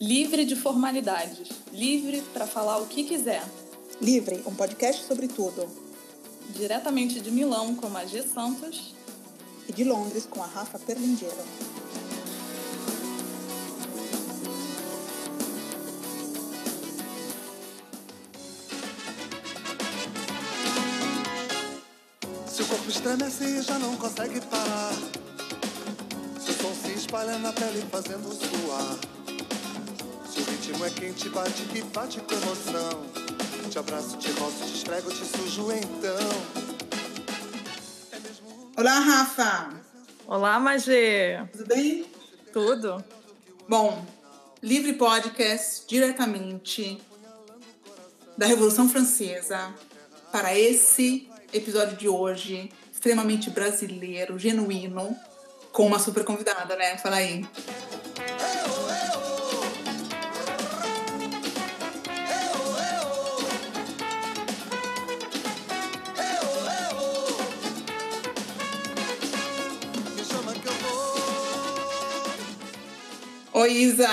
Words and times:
Livre 0.00 0.44
de 0.44 0.54
formalidades, 0.54 1.48
livre 1.72 2.22
para 2.32 2.46
falar 2.46 2.78
o 2.78 2.86
que 2.86 3.02
quiser. 3.02 3.42
Livre, 4.00 4.40
um 4.46 4.54
podcast 4.54 5.04
sobre 5.04 5.26
tudo. 5.26 5.68
Diretamente 6.50 7.18
de 7.20 7.32
Milão 7.32 7.74
com 7.74 7.88
a 7.96 8.04
G 8.04 8.22
Santos 8.22 8.94
e 9.68 9.72
de 9.72 9.82
Londres 9.82 10.24
com 10.24 10.40
a 10.40 10.46
Rafa 10.46 10.78
Perlingeiro. 10.78 11.34
Se 22.46 22.62
o 22.62 22.66
corpo 22.68 22.88
estremece 22.88 23.44
e 23.44 23.62
já 23.62 23.76
não 23.80 23.96
consegue 23.96 24.40
parar. 24.42 24.92
Se 26.38 26.52
o 26.52 26.54
som 26.54 26.72
se 26.72 26.92
espalha 26.92 27.36
na 27.38 27.52
pele 27.52 27.82
fazendo 27.90 28.32
suar 28.32 29.18
ritmo 30.68 30.84
é 30.84 30.90
quente, 30.90 31.28
bate 31.30 31.62
que 31.64 31.82
bate 31.82 32.20
com 32.20 32.34
emoção. 32.34 33.02
Te 33.70 33.78
abraço, 33.78 34.18
te 34.18 34.30
roço, 34.32 34.66
te 34.66 34.74
esfrego, 34.74 35.10
te 35.10 35.24
sujo 35.24 35.72
então. 35.72 36.18
É 38.12 38.80
Olá, 38.80 38.98
Rafa. 38.98 39.70
Olá, 40.26 40.60
Magê. 40.60 41.40
Tudo 41.52 41.66
bem? 41.66 42.04
Tudo. 42.52 43.02
Bom, 43.66 44.04
Livre 44.62 44.92
Podcast 44.92 45.86
diretamente 45.88 47.00
da 48.36 48.44
Revolução 48.44 48.90
Francesa 48.90 49.74
para 50.30 50.56
esse 50.58 51.30
episódio 51.50 51.96
de 51.96 52.08
hoje, 52.08 52.70
extremamente 52.92 53.48
brasileiro, 53.48 54.38
genuíno, 54.38 55.16
com 55.72 55.86
uma 55.86 55.98
super 55.98 56.24
convidada, 56.24 56.76
né? 56.76 56.98
Fala 56.98 57.16
aí. 57.16 57.46
Oi, 73.58 73.72
Isa! 73.72 74.08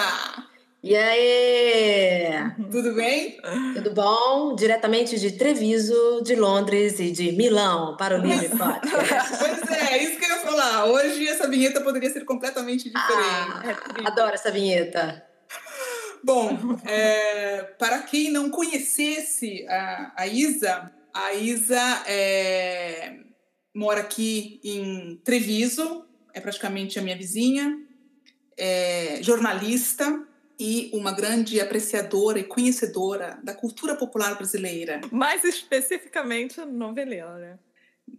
E 0.81 0.95
aí? 0.95 2.51
Tudo 2.71 2.95
bem? 2.95 3.39
Tudo 3.75 3.93
bom? 3.93 4.55
Diretamente 4.55 5.19
de 5.19 5.33
Treviso, 5.33 6.23
de 6.23 6.35
Londres 6.35 6.99
e 6.99 7.11
de 7.11 7.31
Milão 7.31 7.95
para 7.95 8.19
o 8.19 8.25
Livre 8.25 8.49
Podcast. 8.49 9.37
pois 9.37 9.69
é, 9.69 10.03
isso 10.03 10.17
que 10.17 10.25
eu 10.25 10.29
ia 10.29 10.37
falar. 10.37 10.85
Hoje 10.85 11.27
essa 11.27 11.47
vinheta 11.47 11.79
poderia 11.81 12.09
ser 12.09 12.25
completamente 12.25 12.85
diferente. 12.85 13.91
Ah, 13.99 14.07
adoro 14.07 14.33
essa 14.33 14.49
vinheta. 14.49 15.23
Bom, 16.23 16.57
é, 16.83 17.61
para 17.77 17.99
quem 17.99 18.31
não 18.31 18.49
conhecesse 18.49 19.63
a, 19.69 20.11
a 20.17 20.25
Isa, 20.25 20.91
a 21.13 21.33
Isa 21.35 22.03
é, 22.07 23.19
mora 23.75 24.01
aqui 24.01 24.59
em 24.63 25.21
Treviso, 25.23 26.03
é 26.33 26.41
praticamente 26.41 26.97
a 26.97 27.03
minha 27.03 27.15
vizinha 27.15 27.84
é, 28.57 29.19
jornalista 29.21 30.25
e 30.59 30.89
uma 30.93 31.11
grande 31.11 31.59
apreciadora 31.59 32.39
e 32.39 32.43
conhecedora 32.43 33.37
da 33.43 33.53
cultura 33.53 33.95
popular 33.95 34.35
brasileira. 34.35 35.01
Mais 35.11 35.43
especificamente 35.43 36.61
noveleira, 36.61 37.35
né? 37.37 37.59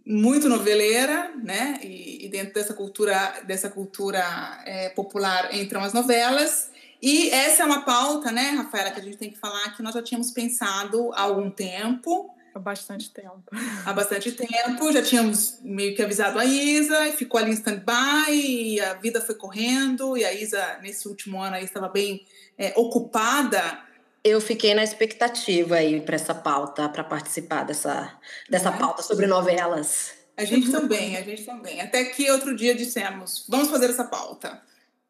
Muito 0.05 0.47
noveleira, 0.47 1.31
né? 1.41 1.79
E, 1.81 2.25
e 2.25 2.29
dentro 2.29 2.53
dessa 2.53 2.73
cultura, 2.73 3.41
dessa 3.45 3.69
cultura 3.69 4.23
é, 4.65 4.89
popular 4.89 5.53
entram 5.53 5.83
as 5.83 5.93
novelas. 5.93 6.71
E 7.01 7.29
essa 7.29 7.63
é 7.63 7.65
uma 7.65 7.81
pauta, 7.83 8.31
né, 8.31 8.49
Rafaela, 8.51 8.89
que 8.89 8.99
a 8.99 9.03
gente 9.03 9.17
tem 9.17 9.29
que 9.29 9.37
falar 9.37 9.75
que 9.75 9.83
nós 9.83 9.93
já 9.93 10.01
tínhamos 10.01 10.31
pensado 10.31 11.11
há 11.13 11.21
algum 11.21 11.49
tempo 11.49 12.35
Há 12.57 12.59
bastante 12.59 13.11
tempo. 13.11 13.43
Há 13.85 13.93
bastante 13.93 14.31
tempo, 14.31 14.91
já 14.91 15.03
tínhamos 15.03 15.59
meio 15.61 15.95
que 15.95 16.01
avisado 16.01 16.39
a 16.39 16.45
Isa, 16.45 17.07
e 17.07 17.11
ficou 17.11 17.39
ali 17.39 17.51
em 17.51 17.53
stand-by, 17.53 18.31
e 18.31 18.81
a 18.81 18.95
vida 18.95 19.21
foi 19.21 19.35
correndo, 19.35 20.17
e 20.17 20.25
a 20.25 20.33
Isa, 20.33 20.79
nesse 20.81 21.07
último 21.07 21.39
ano, 21.39 21.55
aí, 21.55 21.63
estava 21.63 21.87
bem 21.87 22.25
é, 22.57 22.73
ocupada. 22.75 23.79
Eu 24.23 24.41
fiquei 24.41 24.73
na 24.73 24.83
expectativa 24.83 25.75
aí 25.75 26.01
para 26.01 26.15
essa 26.15 26.33
pauta, 26.33 26.89
para 26.89 27.03
participar 27.03 27.63
dessa, 27.63 28.11
dessa 28.49 28.69
é. 28.69 28.77
pauta 28.77 29.03
sobre 29.03 29.27
novelas. 29.27 30.13
A 30.35 30.43
gente 30.43 30.71
também, 30.71 31.15
a 31.15 31.21
gente 31.21 31.43
também. 31.43 31.79
Até 31.79 32.05
que 32.05 32.29
outro 32.31 32.55
dia 32.55 32.73
dissemos, 32.73 33.45
vamos 33.47 33.69
fazer 33.69 33.91
essa 33.91 34.03
pauta. 34.03 34.61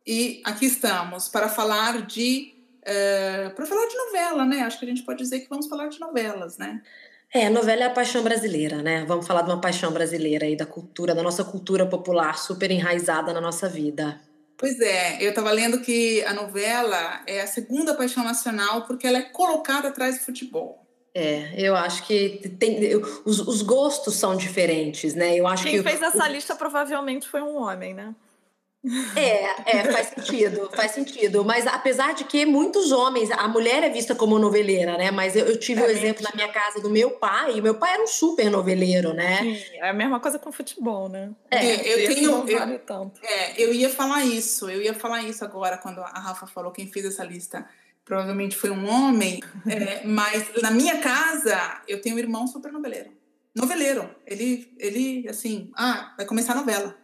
E 0.05 0.41
aqui 0.43 0.65
estamos 0.65 1.29
para 1.29 1.47
falar 1.47 2.05
de 2.05 2.57
uh, 2.87 3.53
para 3.53 3.65
falar 3.65 3.85
de 3.87 3.95
novela, 3.95 4.45
né? 4.45 4.61
Acho 4.61 4.79
que 4.79 4.85
a 4.85 4.87
gente 4.87 5.03
pode 5.03 5.19
dizer 5.19 5.41
que 5.41 5.49
vamos 5.49 5.67
falar 5.67 5.87
de 5.87 5.99
novelas, 5.99 6.57
né? 6.57 6.81
É, 7.33 7.47
a 7.47 7.49
novela 7.49 7.83
é 7.83 7.85
a 7.87 7.91
paixão 7.91 8.23
brasileira, 8.23 8.81
né? 8.81 9.03
Vamos 9.05 9.27
falar 9.27 9.41
de 9.41 9.49
uma 9.49 9.59
paixão 9.59 9.91
brasileira 9.91 10.45
aí, 10.45 10.55
da 10.55 10.65
cultura, 10.65 11.13
da 11.13 11.21
nossa 11.21 11.43
cultura 11.43 11.85
popular, 11.85 12.37
super 12.37 12.71
enraizada 12.71 13.33
na 13.33 13.41
nossa 13.41 13.67
vida. 13.67 14.19
Pois 14.57 14.79
é, 14.79 15.21
eu 15.23 15.29
estava 15.29 15.51
lendo 15.51 15.81
que 15.81 16.23
a 16.23 16.33
novela 16.33 17.21
é 17.27 17.41
a 17.41 17.47
segunda 17.47 17.93
paixão 17.93 18.23
nacional 18.23 18.83
porque 18.83 19.05
ela 19.05 19.19
é 19.19 19.21
colocada 19.21 19.89
atrás 19.89 20.17
do 20.17 20.25
futebol. 20.25 20.83
É, 21.13 21.53
eu 21.57 21.75
acho 21.75 22.05
que 22.05 22.47
tem, 22.59 22.95
os, 23.25 23.39
os 23.39 23.61
gostos 23.61 24.15
são 24.15 24.35
diferentes, 24.35 25.13
né? 25.13 25.35
Eu 25.35 25.47
acho 25.47 25.63
Quem 25.63 25.77
que 25.77 25.83
fez 25.83 26.01
essa 26.01 26.27
lista 26.27 26.55
provavelmente 26.55 27.27
foi 27.27 27.41
um 27.41 27.57
homem, 27.61 27.93
né? 27.93 28.13
É, 29.15 29.77
é, 29.77 29.91
faz 29.91 30.07
sentido, 30.07 30.69
faz 30.73 30.91
sentido. 30.91 31.43
Mas 31.43 31.65
apesar 31.67 32.13
de 32.13 32.23
que 32.23 32.45
muitos 32.45 32.91
homens, 32.91 33.29
a 33.31 33.47
mulher 33.47 33.83
é 33.83 33.89
vista 33.89 34.15
como 34.15 34.39
noveleira, 34.39 34.97
né? 34.97 35.11
Mas 35.11 35.35
eu, 35.35 35.45
eu 35.45 35.59
tive 35.59 35.81
o 35.81 35.85
é, 35.85 35.87
um 35.87 35.91
exemplo 35.91 36.23
na 36.23 36.31
minha 36.33 36.47
casa 36.47 36.79
do 36.79 36.89
meu 36.89 37.11
pai, 37.11 37.57
e 37.57 37.61
meu 37.61 37.75
pai 37.75 37.93
era 37.93 38.03
um 38.03 38.07
super 38.07 38.49
noveleiro, 38.49 39.13
né? 39.13 39.41
Sim, 39.41 39.77
é 39.77 39.89
a 39.89 39.93
mesma 39.93 40.19
coisa 40.19 40.39
com 40.39 40.51
futebol, 40.51 41.09
né? 41.09 41.31
É, 41.49 41.75
eu 41.75 42.13
tenho. 42.13 42.31
Não 42.31 42.45
vale 42.45 42.75
eu, 42.75 42.79
tanto. 42.79 43.19
É, 43.23 43.61
eu 43.61 43.73
ia 43.73 43.89
falar 43.89 44.23
isso, 44.23 44.69
eu 44.69 44.81
ia 44.81 44.93
falar 44.93 45.23
isso 45.23 45.43
agora 45.43 45.77
quando 45.77 45.99
a 45.99 46.19
Rafa 46.19 46.47
falou 46.47 46.71
quem 46.71 46.87
fez 46.87 47.05
essa 47.05 47.23
lista. 47.23 47.67
Provavelmente 48.05 48.55
foi 48.55 48.69
um 48.69 48.89
homem, 48.89 49.41
é, 49.67 50.05
mas 50.05 50.49
na 50.61 50.71
minha 50.71 50.99
casa 50.99 51.81
eu 51.87 52.01
tenho 52.01 52.15
um 52.15 52.19
irmão 52.19 52.47
super 52.47 52.71
noveleiro. 52.71 53.11
Noveleiro. 53.53 54.09
Ele, 54.25 54.71
ele 54.77 55.27
assim, 55.27 55.71
ah, 55.75 56.13
vai 56.15 56.25
começar 56.25 56.53
a 56.53 56.57
novela. 56.57 56.95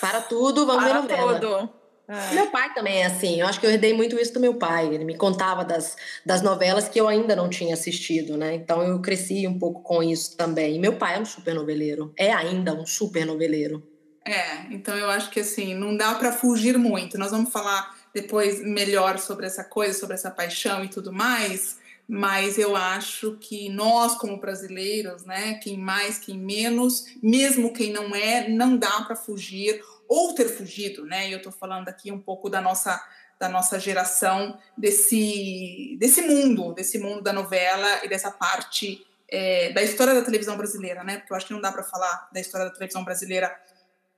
Para 0.00 0.20
tudo, 0.20 0.66
vamos 0.66 0.84
Para 0.84 1.00
ver 1.00 1.16
novela. 1.16 1.40
Tudo. 1.40 1.70
É. 2.06 2.34
Meu 2.34 2.48
pai 2.48 2.72
também 2.74 3.02
é 3.02 3.06
assim. 3.06 3.40
Eu 3.40 3.46
acho 3.46 3.58
que 3.58 3.66
eu 3.66 3.70
herdei 3.70 3.94
muito 3.94 4.18
isso 4.18 4.34
do 4.34 4.40
meu 4.40 4.54
pai. 4.54 4.86
Ele 4.92 5.04
me 5.04 5.16
contava 5.16 5.64
das, 5.64 5.96
das 6.24 6.42
novelas 6.42 6.88
que 6.88 7.00
eu 7.00 7.08
ainda 7.08 7.34
não 7.34 7.48
tinha 7.48 7.72
assistido, 7.72 8.36
né? 8.36 8.54
Então 8.54 8.82
eu 8.82 9.00
cresci 9.00 9.46
um 9.46 9.58
pouco 9.58 9.82
com 9.82 10.02
isso 10.02 10.36
também. 10.36 10.76
E 10.76 10.78
meu 10.78 10.96
pai 10.96 11.16
é 11.16 11.20
um 11.20 11.24
super 11.24 11.54
noveleiro. 11.54 12.12
É 12.16 12.32
ainda 12.32 12.74
um 12.74 12.84
super 12.84 13.24
noveleiro. 13.24 13.82
É, 14.26 14.72
então 14.72 14.96
eu 14.96 15.10
acho 15.10 15.30
que 15.30 15.40
assim, 15.40 15.74
não 15.74 15.96
dá 15.96 16.14
para 16.14 16.32
fugir 16.32 16.76
muito. 16.76 17.16
Nós 17.16 17.30
vamos 17.30 17.50
falar 17.50 17.94
depois 18.14 18.62
melhor 18.62 19.18
sobre 19.18 19.46
essa 19.46 19.64
coisa, 19.64 19.98
sobre 19.98 20.14
essa 20.14 20.30
paixão 20.30 20.84
e 20.84 20.88
tudo 20.88 21.12
mais 21.12 21.82
mas 22.08 22.58
eu 22.58 22.76
acho 22.76 23.36
que 23.40 23.68
nós, 23.68 24.14
como 24.14 24.38
brasileiros, 24.38 25.24
né, 25.24 25.54
quem 25.62 25.78
mais, 25.78 26.18
quem 26.18 26.38
menos, 26.38 27.06
mesmo 27.22 27.72
quem 27.72 27.92
não 27.92 28.14
é, 28.14 28.48
não 28.48 28.76
dá 28.76 29.02
para 29.02 29.16
fugir 29.16 29.82
ou 30.08 30.34
ter 30.34 30.48
fugido, 30.48 31.04
né? 31.04 31.32
Eu 31.32 31.38
estou 31.38 31.52
falando 31.52 31.88
aqui 31.88 32.12
um 32.12 32.20
pouco 32.20 32.48
da 32.48 32.60
nossa 32.60 33.02
da 33.38 33.48
nossa 33.48 33.80
geração 33.80 34.58
desse 34.76 35.96
desse 35.98 36.22
mundo, 36.22 36.72
desse 36.72 36.98
mundo 36.98 37.20
da 37.20 37.32
novela 37.32 38.04
e 38.04 38.08
dessa 38.08 38.30
parte 38.30 39.04
é, 39.28 39.72
da 39.72 39.82
história 39.82 40.14
da 40.14 40.22
televisão 40.22 40.56
brasileira, 40.56 41.02
né? 41.02 41.18
Porque 41.18 41.32
eu 41.32 41.36
acho 41.36 41.46
que 41.46 41.52
não 41.52 41.60
dá 41.60 41.72
para 41.72 41.82
falar 41.82 42.28
da 42.32 42.40
história 42.40 42.66
da 42.66 42.72
televisão 42.72 43.04
brasileira 43.04 43.54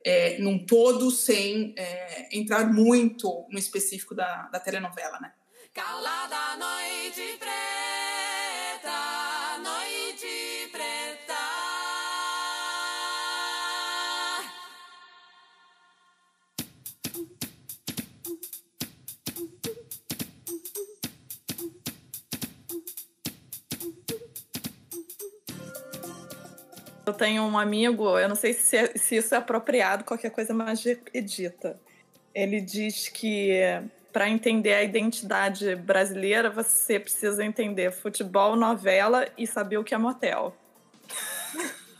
é, 0.04 0.38
num 0.38 0.58
todo 0.64 1.10
sem 1.10 1.74
é, 1.76 2.28
entrar 2.36 2.72
muito 2.72 3.46
no 3.50 3.58
específico 3.58 4.14
da, 4.14 4.42
da 4.48 4.60
telenovela, 4.60 5.18
né? 5.20 5.32
Calada 5.76 6.56
noite 6.56 7.36
preta, 7.38 8.88
noite 9.62 10.70
preta. 10.72 11.34
Eu 27.04 27.12
tenho 27.12 27.42
um 27.42 27.58
amigo, 27.58 28.18
eu 28.18 28.30
não 28.30 28.34
sei 28.34 28.54
se, 28.54 28.78
é, 28.78 28.96
se 28.96 29.16
isso 29.16 29.34
é 29.34 29.36
apropriado, 29.36 30.04
qualquer 30.04 30.30
coisa 30.30 30.54
mais 30.54 30.82
edita. 31.12 31.78
Ele 32.34 32.62
diz 32.62 33.10
que 33.10 33.52
para 34.16 34.30
entender 34.30 34.72
a 34.72 34.82
identidade 34.82 35.76
brasileira, 35.76 36.48
você 36.48 36.98
precisa 36.98 37.44
entender 37.44 37.92
futebol, 37.92 38.56
novela 38.56 39.28
e 39.36 39.46
saber 39.46 39.76
o 39.76 39.84
que 39.84 39.94
é 39.94 39.98
motel. 39.98 40.56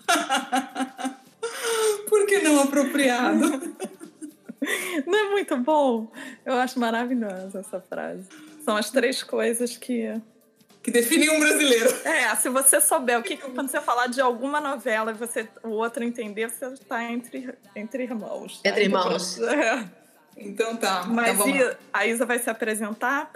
Por 2.09 2.25
que 2.25 2.39
não 2.39 2.63
apropriado? 2.63 3.45
Não 5.07 5.19
é 5.19 5.31
muito 5.31 5.59
bom? 5.59 6.11
Eu 6.47 6.55
acho 6.55 6.81
maravilhosa 6.81 7.61
essa 7.61 7.83
frase. 7.83 8.27
São 8.65 8.79
as 8.79 8.91
três 8.91 9.23
coisas 9.23 9.77
que. 9.77 10.19
Que 10.83 10.91
definem 10.91 11.29
um 11.29 11.39
brasileiro. 11.39 11.95
É, 12.03 12.35
se 12.37 12.49
você 12.49 12.81
souber 12.81 13.21
o 13.21 13.23
que, 13.23 13.37
quando 13.37 13.71
você 13.71 13.83
falar 13.83 14.07
de 14.07 14.23
alguma 14.23 14.59
novela 14.59 15.11
e 15.11 15.15
você, 15.15 15.47
o 15.63 15.69
outro 15.69 16.03
entender, 16.03 16.49
você 16.49 16.65
está 16.69 17.05
entre, 17.05 17.55
entre 17.77 18.05
irmãos. 18.05 18.63
Tá? 18.63 18.71
Entre 18.71 18.85
irmãos. 18.85 19.39
É. 19.39 20.06
Então 20.37 20.77
tá. 20.77 21.01
Então 21.03 21.15
Mas 21.15 21.41
então 21.41 21.77
a 21.93 22.07
Isa 22.07 22.27
vai 22.27 22.39
se 22.39 22.51
apresentar 22.51 23.33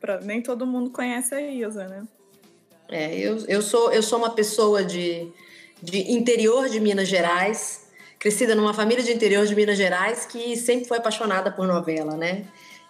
para 0.00 0.20
nem 0.20 0.40
todo 0.40 0.66
mundo 0.66 0.90
conhece 0.90 1.34
a 1.34 1.40
Isa, 1.40 1.86
né? 1.88 2.04
É, 2.88 3.18
eu, 3.18 3.38
eu, 3.48 3.62
sou, 3.62 3.92
eu 3.92 4.02
sou 4.02 4.18
uma 4.18 4.30
pessoa 4.30 4.84
de, 4.84 5.28
de 5.82 6.12
interior 6.12 6.68
de 6.68 6.78
Minas 6.78 7.08
Gerais, 7.08 7.88
crescida 8.18 8.54
numa 8.54 8.74
família 8.74 9.02
de 9.02 9.12
interior 9.12 9.46
de 9.46 9.54
Minas 9.54 9.78
Gerais 9.78 10.26
que 10.26 10.56
sempre 10.56 10.86
foi 10.86 10.98
apaixonada 10.98 11.50
por 11.50 11.66
novela, 11.66 12.16
né? 12.16 12.44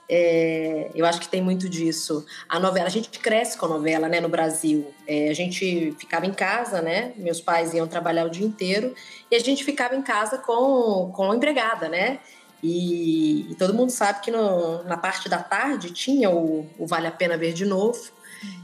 É, 0.08 0.90
eu 0.94 1.06
acho 1.06 1.20
que 1.20 1.28
tem 1.28 1.40
muito 1.40 1.68
disso. 1.68 2.26
A 2.48 2.60
novela, 2.60 2.86
a 2.86 2.90
gente 2.90 3.18
cresce 3.18 3.56
com 3.56 3.66
a 3.66 3.68
novela, 3.70 4.08
né, 4.08 4.20
no 4.20 4.28
Brasil. 4.28 4.92
É, 5.06 5.30
a 5.30 5.34
gente 5.34 5.94
ficava 5.98 6.26
em 6.26 6.32
casa, 6.32 6.82
né? 6.82 7.12
Meus 7.16 7.40
pais 7.40 7.72
iam 7.72 7.86
trabalhar 7.86 8.26
o 8.26 8.30
dia 8.30 8.46
inteiro 8.46 8.94
e 9.30 9.34
a 9.34 9.38
gente 9.38 9.64
ficava 9.64 9.96
em 9.96 10.02
casa 10.02 10.38
com, 10.38 11.10
com 11.14 11.30
a 11.30 11.36
empregada, 11.36 11.88
né? 11.88 12.18
E, 12.66 13.50
e 13.50 13.54
todo 13.56 13.74
mundo 13.74 13.90
sabe 13.90 14.22
que 14.22 14.30
no, 14.30 14.82
na 14.84 14.96
parte 14.96 15.28
da 15.28 15.36
tarde 15.36 15.90
tinha 15.90 16.30
o, 16.30 16.66
o 16.78 16.86
Vale 16.86 17.06
a 17.06 17.10
Pena 17.10 17.36
Ver 17.36 17.52
de 17.52 17.66
Novo. 17.66 18.00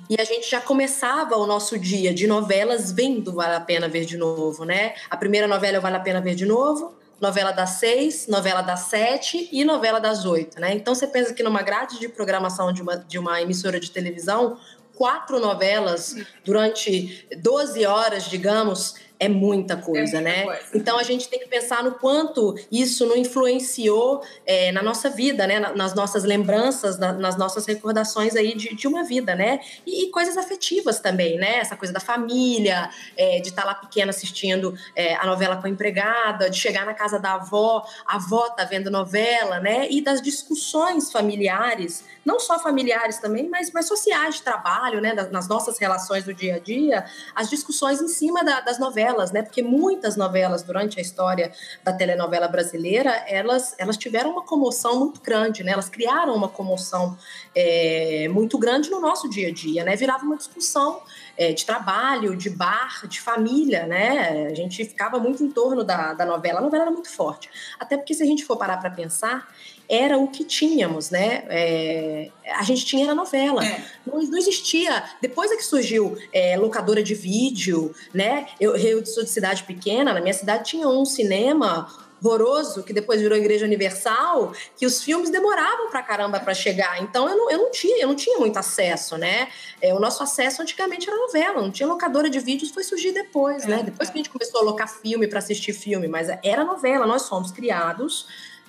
E 0.08 0.18
a 0.18 0.24
gente 0.24 0.50
já 0.50 0.58
começava 0.58 1.36
o 1.36 1.46
nosso 1.46 1.78
dia 1.78 2.14
de 2.14 2.26
novelas 2.26 2.90
vendo 2.90 3.34
Vale 3.34 3.56
a 3.56 3.60
Pena 3.60 3.88
Ver 3.88 4.06
de 4.06 4.16
Novo, 4.16 4.64
né? 4.64 4.94
A 5.10 5.18
primeira 5.18 5.46
novela 5.46 5.76
é 5.76 5.80
Vale 5.80 5.96
a 5.96 6.00
Pena 6.00 6.18
Ver 6.18 6.34
de 6.34 6.46
Novo, 6.46 6.94
novela 7.20 7.52
das 7.52 7.72
seis, 7.72 8.26
novela 8.26 8.62
das 8.62 8.80
sete 8.80 9.50
e 9.52 9.66
novela 9.66 10.00
das 10.00 10.24
oito, 10.24 10.58
né? 10.58 10.74
Então 10.74 10.94
você 10.94 11.06
pensa 11.06 11.34
que 11.34 11.42
numa 11.42 11.60
grade 11.60 12.00
de 12.00 12.08
programação 12.08 12.72
de 12.72 12.80
uma, 12.80 12.96
de 12.96 13.18
uma 13.18 13.42
emissora 13.42 13.78
de 13.78 13.90
televisão, 13.90 14.56
quatro 14.94 15.38
novelas 15.38 16.16
durante 16.42 17.28
12 17.36 17.84
horas, 17.84 18.24
digamos, 18.24 18.94
é 19.20 19.28
muita 19.28 19.76
coisa, 19.76 20.16
é 20.16 20.20
muita 20.22 20.38
né? 20.38 20.44
Coisa. 20.44 20.62
Então 20.74 20.98
a 20.98 21.02
gente 21.02 21.28
tem 21.28 21.38
que 21.38 21.46
pensar 21.46 21.84
no 21.84 21.92
quanto 21.92 22.54
isso 22.72 23.04
não 23.04 23.14
influenciou 23.14 24.22
é, 24.46 24.72
na 24.72 24.82
nossa 24.82 25.10
vida, 25.10 25.46
né? 25.46 25.60
Nas 25.60 25.94
nossas 25.94 26.24
lembranças, 26.24 26.98
na, 26.98 27.12
nas 27.12 27.36
nossas 27.36 27.66
recordações 27.66 28.34
aí 28.34 28.56
de, 28.56 28.74
de 28.74 28.88
uma 28.88 29.04
vida, 29.04 29.34
né? 29.34 29.60
E, 29.86 30.04
e, 30.04 30.10
coisas 30.10 30.38
afetivas 30.38 31.00
também, 31.00 31.36
né? 31.36 31.58
Essa 31.58 31.76
coisa 31.76 31.92
da 31.92 32.00
família, 32.00 32.88
é, 33.14 33.40
de 33.40 33.50
estar 33.50 33.62
tá 33.62 33.68
lá 33.68 33.74
pequena 33.74 34.08
assistindo 34.08 34.74
é, 34.96 35.14
a 35.16 35.26
novela 35.26 35.56
com 35.58 35.66
a 35.66 35.70
empregada, 35.70 36.48
de 36.48 36.56
chegar 36.56 36.86
na 36.86 36.94
casa 36.94 37.18
da 37.18 37.34
avó, 37.34 37.84
a 38.06 38.16
avó 38.16 38.48
tá 38.48 38.64
vendo 38.64 38.90
novela, 38.90 39.60
né? 39.60 39.86
E 39.90 40.00
das 40.00 40.22
discussões 40.22 41.12
familiares, 41.12 42.04
não 42.24 42.40
só 42.40 42.58
familiares 42.58 43.18
também, 43.18 43.48
mas, 43.50 43.70
mas 43.70 43.86
sociais 43.86 44.36
de 44.36 44.42
trabalho, 44.42 45.00
né? 45.00 45.12
nas 45.30 45.48
nossas 45.48 45.78
relações 45.78 46.24
do 46.24 46.32
dia 46.32 46.56
a 46.56 46.58
dia, 46.58 47.04
as 47.34 47.50
discussões 47.50 48.00
em 48.00 48.08
cima 48.08 48.44
da, 48.44 48.60
das 48.60 48.78
novelas 48.78 49.09
novelas, 49.10 49.32
né? 49.32 49.42
Porque 49.42 49.62
muitas 49.62 50.16
novelas 50.16 50.62
durante 50.62 50.98
a 50.98 51.02
história 51.02 51.52
da 51.84 51.92
telenovela 51.92 52.48
brasileira, 52.48 53.10
elas, 53.28 53.74
elas 53.78 53.96
tiveram 53.96 54.30
uma 54.30 54.42
comoção 54.42 54.98
muito 54.98 55.20
grande, 55.20 55.62
né? 55.62 55.72
Elas 55.72 55.88
criaram 55.88 56.34
uma 56.34 56.48
comoção 56.48 57.16
é, 57.54 58.28
muito 58.28 58.58
grande 58.58 58.90
no 58.90 59.00
nosso 59.00 59.28
dia 59.28 59.48
a 59.48 59.52
dia, 59.52 59.84
né? 59.84 59.96
Virava 59.96 60.24
uma 60.24 60.36
discussão 60.36 61.02
é, 61.36 61.52
de 61.52 61.64
trabalho, 61.64 62.36
de 62.36 62.50
bar, 62.50 63.06
de 63.06 63.20
família, 63.20 63.86
né? 63.86 64.46
A 64.50 64.54
gente 64.54 64.84
ficava 64.84 65.18
muito 65.18 65.42
em 65.42 65.50
torno 65.50 65.84
da, 65.84 66.14
da 66.14 66.24
novela. 66.24 66.60
A 66.60 66.62
novela 66.62 66.84
era 66.84 66.90
muito 66.90 67.10
forte. 67.10 67.50
Até 67.78 67.96
porque 67.96 68.14
se 68.14 68.22
a 68.22 68.26
gente 68.26 68.44
for 68.44 68.56
parar 68.56 68.78
para 68.78 68.90
pensar, 68.90 69.48
era 69.90 70.16
o 70.16 70.28
que 70.28 70.44
tínhamos, 70.44 71.10
né? 71.10 71.42
É, 71.48 72.30
a 72.54 72.62
gente 72.62 72.86
tinha 72.86 73.04
era 73.06 73.14
novela. 73.14 73.66
É. 73.66 73.84
Não, 74.06 74.22
não, 74.22 74.38
existia. 74.38 75.02
Depois 75.20 75.50
é 75.50 75.56
que 75.56 75.64
surgiu 75.64 76.16
é, 76.32 76.56
locadora 76.56 77.02
de 77.02 77.12
vídeo, 77.12 77.92
né? 78.14 78.46
Eu, 78.60 78.76
eu 78.76 79.04
sou 79.04 79.24
de 79.24 79.30
cidade 79.30 79.64
pequena, 79.64 80.14
na 80.14 80.20
minha 80.20 80.32
cidade 80.32 80.70
tinha 80.70 80.86
um 80.86 81.04
cinema 81.04 81.88
horroroso, 82.22 82.82
que 82.82 82.92
depois 82.92 83.20
virou 83.20 83.36
Igreja 83.36 83.64
Universal, 83.64 84.52
que 84.76 84.84
os 84.84 85.02
filmes 85.02 85.30
demoravam 85.30 85.90
pra 85.90 86.02
caramba 86.02 86.38
para 86.38 86.52
chegar. 86.54 87.02
Então 87.02 87.28
eu 87.28 87.36
não, 87.36 87.50
eu 87.50 87.58
não 87.58 87.70
tinha, 87.70 88.02
eu 88.02 88.08
não 88.08 88.14
tinha 88.14 88.38
muito 88.38 88.58
acesso, 88.58 89.16
né? 89.16 89.48
É, 89.80 89.92
o 89.94 89.98
nosso 89.98 90.22
acesso 90.22 90.62
antigamente 90.62 91.08
era 91.08 91.18
novela, 91.18 91.62
não 91.62 91.70
tinha 91.70 91.88
locadora 91.88 92.28
de 92.28 92.38
vídeos, 92.38 92.70
foi 92.70 92.84
surgir 92.84 93.12
depois, 93.12 93.64
né? 93.64 93.80
É, 93.80 93.82
Depois 93.82 94.08
é. 94.08 94.12
que 94.12 94.18
a 94.18 94.22
gente 94.22 94.30
começou 94.30 94.60
a 94.60 94.64
locar 94.64 94.88
filme 94.88 95.26
para 95.26 95.38
assistir 95.38 95.72
filme, 95.72 96.06
mas 96.06 96.28
era 96.44 96.62
novela, 96.62 97.06
nós 97.06 97.26
fomos 97.26 97.50
criados 97.50 98.26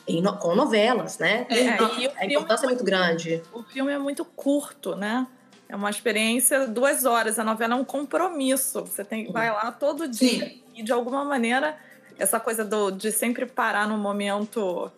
no, 0.07 0.37
com 0.37 0.55
novelas, 0.55 1.17
né? 1.17 1.45
É, 1.49 1.99
e 1.99 2.07
a 2.17 2.25
importância 2.25 2.65
é 2.65 2.67
muito 2.67 2.83
grande. 2.83 3.41
O 3.53 3.63
filme 3.63 3.91
é 3.91 3.97
muito 3.97 4.25
curto, 4.25 4.95
né? 4.95 5.27
É 5.69 5.75
uma 5.75 5.89
experiência, 5.89 6.67
duas 6.67 7.05
horas. 7.05 7.39
A 7.39 7.43
novela 7.43 7.73
é 7.73 7.77
um 7.77 7.85
compromisso. 7.85 8.81
Você 8.81 9.05
tem, 9.05 9.31
vai 9.31 9.49
lá 9.49 9.71
todo 9.71 10.07
dia. 10.07 10.45
Sim. 10.45 10.61
E 10.75 10.83
de 10.83 10.91
alguma 10.91 11.23
maneira, 11.23 11.77
essa 12.19 12.39
coisa 12.39 12.65
do, 12.65 12.91
de 12.91 13.11
sempre 13.11 13.45
parar 13.45 13.87
no 13.87 13.97
momento 13.97 14.91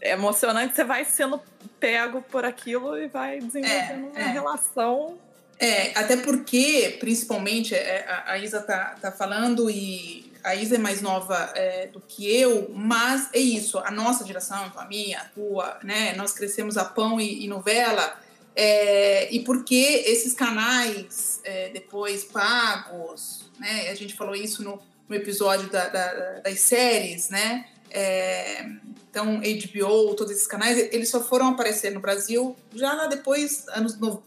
emocionante, 0.00 0.74
você 0.74 0.84
vai 0.84 1.04
sendo 1.04 1.40
pego 1.78 2.22
por 2.22 2.44
aquilo 2.44 2.98
e 2.98 3.06
vai 3.06 3.38
desenvolvendo 3.38 4.16
é, 4.16 4.20
uma 4.20 4.20
é. 4.20 4.32
relação. 4.32 5.18
É, 5.58 5.98
até 5.98 6.16
porque, 6.16 6.96
principalmente, 7.00 7.74
é, 7.74 8.04
a 8.26 8.36
Isa 8.38 8.60
tá, 8.60 8.96
tá 9.00 9.10
falando 9.10 9.70
e 9.70 10.25
a 10.46 10.54
Isa 10.54 10.76
é 10.76 10.78
mais 10.78 11.02
nova 11.02 11.52
é, 11.54 11.88
do 11.88 12.00
que 12.00 12.34
eu, 12.34 12.70
mas 12.72 13.28
é 13.32 13.38
isso, 13.38 13.78
a 13.78 13.90
nossa 13.90 14.24
geração, 14.24 14.72
a 14.76 14.84
minha, 14.86 15.20
a 15.20 15.24
tua, 15.24 15.78
né? 15.82 16.14
Nós 16.14 16.32
crescemos 16.32 16.76
a 16.76 16.84
pão 16.84 17.20
e, 17.20 17.44
e 17.44 17.48
novela, 17.48 18.18
é, 18.54 19.32
e 19.34 19.40
porque 19.40 20.04
esses 20.06 20.32
canais 20.32 21.40
é, 21.44 21.68
depois 21.70 22.24
pagos, 22.24 23.50
né? 23.58 23.90
A 23.90 23.94
gente 23.94 24.14
falou 24.14 24.36
isso 24.36 24.62
no, 24.62 24.80
no 25.08 25.16
episódio 25.16 25.68
da, 25.68 25.88
da, 25.88 26.40
das 26.40 26.60
séries, 26.60 27.28
né? 27.28 27.66
É, 27.90 28.64
então, 29.10 29.40
HBO, 29.40 30.14
todos 30.14 30.32
esses 30.32 30.46
canais, 30.46 30.78
eles 30.92 31.08
só 31.08 31.20
foram 31.22 31.48
aparecer 31.48 31.90
no 31.90 32.00
Brasil 32.00 32.54
já 32.74 33.06
depois, 33.06 33.66
anos 33.68 33.98
no, 33.98 34.22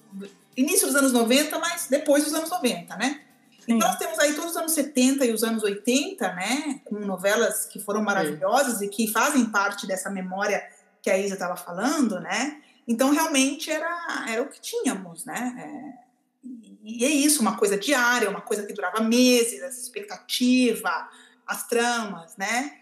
início 0.57 0.85
dos 0.87 0.95
anos 0.95 1.13
90, 1.13 1.57
mas 1.59 1.87
depois 1.89 2.25
dos 2.25 2.33
anos 2.33 2.49
90, 2.49 2.95
né? 2.97 3.21
Sim. 3.69 3.77
Nós 3.77 3.97
temos 3.97 4.17
aí 4.17 4.33
todos 4.33 4.51
os 4.51 4.57
anos 4.57 4.71
70 4.71 5.25
e 5.25 5.31
os 5.31 5.43
anos 5.43 5.61
80, 5.61 6.33
né? 6.33 6.81
Com 6.85 6.95
novelas 6.95 7.67
que 7.67 7.79
foram 7.79 8.01
maravilhosas 8.01 8.79
Sim. 8.79 8.85
e 8.85 8.89
que 8.89 9.07
fazem 9.07 9.45
parte 9.45 9.85
dessa 9.85 10.09
memória 10.09 10.67
que 11.03 11.09
a 11.09 11.17
Isa 11.17 11.35
estava 11.35 11.55
falando, 11.55 12.19
né? 12.19 12.61
Então, 12.87 13.11
realmente, 13.11 13.69
era, 13.69 14.25
era 14.27 14.41
o 14.41 14.47
que 14.47 14.59
tínhamos, 14.59 15.23
né? 15.23 15.53
É, 15.55 16.49
e 16.83 17.05
é 17.05 17.09
isso, 17.09 17.41
uma 17.41 17.57
coisa 17.57 17.77
diária, 17.77 18.27
uma 18.27 18.41
coisa 18.41 18.65
que 18.65 18.73
durava 18.73 19.01
meses, 19.01 19.61
essa 19.61 19.79
expectativa, 19.79 21.07
as 21.45 21.67
tramas, 21.67 22.35
né? 22.37 22.73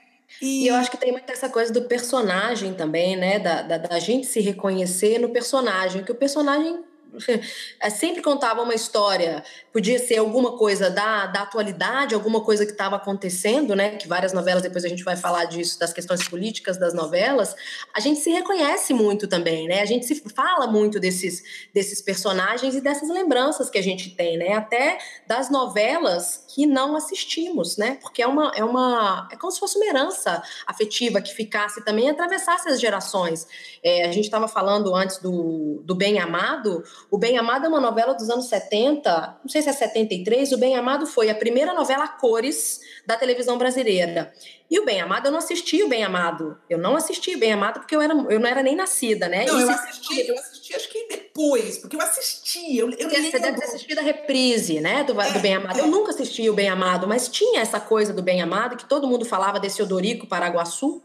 E... 0.41 0.63
e, 0.63 0.67
eu 0.70 0.75
acho 0.75 0.89
que 0.89 0.98
tem 0.98 1.12
muito 1.12 1.29
essa 1.29 1.50
coisa 1.50 1.74
do 1.74 1.82
personagem 1.84 2.74
também, 2.74 3.17
né? 3.17 3.39
Da, 3.39 3.62
da, 3.62 3.77
da 3.77 4.00
gente 4.00 4.25
se 4.25 4.39
reconhecer 4.39 5.20
no 5.20 5.29
personagem, 5.29 6.01
que 6.01 6.12
o 6.13 6.15
personagem 6.15 6.82
sempre 7.92 8.22
contava 8.22 8.62
uma 8.62 8.74
história, 8.74 9.44
podia 9.72 10.00
ser 10.00 10.18
alguma 10.18 10.58
coisa 10.58 10.90
da, 10.90 11.28
da 11.28 11.42
atualidade, 11.42 12.16
alguma 12.16 12.42
coisa 12.42 12.66
que 12.66 12.72
estava 12.72 12.96
acontecendo, 12.96 13.76
né? 13.76 13.96
Que 13.98 14.08
várias 14.08 14.34
novelas, 14.34 14.64
depois 14.64 14.84
a 14.86 14.88
gente 14.88 15.04
vai 15.04 15.16
falar 15.16 15.46
disso, 15.46 15.80
das 15.80 15.94
questões 15.94 16.28
políticas 16.28 16.78
das 16.78 16.94
novelas. 16.94 17.56
A 17.94 18.00
gente 18.00 18.20
se 18.20 18.30
reconhece 18.30 18.94
muito 18.94 19.28
também, 19.28 19.68
né? 19.68 19.82
A 19.82 19.86
gente 19.86 20.06
se 20.06 20.16
fala 20.36 20.68
muito 20.68 21.00
desses, 21.00 21.44
desses 21.74 22.02
personagens 22.02 22.76
e 22.76 22.82
dessas 22.82 23.10
lembranças 23.10 23.70
que 23.70 23.78
a 23.78 23.84
gente 23.84 24.12
tem, 24.16 24.38
né? 24.38 24.54
Até 24.54 24.98
das 25.28 25.50
novelas 25.50 26.46
que 26.48 26.66
não 26.66 26.96
assistimos, 26.96 27.78
né? 27.78 28.00
Porque 28.02 28.22
é 28.22 28.28
uma, 28.28 28.52
é 28.56 28.64
uma. 28.64 29.28
É 29.32 29.36
como 29.36 29.52
se 29.52 29.60
fosse 29.60 29.78
uma 29.78 29.86
herança 29.86 30.42
afetiva 30.66 31.22
que 31.22 31.34
ficasse 31.34 31.84
também, 31.84 32.10
atravessasse 32.10 32.68
as 32.70 32.80
gerações. 32.80 33.48
É, 33.84 34.06
a 34.06 34.12
gente 34.12 34.26
estava 34.26 34.48
falando 34.48 34.96
antes 34.96 35.20
do, 35.20 35.82
do 35.84 35.94
Bem 35.94 36.20
Amado. 36.20 36.84
O 37.10 37.18
Bem 37.18 37.38
Amado 37.38 37.66
é 37.66 37.70
uma 37.70 37.80
novela 37.80 38.14
dos 38.14 38.30
anos 38.30 38.48
70, 38.50 39.38
não 39.42 39.50
sei 39.50 39.62
se 39.62 39.70
é 39.70 39.74
73. 39.74 40.52
O 40.52 40.58
Bem 40.58 40.76
Amado 40.76 41.06
foi 41.06 41.30
a 41.30 41.36
primeira 41.36 41.74
novela 41.74 42.04
a 42.04 42.08
cores 42.08 42.82
da 43.06 43.16
televisão 43.16 43.58
brasileira. 43.58 44.34
E 44.70 44.78
o 44.78 44.84
Bem 44.84 45.00
Amado, 45.00 45.28
eu 45.28 45.32
não 45.32 45.40
assisti 45.40 45.82
o 45.82 45.88
Bem 45.88 46.04
Amado. 46.04 46.58
Eu 46.70 46.78
não 46.78 46.98
assisti 46.98 47.36
o 47.36 47.40
Bem 47.40 47.54
Amado 47.54 47.80
porque 47.80 47.96
eu, 47.96 48.02
era, 48.02 48.14
eu 48.14 48.40
não 48.40 48.50
era 48.50 48.62
nem 48.62 48.76
nascida, 48.76 49.30
né? 49.30 49.46
Não, 49.46 49.58
e 49.58 49.62
eu 49.62 49.70
assisti, 49.70 50.28
eu 50.28 50.38
assisti 50.38 50.76
acho 50.76 50.90
que 50.90 51.08
depois, 51.08 51.78
porque 51.78 51.96
eu 51.96 52.02
assisti. 52.02 52.78
Eu, 52.78 52.92
eu 52.92 53.10
você 53.10 53.40
deve 53.40 53.58
ter 53.58 53.64
assistido 53.64 54.00
a 54.00 54.02
reprise, 54.02 54.82
né, 54.82 55.06
do, 55.06 55.20
é, 55.22 55.32
do 55.32 55.40
Bem 55.40 55.56
Amado. 55.56 55.80
É. 55.80 55.82
Eu 55.82 55.88
nunca 55.88 56.12
assisti 56.12 56.50
o 56.50 56.54
Bem 56.54 56.68
Amado, 56.68 57.08
mas 57.08 57.30
tinha 57.30 57.62
essa 57.62 57.80
coisa 57.80 58.12
do 58.12 58.22
Bem 58.22 58.42
Amado, 58.42 58.76
que 58.76 58.86
todo 58.86 59.08
mundo 59.08 59.24
falava 59.24 59.60
desse 59.62 59.82
Odorico 59.82 60.28
Paraguaçu. 60.28 61.02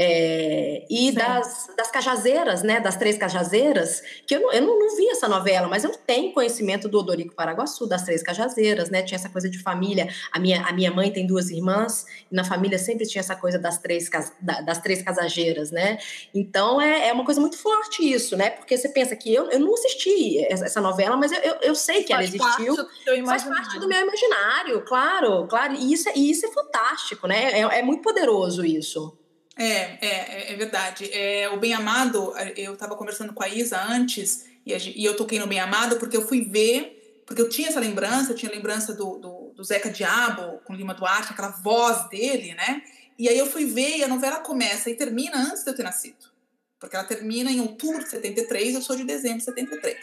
É, 0.00 0.86
e 0.88 1.10
das, 1.10 1.68
das 1.76 1.90
cajazeiras, 1.90 2.62
né? 2.62 2.78
Das 2.78 2.96
três 2.96 3.18
cajazeiras, 3.18 4.00
que 4.24 4.36
eu, 4.36 4.40
não, 4.40 4.52
eu 4.52 4.62
não, 4.62 4.78
não, 4.78 4.96
vi 4.96 5.08
essa 5.08 5.26
novela, 5.26 5.66
mas 5.66 5.82
eu 5.82 5.90
tenho 5.90 6.32
conhecimento 6.32 6.88
do 6.88 7.00
Odorico 7.00 7.34
Paraguaçu, 7.34 7.84
das 7.84 8.04
três 8.04 8.22
cajazeiras, 8.22 8.90
né? 8.90 9.02
Tinha 9.02 9.16
essa 9.16 9.28
coisa 9.28 9.50
de 9.50 9.58
família. 9.60 10.08
A 10.30 10.38
minha, 10.38 10.62
a 10.64 10.72
minha 10.72 10.92
mãe 10.92 11.10
tem 11.10 11.26
duas 11.26 11.50
irmãs, 11.50 12.06
e 12.30 12.34
na 12.36 12.44
família 12.44 12.78
sempre 12.78 13.08
tinha 13.08 13.18
essa 13.18 13.34
coisa 13.34 13.58
das 13.58 13.78
três, 13.78 14.08
das 14.40 14.78
três 14.78 15.02
casageiras, 15.02 15.72
né? 15.72 15.98
Então 16.32 16.80
é, 16.80 17.08
é 17.08 17.12
uma 17.12 17.24
coisa 17.24 17.40
muito 17.40 17.58
forte 17.58 18.08
isso, 18.08 18.36
né? 18.36 18.50
Porque 18.50 18.78
você 18.78 18.88
pensa 18.90 19.16
que 19.16 19.34
eu, 19.34 19.50
eu 19.50 19.58
não 19.58 19.74
assisti 19.74 20.38
essa 20.44 20.80
novela, 20.80 21.16
mas 21.16 21.32
eu, 21.32 21.40
eu, 21.40 21.54
eu 21.60 21.74
sei 21.74 22.04
que 22.04 22.12
ela 22.12 22.22
existiu. 22.22 22.76
Parte 22.76 23.24
faz 23.26 23.42
parte 23.42 23.80
do 23.80 23.88
meu 23.88 24.00
imaginário, 24.00 24.80
claro, 24.82 25.48
claro. 25.48 25.74
E 25.74 25.92
isso, 25.92 26.08
é, 26.08 26.12
e 26.14 26.30
isso 26.30 26.46
é 26.46 26.52
fantástico, 26.52 27.26
né? 27.26 27.50
É, 27.50 27.80
é 27.80 27.82
muito 27.82 28.02
poderoso 28.02 28.64
isso. 28.64 29.17
É, 29.58 29.98
é, 30.06 30.52
é 30.52 30.56
verdade. 30.56 31.10
É, 31.12 31.48
o 31.50 31.58
Bem 31.58 31.74
Amado, 31.74 32.32
eu 32.56 32.74
estava 32.74 32.94
conversando 32.94 33.32
com 33.32 33.42
a 33.42 33.48
Isa 33.48 33.82
antes, 33.82 34.46
e, 34.64 34.72
a, 34.72 34.78
e, 34.78 35.04
eu 35.04 35.16
toquei 35.16 35.40
no 35.40 35.48
Bem 35.48 35.58
Amado 35.58 35.96
porque 35.96 36.16
eu 36.16 36.26
fui 36.26 36.44
ver, 36.44 37.22
porque 37.26 37.42
eu 37.42 37.48
tinha 37.48 37.68
essa 37.68 37.80
lembrança, 37.80 38.30
eu 38.30 38.36
tinha 38.36 38.52
lembrança 38.52 38.94
do, 38.94 39.18
do, 39.18 39.52
do 39.56 39.64
Zeca 39.64 39.90
Diabo 39.90 40.60
com 40.64 40.74
Lima 40.74 40.94
Duarte, 40.94 41.32
aquela 41.32 41.50
voz 41.50 42.08
dele, 42.08 42.54
né? 42.54 42.82
E 43.18 43.28
aí 43.28 43.36
eu 43.36 43.46
fui 43.46 43.64
ver 43.64 43.98
e 43.98 44.04
a 44.04 44.08
novela 44.08 44.36
começa 44.36 44.88
e 44.88 44.94
termina 44.94 45.36
antes 45.36 45.64
de 45.64 45.70
eu 45.70 45.74
ter 45.74 45.82
nascido. 45.82 46.28
Porque 46.78 46.94
ela 46.94 47.04
termina 47.04 47.50
em 47.50 47.60
outubro 47.60 48.04
de 48.04 48.10
73, 48.10 48.76
eu 48.76 48.80
sou 48.80 48.94
de 48.94 49.02
dezembro 49.02 49.38
de 49.38 49.44
73. 49.44 49.96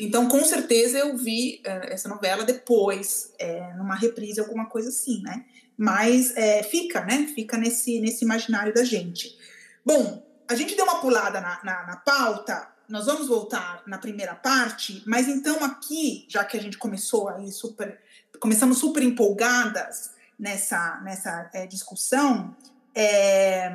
Então, 0.00 0.28
com 0.28 0.44
certeza, 0.44 0.98
eu 0.98 1.16
vi 1.16 1.62
uh, 1.64 1.92
essa 1.92 2.08
novela 2.08 2.42
depois, 2.42 3.32
é, 3.38 3.72
numa 3.74 3.94
reprise, 3.94 4.40
alguma 4.40 4.66
coisa 4.66 4.88
assim, 4.88 5.22
né? 5.22 5.44
Mas 5.80 6.36
é, 6.36 6.62
fica, 6.62 7.00
né? 7.06 7.26
Fica 7.34 7.56
nesse, 7.56 8.00
nesse 8.00 8.22
imaginário 8.22 8.74
da 8.74 8.84
gente. 8.84 9.34
Bom, 9.82 10.22
a 10.46 10.54
gente 10.54 10.76
deu 10.76 10.84
uma 10.84 11.00
pulada 11.00 11.40
na, 11.40 11.58
na, 11.64 11.86
na 11.86 11.96
pauta, 11.96 12.68
nós 12.86 13.06
vamos 13.06 13.28
voltar 13.28 13.82
na 13.86 13.96
primeira 13.96 14.34
parte, 14.34 15.02
mas 15.06 15.26
então 15.26 15.64
aqui, 15.64 16.26
já 16.28 16.44
que 16.44 16.58
a 16.58 16.60
gente 16.60 16.76
começou 16.76 17.30
aí 17.30 17.50
super, 17.50 17.98
começamos 18.38 18.76
super 18.76 19.02
empolgadas 19.02 20.10
nessa, 20.38 21.00
nessa 21.02 21.50
é, 21.54 21.66
discussão, 21.66 22.54
é, 22.94 23.72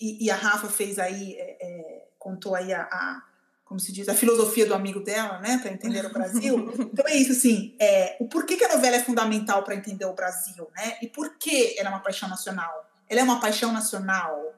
e, 0.00 0.26
e, 0.26 0.30
a 0.30 0.36
Rafa 0.36 0.68
fez 0.68 0.96
aí, 0.96 1.34
é, 1.34 1.56
é, 1.60 2.04
contou 2.20 2.54
aí 2.54 2.72
a, 2.72 2.82
a 2.82 3.25
como 3.66 3.80
se 3.80 3.92
diz, 3.92 4.08
a 4.08 4.14
filosofia 4.14 4.64
do 4.64 4.74
amigo 4.74 5.00
dela, 5.00 5.40
né, 5.40 5.58
para 5.58 5.72
entender 5.72 6.06
o 6.06 6.12
Brasil. 6.12 6.72
Então 6.92 7.04
é 7.06 7.16
isso, 7.16 7.32
assim, 7.32 7.74
é, 7.80 8.16
o 8.20 8.26
porquê 8.26 8.56
que 8.56 8.64
a 8.64 8.72
novela 8.72 8.96
é 8.96 9.02
fundamental 9.02 9.62
para 9.64 9.74
entender 9.74 10.04
o 10.04 10.14
Brasil, 10.14 10.68
né? 10.74 10.96
E 11.02 11.08
por 11.08 11.36
que 11.36 11.74
ela 11.76 11.88
é 11.88 11.92
uma 11.92 12.00
paixão 12.00 12.28
nacional? 12.28 12.88
Ela 13.08 13.20
é 13.20 13.24
uma 13.24 13.40
paixão 13.40 13.72
nacional? 13.72 14.54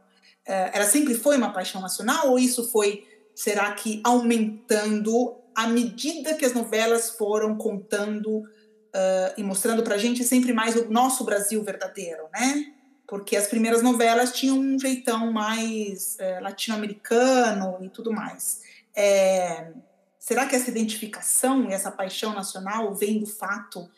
É, 0.47 0.71
ela 0.75 0.85
sempre 0.85 1.15
foi 1.15 1.39
uma 1.39 1.53
paixão 1.53 1.81
nacional 1.81 2.29
ou 2.29 2.39
isso 2.39 2.71
foi, 2.71 3.07
será 3.35 3.73
que 3.73 4.01
aumentando 4.05 5.37
à 5.55 5.67
medida 5.67 6.35
que 6.35 6.45
as 6.45 6.53
novelas 6.53 7.11
foram 7.11 7.57
contando 7.57 8.39
uh, 8.39 9.35
e 9.37 9.43
mostrando 9.43 9.83
para 9.83 9.95
a 9.95 9.99
gente 9.99 10.23
sempre 10.23 10.53
mais 10.53 10.77
o 10.77 10.91
nosso 10.91 11.25
Brasil 11.25 11.63
verdadeiro, 11.65 12.25
né? 12.33 12.73
Porque 13.07 13.37
as 13.37 13.47
primeiras 13.47 13.83
novelas 13.83 14.33
tinham 14.33 14.59
um 14.59 14.79
jeitão 14.79 15.33
mais 15.33 16.19
uh, 16.21 16.43
latino-americano 16.43 17.79
e 17.83 17.89
tudo 17.89 18.13
mais. 18.13 18.68
É, 19.01 19.73
será 20.19 20.47
que 20.47 20.57
essa 20.57 20.69
identificação 20.69 21.71
e 21.71 21.73
essa 21.73 21.93
paixão 21.93 22.35
nacional 22.35 22.93
vem 22.97 23.21
do 23.21 23.27
fato, 23.27 23.89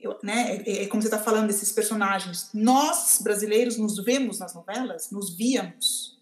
eu, 0.00 0.18
né, 0.22 0.62
é, 0.64 0.84
é 0.84 0.86
como 0.86 1.02
você 1.02 1.08
está 1.08 1.18
falando 1.18 1.48
desses 1.48 1.70
personagens, 1.70 2.48
nós 2.54 3.18
brasileiros 3.22 3.76
nos 3.76 4.02
vemos 4.02 4.38
nas 4.38 4.54
novelas, 4.54 5.10
nos 5.10 5.36
víamos? 5.36 6.14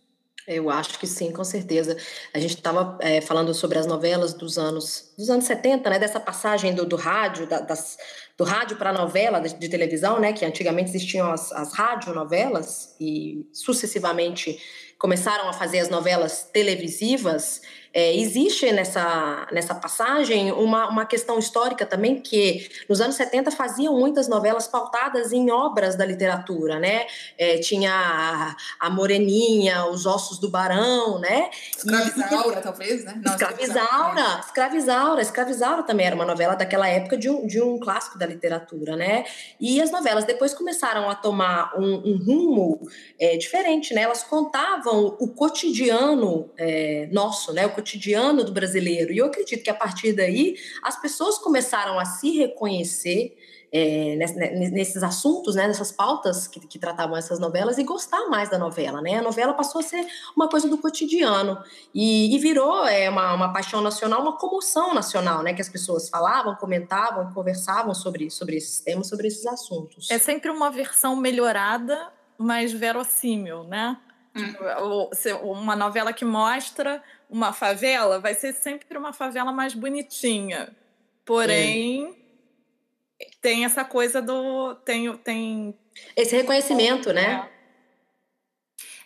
Eu 0.46 0.68
acho 0.68 0.98
que 0.98 1.06
sim, 1.06 1.30
com 1.30 1.44
certeza. 1.44 1.96
A 2.34 2.40
gente 2.40 2.56
estava 2.56 2.98
é, 3.00 3.20
falando 3.20 3.54
sobre 3.54 3.78
as 3.78 3.86
novelas 3.86 4.34
dos 4.34 4.58
anos 4.58 5.12
dos 5.16 5.30
anos 5.30 5.44
70, 5.44 5.88
né? 5.88 5.98
Dessa 6.00 6.18
passagem 6.18 6.74
do, 6.74 6.84
do 6.84 6.96
rádio, 6.96 7.46
da, 7.46 7.60
das, 7.60 7.96
do 8.36 8.42
rádio 8.42 8.76
para 8.76 8.90
a 8.90 8.92
novela 8.92 9.40
de, 9.40 9.54
de, 9.54 9.68
televisão, 9.68 10.18
né? 10.18 10.32
Que 10.32 10.44
antigamente 10.44 10.90
existiam 10.90 11.30
as, 11.30 11.52
as 11.52 11.72
radionovelas 11.72 12.96
e 13.00 13.46
sucessivamente 13.52 14.60
começaram 14.98 15.48
a 15.48 15.52
fazer 15.52 15.78
as 15.78 15.88
novelas 15.88 16.48
televisivas. 16.52 17.62
É, 17.94 18.16
existe 18.16 18.72
nessa, 18.72 19.46
nessa 19.52 19.74
passagem 19.74 20.50
uma, 20.52 20.88
uma 20.88 21.04
questão 21.04 21.38
histórica 21.38 21.84
também 21.84 22.20
que 22.20 22.70
nos 22.88 23.00
anos 23.02 23.16
70 23.16 23.50
faziam 23.50 23.98
muitas 23.98 24.28
novelas 24.28 24.66
pautadas 24.66 25.30
em 25.32 25.50
obras 25.50 25.94
da 25.94 26.06
literatura, 26.06 26.78
né? 26.78 27.06
É, 27.36 27.58
tinha 27.58 27.92
a, 27.92 28.86
a, 28.86 28.90
Moreninha, 28.90 29.86
Os 29.86 30.06
Ossos 30.06 30.38
do 30.38 30.48
Barão, 30.48 31.18
né? 31.18 31.50
Escravizaura, 31.76 32.58
e, 32.58 32.62
talvez, 32.62 33.04
né? 33.04 33.20
Não, 33.22 33.32
Escravizaura, 33.32 34.40
Escravizaura, 34.40 35.22
Escravizaura 35.22 35.82
também 35.82 36.06
era 36.06 36.14
uma 36.14 36.24
novela 36.24 36.54
daquela 36.54 36.88
época 36.88 37.18
de 37.18 37.28
um, 37.28 37.46
de 37.46 37.60
um 37.60 37.78
clássico 37.78 38.18
da 38.18 38.24
literatura, 38.24 38.96
né? 38.96 39.24
E 39.60 39.82
as 39.82 39.90
novelas 39.90 40.24
depois 40.24 40.54
começaram 40.54 41.10
a 41.10 41.14
tomar 41.14 41.78
um, 41.78 42.12
um 42.12 42.24
rumo 42.24 42.88
é, 43.20 43.36
diferente, 43.36 43.92
né? 43.92 44.02
Elas 44.02 44.22
contavam 44.22 45.14
o 45.20 45.28
cotidiano 45.28 46.50
é, 46.56 47.06
nosso, 47.12 47.52
né? 47.52 47.66
O 47.66 47.81
cotidiano 47.82 48.44
do 48.44 48.52
brasileiro. 48.52 49.12
E 49.12 49.18
eu 49.18 49.26
acredito 49.26 49.62
que 49.62 49.70
a 49.70 49.74
partir 49.74 50.12
daí 50.12 50.56
as 50.82 51.00
pessoas 51.00 51.36
começaram 51.38 51.98
a 51.98 52.04
se 52.04 52.30
reconhecer 52.30 53.36
é, 53.74 54.16
nesses 54.16 55.02
assuntos, 55.02 55.54
né, 55.54 55.66
nessas 55.66 55.90
pautas 55.90 56.46
que, 56.46 56.60
que, 56.60 56.78
tratavam 56.78 57.16
essas 57.16 57.40
novelas 57.40 57.78
e 57.78 57.82
gostar 57.82 58.28
mais 58.28 58.50
da 58.50 58.58
novela, 58.58 59.00
né? 59.00 59.14
A 59.14 59.22
novela 59.22 59.54
passou 59.54 59.80
a 59.80 59.82
ser 59.82 60.06
uma 60.36 60.46
coisa 60.46 60.68
do 60.68 60.76
cotidiano 60.76 61.58
e, 61.94 62.36
e 62.36 62.38
virou 62.38 62.86
é, 62.86 63.08
uma, 63.08 63.32
uma, 63.32 63.50
paixão 63.50 63.80
nacional, 63.80 64.20
uma 64.20 64.36
comoção 64.36 64.92
nacional, 64.92 65.42
né? 65.42 65.54
Que 65.54 65.62
as 65.62 65.70
pessoas 65.70 66.10
falavam, 66.10 66.54
comentavam, 66.56 67.32
conversavam 67.32 67.94
sobre, 67.94 68.30
sobre 68.30 68.56
esses 68.56 68.80
temas, 68.80 69.08
sobre 69.08 69.28
esses 69.28 69.46
assuntos. 69.46 70.10
É 70.10 70.18
sempre 70.18 70.50
uma 70.50 70.70
versão 70.70 71.16
melhorada, 71.16 72.12
mas 72.36 72.72
verossímil, 72.72 73.64
né? 73.64 73.96
Hum. 74.36 75.08
Uma 75.44 75.76
novela 75.76 76.12
que 76.12 76.26
mostra 76.26 77.02
uma 77.32 77.50
favela 77.50 78.20
vai 78.20 78.34
ser 78.34 78.52
sempre 78.52 78.98
uma 78.98 79.12
favela 79.12 79.50
mais 79.50 79.72
bonitinha. 79.72 80.76
Porém, 81.24 82.04
hum. 82.04 82.14
tem 83.40 83.64
essa 83.64 83.84
coisa 83.84 84.20
do. 84.20 84.74
Tem, 84.84 85.10
tem 85.16 85.74
esse 86.14 86.36
reconhecimento, 86.36 87.10
né? 87.10 87.48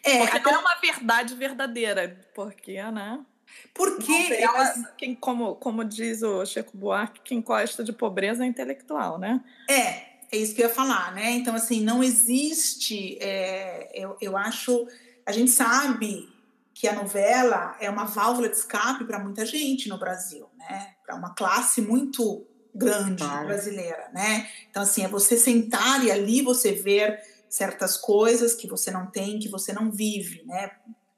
É, 0.02 0.18
porque 0.18 0.36
até... 0.36 0.50
não 0.50 0.58
é 0.58 0.60
uma 0.60 0.74
verdade 0.80 1.34
verdadeira. 1.36 2.20
Porque, 2.34 2.82
né? 2.82 3.24
Porque 3.72 4.12
elas... 4.40 4.82
quem, 4.98 5.14
como, 5.14 5.54
como 5.54 5.84
diz 5.84 6.22
o 6.22 6.44
Chico 6.44 6.76
Buarque, 6.76 7.20
quem 7.20 7.40
gosta 7.40 7.84
de 7.84 7.92
pobreza 7.92 8.44
é 8.44 8.46
intelectual, 8.48 9.18
né? 9.18 9.40
É, 9.70 10.16
é 10.32 10.36
isso 10.36 10.52
que 10.52 10.62
eu 10.62 10.68
ia 10.68 10.74
falar, 10.74 11.14
né? 11.14 11.30
Então, 11.30 11.54
assim, 11.54 11.80
não 11.80 12.02
existe. 12.02 13.18
É, 13.20 13.88
eu, 13.94 14.16
eu 14.20 14.36
acho. 14.36 14.88
A 15.24 15.30
gente 15.30 15.50
sabe 15.50 16.35
que 16.76 16.86
a 16.86 16.92
novela 16.92 17.74
é 17.80 17.88
uma 17.88 18.04
válvula 18.04 18.50
de 18.50 18.56
escape 18.56 19.06
para 19.06 19.18
muita 19.18 19.46
gente 19.46 19.88
no 19.88 19.98
Brasil, 19.98 20.46
né? 20.58 20.90
Para 21.02 21.14
uma 21.14 21.34
classe 21.34 21.80
muito 21.80 22.46
grande 22.74 23.24
claro. 23.24 23.46
brasileira, 23.46 24.10
né? 24.12 24.46
Então 24.68 24.82
assim, 24.82 25.02
é 25.02 25.08
você 25.08 25.38
sentar 25.38 26.04
e 26.04 26.10
ali 26.10 26.42
você 26.42 26.72
ver 26.72 27.18
certas 27.48 27.96
coisas 27.96 28.52
que 28.54 28.68
você 28.68 28.90
não 28.90 29.06
tem, 29.06 29.38
que 29.38 29.48
você 29.48 29.72
não 29.72 29.90
vive, 29.90 30.44
né? 30.44 30.70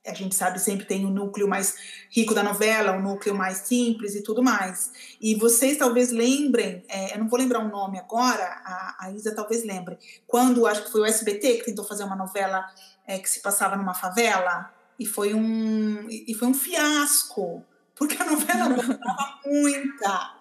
A 0.07 0.15
gente 0.15 0.33
sabe 0.37 0.61
sempre 0.61 0.87
tem 0.87 1.05
o 1.05 1.11
núcleo 1.11 1.49
mais 1.49 1.75
rico 2.09 2.33
da 2.33 2.45
novela, 2.45 2.97
o 2.97 3.03
núcleo 3.03 3.35
mais 3.35 3.59
simples 3.59 4.15
e 4.15 4.23
tudo 4.23 4.41
mais. 4.41 4.93
E 5.21 5.35
vocês 5.35 5.77
talvez 5.77 6.13
lembrem, 6.13 6.85
é, 6.89 7.15
eu 7.15 7.19
não 7.19 7.29
vou 7.29 7.37
lembrar 7.37 7.59
o 7.59 7.69
nome 7.69 7.99
agora, 7.99 8.45
a, 8.65 9.07
a, 9.07 9.11
Isa 9.11 9.35
talvez 9.35 9.65
lembre, 9.65 9.99
quando 10.25 10.69
acho 10.69 10.85
que 10.85 10.93
foi 10.93 11.01
o 11.01 11.05
SBT 11.05 11.57
que 11.57 11.65
tentou 11.65 11.85
fazer 11.85 12.05
uma 12.05 12.15
novela 12.15 12.65
é, 13.05 13.19
que 13.19 13.29
se 13.29 13.43
passava 13.43 13.75
numa 13.75 13.93
favela, 13.93 14.78
e 14.99 15.07
foi 15.07 15.33
um, 15.35 16.07
e 16.11 16.35
foi 16.35 16.49
um 16.49 16.55
fiasco, 16.55 17.65
porque 17.95 18.21
a 18.21 18.27
novela 18.27 18.69
mostrava 18.71 19.41
muita. 19.47 20.39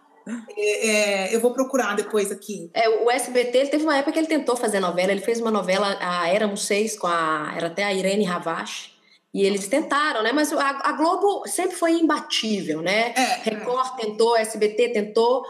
É, 0.57 0.87
é, 0.87 1.35
eu 1.35 1.39
vou 1.39 1.53
procurar 1.53 1.95
depois 1.95 2.31
aqui. 2.31 2.69
É, 2.73 2.89
o 2.89 3.09
SBT 3.09 3.67
teve 3.67 3.83
uma 3.83 3.97
época 3.97 4.11
que 4.11 4.19
ele 4.19 4.27
tentou 4.27 4.57
fazer 4.57 4.79
novela. 4.79 5.11
Ele 5.11 5.21
fez 5.21 5.39
uma 5.39 5.51
novela, 5.51 5.97
a 6.01 6.27
Éramos 6.27 6.65
Seis, 6.65 6.97
com 6.97 7.07
a. 7.07 7.53
Era 7.55 7.67
até 7.67 7.83
a 7.83 7.93
Irene 7.93 8.25
Ravache. 8.25 8.91
E 9.33 9.43
eles 9.43 9.67
tentaram, 9.67 10.23
né? 10.23 10.31
Mas 10.31 10.51
a, 10.51 10.89
a 10.89 10.91
Globo 10.93 11.47
sempre 11.47 11.77
foi 11.77 11.91
imbatível, 11.91 12.81
né? 12.81 13.13
É, 13.15 13.21
é. 13.21 13.41
Record 13.43 13.95
tentou, 13.95 14.35
SBT 14.35 14.89
tentou, 14.89 15.45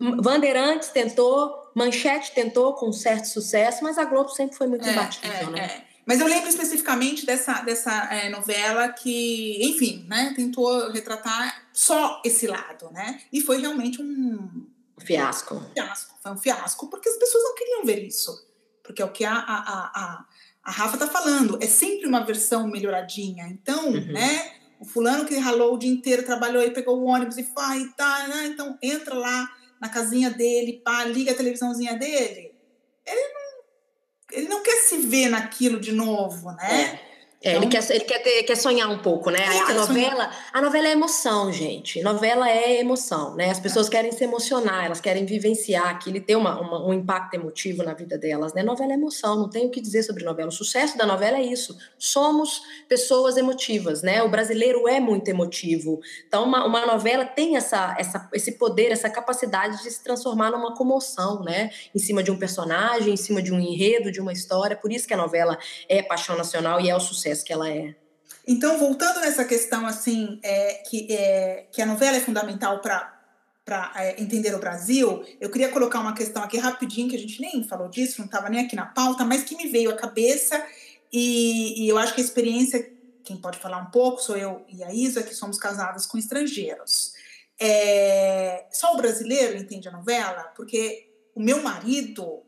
Bandeirantes 0.00 0.88
tentou, 0.88 1.54
Manchete 1.74 2.32
tentou 2.32 2.74
com 2.74 2.92
certo 2.92 3.26
sucesso, 3.26 3.84
mas 3.84 3.96
a 3.96 4.04
Globo 4.04 4.28
sempre 4.30 4.56
foi 4.56 4.66
muito 4.66 4.86
é, 4.88 4.92
imbatível, 4.92 5.50
né? 5.50 5.84
Mas 6.08 6.20
eu 6.20 6.26
lembro 6.26 6.48
especificamente 6.48 7.26
dessa, 7.26 7.60
dessa 7.60 7.92
é, 8.10 8.30
novela 8.30 8.88
que, 8.88 9.62
enfim, 9.62 10.06
né, 10.08 10.32
tentou 10.34 10.90
retratar 10.90 11.68
só 11.70 12.22
esse 12.24 12.46
lado, 12.46 12.90
né? 12.90 13.20
E 13.30 13.42
foi 13.42 13.60
realmente 13.60 14.00
um 14.00 14.66
fiasco. 15.04 15.56
Um 15.56 15.74
fiasco. 15.74 16.14
Foi 16.22 16.32
um 16.32 16.38
fiasco, 16.38 16.88
porque 16.88 17.10
as 17.10 17.16
pessoas 17.18 17.44
não 17.44 17.54
queriam 17.54 17.84
ver 17.84 18.02
isso. 18.06 18.42
Porque 18.82 19.02
é 19.02 19.04
o 19.04 19.12
que 19.12 19.22
a, 19.22 19.34
a, 19.34 19.90
a, 19.94 20.24
a 20.64 20.70
Rafa 20.70 20.96
tá 20.96 21.06
falando, 21.06 21.58
é 21.60 21.66
sempre 21.66 22.06
uma 22.06 22.24
versão 22.24 22.66
melhoradinha. 22.66 23.46
Então, 23.48 23.88
uhum. 23.88 24.10
né? 24.10 24.52
O 24.80 24.86
fulano 24.86 25.26
que 25.26 25.36
ralou 25.36 25.74
o 25.74 25.78
dia 25.78 25.90
inteiro, 25.90 26.24
trabalhou 26.24 26.62
e 26.62 26.70
pegou 26.70 26.98
o 26.98 27.04
ônibus 27.04 27.36
e 27.36 27.42
faz, 27.42 27.86
tá, 27.94 28.28
né? 28.28 28.46
Então 28.46 28.78
entra 28.80 29.14
lá 29.14 29.46
na 29.78 29.90
casinha 29.90 30.30
dele, 30.30 30.80
pá, 30.82 31.04
liga 31.04 31.32
a 31.32 31.34
televisãozinha 31.34 31.98
dele. 31.98 32.54
Ele 33.04 33.32
não, 33.34 33.47
ele 34.32 34.48
não 34.48 34.62
quer 34.62 34.82
se 34.82 34.98
ver 34.98 35.28
naquilo 35.28 35.80
de 35.80 35.92
novo, 35.92 36.52
né? 36.52 37.00
É. 37.40 37.50
É, 37.50 37.52
então, 37.52 37.62
ele 37.62 37.70
quer, 37.70 37.90
ele 37.90 38.04
quer, 38.04 38.18
ter, 38.18 38.42
quer 38.42 38.56
sonhar 38.56 38.90
um 38.90 38.98
pouco, 38.98 39.30
né? 39.30 39.44
A, 39.44 39.70
a 39.70 39.74
novela, 39.74 40.30
a 40.52 40.60
novela 40.60 40.88
é 40.88 40.90
emoção, 40.90 41.52
gente. 41.52 42.02
Novela 42.02 42.50
é 42.50 42.80
emoção, 42.80 43.36
né? 43.36 43.50
As 43.50 43.60
pessoas 43.60 43.88
querem 43.88 44.10
se 44.10 44.24
emocionar, 44.24 44.86
elas 44.86 45.00
querem 45.00 45.24
vivenciar 45.24 45.88
aquilo 45.88 46.16
e 46.16 46.20
ter 46.20 46.34
uma, 46.34 46.60
uma, 46.60 46.84
um 46.84 46.92
impacto 46.92 47.34
emotivo 47.34 47.84
na 47.84 47.94
vida 47.94 48.18
delas, 48.18 48.52
né? 48.54 48.64
Novela 48.64 48.90
é 48.90 48.94
emoção, 48.94 49.36
não 49.36 49.48
tem 49.48 49.66
o 49.66 49.70
que 49.70 49.80
dizer 49.80 50.02
sobre 50.02 50.24
novela. 50.24 50.48
O 50.48 50.52
sucesso 50.52 50.98
da 50.98 51.06
novela 51.06 51.38
é 51.38 51.42
isso. 51.42 51.78
Somos 51.96 52.60
pessoas 52.88 53.36
emotivas, 53.36 54.02
né? 54.02 54.20
O 54.20 54.28
brasileiro 54.28 54.88
é 54.88 54.98
muito 54.98 55.28
emotivo. 55.28 56.00
Então, 56.26 56.42
uma, 56.42 56.66
uma 56.66 56.86
novela 56.86 57.24
tem 57.24 57.56
essa, 57.56 57.94
essa, 57.96 58.28
esse 58.32 58.58
poder, 58.58 58.90
essa 58.90 59.08
capacidade 59.08 59.80
de 59.84 59.90
se 59.92 60.02
transformar 60.02 60.50
numa 60.50 60.74
comoção, 60.74 61.44
né? 61.44 61.70
Em 61.94 62.00
cima 62.00 62.20
de 62.20 62.32
um 62.32 62.36
personagem, 62.36 63.14
em 63.14 63.16
cima 63.16 63.40
de 63.40 63.52
um 63.52 63.60
enredo, 63.60 64.10
de 64.10 64.20
uma 64.20 64.32
história. 64.32 64.76
Por 64.76 64.90
isso 64.90 65.06
que 65.06 65.14
a 65.14 65.16
novela 65.16 65.56
é 65.88 66.02
paixão 66.02 66.36
nacional 66.36 66.80
e 66.80 66.90
é 66.90 66.96
o 66.96 66.98
sucesso 66.98 67.27
que 67.44 67.52
ela 67.52 67.70
é. 67.70 67.94
Então, 68.46 68.78
voltando 68.78 69.20
nessa 69.20 69.44
questão, 69.44 69.86
assim, 69.86 70.40
é, 70.42 70.74
que, 70.88 71.06
é, 71.12 71.66
que 71.70 71.82
a 71.82 71.86
novela 71.86 72.16
é 72.16 72.20
fundamental 72.20 72.80
para 72.80 73.16
para 73.68 73.92
é, 73.96 74.18
entender 74.18 74.54
o 74.54 74.58
Brasil, 74.58 75.22
eu 75.38 75.50
queria 75.50 75.68
colocar 75.68 76.00
uma 76.00 76.14
questão 76.14 76.42
aqui 76.42 76.56
rapidinho, 76.56 77.06
que 77.06 77.16
a 77.16 77.18
gente 77.18 77.38
nem 77.38 77.62
falou 77.62 77.86
disso, 77.86 78.14
não 78.18 78.24
estava 78.24 78.48
nem 78.48 78.64
aqui 78.64 78.74
na 78.74 78.86
pauta, 78.86 79.26
mas 79.26 79.42
que 79.44 79.54
me 79.54 79.68
veio 79.68 79.90
à 79.90 79.94
cabeça, 79.94 80.64
e, 81.12 81.84
e, 81.84 81.86
eu 81.86 81.98
acho 81.98 82.14
que 82.14 82.20
a 82.22 82.24
experiência, 82.24 82.90
quem 83.22 83.36
pode 83.36 83.58
falar 83.58 83.76
um 83.76 83.90
pouco, 83.90 84.22
sou 84.22 84.38
eu 84.38 84.64
e 84.70 84.82
a 84.82 84.90
Isa, 84.90 85.22
que 85.22 85.34
somos 85.34 85.58
casadas 85.58 86.06
com 86.06 86.16
estrangeiros. 86.16 87.12
É, 87.60 88.64
só 88.72 88.94
o 88.94 88.96
brasileiro 88.96 89.58
entende 89.58 89.86
a 89.86 89.92
novela, 89.92 90.44
porque 90.56 91.10
o 91.34 91.40
meu 91.40 91.62
marido, 91.62 92.42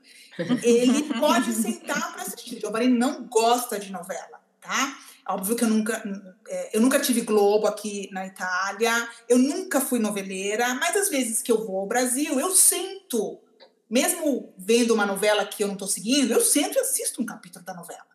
ele 0.62 1.02
pode 1.20 1.52
sentar 1.52 2.14
para 2.14 2.22
assistir. 2.22 2.56
O 2.56 2.60
Giovanni 2.60 2.88
não 2.88 3.24
gosta 3.24 3.78
de 3.78 3.92
novela 3.92 4.39
tá? 4.70 4.96
Óbvio 5.28 5.56
que 5.56 5.64
eu 5.64 5.68
nunca, 5.68 6.02
é, 6.48 6.76
eu 6.76 6.80
nunca 6.80 7.00
tive 7.00 7.22
Globo 7.22 7.66
aqui 7.66 8.08
na 8.12 8.26
Itália, 8.26 9.08
eu 9.28 9.38
nunca 9.38 9.80
fui 9.80 9.98
noveleira, 9.98 10.74
mas 10.74 10.96
às 10.96 11.08
vezes 11.08 11.42
que 11.42 11.50
eu 11.50 11.66
vou 11.66 11.80
ao 11.80 11.86
Brasil, 11.86 12.38
eu 12.38 12.50
sinto, 12.50 13.40
mesmo 13.88 14.54
vendo 14.56 14.94
uma 14.94 15.04
novela 15.04 15.44
que 15.44 15.62
eu 15.62 15.66
não 15.66 15.74
estou 15.74 15.88
seguindo, 15.88 16.32
eu 16.32 16.40
sempre 16.40 16.78
assisto 16.78 17.20
um 17.20 17.26
capítulo 17.26 17.64
da 17.64 17.74
novela. 17.74 18.06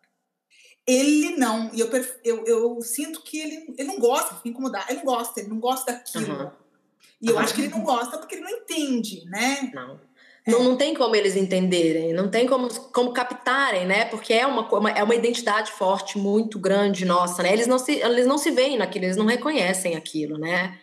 Ele 0.86 1.36
não, 1.36 1.70
e 1.74 1.80
eu, 1.80 1.90
eu, 2.24 2.44
eu 2.46 2.80
sinto 2.82 3.22
que 3.22 3.38
ele, 3.38 3.74
ele 3.76 3.88
não 3.88 3.98
gosta, 3.98 4.36
fica 4.36 4.48
incomodado, 4.48 4.86
ele 4.88 4.98
não 4.98 5.04
gosta, 5.04 5.40
ele 5.40 5.48
não 5.48 5.60
gosta 5.60 5.92
daquilo. 5.92 6.44
Uhum. 6.44 6.50
E 7.20 7.28
eu 7.28 7.34
uhum. 7.34 7.40
acho 7.40 7.54
que 7.54 7.62
ele 7.62 7.70
não 7.70 7.82
gosta 7.82 8.18
porque 8.18 8.36
ele 8.36 8.44
não 8.44 8.50
entende, 8.50 9.24
né? 9.26 9.70
Não. 9.74 10.00
Não, 10.46 10.62
não 10.62 10.76
tem 10.76 10.94
como 10.94 11.16
eles 11.16 11.34
entenderem, 11.34 12.12
não 12.12 12.30
tem 12.30 12.46
como, 12.46 12.68
como 12.92 13.12
captarem, 13.12 13.84
né? 13.84 14.04
Porque 14.04 14.32
é 14.32 14.46
uma, 14.46 14.62
uma, 14.62 14.90
é 14.90 15.02
uma 15.02 15.14
identidade 15.14 15.72
forte, 15.72 16.16
muito 16.16 16.56
grande 16.56 17.04
nossa, 17.04 17.42
né? 17.42 17.52
Eles 17.52 17.66
não 17.66 17.78
se, 17.78 17.94
eles 17.94 18.26
não 18.26 18.38
se 18.38 18.52
veem 18.52 18.78
naquilo, 18.78 19.06
eles 19.06 19.16
não 19.16 19.26
reconhecem 19.26 19.96
aquilo, 19.96 20.38
né? 20.38 20.78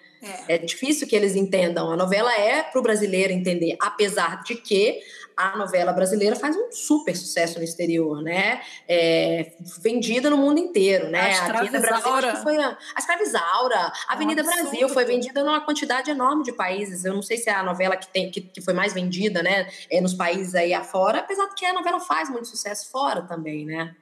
É. 0.47 0.55
é 0.55 0.57
difícil 0.57 1.07
que 1.07 1.15
eles 1.15 1.35
entendam. 1.35 1.91
A 1.91 1.97
novela 1.97 2.33
é 2.33 2.61
para 2.63 2.79
o 2.79 2.83
brasileiro 2.83 3.31
entender, 3.31 3.75
apesar 3.79 4.43
de 4.43 4.55
que 4.55 4.99
a 5.35 5.57
novela 5.57 5.91
brasileira 5.91 6.35
faz 6.35 6.55
um 6.55 6.71
super 6.71 7.15
sucesso 7.15 7.57
no 7.57 7.63
exterior, 7.63 8.21
né? 8.21 8.61
É, 8.87 9.53
vendida 9.81 10.29
no 10.29 10.37
mundo 10.37 10.59
inteiro, 10.59 11.09
né? 11.09 11.35
A 11.35 11.45
Avenida 11.45 11.79
Brasil 11.79 12.35
foi 12.43 12.57
a, 12.57 12.77
a 12.95 12.99
Escravizaura, 12.99 13.91
a 14.07 14.13
Avenida 14.13 14.41
um 14.41 14.45
Brasil 14.45 14.89
foi 14.89 15.05
vendida 15.05 15.43
numa 15.43 15.61
quantidade 15.61 16.11
enorme 16.11 16.43
de 16.43 16.53
países. 16.53 17.05
Eu 17.05 17.13
não 17.13 17.21
sei 17.21 17.37
se 17.37 17.49
é 17.49 17.53
a 17.53 17.63
novela 17.63 17.97
que 17.97 18.07
tem 18.07 18.31
que, 18.31 18.41
que 18.41 18.61
foi 18.61 18.73
mais 18.73 18.93
vendida, 18.93 19.41
né? 19.43 19.67
É, 19.89 20.01
nos 20.01 20.13
países 20.13 20.55
aí 20.55 20.73
afora, 20.73 21.19
apesar 21.19 21.47
de 21.47 21.55
que 21.55 21.65
a 21.65 21.73
novela 21.73 21.99
faz 21.99 22.29
muito 22.29 22.47
sucesso 22.47 22.89
fora 22.89 23.21
também, 23.21 23.65
né? 23.65 23.95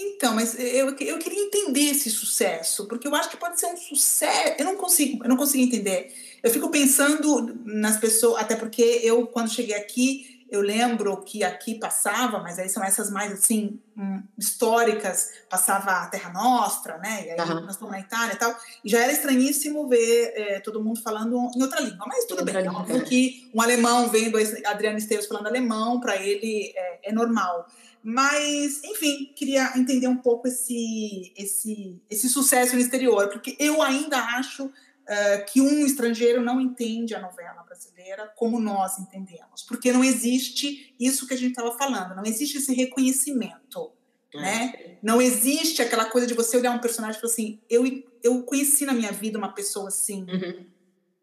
Então, 0.00 0.32
mas 0.32 0.56
eu, 0.56 0.90
eu 0.90 1.18
queria 1.18 1.42
entender 1.42 1.90
esse 1.90 2.08
sucesso, 2.08 2.86
porque 2.86 3.08
eu 3.08 3.14
acho 3.16 3.28
que 3.28 3.36
pode 3.36 3.58
ser 3.58 3.66
um 3.66 3.76
sucesso. 3.76 4.54
Eu 4.56 4.64
não 4.64 4.76
consigo, 4.76 5.24
eu 5.24 5.28
não 5.28 5.36
consigo 5.36 5.64
entender. 5.64 6.14
Eu 6.40 6.50
fico 6.52 6.70
pensando 6.70 7.60
nas 7.64 7.96
pessoas, 7.98 8.40
até 8.40 8.54
porque 8.54 9.00
eu, 9.02 9.26
quando 9.26 9.50
cheguei 9.50 9.74
aqui, 9.74 10.37
eu 10.50 10.60
lembro 10.60 11.22
que 11.22 11.44
aqui 11.44 11.74
passava, 11.74 12.38
mas 12.38 12.58
aí 12.58 12.68
são 12.68 12.82
essas 12.82 13.10
mais 13.10 13.32
assim 13.32 13.78
hum, 13.96 14.22
históricas, 14.36 15.30
passava 15.48 15.90
a 15.90 16.06
Terra 16.06 16.32
Nostra, 16.32 16.96
né? 16.98 17.26
E 17.26 17.30
aí 17.30 17.40
uhum. 17.40 17.60
nós 17.60 17.72
estamos 17.72 17.92
na 17.92 18.00
Itália 18.00 18.34
e 18.34 18.36
tal. 18.36 18.56
E 18.84 18.88
já 18.88 19.00
era 19.00 19.12
estranhíssimo 19.12 19.86
ver 19.88 20.32
é, 20.34 20.60
todo 20.60 20.82
mundo 20.82 21.00
falando 21.02 21.50
em 21.54 21.62
outra 21.62 21.80
língua, 21.80 22.06
mas 22.06 22.24
tudo 22.24 22.44
bem. 22.44 22.56
É 22.56 22.70
óbvio 22.70 23.04
que 23.04 23.50
um 23.54 23.60
alemão 23.60 24.08
vendo 24.08 24.38
Adriano 24.66 24.98
Esteves 24.98 25.26
falando 25.26 25.46
alemão, 25.46 26.00
para 26.00 26.16
ele 26.16 26.72
é, 26.74 27.10
é, 27.10 27.12
normal. 27.12 27.66
Mas, 28.02 28.82
enfim, 28.84 29.32
queria 29.34 29.72
entender 29.76 30.06
um 30.06 30.16
pouco 30.16 30.48
esse, 30.48 31.32
esse, 31.36 32.00
esse 32.08 32.28
sucesso 32.28 32.74
no 32.74 32.80
exterior, 32.80 33.28
porque 33.28 33.56
eu 33.58 33.82
ainda 33.82 34.16
acho 34.16 34.70
uh, 35.08 35.44
que 35.46 35.60
um 35.60 35.84
estrangeiro 35.84 36.40
não 36.40 36.60
entende 36.60 37.14
a 37.14 37.20
novela 37.20 37.62
brasileira 37.62 38.32
como 38.36 38.60
nós 38.60 38.98
entendemos, 38.98 39.62
porque 39.62 39.92
não 39.92 40.04
existe 40.04 40.94
isso 41.00 41.26
que 41.26 41.34
a 41.34 41.36
gente 41.36 41.50
estava 41.50 41.76
falando, 41.76 42.14
não 42.14 42.24
existe 42.24 42.58
esse 42.58 42.74
reconhecimento, 42.74 43.92
é. 44.34 44.40
né? 44.40 44.98
Não 45.02 45.20
existe 45.20 45.80
aquela 45.80 46.04
coisa 46.06 46.26
de 46.26 46.34
você 46.34 46.56
olhar 46.56 46.72
um 46.72 46.78
personagem 46.78 47.18
e 47.18 47.20
falar 47.20 47.32
assim, 47.32 47.60
eu, 47.70 47.84
eu 48.22 48.42
conheci 48.42 48.84
na 48.84 48.92
minha 48.92 49.12
vida 49.12 49.38
uma 49.38 49.54
pessoa 49.54 49.88
assim, 49.88 50.26
uhum. 50.28 50.66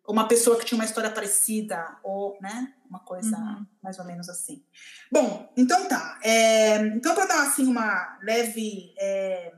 uma 0.07 0.27
pessoa 0.27 0.57
que 0.57 0.65
tinha 0.65 0.77
uma 0.77 0.85
história 0.85 1.11
parecida, 1.11 1.97
ou, 2.03 2.37
né? 2.41 2.73
Uma 2.89 2.99
coisa 2.99 3.37
uhum. 3.37 3.65
mais 3.83 3.99
ou 3.99 4.05
menos 4.05 4.29
assim. 4.29 4.63
Bom, 5.11 5.51
então 5.57 5.87
tá. 5.87 6.19
É, 6.23 6.77
então, 6.87 7.13
para 7.13 7.25
dar 7.25 7.47
assim 7.47 7.67
uma 7.67 8.17
leve. 8.21 8.93
É, 8.97 9.53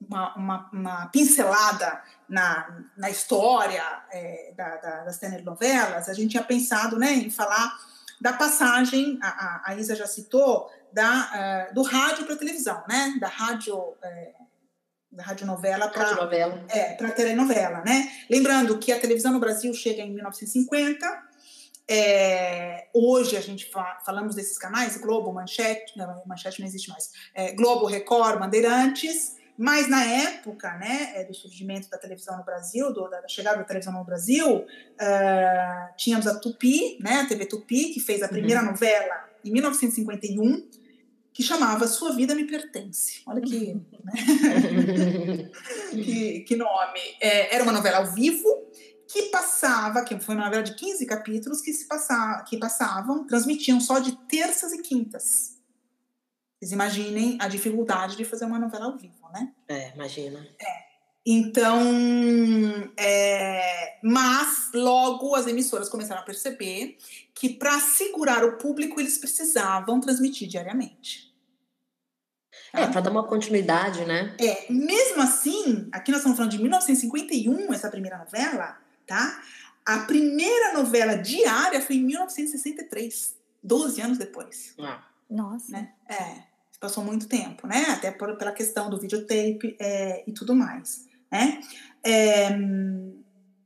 uma, 0.00 0.34
uma, 0.36 0.70
uma 0.72 1.06
pincelada 1.06 2.02
na, 2.30 2.84
na 2.96 3.10
história 3.10 3.84
é, 4.12 4.54
da, 4.56 4.76
da, 4.76 5.04
das 5.04 5.18
telenovelas, 5.18 6.08
a 6.08 6.14
gente 6.14 6.30
tinha 6.30 6.44
pensado 6.44 6.96
né, 6.98 7.12
em 7.12 7.28
falar 7.28 7.76
da 8.20 8.32
passagem, 8.32 9.18
a, 9.22 9.62
a 9.64 9.74
Isa 9.76 9.96
já 9.96 10.06
citou, 10.06 10.70
da, 10.92 11.68
uh, 11.70 11.74
do 11.74 11.82
rádio 11.82 12.24
para 12.24 12.34
a 12.34 12.38
televisão, 12.38 12.82
né? 12.88 13.14
Da 13.20 13.28
rádio. 13.28 13.94
É, 14.02 14.32
da 15.12 15.24
radionovela 15.24 15.88
para 15.88 16.08
é, 16.68 16.94
para 16.94 17.10
telenovela, 17.10 17.82
né? 17.84 18.08
Lembrando 18.30 18.78
que 18.78 18.92
a 18.92 19.00
televisão 19.00 19.32
no 19.32 19.40
Brasil 19.40 19.74
chega 19.74 20.02
em 20.02 20.12
1950. 20.12 21.04
É, 21.88 22.86
hoje 22.94 23.36
a 23.36 23.40
gente 23.40 23.68
fa 23.68 23.98
falamos 24.06 24.36
desses 24.36 24.56
canais, 24.56 24.96
Globo, 24.98 25.32
Manchete, 25.32 25.98
não, 25.98 26.22
Manchete 26.24 26.60
não 26.60 26.68
existe 26.68 26.88
mais, 26.88 27.10
é, 27.34 27.52
Globo, 27.54 27.86
Record, 27.86 28.38
Bandeirantes, 28.38 29.34
mas 29.56 29.88
na 29.88 30.04
época 30.04 30.72
né, 30.78 31.12
é, 31.14 31.24
do 31.24 31.34
surgimento 31.34 31.88
da 31.90 31.98
televisão 31.98 32.36
no 32.36 32.44
Brasil, 32.44 32.92
do, 32.92 33.08
da 33.08 33.26
chegada 33.28 33.58
da 33.58 33.64
televisão 33.64 33.92
no 33.92 34.04
Brasil, 34.04 34.56
uh, 34.56 35.96
tínhamos 35.96 36.26
a 36.26 36.38
Tupi, 36.38 36.98
né, 37.00 37.20
a 37.20 37.26
TV 37.26 37.46
Tupi, 37.46 37.92
que 37.92 38.00
fez 38.00 38.22
a 38.22 38.26
uhum. 38.26 38.32
primeira 38.32 38.60
uhum. 38.60 38.70
novela 38.70 39.28
em 39.44 39.52
1951, 39.52 40.68
que 41.32 41.42
chamava 41.42 41.86
Sua 41.86 42.14
Vida 42.14 42.34
Me 42.34 42.44
Pertence. 42.44 43.22
Olha 43.26 43.40
que, 43.40 43.74
né? 43.74 44.12
que, 45.90 46.40
que, 46.40 46.56
nome. 46.56 47.00
É, 47.20 47.54
era 47.54 47.62
uma 47.62 47.72
novela 47.72 47.98
ao 47.98 48.06
vivo 48.06 48.48
que 49.06 49.22
passava, 49.24 50.04
que 50.04 50.18
foi 50.20 50.34
uma 50.34 50.44
novela 50.44 50.62
de 50.62 50.74
15 50.74 51.04
capítulos 51.06 51.60
que 51.60 51.72
se 51.72 51.86
passava, 51.86 52.44
que 52.44 52.56
passavam, 52.58 53.26
transmitiam 53.26 53.80
só 53.80 53.98
de 53.98 54.12
terças 54.28 54.72
e 54.72 54.82
quintas. 54.82 55.58
Vocês 56.60 56.72
imaginem 56.72 57.38
a 57.40 57.48
dificuldade 57.48 58.16
de 58.16 58.24
fazer 58.24 58.44
uma 58.44 58.58
novela 58.58 58.84
ao 58.84 58.98
vivo, 58.98 59.19
né? 59.32 59.52
É, 59.68 59.90
imagina. 59.94 60.46
É. 60.60 60.90
Então, 61.24 61.80
é, 62.96 63.98
mas 64.02 64.70
logo 64.72 65.34
as 65.34 65.46
emissoras 65.46 65.88
começaram 65.88 66.22
a 66.22 66.24
perceber 66.24 66.96
que 67.34 67.50
para 67.50 67.78
segurar 67.78 68.44
o 68.44 68.56
público 68.56 68.98
eles 68.98 69.18
precisavam 69.18 70.00
transmitir 70.00 70.48
diariamente. 70.48 71.30
Tá? 72.72 72.80
É, 72.80 72.86
para 72.86 73.00
dar 73.02 73.10
uma 73.10 73.26
continuidade, 73.26 74.04
né? 74.06 74.34
É, 74.40 74.72
mesmo 74.72 75.20
assim, 75.22 75.88
aqui 75.92 76.10
nós 76.10 76.20
estamos 76.20 76.36
falando 76.36 76.52
de 76.52 76.58
1951, 76.58 77.72
essa 77.72 77.90
primeira 77.90 78.16
novela, 78.16 78.78
tá? 79.06 79.42
A 79.84 80.00
primeira 80.00 80.72
novela 80.72 81.16
diária 81.16 81.82
foi 81.82 81.96
em 81.96 82.04
1963, 82.04 83.36
12 83.62 84.00
anos 84.00 84.18
depois. 84.18 84.74
Ah. 84.78 85.04
Nossa. 85.28 85.72
Né? 85.72 85.92
É 86.08 86.49
passou 86.80 87.04
muito 87.04 87.28
tempo, 87.28 87.66
né? 87.66 87.84
Até 87.90 88.10
por, 88.10 88.36
pela 88.36 88.52
questão 88.52 88.88
do 88.88 88.98
videotape 88.98 89.76
é, 89.78 90.24
e 90.26 90.32
tudo 90.32 90.54
mais, 90.54 91.06
né? 91.30 91.60
É, 92.02 92.48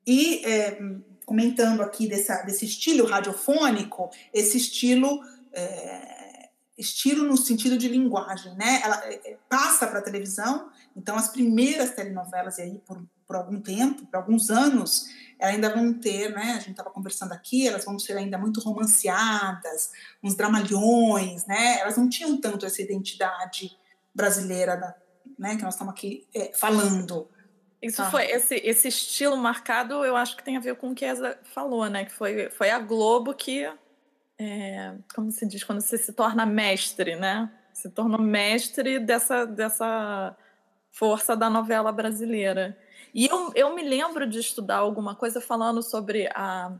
e 0.07 0.45
é, 0.45 0.79
comentando 1.25 1.81
aqui 1.81 2.09
dessa, 2.09 2.43
desse 2.43 2.65
estilo 2.65 3.07
radiofônico, 3.07 4.11
esse 4.33 4.59
estilo 4.59 5.23
é, 5.53 6.14
estilo 6.77 7.25
no 7.25 7.37
sentido 7.37 7.77
de 7.79 7.89
linguagem, 7.89 8.55
né? 8.57 8.81
Ela 8.83 8.97
é, 9.07 9.37
passa 9.49 9.87
para 9.87 10.01
a 10.01 10.03
televisão, 10.03 10.69
então 10.97 11.17
as 11.17 11.29
primeiras 11.29 11.93
telenovelas, 11.93 12.59
e 12.59 12.63
aí 12.63 12.79
por, 12.85 13.03
por 13.27 13.37
algum 13.37 13.61
tempo, 13.61 14.07
por 14.07 14.17
alguns 14.17 14.51
anos, 14.51 15.07
ainda 15.41 15.75
vão 15.75 15.93
ter, 15.93 16.31
né? 16.31 16.53
A 16.53 16.59
gente 16.59 16.73
estava 16.73 16.91
conversando 16.91 17.33
aqui, 17.33 17.67
elas 17.67 17.85
vão 17.85 17.99
ser 17.99 18.17
ainda 18.17 18.39
muito 18.39 18.61
romanceadas, 18.61 19.91
uns 20.23 20.35
dramalhões, 20.35 21.47
né? 21.47 21.79
Elas 21.81 21.97
não 21.97 22.09
tinham 22.09 22.41
tanto 22.41 22.67
essa 22.67 22.83
identidade 22.83 23.77
brasileira, 24.15 24.77
da, 24.77 24.95
né? 25.39 25.57
Que 25.57 25.63
nós 25.63 25.75
estamos 25.75 25.93
aqui 25.93 26.27
é, 26.35 26.53
falando. 26.55 27.29
Isso 27.81 27.99
tá. 27.99 28.11
foi 28.11 28.25
esse, 28.31 28.55
esse 28.57 28.89
estilo 28.89 29.37
marcado, 29.37 30.05
eu 30.05 30.17
acho 30.17 30.37
que 30.37 30.43
tem 30.43 30.57
a 30.57 30.61
ver 30.61 30.77
com 30.77 30.91
o 30.91 30.95
que 30.95 31.05
a 31.05 31.11
Eza 31.11 31.39
falou, 31.43 31.89
né? 31.89 32.05
Que 32.05 32.13
foi, 32.13 32.51
foi 32.51 32.71
a 32.71 32.79
Globo 32.79 33.35
que, 33.35 33.71
é, 34.39 34.95
como 35.15 35.31
se 35.31 35.47
diz, 35.47 35.63
quando 35.63 35.81
você 35.81 35.97
se 35.97 36.13
torna 36.13 36.45
mestre, 36.45 37.17
né? 37.17 37.51
Se 37.73 37.91
tornou 37.91 38.21
mestre 38.21 38.99
dessa, 38.99 39.45
dessa 39.45 40.37
força 40.91 41.37
da 41.37 41.51
novela 41.51 41.93
brasileira. 41.93 42.77
E 43.15 43.27
eu, 43.27 43.53
eu 43.55 43.75
me 43.75 43.83
lembro 43.83 44.27
de 44.27 44.39
estudar 44.39 44.79
alguma 44.79 45.15
coisa 45.15 45.41
falando 45.41 45.83
sobre 45.83 46.29
a 46.35 46.73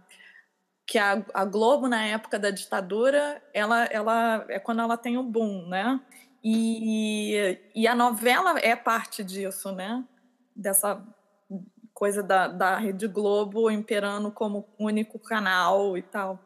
que 0.87 0.99
a, 0.99 1.25
a 1.33 1.45
Globo 1.47 1.89
na 1.89 2.05
época 2.05 2.39
da 2.39 2.51
ditadura, 2.51 3.43
ela, 3.55 3.85
ela 3.87 4.45
é 4.49 4.59
quando 4.59 4.83
ela 4.83 4.99
tem 4.99 5.17
o 5.17 5.23
boom, 5.23 5.67
né? 5.67 5.99
E, 6.43 7.59
e 7.75 7.89
a 7.89 7.95
novela 7.95 8.59
é 8.59 8.77
parte 8.77 9.25
disso, 9.25 9.73
né? 9.73 10.05
Dessa 10.55 11.03
coisa 11.95 12.23
da, 12.23 12.49
da 12.49 12.77
Rede 12.77 13.09
Globo 13.09 13.71
imperando 13.71 14.31
como 14.31 14.69
único 14.79 15.19
canal 15.19 15.97
e 15.97 16.03
tal. 16.03 16.39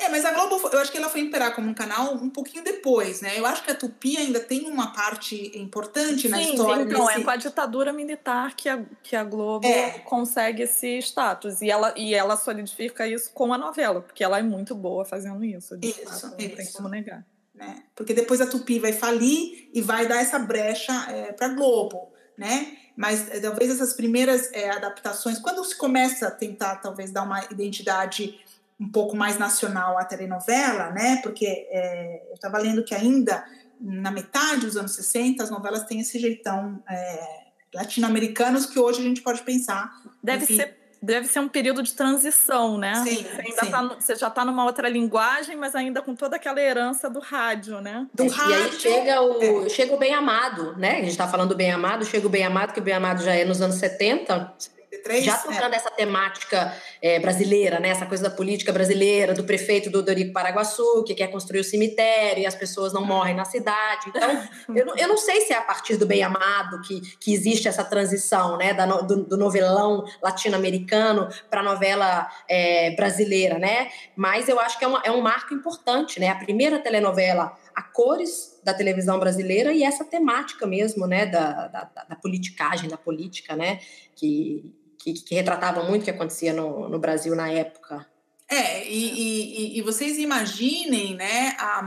É, 0.00 0.08
mas 0.08 0.24
a 0.24 0.32
Globo, 0.32 0.66
eu 0.72 0.78
acho 0.78 0.90
que 0.90 0.96
ela 0.96 1.10
foi 1.10 1.20
imperar 1.20 1.54
como 1.54 1.68
um 1.68 1.74
canal 1.74 2.14
um 2.14 2.30
pouquinho 2.30 2.64
depois, 2.64 3.20
né? 3.20 3.38
Eu 3.38 3.44
acho 3.44 3.62
que 3.62 3.70
a 3.70 3.74
Tupi 3.74 4.16
ainda 4.16 4.40
tem 4.40 4.66
uma 4.66 4.94
parte 4.94 5.52
importante 5.54 6.22
sim, 6.22 6.28
na 6.28 6.40
história. 6.40 6.84
Sim, 6.84 6.90
então, 6.90 7.10
é 7.10 7.22
com 7.22 7.30
a 7.30 7.36
ditadura 7.36 7.92
militar 7.92 8.56
que 8.56 8.66
a, 8.66 8.82
que 9.02 9.14
a 9.14 9.22
Globo 9.22 9.66
é. 9.66 9.98
consegue 9.98 10.62
esse 10.62 10.98
status. 11.00 11.60
E 11.60 11.70
ela, 11.70 11.92
e 11.98 12.14
ela 12.14 12.38
solidifica 12.38 13.06
isso 13.06 13.30
com 13.34 13.52
a 13.52 13.58
novela, 13.58 14.00
porque 14.00 14.24
ela 14.24 14.38
é 14.38 14.42
muito 14.42 14.74
boa 14.74 15.04
fazendo 15.04 15.44
isso. 15.44 15.76
isso, 15.82 16.02
fato, 16.02 16.30
não 16.30 16.46
isso. 16.46 16.56
tem 16.56 16.72
como 16.72 16.88
negar. 16.88 17.22
Né? 17.54 17.82
Porque 17.94 18.14
depois 18.14 18.40
a 18.40 18.46
Tupi 18.46 18.78
vai 18.78 18.94
falir 18.94 19.68
e 19.74 19.82
vai 19.82 20.06
dar 20.06 20.16
essa 20.16 20.38
brecha 20.38 20.94
é, 21.10 21.32
para 21.32 21.48
a 21.48 21.50
Globo, 21.50 22.10
né? 22.38 22.74
Mas 22.96 23.30
é, 23.30 23.38
talvez 23.38 23.70
essas 23.70 23.92
primeiras 23.92 24.50
é, 24.52 24.70
adaptações, 24.70 25.38
quando 25.38 25.62
se 25.62 25.76
começa 25.76 26.28
a 26.28 26.30
tentar 26.30 26.76
talvez 26.76 27.10
dar 27.10 27.22
uma 27.22 27.44
identidade 27.50 28.40
um 28.80 28.90
pouco 28.90 29.14
mais 29.14 29.38
nacional 29.38 29.98
à 29.98 30.04
telenovela, 30.04 30.90
né? 30.90 31.20
Porque 31.22 31.46
é, 31.46 32.22
eu 32.28 32.34
estava 32.34 32.58
lendo 32.58 32.82
que 32.82 32.94
ainda 32.94 33.44
na 33.78 34.10
metade 34.10 34.66
dos 34.66 34.76
anos 34.76 34.94
60 34.94 35.42
as 35.42 35.50
novelas 35.50 35.84
têm 35.84 36.00
esse 36.00 36.18
jeitão 36.18 36.82
é, 36.88 37.40
latino-americanos 37.74 38.66
que 38.66 38.78
hoje 38.78 39.00
a 39.00 39.04
gente 39.04 39.20
pode 39.20 39.42
pensar. 39.42 40.00
Deve 40.22 40.44
enfim, 40.44 40.56
ser 40.56 40.80
deve 41.02 41.26
ser 41.26 41.40
um 41.40 41.48
período 41.48 41.82
de 41.82 41.94
transição, 41.94 42.76
né? 42.76 42.94
Sim, 42.96 43.24
você, 43.24 43.40
ainda 43.40 43.66
tá, 43.66 43.94
você 43.98 44.16
já 44.16 44.28
está 44.28 44.44
numa 44.44 44.64
outra 44.64 44.88
linguagem, 44.88 45.56
mas 45.56 45.74
ainda 45.74 46.02
com 46.02 46.14
toda 46.14 46.36
aquela 46.36 46.60
herança 46.60 47.08
do 47.08 47.20
rádio, 47.20 47.80
né? 47.80 48.06
Do 48.12 48.28
rádio. 48.28 48.52
E 48.52 48.54
aí 48.54 48.72
chega 48.72 49.22
o, 49.22 49.66
é. 49.66 49.68
chega 49.68 49.94
o 49.94 49.98
Bem 49.98 50.14
Amado, 50.14 50.76
né? 50.76 50.92
A 50.92 51.00
gente 51.00 51.10
está 51.10 51.26
falando 51.26 51.50
do 51.50 51.56
Bem 51.56 51.70
Amado, 51.70 52.04
chega 52.04 52.26
o 52.26 52.30
Bem 52.30 52.44
Amado, 52.44 52.74
que 52.74 52.80
o 52.80 52.82
Bem 52.82 52.94
Amado 52.94 53.22
já 53.22 53.34
é 53.34 53.44
nos 53.44 53.62
anos 53.62 53.76
70. 53.76 54.52
73. 55.00 55.24
Já 55.24 55.38
tocando 55.38 55.72
é. 55.72 55.76
essa 55.76 55.90
temática 55.90 56.74
é, 57.02 57.18
brasileira, 57.18 57.80
né? 57.80 57.88
Essa 57.88 58.06
coisa 58.06 58.24
da 58.24 58.30
política 58.30 58.72
brasileira, 58.72 59.34
do 59.34 59.44
prefeito 59.44 59.90
do 59.90 60.02
Dorico 60.02 60.32
Paraguaçu, 60.32 61.04
que 61.04 61.14
quer 61.14 61.28
construir 61.28 61.60
o 61.60 61.64
cemitério 61.64 62.42
e 62.42 62.46
as 62.46 62.54
pessoas 62.54 62.92
não 62.92 63.04
morrem 63.04 63.34
na 63.34 63.44
cidade. 63.44 64.08
Então, 64.08 64.48
eu, 64.74 64.86
não, 64.86 64.96
eu 64.96 65.08
não 65.08 65.16
sei 65.16 65.40
se 65.42 65.52
é 65.52 65.56
a 65.56 65.62
partir 65.62 65.96
do 65.96 66.06
Bem 66.06 66.22
Amado 66.22 66.80
que, 66.82 67.00
que 67.18 67.32
existe 67.32 67.68
essa 67.68 67.84
transição, 67.84 68.56
né? 68.56 68.74
Da, 68.74 68.86
do, 68.86 69.24
do 69.24 69.36
novelão 69.36 70.04
latino-americano 70.22 71.28
para 71.48 71.60
a 71.60 71.64
novela 71.64 72.28
é, 72.48 72.94
brasileira, 72.94 73.58
né? 73.58 73.90
Mas 74.14 74.48
eu 74.48 74.60
acho 74.60 74.78
que 74.78 74.84
é, 74.84 74.88
uma, 74.88 75.02
é 75.04 75.10
um 75.10 75.20
marco 75.20 75.54
importante, 75.54 76.20
né? 76.20 76.28
A 76.28 76.36
primeira 76.36 76.78
telenovela 76.78 77.56
a 77.74 77.82
cores 77.82 78.60
da 78.62 78.74
televisão 78.74 79.18
brasileira 79.18 79.72
e 79.72 79.82
essa 79.82 80.04
temática 80.04 80.66
mesmo, 80.66 81.06
né, 81.06 81.26
da, 81.26 81.68
da, 81.68 81.90
da 82.08 82.16
politicagem, 82.16 82.90
da 82.90 82.96
política, 82.96 83.56
né, 83.56 83.80
que, 84.14 84.74
que, 85.00 85.14
que 85.14 85.34
retratavam 85.34 85.88
muito 85.88 86.02
o 86.02 86.04
que 86.04 86.10
acontecia 86.10 86.52
no, 86.52 86.88
no 86.88 86.98
Brasil 86.98 87.34
na 87.34 87.50
época. 87.50 88.06
É, 88.48 88.86
e, 88.86 89.74
e, 89.74 89.78
e 89.78 89.82
vocês 89.82 90.18
imaginem, 90.18 91.14
né, 91.14 91.56
a, 91.58 91.82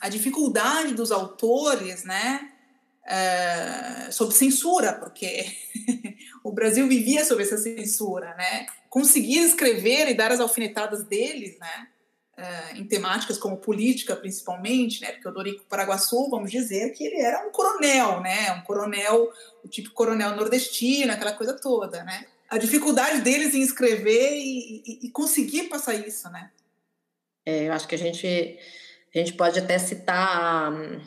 a 0.00 0.08
dificuldade 0.08 0.94
dos 0.94 1.12
autores, 1.12 2.04
né, 2.04 2.52
é, 3.06 4.08
sob 4.10 4.32
censura, 4.32 4.94
porque 4.94 5.46
o 6.42 6.52
Brasil 6.52 6.88
vivia 6.88 7.24
sob 7.24 7.42
essa 7.42 7.58
censura, 7.58 8.34
né, 8.36 8.66
conseguir 8.88 9.40
escrever 9.40 10.08
e 10.08 10.14
dar 10.14 10.32
as 10.32 10.40
alfinetadas 10.40 11.04
deles, 11.04 11.58
né, 11.58 11.88
é, 12.38 12.78
em 12.78 12.84
temáticas 12.84 13.36
como 13.36 13.56
política, 13.56 14.14
principalmente, 14.14 15.00
né? 15.02 15.10
Porque 15.10 15.28
o 15.28 15.32
Dorico 15.32 15.64
Paraguaçu, 15.64 16.30
vamos 16.30 16.52
dizer 16.52 16.92
que 16.92 17.04
ele 17.04 17.20
era 17.20 17.44
um 17.44 17.50
coronel, 17.50 18.20
né? 18.20 18.52
Um 18.52 18.60
coronel, 18.60 19.32
o 19.64 19.66
tipo 19.66 19.90
coronel 19.90 20.36
nordestino, 20.36 21.12
aquela 21.12 21.32
coisa 21.32 21.52
toda, 21.54 22.04
né? 22.04 22.26
A 22.48 22.56
dificuldade 22.56 23.20
deles 23.20 23.54
em 23.54 23.60
escrever 23.60 24.32
e, 24.34 24.82
e, 24.86 25.06
e 25.06 25.10
conseguir 25.10 25.64
passar 25.64 25.94
isso, 25.94 26.30
né? 26.30 26.50
É, 27.44 27.68
eu 27.68 27.72
acho 27.72 27.86
que 27.86 27.94
a 27.94 27.98
gente, 27.98 28.58
a 29.14 29.18
gente 29.18 29.34
pode 29.34 29.58
até 29.58 29.78
citar 29.78 30.72
um, 30.72 31.00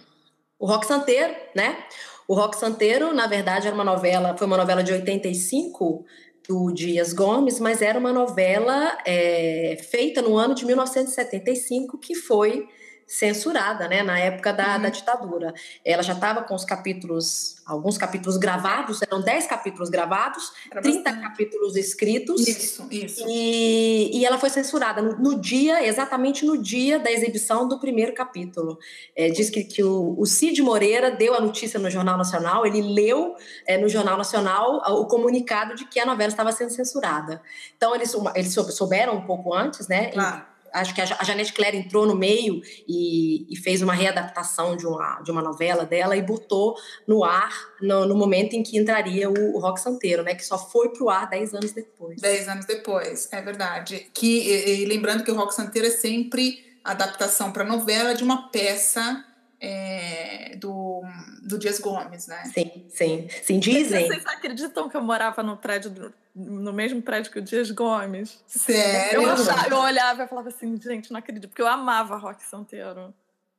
o 0.59 0.65
Rock 0.65 0.85
Santeiro, 0.85 1.35
né? 1.55 1.85
O 2.27 2.33
Rock 2.33 2.57
Santeiro, 2.57 3.13
na 3.13 3.27
verdade, 3.27 3.67
era 3.67 3.75
uma 3.75 3.83
novela, 3.83 4.37
foi 4.37 4.47
uma 4.47 4.57
novela 4.57 4.83
de 4.83 4.93
85 4.93 6.05
do 6.47 6.71
Dias 6.71 7.13
Gomes, 7.13 7.59
mas 7.59 7.81
era 7.81 7.99
uma 7.99 8.13
novela 8.13 8.97
é, 9.05 9.77
feita 9.89 10.21
no 10.21 10.37
ano 10.37 10.55
de 10.55 10.65
1975 10.65 11.97
que 11.97 12.15
foi 12.15 12.67
censurada, 13.11 13.89
né, 13.89 14.01
na 14.03 14.17
época 14.17 14.53
da, 14.53 14.75
uhum. 14.75 14.83
da 14.83 14.89
ditadura. 14.89 15.53
Ela 15.83 16.01
já 16.01 16.13
estava 16.13 16.43
com 16.43 16.55
os 16.55 16.63
capítulos, 16.63 17.57
alguns 17.65 17.97
capítulos 17.97 18.37
gravados, 18.37 19.01
eram 19.01 19.19
10 19.19 19.47
capítulos 19.47 19.89
gravados, 19.89 20.53
Era 20.71 20.81
30 20.81 21.03
bastante. 21.03 21.21
capítulos 21.21 21.75
escritos. 21.75 22.47
Isso, 22.47 22.87
isso. 22.89 23.25
E, 23.27 24.17
e 24.17 24.25
ela 24.25 24.37
foi 24.37 24.49
censurada 24.49 25.01
no, 25.01 25.19
no, 25.19 25.41
dia, 25.41 25.85
exatamente 25.85 26.45
no 26.45 26.57
dia 26.57 26.99
da 26.99 27.11
exibição 27.11 27.67
do 27.67 27.77
primeiro 27.77 28.13
capítulo. 28.13 28.79
É, 29.13 29.29
diz 29.29 29.49
que, 29.49 29.65
que 29.65 29.83
o, 29.83 30.15
o, 30.17 30.25
Cid 30.25 30.61
Moreira 30.61 31.11
deu 31.11 31.35
a 31.35 31.41
notícia 31.41 31.77
no 31.77 31.89
Jornal 31.89 32.17
Nacional, 32.17 32.65
ele 32.65 32.81
leu 32.81 33.35
é, 33.67 33.77
no 33.77 33.89
Jornal 33.89 34.17
Nacional 34.17 34.81
o 35.01 35.05
comunicado 35.05 35.75
de 35.75 35.83
que 35.83 35.99
a 35.99 36.05
novela 36.05 36.29
estava 36.29 36.53
sendo 36.53 36.69
censurada. 36.69 37.41
Então, 37.75 37.93
eles, 37.93 38.15
eles 38.35 38.53
souberam 38.53 39.17
um 39.17 39.25
pouco 39.25 39.53
antes, 39.53 39.89
né? 39.89 40.11
Claro 40.11 40.50
acho 40.73 40.93
que 40.93 41.01
a 41.01 41.23
Janete 41.23 41.53
Claire 41.53 41.77
entrou 41.77 42.05
no 42.05 42.15
meio 42.15 42.61
e, 42.87 43.45
e, 43.51 43.55
fez 43.57 43.81
uma 43.81 43.93
readaptação 43.93 44.75
de 44.75 44.85
uma, 44.85 45.21
de 45.21 45.31
uma 45.31 45.41
novela 45.41 45.85
dela 45.85 46.15
e 46.15 46.21
botou 46.21 46.75
no 47.07 47.23
ar 47.23 47.51
no, 47.81 48.05
no 48.05 48.15
momento 48.15 48.53
em 48.53 48.63
que 48.63 48.77
entraria 48.77 49.29
o, 49.29 49.55
o, 49.55 49.59
Rock 49.59 49.79
Santeiro, 49.79 50.23
né? 50.23 50.35
Que 50.35 50.45
só 50.45 50.57
foi 50.57 50.89
pro 50.89 51.09
ar 51.09 51.29
dez 51.29 51.53
anos 51.53 51.71
depois. 51.71 52.21
Dez 52.21 52.47
anos 52.47 52.65
depois, 52.65 53.27
é 53.31 53.41
verdade. 53.41 54.07
Que, 54.13 54.49
e, 54.49 54.81
e 54.81 54.85
lembrando 54.85 55.23
que 55.23 55.31
o 55.31 55.35
Rock 55.35 55.53
Santeiro 55.53 55.87
é 55.87 55.91
sempre 55.91 56.65
adaptação 56.83 57.51
para 57.51 57.63
novela 57.63 58.13
de 58.13 58.23
uma 58.23 58.49
peça 58.49 59.25
é, 59.59 60.55
do, 60.57 61.03
do 61.43 61.59
Dias 61.59 61.79
Gomes, 61.79 62.27
né? 62.27 62.43
Sim, 62.51 62.85
sim. 62.89 63.27
Sim, 63.43 63.59
dizem. 63.59 64.07
Vocês 64.09 64.25
acreditam 64.25 64.89
que 64.89 64.97
eu 64.97 65.01
morava 65.01 65.43
no 65.43 65.55
prédio, 65.55 65.91
do, 65.91 66.13
no 66.35 66.71
mesmo 66.73 67.01
prédio 67.01 67.31
que 67.31 67.39
o 67.39 67.41
Dias 67.41 67.71
Gomes? 67.71 68.43
Sério? 68.47 69.21
Eu, 69.21 69.29
achava, 69.29 69.67
eu 69.69 69.77
olhava 69.77 70.23
e 70.23 70.27
falava 70.27 70.49
assim, 70.49 70.79
gente, 70.81 71.11
não 71.11 71.19
acredito, 71.19 71.47
porque 71.47 71.61
eu 71.61 71.67
amava 71.67 72.17
Rock 72.17 72.43
Santeiro. 72.43 73.13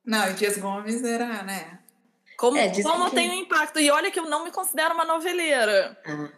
Não, 0.04 0.30
o 0.30 0.34
Dias 0.34 0.58
Gomes 0.58 1.04
era, 1.04 1.42
né? 1.42 1.78
Como, 2.36 2.56
é, 2.56 2.82
como 2.82 3.08
que... 3.10 3.14
tem 3.14 3.30
um 3.30 3.34
impacto. 3.34 3.78
E 3.78 3.90
olha 3.90 4.10
que 4.10 4.18
eu 4.18 4.28
não 4.28 4.44
me 4.44 4.50
considero 4.50 4.94
uma 4.94 5.04
noveleira. 5.04 5.96
Ah. 6.04 6.28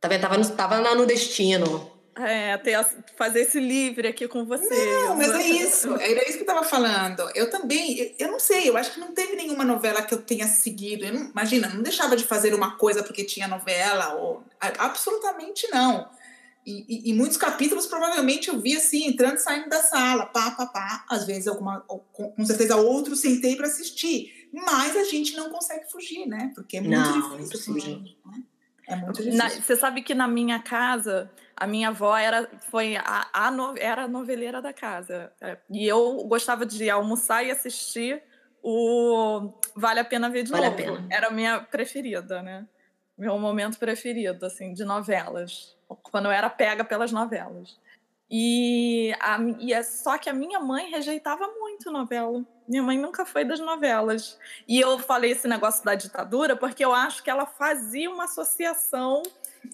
Tá 0.00 0.08
vendo? 0.08 0.20
Tava 0.20 0.38
no, 0.38 0.50
tava 0.50 0.94
no 0.94 1.06
destino. 1.06 1.95
É, 2.18 2.56
ter, 2.56 2.82
fazer 3.14 3.40
esse 3.40 3.60
livre 3.60 4.08
aqui 4.08 4.26
com 4.26 4.46
você. 4.46 4.74
Não, 5.04 5.16
mas 5.16 5.30
é 5.32 5.48
isso. 5.48 5.94
Era 5.96 6.22
isso 6.22 6.38
que 6.38 6.44
eu 6.44 6.48
estava 6.48 6.64
falando. 6.64 7.30
Eu 7.34 7.50
também, 7.50 7.98
eu, 7.98 8.14
eu, 8.18 8.32
não 8.32 8.40
sei, 8.40 8.70
eu 8.70 8.76
acho 8.76 8.92
que 8.92 9.00
não 9.00 9.12
teve 9.12 9.36
nenhuma 9.36 9.64
novela 9.64 10.00
que 10.00 10.14
eu 10.14 10.22
tenha 10.22 10.46
seguido. 10.46 11.04
Eu 11.04 11.12
não, 11.12 11.30
imagina, 11.30 11.68
não 11.68 11.82
deixava 11.82 12.16
de 12.16 12.24
fazer 12.24 12.54
uma 12.54 12.78
coisa 12.78 13.02
porque 13.02 13.22
tinha 13.22 13.46
novela, 13.46 14.14
ou 14.14 14.42
absolutamente 14.78 15.68
não. 15.70 16.08
E, 16.66 16.84
e, 16.88 17.10
e, 17.10 17.14
muitos 17.14 17.36
capítulos 17.36 17.86
provavelmente 17.86 18.48
eu 18.48 18.58
vi 18.58 18.76
assim, 18.76 19.06
entrando 19.06 19.36
e 19.36 19.40
saindo 19.40 19.68
da 19.68 19.80
sala, 19.82 20.26
pá, 20.26 20.50
pá, 20.50 20.66
pá. 20.66 21.04
Às 21.08 21.24
vezes, 21.24 21.46
alguma, 21.46 21.80
com, 21.80 22.44
certeza, 22.44 22.76
outros 22.76 23.20
sentei 23.20 23.54
para 23.54 23.66
assistir. 23.66 24.48
Mas 24.52 24.96
a 24.96 25.04
gente 25.04 25.36
não 25.36 25.50
consegue 25.50 25.88
fugir, 25.88 26.26
né? 26.26 26.50
Porque 26.54 26.78
é 26.78 26.80
muito 26.80 26.98
não, 26.98 27.36
difícil 27.36 27.74
fugir. 27.74 28.16
Né? 28.24 28.42
É 28.88 28.96
muito 28.96 29.22
difícil. 29.22 29.38
Na, 29.38 29.48
você 29.48 29.76
sabe 29.76 30.02
que 30.02 30.14
na 30.14 30.26
minha 30.26 30.58
casa 30.58 31.30
a 31.56 31.66
minha 31.66 31.88
avó 31.88 32.16
era, 32.16 32.48
foi 32.70 32.96
a, 32.96 33.28
a 33.32 33.50
no, 33.50 33.74
era 33.78 34.04
a 34.04 34.08
noveleira 34.08 34.60
da 34.60 34.72
casa. 34.72 35.32
É, 35.40 35.56
e 35.70 35.86
eu 35.86 36.24
gostava 36.24 36.66
de 36.66 36.90
almoçar 36.90 37.44
e 37.44 37.50
assistir 37.50 38.22
o 38.62 39.52
Vale 39.74 40.00
a 40.00 40.04
Pena 40.04 40.28
Ver 40.28 40.42
de 40.42 40.50
vale 40.50 40.68
Novo. 40.68 41.06
Era 41.10 41.28
a 41.28 41.30
minha 41.30 41.60
preferida, 41.60 42.42
né? 42.42 42.66
Meu 43.16 43.38
momento 43.38 43.78
preferido, 43.78 44.44
assim, 44.44 44.74
de 44.74 44.84
novelas. 44.84 45.74
Quando 46.02 46.26
eu 46.26 46.32
era 46.32 46.50
pega 46.50 46.84
pelas 46.84 47.10
novelas. 47.10 47.78
E, 48.30 49.14
a, 49.20 49.38
e 49.60 49.72
é 49.72 49.82
só 49.82 50.18
que 50.18 50.28
a 50.28 50.34
minha 50.34 50.58
mãe 50.58 50.90
rejeitava 50.90 51.46
muito 51.58 51.90
novela. 51.90 52.44
Minha 52.68 52.82
mãe 52.82 52.98
nunca 52.98 53.24
foi 53.24 53.44
das 53.44 53.60
novelas. 53.60 54.38
E 54.66 54.80
eu 54.80 54.98
falei 54.98 55.30
esse 55.30 55.46
negócio 55.46 55.84
da 55.84 55.94
ditadura 55.94 56.56
porque 56.56 56.84
eu 56.84 56.92
acho 56.92 57.22
que 57.22 57.30
ela 57.30 57.46
fazia 57.46 58.10
uma 58.10 58.24
associação 58.24 59.22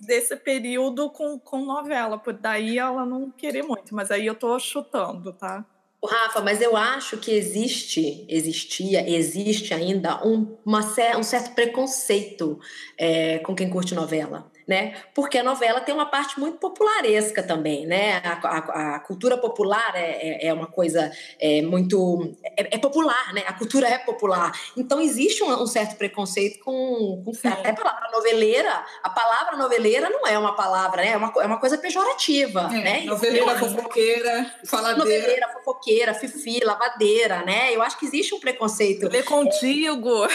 desse 0.00 0.36
período 0.36 1.10
com, 1.10 1.38
com 1.38 1.64
novela. 1.64 2.18
Por 2.18 2.32
daí 2.32 2.78
ela 2.78 3.04
não 3.04 3.30
querer 3.30 3.62
muito, 3.62 3.94
mas 3.94 4.10
aí 4.10 4.26
eu 4.26 4.34
tô 4.34 4.58
chutando, 4.58 5.32
tá? 5.32 5.64
Rafa, 6.04 6.40
mas 6.40 6.60
eu 6.60 6.76
acho 6.76 7.16
que 7.18 7.30
existe, 7.30 8.26
existia, 8.28 9.08
existe 9.08 9.72
ainda 9.72 10.26
um, 10.26 10.56
uma, 10.64 10.80
um 11.16 11.22
certo 11.22 11.54
preconceito 11.54 12.58
é, 12.98 13.38
com 13.38 13.54
quem 13.54 13.70
curte 13.70 13.94
novela 13.94 14.50
né? 14.66 14.94
Porque 15.14 15.38
a 15.38 15.42
novela 15.42 15.80
tem 15.80 15.94
uma 15.94 16.06
parte 16.06 16.38
muito 16.38 16.58
popularesca 16.58 17.42
também, 17.42 17.86
né? 17.86 18.20
A, 18.24 18.48
a, 18.48 18.96
a 18.96 19.00
cultura 19.00 19.36
popular 19.36 19.92
é, 19.94 20.46
é, 20.46 20.46
é 20.48 20.54
uma 20.54 20.66
coisa 20.66 21.10
é, 21.40 21.62
muito 21.62 22.34
é, 22.56 22.74
é, 22.76 22.78
popular, 22.78 23.32
né? 23.34 23.42
A 23.46 23.52
cultura 23.52 23.88
é 23.88 23.98
popular. 23.98 24.52
Então 24.76 25.00
existe 25.00 25.42
um, 25.42 25.62
um 25.62 25.66
certo 25.66 25.96
preconceito 25.96 26.62
com, 26.64 27.22
com 27.24 27.32
até 27.48 27.70
a 27.70 27.74
palavra 27.74 28.10
noveleira. 28.12 28.84
A 29.02 29.10
palavra 29.10 29.56
noveleira 29.56 30.08
não 30.10 30.26
é 30.26 30.38
uma 30.38 30.54
palavra, 30.54 31.02
né? 31.02 31.12
É 31.12 31.16
uma, 31.16 31.32
é 31.38 31.46
uma 31.46 31.58
coisa 31.58 31.78
pejorativa, 31.78 32.70
é, 32.72 32.80
né? 32.80 33.00
Noveleira, 33.04 33.58
fofoqueira, 33.58 34.54
faladeira. 34.64 34.98
Noveleira, 34.98 35.48
fofoqueira, 35.48 36.14
fifi, 36.14 36.60
lavadeira, 36.64 37.42
né? 37.44 37.74
Eu 37.74 37.82
acho 37.82 37.98
que 37.98 38.06
existe 38.06 38.34
um 38.34 38.40
preconceito. 38.40 39.08
Ler 39.08 39.24
contigo. 39.24 40.26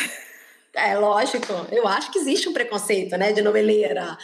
É 0.78 0.98
lógico. 0.98 1.54
Eu 1.72 1.88
acho 1.88 2.12
que 2.12 2.20
existe 2.20 2.48
um 2.48 2.54
preconceito, 2.54 3.18
né, 3.18 3.34
de 3.34 3.42
noveleira. 3.42 4.18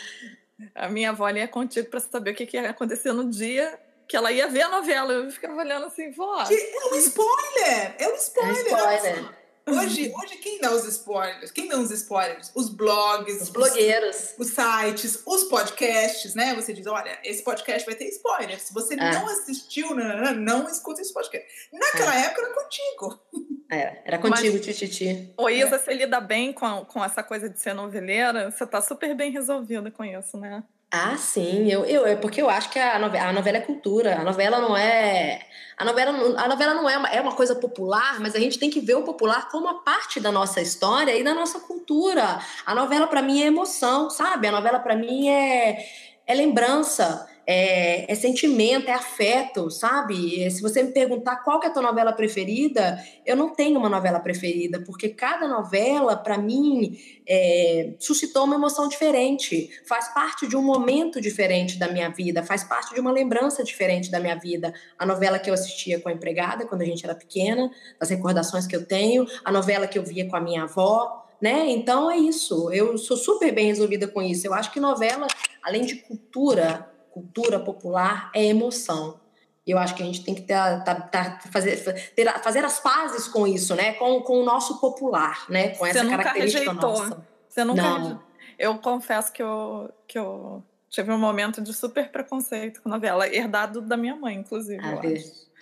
A 0.75 0.87
minha 0.87 1.09
avó 1.09 1.27
ia 1.29 1.47
contigo 1.47 1.89
para 1.89 1.99
saber 1.99 2.31
o 2.31 2.35
que, 2.35 2.45
que 2.45 2.57
ia 2.57 2.69
acontecer 2.69 3.11
no 3.11 3.29
dia 3.29 3.79
que 4.07 4.15
ela 4.15 4.31
ia 4.31 4.47
ver 4.47 4.61
a 4.61 4.69
novela. 4.69 5.11
Eu 5.11 5.31
ficava 5.31 5.55
olhando 5.55 5.87
assim, 5.87 6.11
vó. 6.11 6.43
É 6.43 6.93
um 6.93 6.95
spoiler! 6.95 7.95
É 7.97 8.07
um 8.07 8.15
spoiler! 8.15 8.57
É 8.57 8.97
spoiler. 8.97 9.43
Hoje, 9.65 10.13
hoje, 10.13 10.35
quem 10.37 10.59
dá 10.59 10.71
os 10.71 10.83
spoilers? 10.85 11.49
Quem 11.49 11.69
dá 11.69 11.79
os 11.79 11.89
spoilers? 11.89 12.51
Os 12.53 12.67
blogs, 12.67 13.41
os 13.41 13.49
blogueiros, 13.49 14.33
os, 14.37 14.47
os, 14.47 14.53
sites, 14.53 15.23
os 15.25 15.45
podcasts, 15.45 16.35
né? 16.35 16.53
Você 16.53 16.73
diz: 16.73 16.85
olha, 16.85 17.17
esse 17.23 17.41
podcast 17.43 17.85
vai 17.85 17.95
ter 17.95 18.09
spoiler. 18.09 18.59
Se 18.59 18.73
você 18.73 18.95
é. 18.95 18.97
não 18.97 19.25
assistiu, 19.27 19.95
não, 19.95 20.17
não, 20.17 20.33
não 20.35 20.69
escuta 20.69 21.01
esse 21.01 21.13
podcast. 21.13 21.47
Naquela 21.71 22.13
é. 22.13 22.25
época 22.25 22.41
era 22.41 22.53
contigo. 22.53 23.19
É, 23.71 24.01
era 24.05 24.17
contigo, 24.17 24.57
Mas, 24.57 24.65
Tititi. 24.65 25.33
Ô, 25.37 25.49
Isa, 25.49 25.75
é. 25.75 25.79
você 25.79 25.93
lida 25.93 26.19
bem 26.19 26.53
com, 26.53 26.85
com 26.85 27.03
essa 27.03 27.23
coisa 27.23 27.49
de 27.49 27.59
ser 27.59 27.73
noveleira? 27.73 28.51
Você 28.51 28.65
tá 28.65 28.81
super 28.81 29.15
bem 29.15 29.31
resolvida 29.31 29.89
com 29.89 30.03
isso, 30.03 30.37
né? 30.37 30.63
Ah, 30.95 31.17
sim, 31.17 31.71
eu, 31.71 31.83
eu, 31.85 32.05
é 32.05 32.15
porque 32.15 32.39
eu 32.39 32.47
acho 32.47 32.69
que 32.69 32.77
a 32.77 32.99
novela, 32.99 33.29
a 33.29 33.33
novela 33.33 33.57
é 33.57 33.61
cultura, 33.61 34.19
a 34.19 34.23
novela 34.23 34.59
não 34.59 34.77
é. 34.77 35.41
A 35.75 35.83
novela, 35.83 36.11
a 36.39 36.47
novela 36.47 36.75
não 36.75 36.87
é 36.87 36.95
uma, 36.95 37.09
é 37.09 37.19
uma 37.19 37.31
coisa 37.31 37.55
popular, 37.55 38.19
mas 38.19 38.35
a 38.35 38.39
gente 38.39 38.59
tem 38.59 38.69
que 38.69 38.79
ver 38.79 38.93
o 38.93 39.01
popular 39.01 39.49
como 39.49 39.65
uma 39.65 39.83
parte 39.83 40.19
da 40.19 40.31
nossa 40.31 40.61
história 40.61 41.17
e 41.17 41.23
da 41.23 41.33
nossa 41.33 41.61
cultura. 41.61 42.39
A 42.63 42.75
novela, 42.75 43.07
para 43.07 43.23
mim, 43.23 43.41
é 43.41 43.47
emoção, 43.47 44.07
sabe? 44.11 44.45
A 44.47 44.51
novela, 44.51 44.79
para 44.79 44.95
mim, 44.95 45.29
é, 45.29 45.83
é 46.27 46.33
lembrança 46.35 47.27
é, 47.45 48.11
é, 48.11 48.15
sentimento, 48.15 48.87
é 48.87 48.93
afeto, 48.93 49.69
sabe? 49.69 50.49
Se 50.49 50.61
você 50.61 50.81
me 50.81 50.91
perguntar 50.91 51.37
qual 51.37 51.61
é 51.61 51.67
a 51.67 51.69
tua 51.69 51.81
novela 51.81 52.13
preferida, 52.13 52.97
eu 53.25 53.35
não 53.35 53.53
tenho 53.53 53.77
uma 53.79 53.89
novela 53.89 54.19
preferida, 54.19 54.81
porque 54.81 55.09
cada 55.09 55.47
novela, 55.47 56.15
para 56.15 56.37
mim, 56.37 56.97
é, 57.27 57.93
suscitou 57.99 58.45
uma 58.45 58.55
emoção 58.55 58.87
diferente, 58.87 59.69
faz 59.85 60.13
parte 60.13 60.47
de 60.47 60.55
um 60.55 60.63
momento 60.63 61.19
diferente 61.19 61.77
da 61.77 61.89
minha 61.89 62.09
vida, 62.09 62.43
faz 62.43 62.63
parte 62.63 62.93
de 62.93 63.01
uma 63.01 63.11
lembrança 63.11 63.63
diferente 63.63 64.09
da 64.09 64.19
minha 64.19 64.35
vida. 64.35 64.73
A 64.97 65.05
novela 65.05 65.37
que 65.37 65.49
eu 65.49 65.53
assistia 65.53 65.99
com 65.99 66.07
a 66.07 66.13
empregada 66.13 66.65
quando 66.65 66.81
a 66.81 66.85
gente 66.85 67.03
era 67.03 67.13
pequena, 67.13 67.69
as 67.99 68.09
recordações 68.09 68.65
que 68.65 68.75
eu 68.75 68.85
tenho, 68.85 69.25
a 69.43 69.51
novela 69.51 69.85
que 69.85 69.99
eu 69.99 70.03
via 70.03 70.27
com 70.29 70.37
a 70.37 70.41
minha 70.41 70.63
avó, 70.63 71.23
né? 71.41 71.69
Então 71.69 72.09
é 72.09 72.17
isso. 72.17 72.71
Eu 72.71 72.97
sou 72.97 73.17
super 73.17 73.53
bem 73.53 73.67
resolvida 73.67 74.07
com 74.07 74.21
isso. 74.21 74.47
Eu 74.47 74.53
acho 74.53 74.71
que 74.71 74.79
novela, 74.79 75.27
além 75.61 75.85
de 75.85 75.95
cultura, 75.95 76.92
cultura 77.13 77.59
popular 77.59 78.31
é 78.33 78.43
emoção. 78.43 79.19
E 79.65 79.71
eu 79.71 79.77
acho 79.77 79.95
que 79.95 80.03
a 80.03 80.05
gente 80.05 80.25
tem 80.25 80.35
que 80.35 80.41
ter, 80.41 80.55
tá, 80.55 80.95
tá, 80.95 81.39
fazer, 81.51 81.77
ter, 82.15 82.29
fazer 82.41 82.65
as 82.65 82.79
pazes 82.79 83.27
com 83.27 83.47
isso, 83.47 83.75
né? 83.75 83.93
Com, 83.93 84.21
com 84.21 84.41
o 84.41 84.43
nosso 84.43 84.79
popular, 84.81 85.45
né? 85.47 85.69
Com 85.69 85.85
essa 85.85 86.05
característica 86.05 86.65
rejeitou. 86.65 86.91
nossa. 86.91 87.27
Você 87.47 87.63
nunca 87.63 87.81
Não. 87.81 88.23
Eu 88.57 88.77
confesso 88.79 89.31
que 89.31 89.41
eu, 89.41 89.89
que 90.07 90.17
eu 90.17 90.63
tive 90.89 91.11
um 91.11 91.17
momento 91.17 91.61
de 91.61 91.73
super 91.73 92.11
preconceito 92.11 92.81
com 92.81 92.89
novela, 92.89 93.27
herdado 93.27 93.79
da 93.79 93.95
minha 93.95 94.15
mãe, 94.15 94.35
inclusive. 94.35 94.81
Ah, 94.83 94.99
eu 95.01 95.15
acho. 95.15 95.53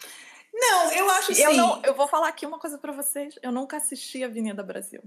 Não, 0.53 0.91
eu 0.93 1.09
acho 1.11 1.31
assim. 1.31 1.43
Eu, 1.43 1.53
não, 1.53 1.81
eu 1.83 1.93
vou 1.93 2.07
falar 2.07 2.29
aqui 2.29 2.45
uma 2.45 2.59
coisa 2.59 2.77
para 2.77 2.91
vocês. 2.91 3.37
Eu 3.41 3.51
nunca 3.51 3.77
assisti 3.77 4.23
Avenida 4.23 4.63
Brasil. 4.63 5.01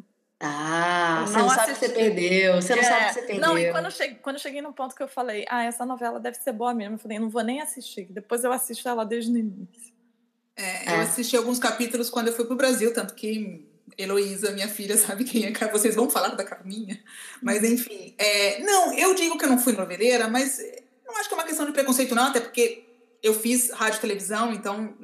Ah, 0.47 1.25
você 1.27 1.39
não, 1.39 1.49
sabe 1.49 1.73
que 1.73 1.79
você 1.79 1.89
perdeu, 1.89 2.55
você 2.61 2.75
não 2.75 2.83
é, 2.83 2.85
sabe 2.85 3.07
que 3.07 3.13
você 3.15 3.23
perdeu. 3.23 3.41
Não, 3.41 3.59
e 3.59 3.71
quando 3.71 3.87
eu, 3.87 3.91
cheguei, 3.91 4.15
quando 4.17 4.37
eu 4.37 4.43
cheguei 4.43 4.61
no 4.61 4.75
ponto 4.75 4.95
que 4.95 5.03
eu 5.03 5.09
falei, 5.09 5.47
ah, 5.49 5.65
essa 5.65 5.87
novela 5.87 6.21
deve 6.21 6.37
ser 6.37 6.53
boa 6.53 6.75
mesmo, 6.75 6.97
eu 6.97 6.99
falei, 6.99 7.19
não 7.19 7.31
vou 7.31 7.43
nem 7.43 7.63
assistir, 7.63 8.07
depois 8.11 8.45
eu 8.45 8.53
assisto 8.53 8.87
ela 8.87 9.05
desde 9.07 9.33
o 9.33 9.39
início. 9.39 9.95
É, 10.55 10.93
é. 10.93 10.97
Eu 10.97 11.01
assisti 11.01 11.35
alguns 11.35 11.59
capítulos 11.59 12.11
quando 12.11 12.29
eu 12.29 12.35
fui 12.35 12.45
pro 12.45 12.57
Brasil, 12.57 12.93
tanto 12.93 13.15
que 13.15 13.67
Heloísa, 13.97 14.51
minha 14.53 14.69
filha, 14.69 14.97
sabe 14.99 15.25
quem 15.25 15.47
é, 15.47 15.53
vocês 15.73 15.95
vão 15.95 16.11
falar 16.11 16.29
da 16.29 16.45
Carminha, 16.45 17.03
mas 17.41 17.63
uhum. 17.63 17.71
enfim. 17.73 18.15
É, 18.19 18.61
não, 18.63 18.93
eu 18.93 19.15
digo 19.15 19.39
que 19.39 19.47
eu 19.47 19.51
não 19.51 19.59
fui 19.59 19.73
noveleira, 19.73 20.29
mas 20.29 20.61
não 21.07 21.17
acho 21.17 21.29
que 21.29 21.35
é 21.35 21.39
uma 21.39 21.47
questão 21.47 21.65
de 21.65 21.73
preconceito 21.73 22.15
não, 22.15 22.25
até 22.25 22.41
porque 22.41 22.85
eu 23.23 23.33
fiz 23.33 23.71
rádio 23.71 23.97
e 23.97 24.01
televisão, 24.03 24.53
então 24.53 24.95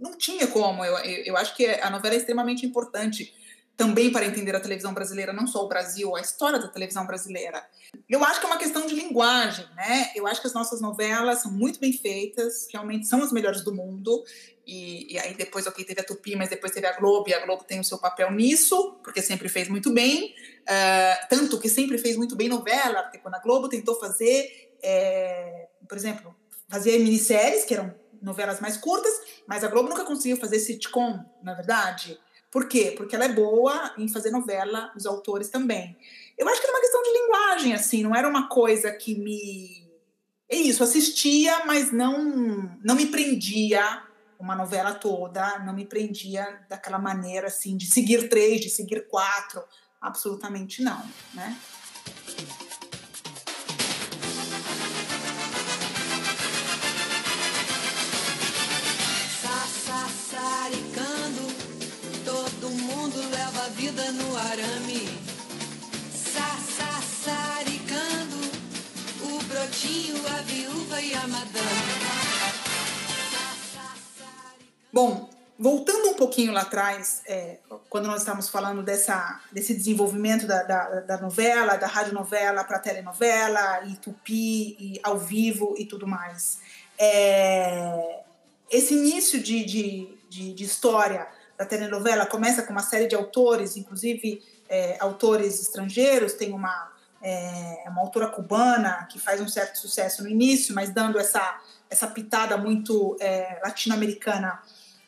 não 0.00 0.18
tinha 0.18 0.48
como, 0.48 0.84
eu, 0.84 0.98
eu, 0.98 1.24
eu 1.26 1.36
acho 1.36 1.54
que 1.54 1.64
a 1.64 1.88
novela 1.88 2.16
é 2.16 2.18
extremamente 2.18 2.66
importante 2.66 3.32
também 3.78 4.10
para 4.10 4.26
entender 4.26 4.56
a 4.56 4.60
televisão 4.60 4.92
brasileira, 4.92 5.32
não 5.32 5.46
só 5.46 5.64
o 5.64 5.68
Brasil, 5.68 6.16
a 6.16 6.20
história 6.20 6.58
da 6.58 6.66
televisão 6.66 7.06
brasileira. 7.06 7.64
Eu 8.08 8.24
acho 8.24 8.40
que 8.40 8.46
é 8.46 8.48
uma 8.48 8.58
questão 8.58 8.84
de 8.84 8.92
linguagem, 8.92 9.64
né? 9.76 10.10
Eu 10.16 10.26
acho 10.26 10.40
que 10.40 10.48
as 10.48 10.52
nossas 10.52 10.80
novelas 10.80 11.42
são 11.42 11.52
muito 11.52 11.78
bem 11.78 11.92
feitas, 11.92 12.66
realmente 12.72 13.06
são 13.06 13.22
as 13.22 13.30
melhores 13.30 13.62
do 13.62 13.72
mundo. 13.72 14.24
E, 14.66 15.14
e 15.14 15.18
aí 15.20 15.32
depois, 15.34 15.64
ok, 15.68 15.84
teve 15.84 16.00
a 16.00 16.04
Tupi, 16.04 16.34
mas 16.34 16.50
depois 16.50 16.72
teve 16.72 16.88
a 16.88 16.92
Globo, 16.96 17.30
e 17.30 17.34
a 17.34 17.46
Globo 17.46 17.62
tem 17.62 17.78
o 17.78 17.84
seu 17.84 17.98
papel 17.98 18.32
nisso, 18.32 18.98
porque 19.00 19.22
sempre 19.22 19.48
fez 19.48 19.68
muito 19.68 19.92
bem. 19.92 20.34
Uh, 20.62 21.28
tanto 21.30 21.60
que 21.60 21.68
sempre 21.68 21.98
fez 21.98 22.16
muito 22.16 22.34
bem 22.34 22.48
novela, 22.48 23.04
porque 23.04 23.18
quando 23.18 23.36
a 23.36 23.40
Globo 23.40 23.68
tentou 23.68 23.94
fazer, 23.94 24.76
é, 24.82 25.68
por 25.88 25.96
exemplo, 25.96 26.34
fazia 26.68 26.98
minisséries, 26.98 27.64
que 27.64 27.74
eram 27.74 27.94
novelas 28.20 28.58
mais 28.58 28.76
curtas, 28.76 29.12
mas 29.46 29.62
a 29.62 29.68
Globo 29.68 29.88
nunca 29.88 30.04
conseguiu 30.04 30.36
fazer 30.36 30.58
sitcom, 30.58 31.24
na 31.44 31.52
é 31.52 31.54
verdade. 31.54 32.18
Por 32.50 32.68
quê? 32.68 32.94
Porque 32.96 33.14
ela 33.14 33.26
é 33.26 33.32
boa 33.32 33.94
em 33.98 34.08
fazer 34.08 34.30
novela, 34.30 34.92
os 34.96 35.06
autores 35.06 35.48
também. 35.48 35.96
Eu 36.36 36.48
acho 36.48 36.60
que 36.60 36.66
era 36.66 36.76
uma 36.76 36.80
questão 36.80 37.02
de 37.02 37.10
linguagem, 37.10 37.74
assim, 37.74 38.02
não 38.02 38.14
era 38.14 38.28
uma 38.28 38.48
coisa 38.48 38.90
que 38.92 39.14
me. 39.14 39.86
É 40.48 40.56
isso, 40.56 40.82
assistia, 40.82 41.66
mas 41.66 41.92
não, 41.92 42.78
não 42.82 42.94
me 42.94 43.06
prendia 43.06 44.02
uma 44.38 44.54
novela 44.54 44.94
toda, 44.94 45.58
não 45.58 45.74
me 45.74 45.84
prendia 45.84 46.60
daquela 46.68 46.98
maneira, 46.98 47.48
assim, 47.48 47.76
de 47.76 47.86
seguir 47.86 48.28
três, 48.28 48.60
de 48.60 48.70
seguir 48.70 49.06
quatro. 49.08 49.62
Absolutamente 50.00 50.82
não, 50.82 51.02
né? 51.34 51.58
Vida 63.78 64.10
no 64.10 64.36
arame, 64.36 65.08
sassaricando 66.12 66.90
o 69.22 69.38
brotinho, 69.44 70.16
a 70.26 70.42
viúva 70.42 71.00
e 71.00 71.14
a 71.14 71.28
madame. 71.28 71.92
Bom, 74.92 75.30
voltando 75.56 76.08
um 76.08 76.14
pouquinho 76.14 76.52
lá 76.52 76.62
atrás, 76.62 77.22
é, 77.28 77.58
quando 77.88 78.06
nós 78.06 78.22
estávamos 78.22 78.48
falando 78.48 78.82
dessa, 78.82 79.40
desse 79.52 79.74
desenvolvimento 79.74 80.44
da, 80.44 80.64
da, 80.64 81.00
da 81.02 81.20
novela, 81.20 81.76
da 81.76 81.86
radionovela 81.86 82.64
para 82.64 82.80
telenovela, 82.80 83.84
e 83.86 83.94
tupi, 83.94 84.76
e 84.76 84.98
ao 85.04 85.16
vivo 85.16 85.76
e 85.78 85.86
tudo 85.86 86.04
mais. 86.04 86.58
É, 86.98 88.22
esse 88.68 88.92
início 88.94 89.40
de, 89.40 89.64
de, 89.64 90.18
de, 90.28 90.52
de 90.52 90.64
história 90.64 91.37
da 91.58 91.66
telenovela 91.66 92.24
começa 92.24 92.62
com 92.62 92.70
uma 92.70 92.82
série 92.82 93.08
de 93.08 93.16
autores, 93.16 93.76
inclusive 93.76 94.40
é, 94.68 94.96
autores 95.00 95.60
estrangeiros, 95.60 96.34
tem 96.34 96.52
uma, 96.52 96.92
é, 97.20 97.84
uma 97.88 98.00
autora 98.00 98.28
cubana 98.28 99.08
que 99.10 99.18
faz 99.18 99.40
um 99.40 99.48
certo 99.48 99.76
sucesso 99.76 100.22
no 100.22 100.28
início, 100.28 100.72
mas 100.72 100.90
dando 100.90 101.18
essa, 101.18 101.60
essa 101.90 102.06
pitada 102.06 102.56
muito 102.56 103.16
é, 103.18 103.58
latino-americana 103.64 104.62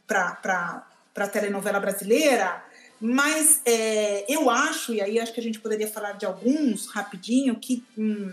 para 0.09 0.85
a 1.17 1.29
telenovela 1.29 1.79
brasileira. 1.79 2.65
Mas 3.01 3.63
é, 3.65 4.27
eu 4.29 4.51
acho, 4.51 4.93
e 4.93 5.01
aí 5.01 5.21
acho 5.21 5.33
que 5.33 5.41
a 5.41 5.43
gente 5.43 5.61
poderia 5.61 5.89
falar 5.89 6.13
de 6.13 6.27
alguns 6.27 6.87
rapidinho, 6.87 7.55
que 7.59 7.85
hum, 7.97 8.31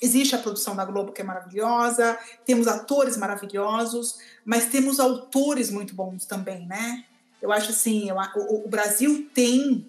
existe 0.00 0.34
a 0.34 0.38
produção 0.38 0.76
da 0.76 0.84
Globo 0.84 1.12
que 1.12 1.20
é 1.20 1.24
maravilhosa, 1.24 2.16
temos 2.46 2.68
atores 2.68 3.16
maravilhosos, 3.16 4.18
mas 4.44 4.66
temos 4.66 5.00
autores 5.00 5.70
muito 5.70 5.92
bons 5.94 6.24
também, 6.24 6.66
né? 6.66 7.04
Eu 7.40 7.52
acho 7.52 7.70
assim, 7.70 8.08
eu, 8.08 8.16
o, 8.16 8.64
o, 8.64 8.68
Brasil 8.68 9.28
tem, 9.32 9.86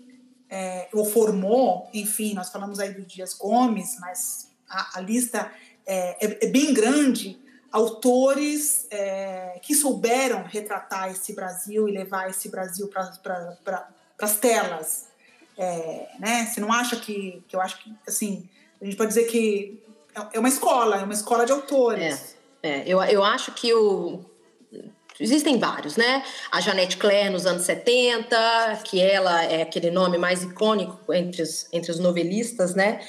é, 0.49 0.87
ou 0.93 1.05
formou, 1.05 1.89
enfim, 1.93 2.33
nós 2.33 2.49
falamos 2.49 2.79
aí 2.79 2.93
do 2.93 3.01
Dias 3.01 3.33
Gomes, 3.33 3.97
mas 3.99 4.49
a, 4.69 4.99
a 4.99 5.01
lista 5.01 5.51
é, 5.85 6.25
é, 6.25 6.45
é, 6.45 6.47
bem 6.47 6.73
grande, 6.73 7.39
autores 7.71 8.87
é, 8.91 9.59
que 9.61 9.73
souberam 9.73 10.43
retratar 10.43 11.11
esse 11.11 11.33
Brasil 11.33 11.89
e 11.89 11.91
levar 11.91 12.29
esse 12.29 12.49
Brasil 12.49 12.87
para 12.87 13.07
para 13.63 13.87
as 14.19 14.37
telas. 14.37 15.07
É, 15.57 16.09
né? 16.19 16.45
Você 16.45 16.59
não 16.59 16.71
acha 16.71 16.95
que, 16.95 17.43
que 17.47 17.55
eu 17.55 17.61
acho 17.61 17.83
que 17.83 17.93
assim 18.07 18.47
a 18.81 18.85
gente 18.85 18.95
pode 18.95 19.09
dizer 19.09 19.25
que 19.25 19.81
é, 20.15 20.37
é 20.37 20.39
uma 20.39 20.49
escola, 20.49 20.97
é 20.97 21.03
uma 21.03 21.13
escola 21.13 21.45
de 21.45 21.51
autores. 21.51 22.35
É. 22.61 22.83
Eu, 22.85 23.01
eu 23.03 23.23
acho 23.23 23.51
que 23.53 23.73
o 23.73 24.23
existem 25.19 25.57
vários, 25.59 25.95
né? 25.95 26.23
A 26.51 26.61
Janete 26.61 26.97
Claire 26.97 27.29
nos 27.29 27.45
anos 27.45 27.63
70, 27.63 28.81
que 28.83 29.01
ela 29.01 29.43
é 29.43 29.61
aquele 29.61 29.91
nome 29.91 30.17
mais 30.17 30.43
icônico 30.43 31.13
entre 31.13 31.41
os, 31.41 31.67
entre 31.71 31.91
os 31.91 31.99
novelistas, 31.99 32.75
né? 32.75 32.99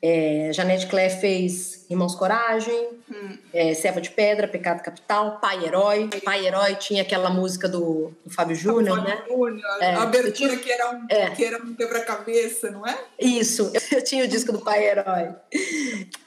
É, 0.00 0.50
Janete 0.52 0.86
Claire 0.86 1.20
fez 1.20 1.84
Irmãos 1.90 2.14
Coragem, 2.14 2.88
hum. 3.10 3.36
é, 3.52 3.74
Serva 3.74 4.00
de 4.00 4.10
Pedra, 4.10 4.46
Pecado 4.46 4.80
Capital, 4.80 5.40
Pai 5.40 5.64
Herói. 5.64 6.08
Pai 6.24 6.46
Herói 6.46 6.76
tinha 6.76 7.02
aquela 7.02 7.30
música 7.30 7.68
do, 7.68 8.12
do 8.24 8.30
Fábio 8.30 8.54
Júnior, 8.54 9.02
né? 9.02 9.24
Júnior, 9.26 9.64
é, 9.80 9.94
a 9.94 10.02
abertura 10.02 10.50
tinha... 10.50 10.58
que 10.58 10.70
era 10.70 10.90
um, 10.92 11.06
é. 11.08 11.30
que 11.30 11.44
era 11.44 11.60
um 11.60 11.74
quebra-cabeça, 11.74 12.70
não 12.70 12.86
é? 12.86 12.96
Isso, 13.18 13.72
eu 13.90 14.04
tinha 14.04 14.24
o 14.24 14.28
disco 14.28 14.52
do 14.52 14.60
Pai 14.60 14.86
Herói. 14.86 15.34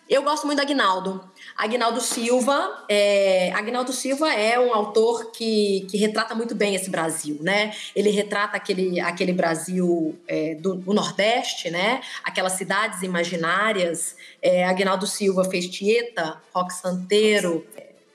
Eu 0.09 0.23
gosto 0.23 0.45
muito 0.45 0.59
do 0.59 0.63
Agnaldo. 0.63 1.30
Agnaldo 1.55 2.01
Silva, 2.01 2.85
é, 2.89 3.51
Agnaldo 3.53 3.91
Silva 3.93 4.33
é 4.33 4.59
um 4.59 4.73
autor 4.73 5.31
que, 5.31 5.85
que 5.89 5.97
retrata 5.97 6.33
muito 6.33 6.55
bem 6.55 6.75
esse 6.75 6.89
Brasil, 6.89 7.37
né? 7.41 7.73
Ele 7.95 8.09
retrata 8.09 8.57
aquele, 8.57 8.99
aquele 8.99 9.33
Brasil 9.33 10.17
é, 10.27 10.55
do, 10.55 10.75
do, 10.75 10.93
Nordeste, 10.93 11.69
né? 11.69 12.01
Aquelas 12.23 12.53
cidades 12.53 13.01
imaginárias. 13.01 14.15
É, 14.41 14.65
Agnaldo 14.65 15.05
Silva 15.05 15.43
fez 15.45 15.67
Tieta, 15.67 16.41
Rock 16.53 16.73
Santeiro. 16.73 17.65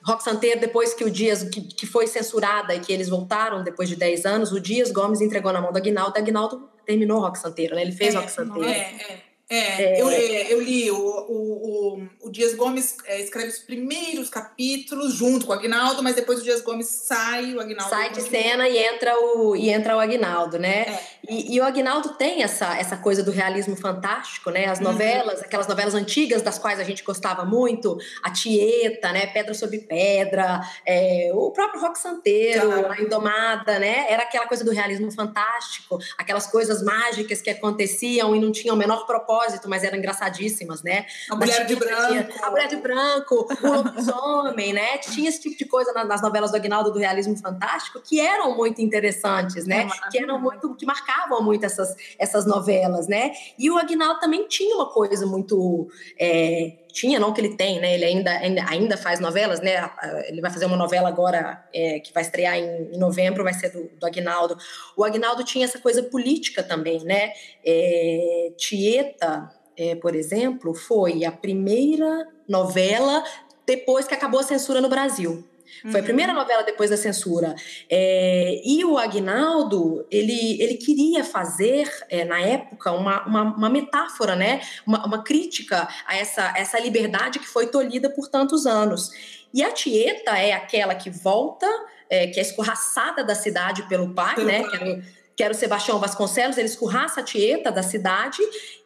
Rock 0.04 0.22
Santeiro, 0.22 0.60
depois 0.60 0.94
que 0.94 1.04
o 1.04 1.10
Dias, 1.10 1.42
que, 1.42 1.60
que 1.60 1.84
foi 1.84 2.06
censurada 2.06 2.74
e 2.74 2.80
que 2.80 2.92
eles 2.92 3.08
voltaram 3.08 3.64
depois 3.64 3.88
de 3.88 3.96
10 3.96 4.24
anos, 4.24 4.52
o 4.52 4.60
Dias 4.60 4.92
Gomes 4.92 5.20
entregou 5.20 5.52
na 5.52 5.60
mão 5.60 5.72
do 5.72 5.78
Agnaldo, 5.78 6.16
Agnaldo 6.16 6.68
terminou 6.86 7.20
Rock 7.20 7.38
Santeiro, 7.38 7.74
né? 7.74 7.82
Ele 7.82 7.92
fez 7.92 8.14
é, 8.14 8.18
Rock 8.18 8.30
Santeiro. 8.30 8.68
É, 8.68 8.78
é. 8.78 9.25
É, 9.48 9.98
é, 9.98 10.02
eu, 10.02 10.10
é, 10.10 10.52
eu, 10.52 10.60
li, 10.60 10.90
o, 10.90 10.96
o, 10.96 12.08
o, 12.20 12.30
Dias 12.32 12.52
Gomes 12.54 12.96
é, 13.06 13.20
escreve 13.20 13.50
os 13.50 13.60
primeiros 13.60 14.28
capítulos 14.28 15.14
junto 15.14 15.46
com 15.46 15.52
o 15.52 15.54
Agnaldo, 15.54 16.02
mas 16.02 16.16
depois 16.16 16.40
o 16.40 16.42
Dias 16.42 16.62
Gomes 16.62 16.88
sai, 16.88 17.54
o 17.54 17.60
Agnaldo... 17.60 17.88
Sai 17.88 18.10
de 18.10 18.22
cena 18.22 18.68
e 18.68 18.76
entra 18.76 19.16
o, 19.16 19.54
e 19.54 19.70
entra 19.70 19.96
o 19.96 20.00
Agnaldo, 20.00 20.58
né? 20.58 20.80
É. 20.80 21.00
E, 21.30 21.54
e, 21.54 21.60
o 21.60 21.64
Agnaldo 21.64 22.14
tem 22.14 22.42
essa, 22.42 22.76
essa 22.76 22.96
coisa 22.96 23.22
do 23.22 23.30
realismo 23.30 23.76
fantástico, 23.76 24.50
né? 24.50 24.66
As 24.66 24.78
uhum. 24.78 24.86
novelas, 24.86 25.38
uhum. 25.38 25.44
aquelas 25.44 25.68
novelas 25.68 25.94
antigas 25.94 26.42
das 26.42 26.58
quais 26.58 26.80
a 26.80 26.84
gente 26.84 27.04
gostava 27.04 27.44
muito, 27.44 27.96
a 28.24 28.32
Tieta, 28.32 29.12
né? 29.12 29.26
Pedra 29.28 29.54
sobre 29.54 29.78
Pedra, 29.78 30.60
é, 30.84 31.30
o 31.32 31.52
próprio 31.52 31.80
Rock 31.80 32.00
Santeiro, 32.00 32.66
claro. 32.66 32.90
a 32.90 33.00
Indomada, 33.00 33.78
né? 33.78 34.06
Era 34.08 34.24
aquela 34.24 34.48
coisa 34.48 34.64
do 34.64 34.72
realismo 34.72 35.08
fantástico, 35.12 35.98
aquelas 36.18 36.48
coisas 36.48 36.82
mágicas 36.82 37.40
que 37.40 37.50
aconteciam 37.50 38.34
e 38.34 38.40
não 38.40 38.50
tinham 38.50 38.74
o 38.74 38.78
menor 38.78 39.06
propósito 39.06 39.35
propósito, 39.36 39.68
mas 39.68 39.84
eram 39.84 39.98
engraçadíssimas, 39.98 40.82
né? 40.82 41.06
A 41.30 41.36
mulher 41.36 41.66
de 41.66 41.76
branco. 41.76 42.06
Tinha, 42.08 42.28
a 42.42 42.50
mulher 42.50 42.68
de 42.68 42.76
branco, 42.76 43.48
o 43.62 43.68
lobisomem, 43.68 44.72
né? 44.72 44.98
Tinha 44.98 45.28
esse 45.28 45.40
tipo 45.40 45.56
de 45.56 45.64
coisa 45.66 45.92
nas 45.92 46.22
novelas 46.22 46.50
do 46.50 46.56
Agnaldo 46.56 46.92
do 46.92 46.98
Realismo 46.98 47.36
Fantástico 47.36 48.00
que 48.00 48.20
eram 48.20 48.56
muito 48.56 48.80
interessantes, 48.80 49.66
né? 49.66 49.88
É 50.06 50.10
que 50.10 50.18
eram 50.18 50.40
muito, 50.40 50.74
que 50.74 50.86
marcavam 50.86 51.42
muito 51.42 51.64
essas, 51.64 51.94
essas 52.18 52.46
novelas, 52.46 53.06
né? 53.06 53.32
E 53.58 53.70
o 53.70 53.76
Agnaldo 53.76 54.20
também 54.20 54.46
tinha 54.48 54.74
uma 54.74 54.90
coisa 54.90 55.26
muito. 55.26 55.88
É, 56.18 56.85
tinha, 56.96 57.20
não 57.20 57.30
que 57.30 57.42
ele 57.42 57.54
tem, 57.54 57.78
né? 57.78 57.94
Ele 57.94 58.06
ainda, 58.06 58.30
ainda, 58.70 58.96
faz 58.96 59.20
novelas, 59.20 59.60
né? 59.60 59.90
Ele 60.28 60.40
vai 60.40 60.50
fazer 60.50 60.64
uma 60.64 60.78
novela 60.78 61.10
agora 61.10 61.62
é, 61.72 62.00
que 62.00 62.10
vai 62.10 62.22
estrear 62.22 62.56
em, 62.56 62.94
em, 62.94 62.98
novembro, 62.98 63.44
vai 63.44 63.52
ser 63.52 63.68
do, 63.68 63.90
do 63.98 64.06
Agnaldo. 64.06 64.56
O 64.96 65.04
Agnaldo 65.04 65.44
tinha 65.44 65.66
essa 65.66 65.78
coisa 65.78 66.02
política 66.02 66.62
também, 66.62 67.04
né? 67.04 67.32
É, 67.62 68.50
Tieta, 68.56 69.52
é, 69.76 69.94
por 69.94 70.14
exemplo, 70.14 70.72
foi 70.72 71.22
a 71.26 71.30
primeira 71.30 72.28
novela 72.48 73.22
depois 73.66 74.06
que 74.06 74.14
acabou 74.14 74.40
a 74.40 74.44
censura 74.44 74.80
no 74.80 74.88
Brasil. 74.88 75.46
Foi 75.90 76.00
a 76.00 76.02
primeira 76.02 76.32
uhum. 76.32 76.38
novela 76.38 76.62
depois 76.62 76.90
da 76.90 76.96
censura. 76.96 77.54
É, 77.88 78.60
e 78.64 78.84
o 78.84 78.98
Agnaldo, 78.98 80.06
ele, 80.10 80.60
ele 80.60 80.74
queria 80.74 81.24
fazer, 81.24 81.90
é, 82.08 82.24
na 82.24 82.40
época, 82.40 82.92
uma, 82.92 83.26
uma, 83.26 83.42
uma 83.42 83.70
metáfora, 83.70 84.36
né? 84.36 84.60
Uma, 84.86 85.06
uma, 85.06 85.22
crítica 85.22 85.88
a 86.06 86.16
essa, 86.16 86.52
essa 86.56 86.78
liberdade 86.78 87.38
que 87.38 87.46
foi 87.46 87.66
tolhida 87.66 88.10
por 88.10 88.28
tantos 88.28 88.66
anos. 88.66 89.10
E 89.52 89.62
a 89.62 89.72
Tieta 89.72 90.36
é 90.38 90.52
aquela 90.52 90.94
que 90.94 91.10
volta, 91.10 91.66
é, 92.08 92.26
que 92.26 92.38
é 92.38 92.42
escorraçada 92.42 93.24
da 93.24 93.34
cidade 93.34 93.82
pelo 93.88 94.14
pai, 94.14 94.44
né? 94.44 94.62
Que 94.64 94.76
era, 94.76 95.02
que 95.36 95.42
era 95.42 95.52
o 95.52 95.56
Sebastião 95.56 95.98
Vasconcelos, 95.98 96.56
ele 96.56 96.66
escorraça 96.66 97.20
a 97.20 97.22
Tieta 97.22 97.70
da 97.70 97.82
cidade 97.82 98.38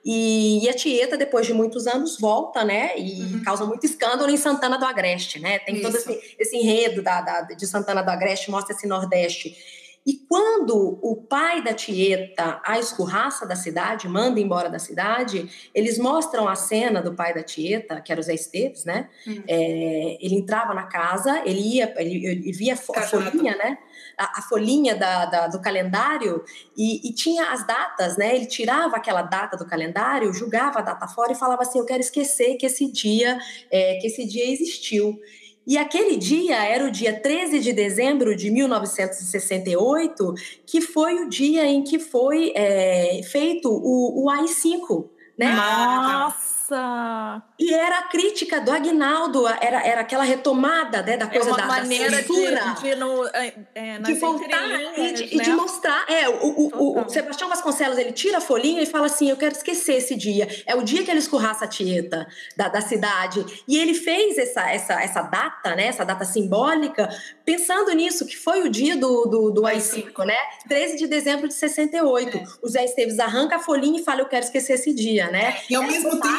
e, 0.04 0.64
e, 0.64 0.68
a 0.68 0.74
Tieta, 0.74 1.16
depois 1.16 1.46
de 1.46 1.54
muitos 1.54 1.86
anos, 1.86 2.18
volta, 2.18 2.64
né? 2.64 2.98
E 2.98 3.22
uhum. 3.22 3.42
causa 3.44 3.64
muito 3.64 3.86
escândalo 3.86 4.30
em 4.30 4.36
Santana 4.36 4.76
do 4.76 4.84
Agreste, 4.84 5.38
né? 5.38 5.60
Tem 5.60 5.76
Isso. 5.76 5.84
todo 5.84 5.96
esse, 5.96 6.34
esse 6.38 6.56
enredo 6.56 7.02
da, 7.02 7.20
da, 7.20 7.42
de 7.42 7.66
Santana 7.66 8.02
do 8.02 8.10
Agreste, 8.10 8.50
mostra 8.50 8.74
esse 8.74 8.86
Nordeste. 8.86 9.56
E 10.04 10.14
quando 10.28 10.98
o 11.02 11.14
pai 11.14 11.62
da 11.62 11.74
Tieta 11.74 12.60
a 12.64 12.78
escorraça 12.78 13.46
da 13.46 13.54
cidade, 13.54 14.08
manda 14.08 14.40
embora 14.40 14.68
da 14.68 14.78
cidade, 14.78 15.48
eles 15.74 15.98
mostram 15.98 16.48
a 16.48 16.56
cena 16.56 17.02
do 17.02 17.14
pai 17.14 17.34
da 17.34 17.42
Tieta, 17.42 18.00
que 18.00 18.10
era 18.10 18.20
o 18.20 18.24
Zé 18.24 18.34
Esteves, 18.34 18.84
né? 18.84 19.08
É, 19.46 20.16
ele 20.20 20.36
entrava 20.36 20.72
na 20.72 20.84
casa, 20.84 21.42
ele 21.44 21.60
ia, 21.76 21.94
ele, 21.98 22.26
ele 22.26 22.52
via 22.52 22.72
a 22.72 22.76
folhinha, 22.76 23.54
né? 23.56 23.78
A, 24.20 24.38
a 24.38 24.42
folhinha 24.42 24.94
da, 24.94 25.24
da, 25.24 25.46
do 25.46 25.58
calendário 25.60 26.44
e, 26.76 27.08
e, 27.08 27.14
tinha 27.14 27.50
as 27.50 27.66
datas, 27.66 28.18
né? 28.18 28.36
Ele 28.36 28.44
tirava 28.44 28.96
aquela 28.96 29.22
data 29.22 29.56
do 29.56 29.64
calendário, 29.66 30.34
julgava 30.34 30.80
a 30.80 30.82
data 30.82 31.08
fora 31.08 31.32
e 31.32 31.34
falava 31.34 31.62
assim: 31.62 31.78
eu 31.78 31.86
quero 31.86 32.00
esquecer 32.00 32.56
que 32.56 32.66
esse 32.66 32.92
dia, 32.92 33.38
é, 33.70 33.96
que 33.96 34.06
esse 34.06 34.26
dia 34.26 34.52
existiu. 34.52 35.18
E 35.66 35.78
aquele 35.78 36.16
dia 36.16 36.62
era 36.64 36.84
o 36.84 36.90
dia 36.90 37.18
13 37.18 37.60
de 37.60 37.72
dezembro 37.72 38.36
de 38.36 38.50
1968, 38.50 40.34
que 40.66 40.80
foi 40.80 41.20
o 41.20 41.28
dia 41.28 41.64
em 41.64 41.82
que 41.82 41.98
foi 41.98 42.52
é, 42.54 43.22
feito 43.22 43.70
o, 43.70 44.24
o 44.24 44.30
AI-5, 44.30 45.08
né? 45.38 45.54
Nossa! 45.54 47.42
E 47.60 47.74
era 47.74 47.98
a 47.98 48.02
crítica 48.04 48.58
do 48.58 48.72
Agnaldo, 48.72 49.46
era, 49.46 49.86
era 49.86 50.00
aquela 50.00 50.24
retomada 50.24 51.02
né, 51.02 51.18
da 51.18 51.26
é 51.26 51.28
coisa 51.28 51.50
é 51.50 51.56
da, 51.56 51.66
maneira 51.66 52.10
da 52.10 52.16
censura. 52.16 52.74
De, 52.76 52.80
de, 52.80 52.94
no, 52.94 53.26
é, 53.26 53.54
é 53.74 53.98
de 53.98 54.14
voltar 54.14 54.80
e 54.96 55.12
de, 55.12 55.36
né? 55.36 55.44
de, 55.44 55.50
mostrar. 55.50 56.06
É, 56.08 56.26
o, 56.26 56.32
o, 56.32 57.00
o, 57.02 57.08
Sebastião 57.10 57.50
Vasconcelos 57.50 57.98
ele 57.98 58.12
tira 58.12 58.38
a 58.38 58.40
folhinha 58.40 58.80
e 58.82 58.86
fala 58.86 59.04
assim: 59.06 59.28
Eu 59.28 59.36
quero 59.36 59.54
esquecer 59.54 59.96
esse 59.96 60.16
dia. 60.16 60.48
É 60.64 60.74
o 60.74 60.82
dia 60.82 61.04
que 61.04 61.10
ele 61.10 61.18
escorraça 61.18 61.66
a 61.66 61.68
Tieta 61.68 62.26
da, 62.56 62.68
da 62.68 62.80
cidade. 62.80 63.44
E 63.68 63.78
ele 63.78 63.92
fez 63.92 64.38
essa, 64.38 64.70
essa, 64.70 64.94
essa 64.94 65.20
data, 65.20 65.76
né, 65.76 65.88
essa 65.88 66.04
data 66.04 66.24
simbólica, 66.24 67.10
pensando 67.44 67.92
nisso, 67.92 68.24
que 68.24 68.38
foi 68.38 68.62
o 68.62 68.70
dia 68.70 68.96
do, 68.96 69.26
do, 69.26 69.50
do 69.50 69.66
AI-5, 69.66 70.24
né? 70.24 70.36
13 70.66 70.96
de 70.96 71.06
dezembro 71.06 71.46
de 71.46 71.52
68. 71.52 72.38
É. 72.38 72.44
O 72.62 72.68
Zé 72.68 72.86
Esteves 72.86 73.18
arranca 73.18 73.56
a 73.56 73.58
folhinha 73.58 74.00
e 74.00 74.02
fala: 74.02 74.22
Eu 74.22 74.28
quero 74.28 74.46
esquecer 74.46 74.72
esse 74.72 74.94
dia, 74.94 75.30
né? 75.30 75.58
E 75.68 75.74
ao 75.74 75.82
é 75.82 75.86
mesmo 75.86 76.18
tempo 76.18 76.30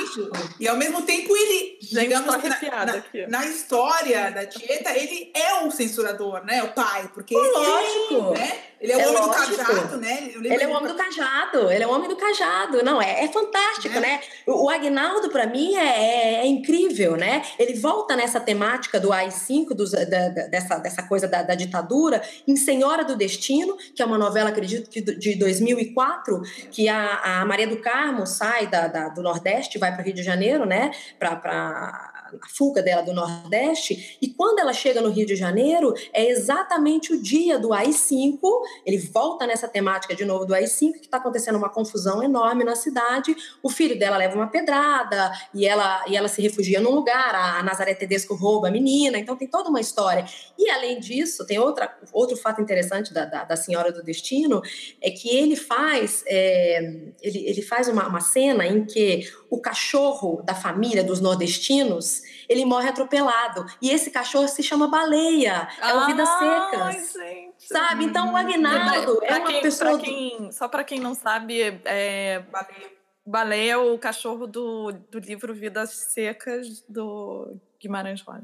e 0.60 0.68
ao 0.68 0.76
mesmo 0.76 1.04
tempo 1.04 1.11
ele, 1.12 1.78
Gente, 1.82 2.00
digamos, 2.00 2.28
na, 2.28 2.86
na, 2.86 3.28
na, 3.28 3.46
história 3.46 4.32
da 4.32 4.46
Tieta, 4.46 4.98
ele 4.98 5.32
é 5.34 5.66
o 5.66 5.72
censurador, 5.72 6.44
né? 6.46 6.64
O 6.64 6.74
pai, 6.74 7.10
porque 7.14 7.36
Lógico. 7.36 8.34
ele, 8.34 8.40
né? 8.40 8.64
Ele 8.82 8.94
é, 8.94 8.96
é 8.96 9.08
o 9.08 9.10
homem 9.10 9.28
lógico. 9.28 9.52
do 9.52 9.58
cajado, 9.58 9.98
né? 9.98 10.32
Ele 10.34 10.64
é 10.64 10.68
o 10.68 10.72
homem 10.72 10.88
do 10.88 10.96
cajado, 10.96 11.72
ele 11.72 11.84
é 11.84 11.88
o 11.88 11.92
homem 11.92 12.10
do 12.10 12.16
cajado. 12.16 12.84
Não, 12.84 13.00
é, 13.00 13.26
é 13.26 13.28
fantástico, 13.28 13.96
é. 13.96 14.00
né? 14.00 14.22
O, 14.48 14.66
o 14.66 14.70
Agnaldo, 14.70 15.30
para 15.30 15.46
mim, 15.46 15.76
é, 15.76 15.86
é, 15.86 16.34
é, 16.38 16.48
incrível, 16.48 17.16
né? 17.16 17.44
Ele 17.60 17.76
volta 17.76 18.16
nessa 18.16 18.40
temática 18.40 19.00
do 19.00 19.14
AI-5, 19.14 19.76
da, 19.76 20.30
dessa, 20.48 20.80
dessa 20.80 21.04
coisa 21.04 21.28
da, 21.28 21.44
da, 21.44 21.54
ditadura, 21.54 22.24
em 22.48 22.56
Senhora 22.56 23.06
do 23.06 23.16
Destino, 23.16 23.78
que 23.96 24.02
é 24.02 24.06
uma 24.06 24.18
novela, 24.18 24.50
acredito 24.50 24.90
que 24.90 25.00
de 25.00 25.36
2004, 25.36 26.42
que 26.72 26.90
a, 26.90 27.42
a 27.42 27.46
Maria 27.46 27.68
do 27.68 27.78
Carmo 27.78 28.26
sai 28.26 28.66
da, 28.66 28.88
da 28.88 29.10
do 29.10 29.22
Nordeste, 29.22 29.78
vai 29.78 29.92
para 29.92 30.02
o 30.02 30.06
Rio 30.06 30.16
de 30.16 30.24
Janeiro, 30.24 30.66
né? 30.66 30.90
Para 31.20 32.11
a 32.42 32.50
fuga 32.50 32.82
dela 32.82 33.02
do 33.02 33.14
Nordeste. 33.14 34.18
E 34.22 34.30
quando 34.30 34.60
ela 34.60 34.74
chega 34.74 35.02
no 35.02 35.10
Rio 35.10 35.26
de 35.26 35.36
Janeiro, 35.36 35.94
é 36.14 36.30
exatamente 36.30 37.14
o 37.14 37.22
dia 37.22 37.58
do 37.58 37.74
AI-5, 37.74 38.40
ele 38.86 38.98
volta 38.98 39.48
nessa 39.48 39.68
temática 39.68 40.16
de 40.16 40.26
novo 40.26 40.46
do 40.46 40.54
AI-5, 40.54 40.94
que 40.94 41.06
está 41.06 41.18
acontecendo 41.18 41.58
uma 41.58 41.70
confusão 41.70 42.24
enorme 42.24 42.64
na 42.64 42.76
cidade, 42.76 43.36
o 43.64 43.70
filho 43.70 43.98
dela 43.98 44.18
leva 44.18 44.36
uma 44.36 44.48
pedrada, 44.48 45.32
e 45.54 45.66
ela, 45.66 46.04
e 46.08 46.16
ela 46.16 46.28
se 46.28 46.42
refugia 46.42 46.80
num 46.80 46.92
lugar, 46.92 47.34
a 47.34 47.64
Nazaré 47.64 47.94
Tedesco 47.94 48.36
rouba 48.36 48.68
a 48.68 48.72
menina, 48.72 49.18
então 49.18 49.36
tem 49.36 49.48
toda 49.48 49.70
uma 49.70 49.80
história. 49.80 50.26
E 50.58 50.70
além 50.70 51.00
disso, 51.00 51.46
tem 51.46 51.60
outra, 51.60 51.96
outro 52.14 52.38
fato 52.38 52.62
interessante 52.62 53.14
da, 53.14 53.26
da, 53.26 53.44
da 53.44 53.56
Senhora 53.56 53.92
do 53.92 54.04
Destino, 54.04 54.62
é 55.02 55.12
que 55.12 55.30
ele 55.30 55.56
faz, 55.56 56.24
é, 56.28 56.80
ele, 57.22 57.46
ele 57.48 57.62
faz 57.62 57.88
uma, 57.88 58.08
uma 58.08 58.22
cena 58.22 58.66
em 58.66 58.86
que 58.86 59.30
o 59.50 59.60
cachorro 59.60 60.42
da 60.44 60.56
família 60.56 61.04
dos 61.04 61.20
nordestinos, 61.20 62.21
ele 62.48 62.66
morre 62.66 62.90
atropelado. 62.90 63.66
E 63.82 63.90
esse 63.90 64.12
cachorro 64.12 64.48
se 64.48 64.64
chama 64.64 64.88
baleia. 64.88 65.68
É 65.82 65.94
o 65.94 66.06
Vidas 66.06 66.30
Secas. 66.30 67.14
Gente. 67.14 67.68
Sabe? 67.68 68.06
Então 68.06 68.34
o 68.34 68.38
Agnaldo 68.38 69.20
é 69.24 69.38
uma 69.38 69.48
quem, 69.48 69.62
pessoa. 69.62 69.92
Pra 69.92 70.00
quem, 70.00 70.52
só 70.52 70.68
para 70.68 70.84
quem 70.84 71.00
não 71.00 71.14
sabe, 71.14 71.82
é, 71.86 72.40
baleia. 72.52 72.92
baleia 73.26 73.72
é 73.74 73.78
o 73.78 73.98
cachorro 73.98 74.48
do, 74.48 74.92
do 74.92 75.20
livro 75.20 75.54
Vidas 75.54 75.92
Secas 75.92 76.84
do 76.88 77.60
Guimarães 77.82 78.22
Rosa. 78.22 78.42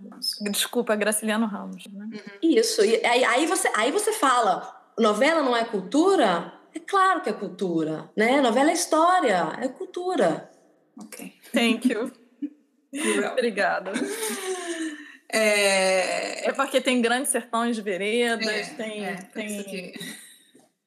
Desculpa, 0.49 0.95
Graciliano 0.95 1.45
Ramos. 1.45 1.85
Né? 1.87 2.05
Uhum. 2.13 2.39
Isso. 2.41 2.83
E 2.83 3.05
aí, 3.05 3.23
aí, 3.23 3.45
você, 3.45 3.71
aí 3.75 3.91
você 3.91 4.11
fala: 4.13 4.91
novela 4.97 5.43
não 5.43 5.55
é 5.55 5.63
cultura? 5.65 6.53
É 6.73 6.79
claro 6.79 7.21
que 7.21 7.29
é 7.29 7.33
cultura, 7.33 8.09
né? 8.15 8.41
Novela 8.41 8.69
é 8.69 8.73
história, 8.73 9.53
é 9.59 9.67
cultura. 9.67 10.51
Ok. 10.99 11.33
Thank 11.53 11.91
you. 11.91 12.11
Obrigada. 13.33 13.91
É... 15.29 16.49
é 16.49 16.53
porque 16.53 16.79
tem 16.79 17.01
grandes 17.01 17.31
sertões 17.31 17.75
de 17.75 17.81
veredas, 17.81 18.47
é, 18.47 18.73
tem. 18.75 19.05
É, 19.05 19.15
tem... 19.15 19.93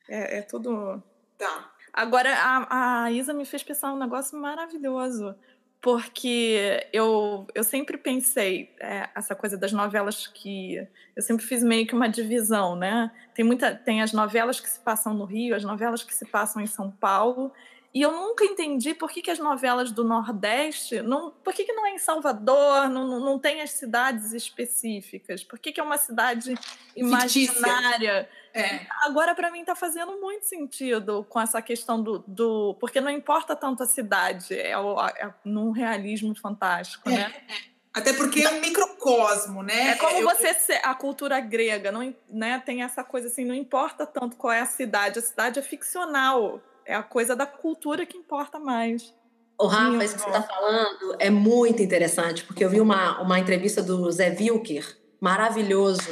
É, 0.08 0.38
é, 0.38 0.42
tudo. 0.42 1.02
Tá. 1.38 1.70
Agora, 1.92 2.34
a, 2.34 3.04
a 3.04 3.12
Isa 3.12 3.32
me 3.32 3.44
fez 3.44 3.62
pensar 3.62 3.92
um 3.92 3.98
negócio 3.98 4.38
maravilhoso, 4.38 5.34
porque 5.80 6.86
eu, 6.92 7.46
eu 7.54 7.64
sempre 7.64 7.96
pensei, 7.96 8.74
é, 8.80 9.08
essa 9.14 9.34
coisa 9.34 9.56
das 9.56 9.72
novelas 9.72 10.26
que. 10.26 10.86
Eu 11.16 11.22
sempre 11.22 11.44
fiz 11.44 11.62
meio 11.62 11.86
que 11.86 11.94
uma 11.94 12.08
divisão, 12.08 12.76
né? 12.76 13.10
Tem, 13.34 13.44
muita, 13.44 13.74
tem 13.74 14.02
as 14.02 14.12
novelas 14.12 14.60
que 14.60 14.68
se 14.68 14.80
passam 14.80 15.14
no 15.14 15.24
Rio, 15.24 15.54
as 15.54 15.64
novelas 15.64 16.02
que 16.02 16.14
se 16.14 16.26
passam 16.26 16.62
em 16.62 16.66
São 16.66 16.90
Paulo, 16.90 17.52
e 17.92 18.02
eu 18.02 18.12
nunca 18.12 18.44
entendi 18.44 18.94
por 18.94 19.10
que, 19.10 19.20
que 19.20 19.32
as 19.32 19.40
novelas 19.40 19.90
do 19.90 20.04
Nordeste, 20.04 21.02
não, 21.02 21.32
por 21.42 21.52
que, 21.52 21.64
que 21.64 21.72
não 21.72 21.84
é 21.84 21.90
em 21.90 21.98
Salvador, 21.98 22.88
não, 22.88 23.18
não, 23.18 23.36
tem 23.36 23.62
as 23.62 23.72
cidades 23.72 24.32
específicas? 24.32 25.42
Por 25.42 25.58
que, 25.58 25.72
que 25.72 25.80
é 25.80 25.82
uma 25.82 25.98
cidade 25.98 26.54
imaginária? 26.94 28.28
É. 28.54 28.86
Agora, 29.02 29.34
para 29.34 29.50
mim, 29.50 29.60
está 29.60 29.74
fazendo 29.74 30.20
muito 30.20 30.46
sentido 30.46 31.26
com 31.28 31.40
essa 31.40 31.60
questão 31.60 32.00
do. 32.00 32.22
do 32.28 32.76
porque 32.78 33.00
não 33.00 33.10
importa 33.10 33.56
tanto 33.56 33.82
a 33.82 33.86
cidade, 33.86 34.56
é, 34.56 34.78
o, 34.78 35.00
é 35.04 35.34
num 35.44 35.72
realismo 35.72 36.32
fantástico, 36.36 37.08
é, 37.08 37.12
né? 37.12 37.34
É. 37.48 37.70
Até 37.92 38.12
porque 38.12 38.40
é 38.40 38.50
um 38.50 38.60
microcosmo, 38.60 39.64
né? 39.64 39.90
É 39.90 39.94
como 39.96 40.16
eu... 40.16 40.28
você 40.28 40.54
ser 40.54 40.80
a 40.84 40.94
cultura 40.94 41.40
grega, 41.40 41.90
não, 41.90 42.14
né? 42.28 42.62
Tem 42.64 42.84
essa 42.84 43.02
coisa 43.02 43.26
assim, 43.26 43.44
não 43.44 43.54
importa 43.54 44.06
tanto 44.06 44.36
qual 44.36 44.52
é 44.52 44.60
a 44.60 44.66
cidade, 44.66 45.18
a 45.18 45.22
cidade 45.22 45.58
é 45.58 45.62
ficcional 45.62 46.62
é 46.90 46.94
a 46.94 47.02
coisa 47.04 47.36
da 47.36 47.46
cultura 47.46 48.04
que 48.04 48.18
importa 48.18 48.58
mais. 48.58 49.14
O 49.56 49.66
Rafa, 49.66 50.04
isso 50.04 50.14
que 50.16 50.22
você 50.22 50.28
está 50.28 50.42
falando 50.42 51.16
é 51.20 51.30
muito 51.30 51.82
interessante, 51.82 52.42
porque 52.42 52.64
eu 52.64 52.70
vi 52.70 52.80
uma, 52.80 53.20
uma 53.20 53.38
entrevista 53.38 53.80
do 53.80 54.10
Zé 54.10 54.30
Wilker, 54.30 54.96
maravilhoso, 55.20 56.10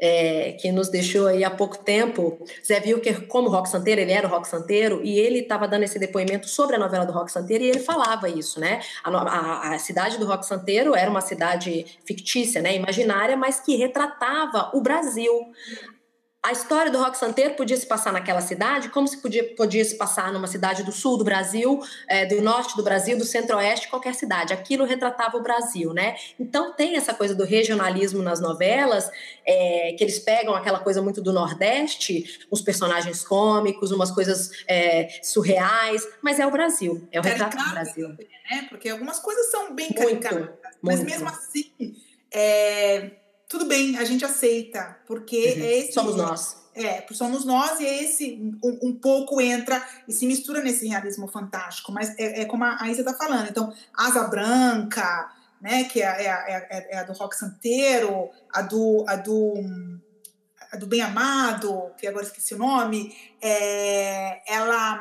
é, 0.00 0.56
que 0.60 0.72
nos 0.72 0.88
deixou 0.88 1.28
aí 1.28 1.44
há 1.44 1.50
pouco 1.50 1.78
tempo. 1.78 2.44
Zé 2.66 2.82
Wilker, 2.84 3.28
como 3.28 3.48
rock 3.48 3.68
santeiro, 3.68 4.00
ele 4.00 4.10
era 4.10 4.26
o 4.26 4.30
rock 4.30 4.48
santeiro, 4.48 5.00
e 5.04 5.18
ele 5.20 5.40
estava 5.40 5.68
dando 5.68 5.84
esse 5.84 6.00
depoimento 6.00 6.48
sobre 6.48 6.74
a 6.74 6.78
novela 6.80 7.06
do 7.06 7.12
rock 7.12 7.30
santeiro, 7.30 7.62
e 7.62 7.68
ele 7.68 7.80
falava 7.80 8.28
isso, 8.28 8.58
né? 8.58 8.80
A, 9.04 9.10
a, 9.10 9.74
a, 9.74 9.78
cidade 9.78 10.18
do 10.18 10.26
rock 10.26 10.44
santeiro 10.44 10.96
era 10.96 11.10
uma 11.10 11.20
cidade 11.20 11.86
fictícia, 12.04 12.60
né? 12.60 12.74
imaginária, 12.74 13.36
mas 13.36 13.60
que 13.60 13.76
retratava 13.76 14.70
o 14.74 14.80
Brasil 14.80 15.32
a 16.40 16.52
história 16.52 16.90
do 16.90 16.98
rock 16.98 17.18
santeiro 17.18 17.54
podia 17.54 17.76
se 17.76 17.84
passar 17.84 18.12
naquela 18.12 18.40
cidade, 18.40 18.90
como 18.90 19.08
se 19.08 19.20
podia, 19.20 19.54
podia 19.56 19.84
se 19.84 19.96
passar 19.96 20.32
numa 20.32 20.46
cidade 20.46 20.84
do 20.84 20.92
sul 20.92 21.18
do 21.18 21.24
Brasil, 21.24 21.80
é, 22.08 22.26
do 22.26 22.40
norte 22.40 22.76
do 22.76 22.82
Brasil, 22.82 23.18
do 23.18 23.24
centro-oeste, 23.24 23.88
qualquer 23.88 24.14
cidade. 24.14 24.52
Aquilo 24.52 24.84
retratava 24.84 25.36
o 25.36 25.42
Brasil, 25.42 25.92
né? 25.92 26.16
Então 26.38 26.72
tem 26.74 26.96
essa 26.96 27.12
coisa 27.12 27.34
do 27.34 27.44
regionalismo 27.44 28.22
nas 28.22 28.40
novelas, 28.40 29.10
é, 29.44 29.94
que 29.98 30.04
eles 30.04 30.20
pegam 30.20 30.54
aquela 30.54 30.78
coisa 30.78 31.02
muito 31.02 31.20
do 31.20 31.32
Nordeste, 31.32 32.46
os 32.50 32.62
personagens 32.62 33.24
cômicos, 33.24 33.90
umas 33.90 34.12
coisas 34.12 34.50
é, 34.68 35.08
surreais, 35.22 36.06
mas 36.22 36.38
é 36.38 36.46
o 36.46 36.50
Brasil, 36.52 37.06
é 37.10 37.18
o 37.18 37.22
retrato 37.22 37.56
do 37.56 37.70
Brasil. 37.70 38.08
Né? 38.08 38.66
Porque 38.68 38.88
algumas 38.88 39.18
coisas 39.18 39.50
são 39.50 39.74
bem 39.74 39.92
caricatas, 39.92 40.50
mas 40.80 41.02
mesmo 41.02 41.28
assim. 41.28 41.96
É, 42.32 43.10
tudo 43.48 43.64
bem, 43.64 43.96
a 43.96 44.04
gente 44.04 44.24
aceita, 44.24 44.98
porque 45.06 45.36
uhum. 45.36 45.64
é 45.64 45.78
esse. 45.78 45.92
Somos 45.92 46.16
nós. 46.16 46.56
É, 46.74 47.04
somos 47.10 47.44
nós 47.44 47.80
e 47.80 47.86
é 47.86 48.04
esse 48.04 48.38
um, 48.62 48.78
um, 48.82 48.94
pouco 48.94 49.40
entra 49.40 49.84
e 50.06 50.12
se 50.12 50.26
mistura 50.26 50.62
nesse 50.62 50.86
realismo 50.86 51.26
fantástico, 51.26 51.90
mas 51.90 52.16
é, 52.16 52.42
é 52.42 52.44
como 52.44 52.62
a 52.62 52.88
Isa 52.88 53.00
está 53.00 53.14
falando. 53.14 53.48
Então, 53.48 53.72
Asa 53.92 54.28
Branca, 54.28 55.28
né, 55.60 55.84
que 55.84 56.00
é, 56.00 56.06
é, 56.06 56.28
é, 56.28 56.88
é, 56.94 56.98
a 56.98 57.02
do 57.02 57.12
rock 57.14 57.34
santeiro, 57.34 58.30
a 58.52 58.62
do, 58.62 59.04
a 59.08 59.16
do, 59.16 59.54
a 60.70 60.76
do 60.76 60.86
Bem 60.86 61.02
Amado, 61.02 61.90
que 61.98 62.06
agora 62.06 62.24
esqueci 62.24 62.54
o 62.54 62.58
nome, 62.58 63.12
é, 63.42 64.40
ela 64.46 65.00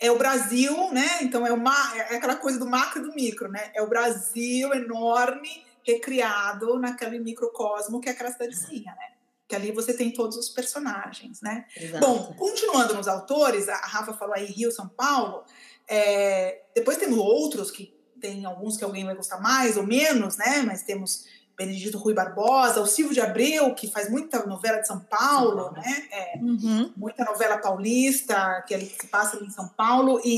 é 0.00 0.12
o 0.12 0.18
Brasil, 0.18 0.92
né? 0.92 1.22
Então 1.22 1.44
é, 1.44 1.52
uma, 1.52 1.96
é 1.96 2.16
aquela 2.16 2.36
coisa 2.36 2.58
do 2.58 2.68
macro 2.68 3.00
e 3.00 3.02
do 3.02 3.14
micro, 3.14 3.48
né? 3.48 3.70
É 3.74 3.82
o 3.82 3.88
Brasil 3.88 4.72
enorme 4.74 5.66
recriado 5.88 6.78
naquele 6.78 7.18
microcosmo 7.18 8.00
que 8.00 8.08
é 8.08 8.12
aquela 8.12 8.30
cidadezinha, 8.30 8.94
né? 8.94 9.12
Que 9.48 9.56
ali 9.56 9.72
você 9.72 9.94
tem 9.94 10.12
todos 10.12 10.36
os 10.36 10.50
personagens, 10.50 11.40
né? 11.40 11.64
Exato. 11.74 12.06
Bom, 12.06 12.34
continuando 12.34 12.94
nos 12.94 13.08
autores, 13.08 13.68
a 13.68 13.76
Rafa 13.76 14.12
falou 14.12 14.34
aí 14.34 14.44
Rio, 14.44 14.70
São 14.70 14.86
Paulo, 14.86 15.44
é, 15.88 16.64
depois 16.74 16.98
temos 16.98 17.18
outros 17.18 17.70
que 17.70 17.96
tem 18.20 18.44
alguns 18.44 18.76
que 18.76 18.84
alguém 18.84 19.04
vai 19.04 19.14
gostar 19.14 19.40
mais 19.40 19.76
ou 19.76 19.86
menos, 19.86 20.36
né? 20.36 20.62
Mas 20.62 20.82
temos 20.82 21.24
Benedito 21.58 21.98
Rui 21.98 22.14
Barbosa, 22.14 22.80
o 22.80 22.86
Silvio 22.86 23.12
de 23.12 23.20
Abreu, 23.20 23.74
que 23.74 23.90
faz 23.90 24.08
muita 24.08 24.46
novela 24.46 24.78
de 24.78 24.86
São 24.86 25.00
Paulo, 25.00 25.72
né? 25.72 26.04
É, 26.12 26.38
uhum. 26.38 26.92
Muita 26.96 27.24
novela 27.24 27.58
paulista, 27.58 28.64
que, 28.64 28.78
que 28.78 29.02
se 29.02 29.08
passa 29.08 29.36
ali 29.36 29.46
em 29.46 29.50
São 29.50 29.66
Paulo, 29.66 30.20
e, 30.24 30.30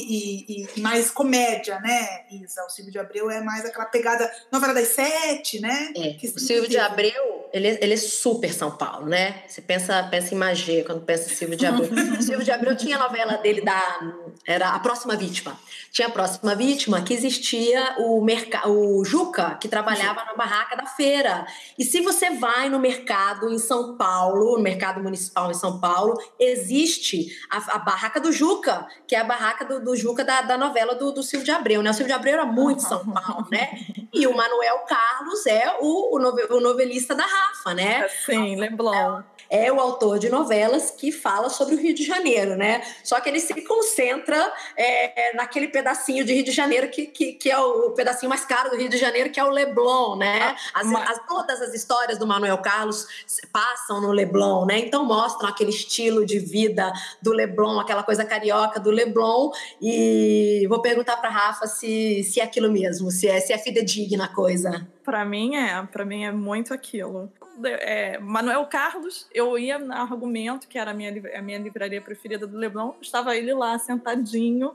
e, 0.49 0.69
e, 0.77 0.81
mais 0.81 1.11
comédia, 1.11 1.79
né, 1.81 2.23
Isa? 2.31 2.65
O 2.65 2.71
Silvio 2.71 2.91
de 2.91 2.99
Abreu 2.99 3.31
é 3.31 3.43
mais 3.43 3.67
aquela 3.67 3.85
pegada 3.85 4.33
novela 4.51 4.73
das 4.73 4.89
sete, 4.89 5.61
né? 5.61 5.93
É. 5.95 6.27
o 6.27 6.39
Silvio 6.41 6.71
de 6.71 6.79
Abreu, 6.79 7.51
ele, 7.53 7.69
ele 7.69 7.93
é 7.93 7.99
super 7.99 8.55
São 8.55 8.71
Paulo, 8.71 9.05
né? 9.05 9.43
Você 9.47 9.61
pensa, 9.61 10.03
pensa 10.05 10.35
em 10.35 10.39
magia 10.39 10.83
quando 10.85 11.03
pensa 11.03 11.31
em 11.31 11.35
Silvio 11.35 11.57
de 11.59 11.67
Abreu. 11.67 11.91
o 11.93 12.17
Silvio 12.25 12.45
de 12.45 12.51
Abreu 12.51 12.75
tinha 12.75 12.97
a 12.97 13.01
novela 13.01 13.37
dele 13.37 13.61
da... 13.61 14.01
Era 14.47 14.71
A 14.71 14.79
Próxima 14.79 15.17
Vítima. 15.17 15.59
Tinha 15.93 16.09
a 16.09 16.11
Próxima 16.11 16.55
Vítima, 16.55 17.03
que 17.03 17.13
existia 17.13 17.97
o, 17.99 18.25
o 18.67 19.05
Juca, 19.05 19.57
que 19.61 19.69
trabalhava 19.69 20.25
na 20.25 20.35
barraca 20.35 20.77
da 20.77 20.87
feira 20.87 21.11
feira. 21.21 21.47
E 21.79 21.85
se 21.85 22.01
você 22.01 22.31
vai 22.31 22.69
no 22.69 22.79
mercado 22.79 23.49
em 23.51 23.59
São 23.59 23.97
Paulo, 23.97 24.57
no 24.57 24.63
mercado 24.63 25.03
municipal 25.03 25.51
em 25.51 25.55
São 25.55 25.81
Paulo, 25.81 26.19
existe 26.39 27.29
a, 27.51 27.77
a 27.77 27.79
barraca 27.79 28.21
do 28.21 28.33
Juca, 28.33 28.87
que 29.07 29.15
é 29.15 29.21
a 29.21 29.25
barraca 29.25 29.65
do, 29.65 29.81
do 29.83 29.97
Juca 29.97 30.25
da, 30.25 30.43
da 30.43 30.57
novela 30.57 30.95
do, 30.95 31.13
do 31.13 31.23
Silvio 31.23 31.45
de 31.45 31.51
Abreu, 31.51 31.83
né? 31.83 31.91
O 31.91 31.95
Silvio 31.95 32.09
de 32.09 32.19
Abreu 32.19 32.35
era 32.35 32.47
muito 32.47 32.83
São 32.83 33.05
Paulo, 33.13 33.47
né? 33.51 33.71
E 34.13 34.27
o 34.27 34.37
Manuel 34.37 34.79
Carlos 34.81 35.47
é 35.47 35.77
o, 35.81 36.17
o 36.17 36.61
novelista 36.61 37.15
da 37.15 37.25
Rafa, 37.25 37.75
né? 37.75 38.07
Sim, 38.27 38.57
Leblon 38.57 39.23
é 39.51 39.71
o 39.73 39.81
autor 39.81 40.19
de 40.21 40.31
novelas 40.31 40.93
que 40.93 41.11
fala 41.11 41.51
sobre 41.51 41.75
o 41.75 41.79
Rio 41.79 41.93
de 41.93 42.05
Janeiro, 42.05 42.55
né? 42.57 42.83
Só 43.03 43.21
que 43.21 43.29
ele 43.29 43.41
se 43.41 43.53
concentra 43.63 44.53
é, 44.77 45.35
naquele 45.35 45.67
pedacinho 45.67 46.25
de 46.25 46.33
Rio 46.33 46.45
de 46.45 46.53
Janeiro 46.53 46.89
que, 46.89 47.07
que, 47.07 47.33
que, 47.33 47.51
é 47.51 47.59
o 47.59 47.91
pedacinho 47.91 48.31
mais 48.31 48.45
caro 48.45 48.71
do 48.71 48.77
Rio 48.77 48.89
de 48.89 48.97
Janeiro, 48.97 49.31
que 49.31 49.41
é 49.41 49.45
o 49.45 49.51
Leblon, 49.51 50.17
né? 50.17 50.55
As, 50.73 50.87
as, 50.87 51.27
todas 51.27 51.61
as 51.61 51.75
histórias 51.75 52.17
do 52.17 52.27
Manuel 52.27 52.59
Carlos 52.59 53.07
passam 53.53 54.01
no 54.01 54.13
Leblon, 54.13 54.67
né? 54.67 54.79
Então 54.79 55.05
mostram 55.05 55.49
aquele 55.49 55.71
estilo 55.71 56.25
de 56.25 56.39
vida 56.39 56.93
do 57.21 57.33
Leblon, 57.33 57.81
aquela 57.81 58.05
coisa 58.05 58.25
carioca 58.25 58.79
do 58.79 58.91
Leblon. 58.91 59.51
E 59.83 60.65
vou 60.69 60.81
perguntar 60.81 61.17
para 61.17 61.29
Rafa 61.29 61.67
se, 61.67 62.23
se 62.23 62.41
é 62.41 62.45
aquilo 62.45 62.71
mesmo, 62.71 63.11
se 63.11 63.27
é, 63.27 63.41
se 63.41 63.53
é 63.53 63.59
fidedigna 63.59 64.27
a 64.27 64.29
coisa. 64.29 64.87
Para 65.03 65.25
mim 65.25 65.57
é, 65.57 65.83
para 65.91 66.05
mim 66.05 66.25
é 66.25 66.31
muito 66.31 66.73
aquilo 66.73 67.33
é, 67.65 68.19
Manuel 68.19 68.67
Carlos, 68.67 69.29
eu 69.33 69.59
ia 69.59 69.79
no 69.79 69.93
Argumento, 69.93 70.69
que 70.69 70.79
era 70.79 70.91
a 70.91 70.95
minha, 70.95 71.13
a 71.37 71.43
minha 71.43 71.59
livraria 71.59 72.01
preferida 72.01 72.47
do 72.47 72.57
Leblon, 72.57 72.95
estava 73.01 73.37
ele 73.37 73.53
lá 73.55 73.79
sentadinho, 73.79 74.73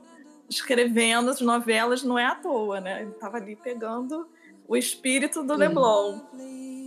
escrevendo 0.48 1.30
as 1.30 1.40
novelas, 1.40 2.02
não 2.02 2.18
é 2.18 2.26
à 2.26 2.34
toa, 2.34 2.80
né? 2.80 3.02
Ele 3.02 3.10
estava 3.10 3.36
ali 3.36 3.56
pegando 3.56 4.28
o 4.68 4.76
espírito 4.76 5.42
do 5.42 5.54
Leblon. 5.54 6.20
muito 6.32 6.85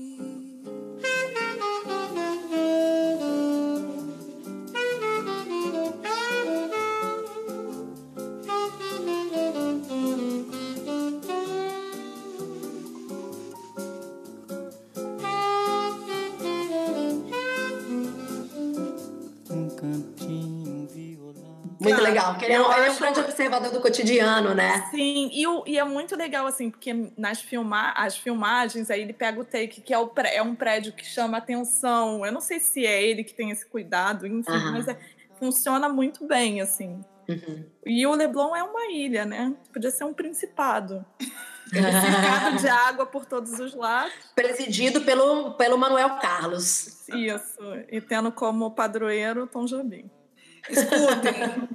porque 22.39 22.45
ele 22.45 22.53
é, 22.53 22.61
um, 22.61 22.71
ele 22.71 22.87
é 22.87 22.91
um 22.91 22.95
grande 22.95 23.19
observador 23.19 23.71
do 23.71 23.81
cotidiano, 23.81 24.55
né? 24.55 24.87
Sim, 24.89 25.29
e, 25.33 25.45
o, 25.45 25.63
e 25.67 25.77
é 25.77 25.83
muito 25.83 26.15
legal, 26.15 26.47
assim, 26.47 26.71
porque 26.71 27.11
nas 27.17 27.41
filma 27.41 27.91
as 27.91 28.17
filmagens, 28.17 28.89
aí 28.89 29.01
ele 29.01 29.13
pega 29.13 29.39
o 29.41 29.43
take, 29.43 29.81
que 29.81 29.93
é, 29.93 29.99
o 29.99 30.09
é 30.31 30.41
um 30.41 30.55
prédio 30.55 30.93
que 30.93 31.05
chama 31.05 31.37
atenção. 31.37 32.25
Eu 32.25 32.31
não 32.31 32.39
sei 32.39 32.59
se 32.59 32.85
é 32.85 33.03
ele 33.03 33.23
que 33.23 33.33
tem 33.33 33.51
esse 33.51 33.65
cuidado, 33.65 34.25
enfim, 34.25 34.51
uhum. 34.51 34.71
mas 34.71 34.87
é, 34.87 34.97
funciona 35.37 35.89
muito 35.89 36.25
bem, 36.25 36.61
assim. 36.61 37.01
Uhum. 37.27 37.65
E 37.85 38.07
o 38.07 38.15
Leblon 38.15 38.55
é 38.55 38.63
uma 38.63 38.91
ilha, 38.91 39.25
né? 39.25 39.53
Podia 39.73 39.91
ser 39.91 40.05
um 40.05 40.13
principado. 40.13 41.05
Cercado 41.71 42.57
de 42.57 42.67
água 42.69 43.05
por 43.05 43.25
todos 43.25 43.59
os 43.59 43.75
lados. 43.75 44.13
Presidido 44.33 45.01
pelo, 45.01 45.51
pelo 45.53 45.77
Manuel 45.77 46.17
Carlos. 46.21 47.07
Isso, 47.09 47.59
e 47.91 48.01
tendo 48.01 48.31
como 48.31 48.71
padroeiro 48.71 49.45
Tom 49.45 49.65
Jobim. 49.65 50.09
Escutem. 50.69 51.69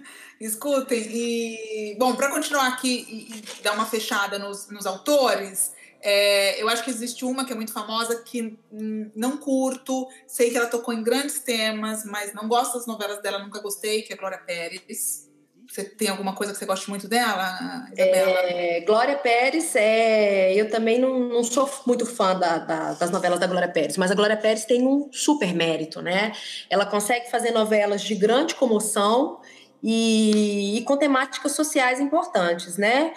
Escutem. 0.40 0.98
E, 1.00 1.96
bom, 1.98 2.14
para 2.14 2.30
continuar 2.30 2.68
aqui 2.68 3.06
e, 3.08 3.38
e, 3.38 3.62
dar 3.62 3.72
uma 3.72 3.86
fechada 3.86 4.38
nos, 4.38 4.68
nos 4.68 4.86
autores, 4.86 5.72
é, 6.00 6.62
eu 6.62 6.68
acho 6.68 6.84
que 6.84 6.90
existe 6.90 7.24
uma 7.24 7.44
que 7.44 7.52
é 7.52 7.56
muito 7.56 7.72
famosa 7.72 8.22
que 8.22 8.58
não 8.70 9.38
curto, 9.38 10.06
sei 10.26 10.50
que 10.50 10.56
ela 10.56 10.66
tocou 10.66 10.92
em 10.94 11.02
grandes 11.02 11.40
temas, 11.40 12.04
mas 12.04 12.32
não 12.34 12.46
gosto 12.46 12.74
das 12.78 12.86
novelas 12.86 13.20
dela, 13.22 13.38
nunca 13.38 13.60
gostei, 13.60 14.02
que 14.02 14.12
é 14.12 14.16
Glória 14.16 14.38
Pérez. 14.38 15.25
Você 15.68 15.84
tem 15.84 16.08
alguma 16.08 16.34
coisa 16.34 16.52
que 16.52 16.58
você 16.58 16.64
goste 16.64 16.88
muito 16.88 17.08
dela, 17.08 17.86
Isabela? 17.92 18.40
É, 18.44 18.80
Glória 18.86 19.16
Pérez, 19.16 19.74
é, 19.74 20.54
eu 20.54 20.70
também 20.70 20.98
não, 20.98 21.18
não 21.18 21.44
sou 21.44 21.68
muito 21.86 22.06
fã 22.06 22.38
da, 22.38 22.58
da, 22.58 22.92
das 22.92 23.10
novelas 23.10 23.40
da 23.40 23.46
Glória 23.46 23.68
Pérez, 23.68 23.96
mas 23.96 24.10
a 24.10 24.14
Glória 24.14 24.36
Pérez 24.36 24.64
tem 24.64 24.86
um 24.86 25.08
super 25.12 25.52
mérito, 25.54 26.00
né? 26.00 26.32
Ela 26.70 26.86
consegue 26.86 27.30
fazer 27.30 27.50
novelas 27.50 28.02
de 28.02 28.14
grande 28.14 28.54
comoção 28.54 29.40
e, 29.82 30.78
e 30.78 30.82
com 30.82 30.96
temáticas 30.96 31.52
sociais 31.52 32.00
importantes, 32.00 32.76
né? 32.76 33.12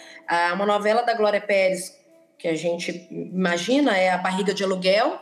Uma 0.54 0.66
novela 0.66 1.04
da 1.04 1.14
Glória 1.14 1.42
Pérez 1.42 1.98
que 2.40 2.48
a 2.48 2.56
gente 2.56 3.08
imagina 3.12 3.98
é 3.98 4.10
a 4.10 4.18
Barriga 4.18 4.54
de 4.54 4.64
Aluguel, 4.64 5.20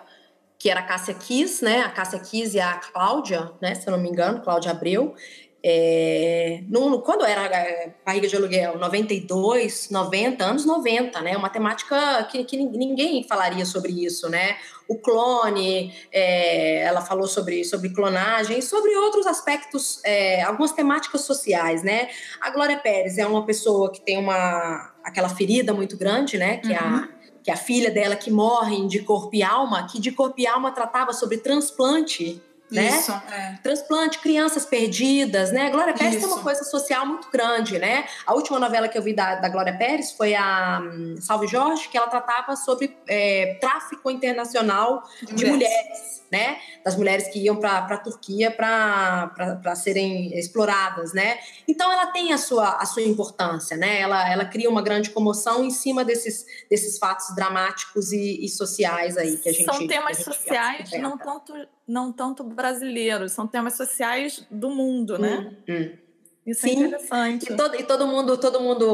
que 0.60 0.70
era 0.70 0.80
a 0.80 0.84
Cássia 0.84 1.16
Kiss, 1.16 1.64
né? 1.64 1.82
A 1.82 1.90
Cássia 1.90 2.20
Kiss 2.20 2.56
e 2.56 2.60
a 2.60 2.76
Cláudia, 2.76 3.52
né? 3.60 3.74
Se 3.76 3.88
eu 3.88 3.92
não 3.92 4.00
me 4.00 4.08
engano, 4.08 4.42
Cláudia 4.42 4.72
Abreu. 4.72 5.16
É, 5.64 6.62
no, 6.70 7.02
quando 7.02 7.26
era 7.26 7.44
é, 7.58 7.94
barriga 8.06 8.28
de 8.28 8.36
aluguel, 8.36 8.78
92, 8.78 9.90
90, 9.90 10.44
anos 10.44 10.66
90, 10.66 11.20
né? 11.22 11.36
Uma 11.36 11.50
temática 11.50 12.24
que, 12.32 12.44
que 12.44 12.58
ninguém 12.58 13.24
falaria 13.24 13.66
sobre 13.66 13.92
isso, 14.06 14.30
né? 14.30 14.58
O 14.88 14.98
clone, 15.00 15.94
é, 16.12 16.84
ela 16.84 17.02
falou 17.02 17.28
sobre, 17.28 17.66
sobre 17.66 17.90
clonagem, 17.90 18.62
sobre 18.62 18.96
outros 18.96 19.26
aspectos, 19.26 20.00
é, 20.04 20.42
algumas 20.44 20.72
temáticas 20.72 21.22
sociais, 21.22 21.84
né? 21.84 22.10
A 22.40 22.52
Glória 22.52 22.78
Pérez 22.78 23.18
é 23.18 23.26
uma 23.26 23.46
pessoa 23.46 23.92
que 23.92 24.00
tem 24.02 24.18
uma 24.18 24.94
aquela 25.04 25.30
ferida 25.30 25.74
muito 25.74 25.98
grande, 25.98 26.38
né? 26.38 26.58
Que 26.58 26.72
uhum. 26.72 26.78
a 26.78 27.10
que 27.48 27.52
a 27.52 27.56
filha 27.56 27.90
dela 27.90 28.14
que 28.14 28.30
morre 28.30 28.86
de 28.90 29.00
corpo 29.00 29.34
e 29.34 29.42
alma, 29.42 29.88
que 29.88 30.02
de 30.02 30.12
corpo 30.12 30.36
e 30.38 30.46
alma 30.46 30.70
tratava 30.74 31.14
sobre 31.14 31.38
transplante 31.38 32.42
né? 32.72 32.88
Isso, 32.88 33.12
é. 33.12 33.60
Transplante, 33.64 34.20
crianças 34.20 34.66
perdidas, 34.66 35.52
né? 35.52 35.70
Glória 35.70 35.94
Pérez 35.94 36.16
Isso. 36.16 36.26
tem 36.26 36.34
uma 36.34 36.44
coisa 36.44 36.64
social 36.64 37.06
muito 37.06 37.30
grande, 37.32 37.80
né? 37.80 38.06
A 38.26 38.34
última 38.34 38.60
novela 38.60 38.88
que 38.88 38.98
eu 38.98 39.02
vi 39.02 39.14
da, 39.14 39.36
da 39.36 39.50
Glória 39.50 39.78
Pérez 39.78 40.12
foi 40.12 40.36
a 40.36 40.82
um, 40.82 41.16
Salve 41.22 41.48
Jorge, 41.48 41.88
que 41.88 41.98
ela 41.98 42.08
tratava 42.08 42.56
sobre 42.56 42.98
é, 43.08 43.58
tráfico 43.62 44.12
internacional 44.12 45.04
de, 45.22 45.34
de 45.34 45.46
mulheres. 45.46 45.52
mulheres 45.52 46.18
né? 46.32 46.60
Das 46.84 46.96
mulheres 46.96 47.28
que 47.30 47.40
iam 47.40 47.56
para 47.56 47.78
a 47.78 47.98
Turquia 47.98 48.52
para 48.52 49.76
serem 49.76 50.38
exploradas, 50.38 51.14
né? 51.14 51.40
Então 51.68 51.92
ela 51.92 52.08
tem 52.08 52.34
a 52.34 52.38
sua, 52.38 52.78
a 52.78 52.86
sua 52.86 53.02
importância, 53.02 53.78
né? 53.78 54.02
Ela, 54.02 54.30
ela 54.30 54.46
cria 54.46 54.70
uma 54.70 54.82
grande 54.82 55.10
comoção 55.10 55.64
em 55.64 55.72
cima 55.72 56.04
desses, 56.04 56.46
desses 56.70 56.98
fatos 56.98 57.34
dramáticos 57.36 58.12
e, 58.12 58.44
e 58.44 58.50
sociais 58.50 59.18
aí 59.18 59.38
que 59.38 59.50
a 59.50 59.54
gente 59.54 59.66
São 59.66 59.88
temas 59.88 60.18
sociais, 60.18 60.92
não 61.00 61.18
tanto, 61.18 61.54
não 61.88 62.12
tanto 62.12 62.44
brasileiros, 62.44 63.32
são 63.32 63.48
temas 63.48 63.78
sociais 63.78 64.46
do 64.52 64.70
mundo, 64.70 65.18
né? 65.18 65.56
Hum, 65.68 65.74
hum. 65.74 66.08
Isso 66.48 66.66
é 66.66 66.70
Sim. 66.70 66.84
é 66.84 66.88
interessante. 66.88 67.52
E 67.52 67.58
todo, 67.58 67.76
e 67.76 67.84
todo 67.84 68.08
mundo, 68.08 68.38
todo 68.38 68.62
mundo 68.62 68.86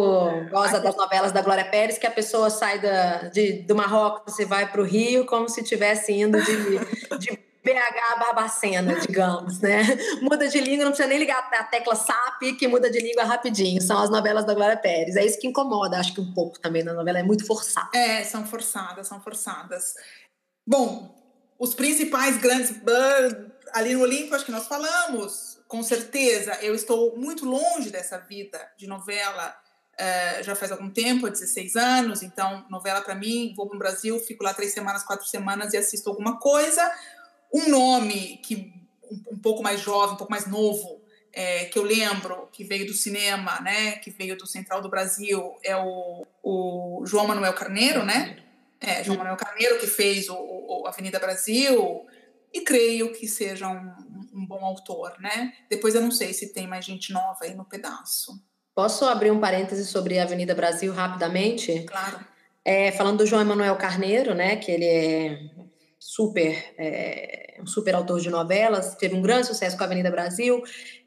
gosta 0.49 0.79
das 0.79 0.95
novelas 0.95 1.31
da 1.31 1.41
Glória 1.41 1.63
Pérez, 1.63 1.99
que 1.99 2.07
a 2.07 2.11
pessoa 2.11 2.49
sai 2.49 2.79
da, 2.79 3.29
de, 3.29 3.61
do 3.61 3.75
Marrocos 3.75 4.39
e 4.39 4.45
vai 4.45 4.71
para 4.71 4.81
o 4.81 4.83
Rio 4.83 5.23
como 5.27 5.47
se 5.47 5.61
estivesse 5.61 6.11
indo 6.11 6.41
de, 6.41 6.79
de 7.19 7.39
BH 7.63 8.19
Barbacena, 8.19 8.99
digamos, 8.99 9.59
né? 9.59 9.83
Muda 10.19 10.47
de 10.47 10.59
língua, 10.59 10.85
não 10.85 10.91
precisa 10.91 11.07
nem 11.07 11.19
ligar 11.19 11.47
a 11.53 11.63
tecla 11.63 11.95
SAP, 11.95 12.57
que 12.57 12.67
muda 12.67 12.89
de 12.89 12.99
língua 12.99 13.23
rapidinho. 13.23 13.79
São 13.83 13.99
as 13.99 14.09
novelas 14.09 14.45
da 14.45 14.55
Glória 14.55 14.75
Pérez. 14.75 15.15
É 15.15 15.23
isso 15.23 15.39
que 15.39 15.45
incomoda, 15.45 15.99
acho 15.99 16.13
que 16.13 16.21
um 16.21 16.33
pouco 16.33 16.59
também 16.59 16.83
na 16.83 16.93
novela, 16.93 17.19
é 17.19 17.23
muito 17.23 17.45
forçada. 17.45 17.89
É, 17.93 18.23
são 18.23 18.47
forçadas, 18.47 19.07
são 19.07 19.21
forçadas. 19.21 19.93
Bom, 20.67 21.22
os 21.63 21.73
principais 21.73 22.35
grandes 22.35 22.73
ali 23.71 23.93
no 23.93 24.01
Olímpico, 24.01 24.35
acho 24.35 24.43
que 24.43 24.51
nós 24.51 24.67
falamos 24.67 25.53
com 25.65 25.81
certeza, 25.81 26.59
eu 26.61 26.75
estou 26.75 27.17
muito 27.17 27.45
longe 27.45 27.89
dessa 27.89 28.19
vida 28.19 28.59
de 28.77 28.85
novela 28.85 29.55
uh, 29.93 30.43
já 30.43 30.55
faz 30.55 30.73
algum 30.73 30.89
tempo, 30.89 31.25
há 31.25 31.29
16 31.29 31.75
anos. 31.77 32.21
Então, 32.21 32.65
novela 32.69 33.01
para 33.01 33.15
mim, 33.15 33.53
vou 33.55 33.67
para 33.67 33.77
o 33.77 33.79
Brasil, 33.79 34.19
fico 34.19 34.43
lá 34.43 34.53
três 34.53 34.73
semanas, 34.73 35.03
quatro 35.03 35.25
semanas 35.25 35.73
e 35.73 35.77
assisto 35.77 36.09
alguma 36.09 36.37
coisa. 36.37 36.93
Um 37.51 37.69
nome 37.69 38.41
que 38.43 38.71
um, 39.09 39.33
um 39.35 39.39
pouco 39.39 39.63
mais 39.63 39.79
jovem, 39.79 40.13
um 40.15 40.17
pouco 40.17 40.31
mais 40.31 40.45
novo, 40.45 41.01
é, 41.31 41.65
que 41.65 41.79
eu 41.79 41.83
lembro, 41.83 42.49
que 42.51 42.63
veio 42.65 42.85
do 42.85 42.93
cinema, 42.93 43.59
né, 43.61 43.93
que 43.93 44.11
veio 44.11 44.37
do 44.37 44.45
Central 44.45 44.81
do 44.81 44.89
Brasil, 44.89 45.57
é 45.63 45.75
o, 45.75 46.27
o 46.43 47.03
João 47.05 47.25
Manuel 47.25 47.53
Carneiro, 47.53 48.05
né? 48.05 48.42
É, 48.83 49.03
João 49.03 49.17
Manuel 49.17 49.37
Carneiro, 49.37 49.79
que 49.79 49.87
fez 49.87 50.27
o, 50.29 50.35
o 50.35 50.85
Avenida 50.85 51.17
Brasil, 51.17 52.05
e 52.53 52.61
creio 52.61 53.13
que 53.13 53.27
seja 53.27 53.67
um, 53.67 53.93
um, 54.33 54.45
bom 54.45 54.63
autor, 54.63 55.15
né? 55.19 55.53
Depois 55.69 55.95
eu 55.95 56.01
não 56.01 56.11
sei 56.11 56.33
se 56.33 56.53
tem 56.53 56.67
mais 56.67 56.85
gente 56.85 57.11
nova 57.11 57.39
aí 57.41 57.55
no 57.55 57.65
pedaço. 57.65 58.33
Posso 58.75 59.05
abrir 59.05 59.31
um 59.31 59.39
parêntese 59.39 59.85
sobre 59.85 60.19
a 60.19 60.23
Avenida 60.23 60.53
Brasil 60.53 60.93
rapidamente? 60.93 61.83
Claro. 61.83 62.19
É, 62.65 62.91
falando 62.91 63.19
do 63.19 63.25
João 63.25 63.41
Emanuel 63.41 63.75
Carneiro, 63.75 64.33
né, 64.35 64.57
que 64.57 64.71
ele 64.71 64.85
é 64.85 65.39
super 65.97 66.73
é, 66.77 67.42
um 67.63 67.67
super 67.67 67.95
autor 67.95 68.19
de 68.19 68.29
novelas, 68.29 68.95
teve 68.95 69.15
um 69.15 69.21
grande 69.21 69.47
sucesso 69.47 69.77
com 69.77 69.83
a 69.83 69.85
Avenida 69.85 70.11
Brasil. 70.11 70.61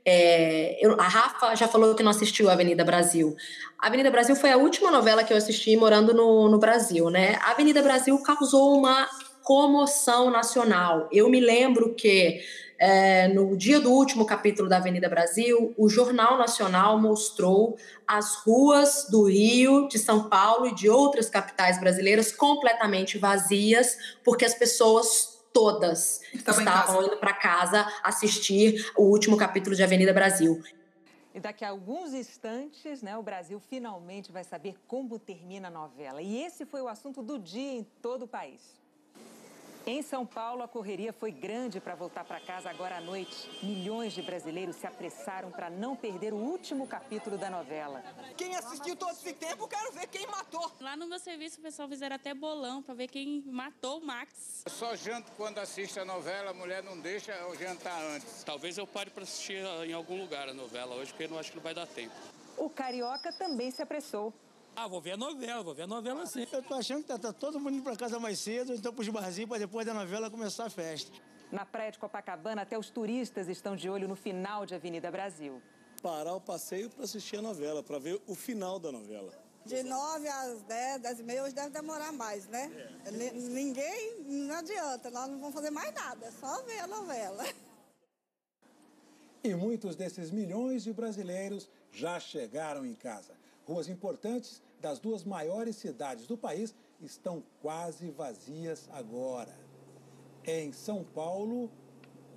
É, 0.04 0.78
eu, 0.84 0.98
a 0.98 1.06
Rafa 1.06 1.54
já 1.54 1.68
falou 1.68 1.94
que 1.94 2.02
não 2.02 2.10
assistiu 2.10 2.48
a 2.48 2.52
Avenida 2.52 2.84
Brasil. 2.84 3.36
A 3.78 3.88
Avenida 3.88 4.10
Brasil 4.10 4.34
foi 4.34 4.50
a 4.50 4.56
última 4.56 4.90
novela 4.90 5.22
que 5.22 5.32
eu 5.32 5.36
assisti 5.36 5.76
morando 5.76 6.14
no, 6.14 6.48
no 6.48 6.58
Brasil, 6.58 7.10
né? 7.10 7.38
A 7.42 7.50
Avenida 7.50 7.82
Brasil 7.82 8.18
causou 8.22 8.78
uma 8.78 9.06
comoção 9.42 10.30
nacional. 10.30 11.08
Eu 11.12 11.28
me 11.28 11.40
lembro 11.40 11.94
que 11.94 12.40
é, 12.78 13.28
no 13.28 13.56
dia 13.56 13.80
do 13.80 13.90
último 13.90 14.26
capítulo 14.26 14.68
da 14.68 14.76
Avenida 14.76 15.08
Brasil, 15.08 15.74
o 15.76 15.88
Jornal 15.88 16.36
Nacional 16.36 17.00
mostrou 17.00 17.76
as 18.06 18.36
ruas 18.36 19.06
do 19.10 19.24
Rio, 19.24 19.88
de 19.88 19.98
São 19.98 20.28
Paulo 20.28 20.66
e 20.66 20.74
de 20.74 20.88
outras 20.88 21.28
capitais 21.28 21.80
brasileiras 21.80 22.32
completamente 22.32 23.18
vazias, 23.18 23.96
porque 24.24 24.44
as 24.44 24.54
pessoas 24.54 25.35
todas 25.56 26.20
estavam 26.34 27.02
indo 27.02 27.16
para 27.16 27.32
casa 27.32 27.90
assistir 28.02 28.92
o 28.94 29.04
último 29.04 29.38
capítulo 29.38 29.74
de 29.74 29.82
Avenida 29.82 30.12
Brasil. 30.12 30.62
E 31.34 31.40
daqui 31.40 31.64
a 31.64 31.70
alguns 31.70 32.12
instantes, 32.12 33.00
né, 33.00 33.16
o 33.16 33.22
Brasil 33.22 33.58
finalmente 33.58 34.30
vai 34.30 34.44
saber 34.44 34.76
como 34.86 35.18
termina 35.18 35.68
a 35.68 35.70
novela. 35.70 36.20
E 36.20 36.42
esse 36.42 36.66
foi 36.66 36.82
o 36.82 36.88
assunto 36.88 37.22
do 37.22 37.38
dia 37.38 37.72
em 37.72 37.84
todo 38.02 38.24
o 38.24 38.28
país. 38.28 38.60
Em 39.88 40.02
São 40.02 40.26
Paulo, 40.26 40.64
a 40.64 40.68
correria 40.68 41.12
foi 41.12 41.30
grande 41.30 41.78
para 41.78 41.94
voltar 41.94 42.24
para 42.24 42.40
casa 42.40 42.68
agora 42.68 42.96
à 42.96 43.00
noite. 43.00 43.48
Milhões 43.64 44.12
de 44.12 44.20
brasileiros 44.20 44.74
se 44.74 44.84
apressaram 44.84 45.52
para 45.52 45.70
não 45.70 45.94
perder 45.94 46.32
o 46.32 46.36
último 46.36 46.88
capítulo 46.88 47.38
da 47.38 47.48
novela. 47.48 48.02
Quem 48.36 48.56
assistiu 48.56 48.96
todo 48.96 49.12
esse 49.12 49.32
tempo, 49.32 49.68
quero 49.68 49.92
ver 49.92 50.08
quem 50.08 50.26
matou. 50.26 50.72
Lá 50.80 50.96
no 50.96 51.06
meu 51.06 51.20
serviço, 51.20 51.60
o 51.60 51.62
pessoal 51.62 51.88
fizeram 51.88 52.16
até 52.16 52.34
bolão 52.34 52.82
para 52.82 52.94
ver 52.94 53.06
quem 53.06 53.44
matou 53.46 54.00
o 54.00 54.04
Max. 54.04 54.64
Eu 54.66 54.72
só 54.72 54.96
janto 54.96 55.30
quando 55.36 55.58
assiste 55.58 56.00
a 56.00 56.04
novela, 56.04 56.50
a 56.50 56.54
mulher 56.54 56.82
não 56.82 56.98
deixa 56.98 57.30
eu 57.30 57.54
jantar 57.54 58.02
antes. 58.16 58.42
Talvez 58.42 58.76
eu 58.76 58.88
pare 58.88 59.10
para 59.10 59.22
assistir 59.22 59.64
em 59.86 59.92
algum 59.92 60.20
lugar 60.20 60.48
a 60.48 60.52
novela 60.52 60.96
hoje, 60.96 61.12
porque 61.12 61.26
eu 61.26 61.30
não 61.30 61.38
acho 61.38 61.50
que 61.50 61.56
não 61.58 61.62
vai 61.62 61.74
dar 61.74 61.86
tempo. 61.86 62.12
O 62.56 62.68
Carioca 62.68 63.32
também 63.34 63.70
se 63.70 63.82
apressou. 63.82 64.34
Ah, 64.76 64.86
vou 64.86 65.00
ver 65.00 65.12
a 65.12 65.16
novela, 65.16 65.62
vou 65.62 65.74
ver 65.74 65.82
a 65.82 65.86
novela 65.86 66.26
sim. 66.26 66.46
Eu 66.52 66.62
tô 66.62 66.74
achando 66.74 67.00
que 67.00 67.08
tá, 67.08 67.18
tá 67.18 67.32
todo 67.32 67.58
mundo 67.58 67.76
indo 67.76 67.82
pra 67.82 67.96
casa 67.96 68.20
mais 68.20 68.38
cedo, 68.38 68.74
então 68.74 68.92
pros 68.92 69.08
barzinhos 69.08 69.48
pra 69.48 69.56
depois 69.56 69.86
da 69.86 69.94
novela 69.94 70.30
começar 70.30 70.66
a 70.66 70.70
festa. 70.70 71.10
Na 71.50 71.64
praia 71.64 71.90
de 71.90 71.98
Copacabana, 71.98 72.60
até 72.60 72.78
os 72.78 72.90
turistas 72.90 73.48
estão 73.48 73.74
de 73.74 73.88
olho 73.88 74.06
no 74.06 74.14
final 74.14 74.66
de 74.66 74.74
Avenida 74.74 75.10
Brasil. 75.10 75.62
Parar 76.02 76.34
o 76.34 76.40
passeio 76.40 76.90
para 76.90 77.04
assistir 77.04 77.38
a 77.38 77.42
novela, 77.42 77.82
para 77.82 77.98
ver 77.98 78.20
o 78.26 78.34
final 78.34 78.78
da 78.78 78.92
novela. 78.92 79.32
De 79.64 79.82
9 79.82 80.28
às 80.28 80.60
10, 80.62 81.00
10 81.00 81.20
e 81.20 81.22
meia, 81.22 81.42
hoje 81.42 81.54
deve 81.54 81.70
demorar 81.70 82.12
mais, 82.12 82.46
né? 82.46 82.70
É. 83.06 83.32
Ninguém, 83.32 84.20
não 84.20 84.56
adianta, 84.56 85.10
nós 85.10 85.28
não 85.28 85.40
vamos 85.40 85.54
fazer 85.54 85.70
mais 85.70 85.92
nada, 85.94 86.26
é 86.26 86.30
só 86.30 86.62
ver 86.64 86.80
a 86.80 86.86
novela. 86.86 87.44
E 89.42 89.54
muitos 89.54 89.96
desses 89.96 90.30
milhões 90.30 90.84
de 90.84 90.92
brasileiros 90.92 91.68
já 91.90 92.20
chegaram 92.20 92.84
em 92.84 92.94
casa. 92.94 93.34
Ruas 93.66 93.88
importantes 93.88 94.62
das 94.86 95.00
duas 95.00 95.24
maiores 95.24 95.74
cidades 95.74 96.28
do 96.28 96.38
país 96.38 96.72
estão 97.00 97.42
quase 97.60 98.08
vazias 98.08 98.88
agora. 98.92 99.52
Em 100.44 100.72
São 100.72 101.02
Paulo, 101.02 101.68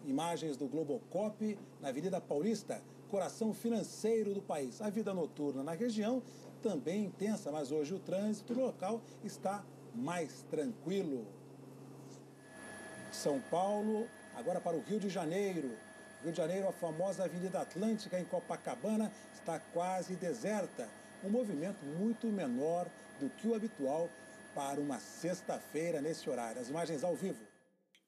imagens 0.04 0.58
do 0.58 0.68
Globocop 0.68 1.60
na 1.80 1.89
Avenida 1.89 2.20
Paulista, 2.20 2.82
coração 3.08 3.54
financeiro 3.54 4.34
do 4.34 4.41
país. 4.41 4.82
A 4.82 4.89
vida 4.89 5.14
noturna 5.14 5.62
na 5.62 5.74
região 5.74 6.24
também 6.60 7.06
intensa, 7.06 7.52
mas 7.52 7.72
hoje 7.72 7.93
o 7.93 8.00
trânsito 8.00 8.56
local 8.56 9.00
está 9.24 9.64
mais 9.93 10.41
tranquilo. 10.50 11.28
São 13.12 13.39
Paulo, 13.41 14.08
agora 14.36 14.60
para 14.60 14.76
o 14.76 14.82
Rio 14.82 15.00
de 15.00 15.08
Janeiro. 15.08 15.78
Rio 16.24 16.32
de 16.32 16.38
Janeiro, 16.39 16.68
a 16.68 16.72
famosa 16.72 17.26
Avenida 17.26 17.62
Atlântica 17.62 18.20
em 18.20 18.26
Copacabana 18.26 19.14
está 19.36 19.60
quase 19.60 20.16
deserta. 20.16 20.89
Um 21.24 21.30
movimento 21.30 21.84
muito 21.97 22.28
menor 22.28 22.88
do 23.20 23.30
que 23.30 23.47
o 23.47 23.55
habitual 23.55 24.09
para 24.55 24.80
uma 24.80 24.99
sexta-feira 24.99 26.01
nesse 26.01 26.30
horário. 26.30 26.61
As 26.61 26.70
imagens 26.70 27.03
ao 27.03 27.15
vivo 27.15 27.49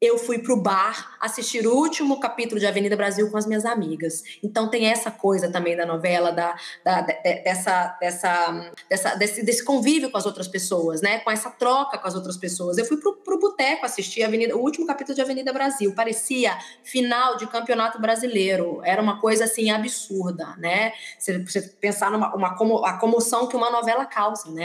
eu 0.02 0.18
fui 0.18 0.39
para 0.39 0.52
o 0.52 0.60
bar 0.60 1.16
assistir 1.20 1.68
o 1.68 1.76
último 1.76 2.20
capítulo 2.20 2.60
de 2.60 2.66
Avenida 2.66 2.95
Brasil 2.95 3.30
com 3.30 3.38
as 3.38 3.45
minhas 3.45 3.66
amigas. 3.66 4.24
Então 4.41 4.68
tem 4.68 4.88
essa 4.88 5.12
coisa 5.12 5.52
também 5.52 5.78
da 5.78 5.86
novela, 5.86 6.32
da, 6.32 6.56
da 6.84 7.02
dessa, 7.02 7.95
dessa, 8.02 8.72
dessa 8.89 9.16
desse, 9.16 9.45
desse, 9.45 9.64
convívio 9.64 10.10
com 10.10 10.18
as 10.18 10.26
outras 10.26 10.47
pessoas, 10.47 11.02
né? 11.02 11.20
Com 11.20 11.30
essa 11.30 11.52
troca 11.52 11.99
com 11.99 12.08
as 12.08 12.16
outras 12.16 12.36
pessoas. 12.36 12.80
Eu 12.80 12.86
fui 12.86 12.97
para 12.97 13.36
o 13.36 13.39
boteco 13.39 13.86
assistir 13.86 14.24
Avenida, 14.24 14.58
o 14.58 14.62
último 14.62 14.88
capítulo 14.88 15.16
de 15.16 15.22
Avenida 15.22 15.54
Brasil. 15.54 15.93
Parecia 15.93 16.58
final 16.84 17.38
de 17.38 17.45
campeonato 17.45 18.02
brasileiro. 18.02 18.82
Era 18.84 19.02
uma 19.04 19.22
coisa 19.22 19.43
assim 19.43 19.70
absurda, 19.70 20.56
né? 20.58 20.93
Você, 21.20 21.38
você 21.38 21.62
pensar 21.80 22.10
numa 22.10 22.34
uma, 22.36 22.89
a 22.89 22.97
comoção 22.97 23.47
que 23.47 23.56
uma 23.56 23.70
novela 23.70 24.06
causa, 24.08 24.49
né? 24.49 24.64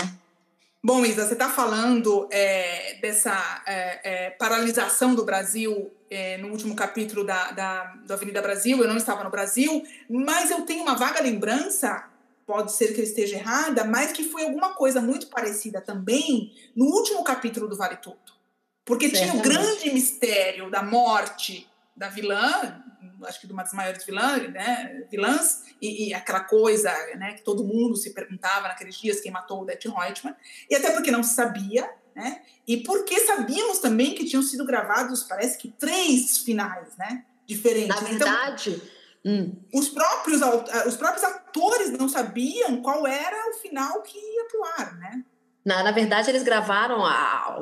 Bom, 0.86 1.04
Isa, 1.04 1.26
você 1.26 1.32
está 1.32 1.50
falando 1.50 2.28
é, 2.30 2.96
dessa 3.02 3.60
é, 3.66 4.26
é, 4.26 4.30
paralisação 4.30 5.16
do 5.16 5.24
Brasil 5.24 5.92
é, 6.08 6.38
no 6.38 6.46
último 6.46 6.76
capítulo 6.76 7.24
da, 7.24 7.50
da, 7.50 7.84
do 8.06 8.12
Avenida 8.12 8.40
Brasil. 8.40 8.78
Eu 8.78 8.86
não 8.86 8.96
estava 8.96 9.24
no 9.24 9.28
Brasil, 9.30 9.82
mas 10.08 10.48
eu 10.48 10.62
tenho 10.62 10.84
uma 10.84 10.94
vaga 10.94 11.20
lembrança, 11.20 12.08
pode 12.46 12.70
ser 12.70 12.94
que 12.94 13.00
eu 13.00 13.04
esteja 13.04 13.34
errada, 13.34 13.82
mas 13.82 14.12
que 14.12 14.22
foi 14.22 14.44
alguma 14.44 14.74
coisa 14.74 15.00
muito 15.00 15.26
parecida 15.26 15.80
também 15.80 16.52
no 16.76 16.84
último 16.84 17.24
capítulo 17.24 17.66
do 17.66 17.76
Vale 17.76 17.96
Tudo. 17.96 18.36
Porque 18.84 19.10
tinha 19.10 19.34
o 19.34 19.42
grande 19.42 19.92
mistério 19.92 20.70
da 20.70 20.84
morte 20.84 21.68
da 21.96 22.08
vilã, 22.08 22.82
acho 23.24 23.40
que 23.40 23.46
de 23.46 23.52
uma 23.52 23.62
das 23.62 23.72
maiores 23.72 24.04
vilãs, 24.04 24.52
né, 24.52 25.04
vilãs, 25.10 25.64
e, 25.80 26.08
e, 26.08 26.14
aquela 26.14 26.40
coisa 26.40 26.90
né, 27.16 27.34
que 27.34 27.42
todo 27.42 27.64
mundo 27.64 27.96
se 27.96 28.12
perguntava 28.12 28.68
naqueles 28.68 28.96
dias 28.96 29.20
quem 29.20 29.32
matou 29.32 29.62
o 29.62 29.64
Det 29.64 29.88
Reutemann, 29.88 30.34
e 30.68 30.74
até 30.74 30.90
porque 30.92 31.10
não 31.10 31.22
se 31.22 31.34
sabia, 31.34 31.88
né, 32.14 32.42
e 32.66 32.78
porque 32.78 33.20
sabíamos 33.20 33.78
também 33.78 34.14
que 34.14 34.24
tinham 34.24 34.42
sido 34.42 34.64
gravados, 34.66 35.22
parece 35.22 35.56
que 35.58 35.70
três 35.72 36.38
finais, 36.38 36.96
né, 36.96 37.24
diferentes. 37.46 37.88
Na 37.88 38.10
então, 38.10 38.28
verdade... 38.28 38.70
Então, 38.70 38.96
hum. 39.32 39.56
os, 39.74 39.88
próprios, 39.88 40.40
os 40.86 40.96
próprios 40.96 41.24
atores 41.24 41.90
não 41.90 42.08
sabiam 42.08 42.80
qual 42.80 43.06
era 43.06 43.50
o 43.50 43.54
final 43.54 44.00
que 44.02 44.16
ia 44.16 44.44
pro 44.44 44.64
ar, 44.64 44.96
né? 44.98 45.24
Na, 45.64 45.82
na 45.82 45.90
verdade, 45.90 46.30
eles 46.30 46.44
gravaram 46.44 47.04
a, 47.04 47.58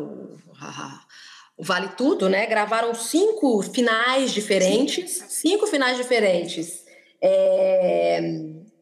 a, 0.61 1.04
o 1.57 1.63
Vale 1.63 1.89
Tudo, 1.97 2.29
né? 2.29 2.47
Gravaram 2.47 2.95
cinco 2.95 3.63
finais 3.63 4.33
diferentes, 4.33 5.25
cinco 5.29 5.67
finais 5.67 5.97
diferentes. 5.97 6.85
É, 7.21 8.21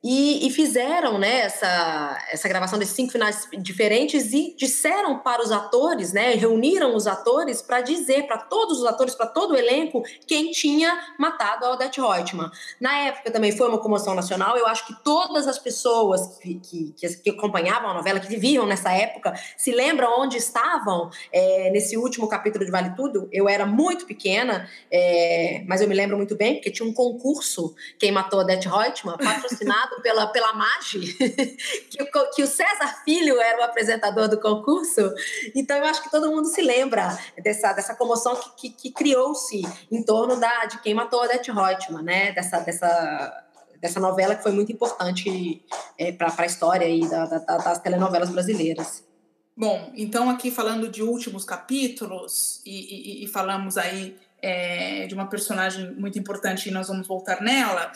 e, 0.02 0.46
e, 0.46 0.50
fizeram 0.50 1.16
né, 1.16 1.42
essa, 1.42 2.18
essa 2.32 2.48
gravação 2.48 2.76
desses 2.78 2.94
cinco 2.94 3.12
finais 3.12 3.46
diferentes 3.58 4.32
e 4.32 4.54
disseram 4.58 5.20
para 5.20 5.40
os 5.40 5.52
atores, 5.52 6.12
né, 6.12 6.34
reuniram 6.34 6.96
os 6.96 7.06
atores 7.06 7.62
para 7.62 7.80
dizer 7.80 8.26
para 8.26 8.38
todos 8.38 8.80
os 8.80 8.86
atores, 8.86 9.14
para 9.14 9.26
todo 9.26 9.52
o 9.52 9.56
elenco, 9.56 10.02
quem 10.26 10.50
tinha 10.50 10.98
matado 11.16 11.64
a 11.64 11.72
Odette 11.72 12.00
Reutemann. 12.00 12.50
Na 12.80 12.98
época 12.98 13.30
também 13.30 13.52
foi 13.52 13.68
uma 13.68 13.78
comoção 13.78 14.14
nacional, 14.14 14.56
eu 14.56 14.66
acho 14.66 14.86
que 14.86 15.04
todas 15.04 15.46
as 15.46 15.58
pessoas 15.58 16.38
que, 16.38 16.54
que, 16.56 16.94
que 17.22 17.30
acompanhavam 17.30 17.90
a 17.90 17.94
novela, 17.94 18.18
que 18.18 18.28
viviam 18.28 18.66
nessa 18.66 18.92
época, 18.92 19.34
se 19.56 19.70
lembram 19.70 20.20
onde 20.20 20.36
estavam 20.36 21.10
é, 21.32 21.70
nesse 21.70 21.96
último 21.96 22.26
capítulo 22.26 22.64
de 22.64 22.70
Vale 22.70 22.94
Tudo. 22.96 23.28
Eu 23.30 23.48
era 23.48 23.64
muito 23.64 24.04
pequena, 24.06 24.68
é, 24.90 25.62
mas 25.66 25.80
eu 25.80 25.88
me 25.88 25.94
lembro 25.94 26.16
muito 26.16 26.34
bem, 26.36 26.54
porque 26.54 26.70
tinha 26.70 26.88
um 26.88 26.92
concurso, 26.92 27.74
Quem 27.98 28.10
Matou 28.10 28.40
a 28.40 28.42
Odette 28.42 28.68
Reutemann, 28.68 29.16
patrocinado 29.16 29.91
pela, 30.00 30.26
pela 30.28 30.52
MAGE, 30.52 31.14
que, 31.90 32.04
que 32.34 32.42
o 32.42 32.46
César 32.46 33.02
Filho 33.04 33.40
era 33.40 33.60
o 33.60 33.64
apresentador 33.64 34.28
do 34.28 34.40
concurso. 34.40 35.12
Então, 35.54 35.76
eu 35.76 35.84
acho 35.84 36.02
que 36.02 36.10
todo 36.10 36.30
mundo 36.30 36.46
se 36.46 36.62
lembra 36.62 37.18
dessa, 37.42 37.72
dessa 37.72 37.94
comoção 37.94 38.36
que, 38.36 38.50
que, 38.56 38.70
que 38.70 38.90
criou-se 38.90 39.62
em 39.90 40.02
torno 40.02 40.36
da, 40.36 40.66
de 40.66 40.80
quem 40.80 40.94
matou 40.94 41.20
a 41.20 41.24
Odete 41.24 41.50
Reutemann, 41.50 42.02
né? 42.02 42.32
Dessa, 42.32 42.60
dessa, 42.60 43.44
dessa 43.80 44.00
novela 44.00 44.34
que 44.34 44.42
foi 44.42 44.52
muito 44.52 44.72
importante 44.72 45.64
é, 45.98 46.12
para 46.12 46.32
a 46.36 46.46
história 46.46 46.86
aí 46.86 47.08
da, 47.08 47.26
da, 47.26 47.38
das 47.58 47.78
telenovelas 47.80 48.30
brasileiras. 48.30 49.04
Bom, 49.56 49.92
então 49.94 50.30
aqui 50.30 50.50
falando 50.50 50.88
de 50.88 51.02
últimos 51.02 51.44
capítulos 51.44 52.62
e, 52.64 53.20
e, 53.20 53.24
e 53.24 53.26
falamos 53.28 53.76
aí 53.76 54.16
é, 54.40 55.06
de 55.06 55.14
uma 55.14 55.26
personagem 55.26 55.92
muito 55.92 56.18
importante 56.18 56.68
e 56.68 56.72
nós 56.72 56.88
vamos 56.88 57.06
voltar 57.06 57.40
nela. 57.40 57.92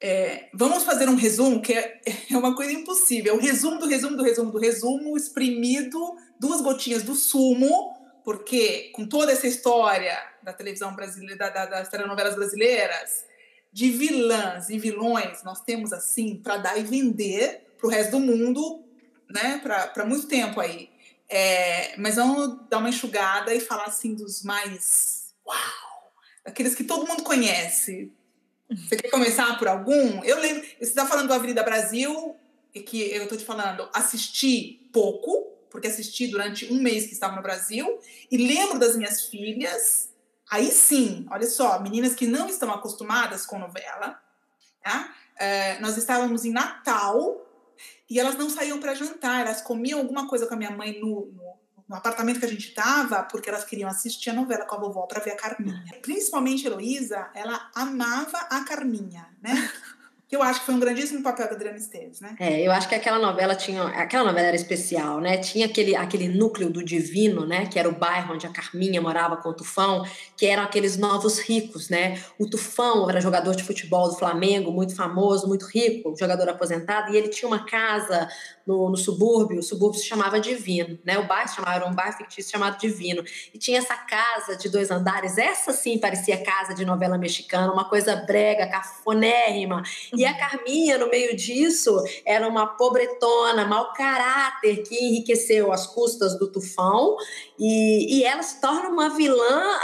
É, 0.00 0.50
vamos 0.52 0.84
fazer 0.84 1.08
um 1.08 1.14
resumo, 1.14 1.62
que 1.62 1.72
é, 1.72 2.00
é 2.30 2.36
uma 2.36 2.54
coisa 2.54 2.72
impossível. 2.72 3.34
É 3.34 3.36
o 3.36 3.40
resumo 3.40 3.78
do 3.78 3.86
resumo 3.86 4.16
do 4.16 4.22
resumo 4.22 4.50
do 4.50 4.58
resumo, 4.58 5.16
exprimido, 5.16 6.16
duas 6.38 6.60
gotinhas 6.60 7.02
do 7.02 7.14
sumo, 7.14 7.94
porque 8.24 8.90
com 8.94 9.06
toda 9.06 9.32
essa 9.32 9.46
história 9.46 10.16
da 10.42 10.52
televisão 10.52 10.94
brasileira, 10.94 11.36
da, 11.36 11.48
da, 11.48 11.66
das 11.66 11.88
telenovelas 11.88 12.34
brasileiras, 12.34 13.24
de 13.72 13.90
vilãs 13.90 14.70
e 14.70 14.78
vilões, 14.78 15.42
nós 15.42 15.60
temos 15.60 15.92
assim 15.92 16.36
para 16.36 16.56
dar 16.56 16.78
e 16.78 16.82
vender 16.82 17.66
para 17.76 17.86
o 17.86 17.90
resto 17.90 18.12
do 18.12 18.20
mundo, 18.20 18.84
né? 19.28 19.60
Para 19.62 20.04
muito 20.06 20.26
tempo 20.26 20.60
aí. 20.60 20.90
É, 21.28 21.96
mas 21.98 22.16
vamos 22.16 22.68
dar 22.70 22.78
uma 22.78 22.88
enxugada 22.88 23.54
e 23.54 23.60
falar 23.60 23.84
assim 23.84 24.14
dos 24.14 24.42
mais 24.42 25.34
uau, 25.46 26.12
daqueles 26.44 26.74
que 26.74 26.84
todo 26.84 27.06
mundo 27.06 27.22
conhece, 27.22 28.12
você 28.70 28.96
quer 28.96 29.10
começar 29.10 29.58
por 29.58 29.68
algum? 29.68 30.22
Eu 30.24 30.40
lembro, 30.40 30.62
você 30.62 30.84
está 30.84 31.06
falando 31.06 31.28
do 31.28 31.34
Avenida 31.34 31.62
Brasil, 31.62 32.36
que 32.72 33.10
eu 33.12 33.24
estou 33.24 33.38
te 33.38 33.44
falando, 33.44 33.88
assisti 33.92 34.88
pouco, 34.92 35.52
porque 35.70 35.86
assisti 35.86 36.26
durante 36.26 36.72
um 36.72 36.80
mês 36.80 37.06
que 37.06 37.12
estava 37.12 37.36
no 37.36 37.42
Brasil, 37.42 37.98
e 38.30 38.36
lembro 38.36 38.78
das 38.78 38.96
minhas 38.96 39.22
filhas, 39.26 40.10
aí 40.50 40.70
sim, 40.70 41.26
olha 41.30 41.46
só, 41.46 41.80
meninas 41.80 42.14
que 42.14 42.26
não 42.26 42.48
estão 42.48 42.70
acostumadas 42.72 43.46
com 43.46 43.58
novela, 43.58 44.20
tá? 44.82 45.14
É, 45.38 45.78
nós 45.80 45.96
estávamos 45.96 46.44
em 46.44 46.50
Natal 46.50 47.46
e 48.08 48.18
elas 48.18 48.36
não 48.36 48.48
saíam 48.48 48.80
para 48.80 48.94
jantar, 48.94 49.42
elas 49.42 49.60
comiam 49.60 49.98
alguma 50.00 50.28
coisa 50.28 50.46
com 50.46 50.54
a 50.54 50.56
minha 50.56 50.70
mãe 50.70 50.98
no, 50.98 51.26
no 51.26 51.65
no 51.88 51.96
apartamento 51.96 52.40
que 52.40 52.46
a 52.46 52.48
gente 52.48 52.68
estava, 52.68 53.22
porque 53.24 53.48
elas 53.48 53.64
queriam 53.64 53.88
assistir 53.88 54.30
a 54.30 54.32
novela 54.32 54.64
com 54.64 54.74
a 54.74 54.78
vovó 54.78 55.02
para 55.02 55.20
ver 55.20 55.32
a 55.32 55.36
Carminha. 55.36 55.84
Principalmente 56.02 56.66
a 56.66 56.70
Heloísa, 56.70 57.30
ela 57.34 57.70
amava 57.74 58.38
a 58.50 58.64
Carminha, 58.64 59.28
né? 59.40 59.70
que 60.28 60.34
eu 60.34 60.42
acho 60.42 60.60
que 60.60 60.66
foi 60.66 60.74
um 60.74 60.80
grandíssimo 60.80 61.22
papel 61.22 61.46
da 61.46 61.54
Adriana 61.54 61.78
Esteves, 61.78 62.20
né? 62.20 62.34
É, 62.40 62.60
eu 62.60 62.72
acho 62.72 62.88
que 62.88 62.96
aquela 62.96 63.18
novela 63.18 63.54
tinha, 63.54 63.84
aquela 63.84 64.24
novela 64.24 64.48
era 64.48 64.56
especial, 64.56 65.20
né? 65.20 65.38
Tinha 65.38 65.66
aquele, 65.66 65.94
aquele 65.94 66.28
núcleo 66.28 66.68
do 66.68 66.84
divino, 66.84 67.46
né? 67.46 67.66
Que 67.66 67.78
era 67.78 67.88
o 67.88 67.92
bairro 67.92 68.34
onde 68.34 68.44
a 68.44 68.50
Carminha 68.50 69.00
morava 69.00 69.36
com 69.36 69.50
o 69.50 69.54
Tufão, 69.54 70.04
que 70.36 70.44
eram 70.44 70.64
aqueles 70.64 70.96
novos 70.96 71.38
ricos, 71.38 71.88
né? 71.88 72.20
O 72.40 72.50
Tufão 72.50 73.08
era 73.08 73.20
jogador 73.20 73.54
de 73.54 73.62
futebol 73.62 74.08
do 74.08 74.16
Flamengo, 74.16 74.72
muito 74.72 74.96
famoso, 74.96 75.46
muito 75.46 75.66
rico, 75.66 76.16
jogador 76.18 76.48
aposentado, 76.48 77.12
e 77.12 77.16
ele 77.16 77.28
tinha 77.28 77.46
uma 77.46 77.64
casa 77.64 78.28
no, 78.66 78.90
no 78.90 78.96
subúrbio, 78.96 79.60
o 79.60 79.62
subúrbio 79.62 80.00
se 80.00 80.06
chamava 80.06 80.40
Divino, 80.40 80.98
né? 81.04 81.16
O 81.18 81.26
bairro 81.26 81.48
se 81.48 81.54
chamava, 81.54 81.76
era 81.76 81.86
um 81.86 81.94
bairro 81.94 82.16
fictício 82.16 82.50
chamado 82.50 82.78
Divino. 82.78 83.22
E 83.54 83.58
tinha 83.58 83.78
essa 83.78 83.96
casa 83.96 84.56
de 84.56 84.68
dois 84.68 84.90
andares, 84.90 85.38
essa 85.38 85.72
sim 85.72 85.98
parecia 85.98 86.42
casa 86.42 86.74
de 86.74 86.84
novela 86.84 87.16
mexicana, 87.16 87.72
uma 87.72 87.88
coisa 87.88 88.16
brega, 88.16 88.66
cafonérrima. 88.66 89.82
E 90.12 90.24
a 90.24 90.36
Carminha, 90.36 90.98
no 90.98 91.08
meio 91.08 91.36
disso, 91.36 92.02
era 92.24 92.48
uma 92.48 92.66
pobretona, 92.66 93.64
mau 93.64 93.92
caráter, 93.92 94.82
que 94.82 94.96
enriqueceu 94.96 95.72
às 95.72 95.86
custas 95.86 96.36
do 96.36 96.50
tufão, 96.50 97.16
e, 97.58 98.18
e 98.18 98.24
ela 98.24 98.42
se 98.42 98.60
torna 98.60 98.88
uma 98.88 99.10
vilã 99.10 99.78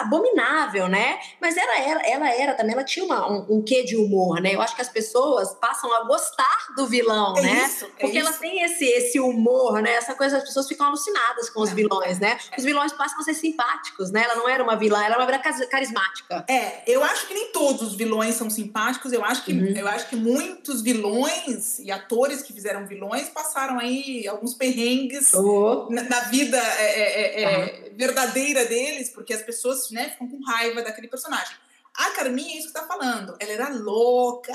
abominável, 0.00 0.88
né? 0.88 1.18
Mas 1.40 1.56
ela 1.56 1.78
era, 1.78 2.00
ela 2.06 2.28
era 2.34 2.54
também, 2.54 2.72
ela 2.74 2.84
tinha 2.84 3.04
uma, 3.04 3.30
um, 3.30 3.58
um 3.58 3.62
quê 3.62 3.82
de 3.82 3.96
humor, 3.96 4.40
né? 4.40 4.54
Eu 4.54 4.60
acho 4.62 4.74
que 4.74 4.82
as 4.82 4.88
pessoas 4.88 5.54
passam 5.54 5.92
a 5.94 6.04
gostar 6.04 6.66
do 6.76 6.86
vilão, 6.86 7.36
é 7.38 7.42
né? 7.42 7.64
Isso, 7.66 7.84
é 7.84 7.88
Porque 8.00 8.18
isso. 8.18 8.28
ela 8.28 8.36
tem 8.38 8.62
esse, 8.62 8.84
esse 8.84 9.20
humor, 9.20 9.80
né? 9.82 9.92
Essa 9.94 10.14
coisa, 10.14 10.38
as 10.38 10.44
pessoas 10.44 10.66
ficam 10.68 10.86
alucinadas 10.86 11.50
com 11.50 11.60
os 11.60 11.70
vilões, 11.72 12.18
né? 12.18 12.38
Os 12.56 12.64
vilões 12.64 12.92
passam 12.92 13.20
a 13.20 13.22
ser 13.24 13.34
simpáticos, 13.34 14.10
né? 14.10 14.22
Ela 14.24 14.36
não 14.36 14.48
era 14.48 14.62
uma 14.62 14.76
vilã, 14.76 15.02
ela 15.04 15.14
era 15.22 15.24
uma 15.24 15.66
carismática. 15.66 16.44
É, 16.48 16.82
eu 16.86 17.02
acho 17.04 17.26
que 17.26 17.34
nem 17.34 17.52
todos 17.52 17.82
os 17.82 17.94
vilões 17.94 18.34
são 18.34 18.48
simpáticos. 18.50 19.12
Eu 19.12 19.24
acho 19.24 19.44
que, 19.44 19.52
Uhum. 19.52 19.74
eu 19.76 19.86
acho 19.88 20.08
que 20.08 20.16
muitos 20.16 20.82
vilões 20.82 21.78
e 21.78 21.90
atores 21.90 22.42
que 22.42 22.52
fizeram 22.52 22.86
vilões 22.86 23.28
passaram 23.28 23.78
aí 23.78 24.26
alguns 24.26 24.54
perrengues 24.54 25.32
Oh. 25.34 25.88
na, 25.90 26.02
na 26.04 26.20
vida 26.20 26.56
é, 26.56 27.02
é, 27.02 27.42
é, 27.42 27.90
verdadeira 27.94 28.64
deles, 28.64 29.10
porque 29.10 29.32
as 29.34 29.42
pessoas 29.42 29.81
né, 29.90 30.10
ficam 30.10 30.28
com 30.28 30.40
raiva 30.44 30.82
daquele 30.82 31.08
personagem. 31.08 31.56
A 31.94 32.10
Carminha 32.10 32.54
é 32.54 32.58
isso 32.58 32.68
que 32.68 32.74
tá 32.74 32.86
falando. 32.86 33.36
Ela 33.38 33.52
era 33.52 33.68
louca, 33.68 34.52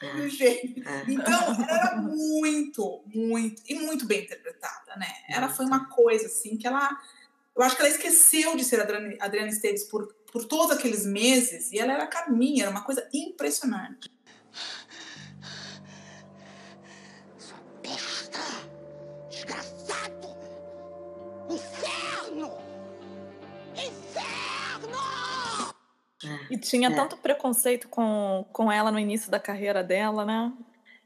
era 0.00 0.14
do 0.14 0.28
jeito. 0.28 0.80
Então, 1.08 1.64
ela 1.68 1.80
era 1.80 1.96
muito, 1.96 3.02
muito, 3.06 3.62
e 3.66 3.74
muito 3.74 4.06
bem 4.06 4.22
interpretada, 4.22 4.94
né? 4.96 5.12
Ela 5.28 5.48
foi 5.48 5.66
uma 5.66 5.88
coisa, 5.88 6.26
assim, 6.26 6.56
que 6.56 6.66
ela... 6.66 6.96
Eu 7.56 7.62
acho 7.62 7.74
que 7.74 7.82
ela 7.82 7.90
esqueceu 7.90 8.56
de 8.56 8.62
ser 8.62 8.80
Adriana, 8.80 9.16
Adriana 9.18 9.48
Esteves 9.48 9.84
por, 9.84 10.14
por 10.30 10.44
todos 10.44 10.76
aqueles 10.76 11.04
meses, 11.04 11.72
e 11.72 11.78
ela 11.78 11.94
era 11.94 12.06
Carminha, 12.06 12.64
era 12.64 12.70
uma 12.70 12.84
coisa 12.84 13.08
impressionante. 13.12 14.10
E 26.50 26.56
tinha 26.56 26.88
É. 26.88 26.94
tanto 26.94 27.16
preconceito 27.16 27.88
com, 27.88 28.44
com 28.52 28.70
ela 28.72 28.90
no 28.90 28.98
início 28.98 29.30
da 29.30 29.38
carreira 29.38 29.82
dela, 29.82 30.24
né? 30.24 30.52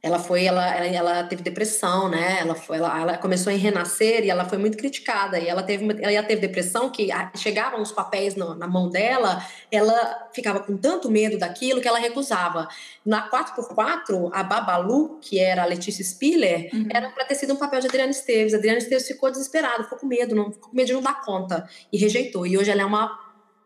Ela 0.02 0.18
foi, 0.18 0.46
ela, 0.46 0.66
ela, 0.74 0.86
ela 0.86 1.24
teve 1.24 1.42
depressão, 1.42 2.08
né? 2.08 2.38
Ela, 2.40 2.54
foi, 2.54 2.78
ela, 2.78 2.98
ela 2.98 3.18
começou 3.18 3.52
em 3.52 3.58
renascer 3.58 4.24
e 4.24 4.30
ela 4.30 4.46
foi 4.46 4.56
muito 4.56 4.78
criticada. 4.78 5.38
E 5.38 5.46
ela 5.46 5.62
teve, 5.62 5.86
ela 6.00 6.22
teve 6.26 6.40
depressão 6.40 6.88
que 6.88 7.12
a- 7.12 7.30
chegavam 7.36 7.82
os 7.82 7.92
papéis 7.92 8.34
no- 8.34 8.54
na 8.54 8.66
mão 8.66 8.88
dela, 8.88 9.44
ela 9.70 10.28
ficava 10.32 10.60
com 10.60 10.74
tanto 10.74 11.10
medo 11.10 11.36
daquilo 11.38 11.82
que 11.82 11.88
ela 11.88 11.98
recusava. 11.98 12.66
Na 13.04 13.28
4x4, 13.28 14.30
a 14.32 14.42
Babalu, 14.42 15.18
que 15.20 15.38
era 15.38 15.64
a 15.64 15.66
Letícia 15.66 16.02
Spiller, 16.02 16.70
era 16.90 17.10
para 17.10 17.26
ter 17.26 17.34
sido 17.34 17.52
um 17.52 17.56
papel 17.56 17.80
de 17.80 17.88
Adriana 17.88 18.10
Esteves. 18.10 18.54
A 18.54 18.56
Adriana 18.56 18.78
Esteves 18.78 19.06
ficou 19.06 19.30
desesperada, 19.30 19.84
ficou 19.84 19.98
com 19.98 20.06
medo, 20.06 20.34
não, 20.34 20.50
ficou 20.50 20.70
com 20.70 20.76
medo 20.76 20.86
de 20.86 20.92
não 20.94 21.02
dar 21.02 21.20
conta 21.20 21.68
e 21.92 21.98
rejeitou. 21.98 22.46
E 22.46 22.56
hoje 22.56 22.70
ela 22.70 22.80
é 22.80 22.84
uma 22.86 23.18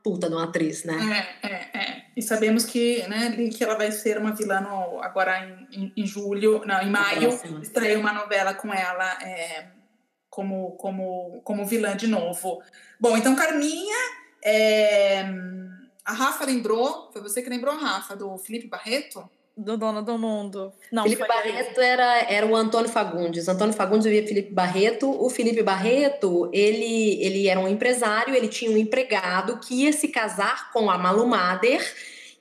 puta 0.04 0.28
de 0.28 0.34
uma 0.34 0.44
atriz, 0.44 0.84
né? 0.84 1.26
É, 1.42 1.46
é, 1.48 1.52
é. 1.78 2.04
E 2.14 2.20
sabemos 2.22 2.66
que, 2.66 3.02
né, 3.08 3.34
que 3.48 3.64
ela 3.64 3.74
vai 3.74 3.90
ser 3.90 4.18
uma 4.18 4.32
vilã 4.32 4.60
no- 4.60 5.02
agora 5.02 5.66
em, 5.72 5.92
em, 5.96 6.06
julho, 6.06 6.62
não, 6.66 6.82
em 6.82 6.90
maio, 6.90 7.30
estreia 7.62 7.98
uma 7.98 8.12
novela 8.12 8.52
com 8.52 8.72
ela 8.72 9.20
é, 9.22 9.66
como, 10.28 10.72
como, 10.72 11.40
como 11.42 11.66
vilã 11.66 11.96
de 11.96 12.06
novo. 12.06 12.62
Bom, 13.00 13.16
então 13.16 13.34
Carminha, 13.34 13.96
é, 14.44 15.22
a 16.04 16.12
Rafa 16.12 16.44
lembrou, 16.44 17.10
foi 17.10 17.22
você 17.22 17.40
que 17.42 17.48
lembrou 17.48 17.74
a 17.74 17.78
Rafa, 17.78 18.14
do 18.14 18.36
Felipe 18.36 18.68
Barreto? 18.68 19.28
Do 19.56 19.76
Dono 19.76 20.02
do 20.02 20.18
Mundo. 20.18 20.72
Não, 20.90 21.04
Felipe 21.04 21.28
Barreto 21.28 21.80
era, 21.80 22.18
era 22.28 22.44
o 22.44 22.56
Antônio 22.56 22.88
Fagundes. 22.88 23.46
Antônio 23.46 23.72
Fagundes 23.72 24.04
via 24.04 24.26
Felipe 24.26 24.52
Barreto. 24.52 25.08
O 25.08 25.30
Felipe 25.30 25.62
Barreto, 25.62 26.50
ele, 26.52 27.22
ele 27.22 27.46
era 27.46 27.60
um 27.60 27.68
empresário, 27.68 28.34
ele 28.34 28.48
tinha 28.48 28.70
um 28.70 28.76
empregado 28.76 29.60
que 29.60 29.84
ia 29.84 29.92
se 29.92 30.08
casar 30.08 30.72
com 30.72 30.90
a 30.90 30.98
Malu 30.98 31.26
Mader 31.28 31.80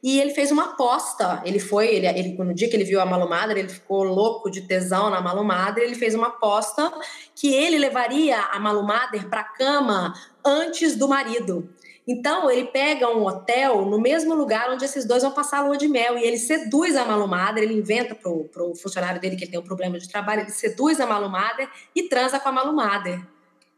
e 0.03 0.19
ele 0.19 0.31
fez 0.31 0.51
uma 0.51 0.71
aposta. 0.71 1.41
Ele 1.45 1.59
foi, 1.59 1.87
ele, 1.87 2.07
ele, 2.07 2.37
no 2.37 2.53
dia 2.53 2.67
que 2.67 2.75
ele 2.75 2.83
viu 2.83 2.99
a 2.99 3.05
Malu 3.05 3.29
Mader, 3.29 3.57
ele 3.57 3.69
ficou 3.69 4.03
louco 4.03 4.49
de 4.49 4.61
tesão 4.61 5.09
na 5.11 5.21
Malu 5.21 5.43
Mader, 5.43 5.83
ele 5.83 5.95
fez 5.95 6.15
uma 6.15 6.27
aposta 6.27 6.91
que 7.35 7.53
ele 7.53 7.77
levaria 7.77 8.37
a 8.37 8.59
Malu 8.59 8.83
Mader 8.83 9.29
para 9.29 9.41
a 9.41 9.45
cama 9.45 10.13
antes 10.43 10.95
do 10.95 11.07
marido. 11.07 11.69
Então, 12.07 12.51
ele 12.51 12.65
pega 12.67 13.07
um 13.09 13.25
hotel 13.25 13.85
no 13.85 13.99
mesmo 13.99 14.33
lugar 14.33 14.69
onde 14.69 14.83
esses 14.83 15.05
dois 15.05 15.23
vão 15.23 15.31
passar 15.31 15.59
a 15.59 15.61
lua 15.63 15.77
de 15.77 15.87
mel. 15.87 16.17
E 16.17 16.23
ele 16.23 16.37
seduz 16.37 16.95
a 16.97 17.05
Malu 17.05 17.27
Mader, 17.27 17.63
ele 17.63 17.73
inventa 17.75 18.13
pro, 18.13 18.43
pro 18.45 18.75
funcionário 18.75 19.21
dele 19.21 19.35
que 19.37 19.45
ele 19.45 19.51
tem 19.51 19.59
um 19.59 19.63
problema 19.63 19.97
de 19.97 20.09
trabalho, 20.09 20.41
ele 20.41 20.51
seduz 20.51 20.99
a 20.99 21.05
Malu 21.07 21.29
Mader 21.29 21.69
e 21.95 22.03
transa 22.09 22.39
com 22.39 22.49
a 22.49 22.51
Malu 22.51 22.73
Mader. 22.73 23.21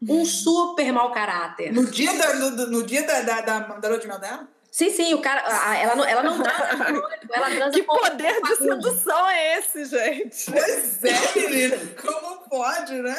Um 0.08 0.24
super 0.24 0.92
mau 0.92 1.10
caráter. 1.12 1.72
No 1.72 1.86
dia 1.86 2.12
da, 2.18 2.34
no, 2.34 2.50
no 2.66 2.82
dia 2.82 3.02
da, 3.04 3.20
da, 3.22 3.40
da, 3.40 3.58
da 3.60 3.88
lua 3.88 3.98
de 3.98 4.06
mel 4.06 4.18
dela? 4.18 4.48
Sim, 4.70 4.90
sim, 4.90 5.14
o 5.14 5.22
cara, 5.22 5.42
a- 5.46 5.76
ela 5.78 5.96
não, 5.96 6.04
ela 6.04 6.22
não 6.22 6.42
transa 6.42 6.76
com 6.76 6.82
o 6.82 6.92
noivo, 6.92 7.08
ela 7.32 7.46
transa 7.48 7.70
Que 7.70 7.82
com 7.82 7.96
poder 7.96 8.42
de 8.42 8.56
sedução 8.56 9.26
é 9.30 9.58
esse, 9.58 9.84
gente? 9.86 10.50
Pois 10.52 11.02
é. 11.04 11.78
Como 12.02 12.40
pode, 12.50 12.92
né? 13.00 13.16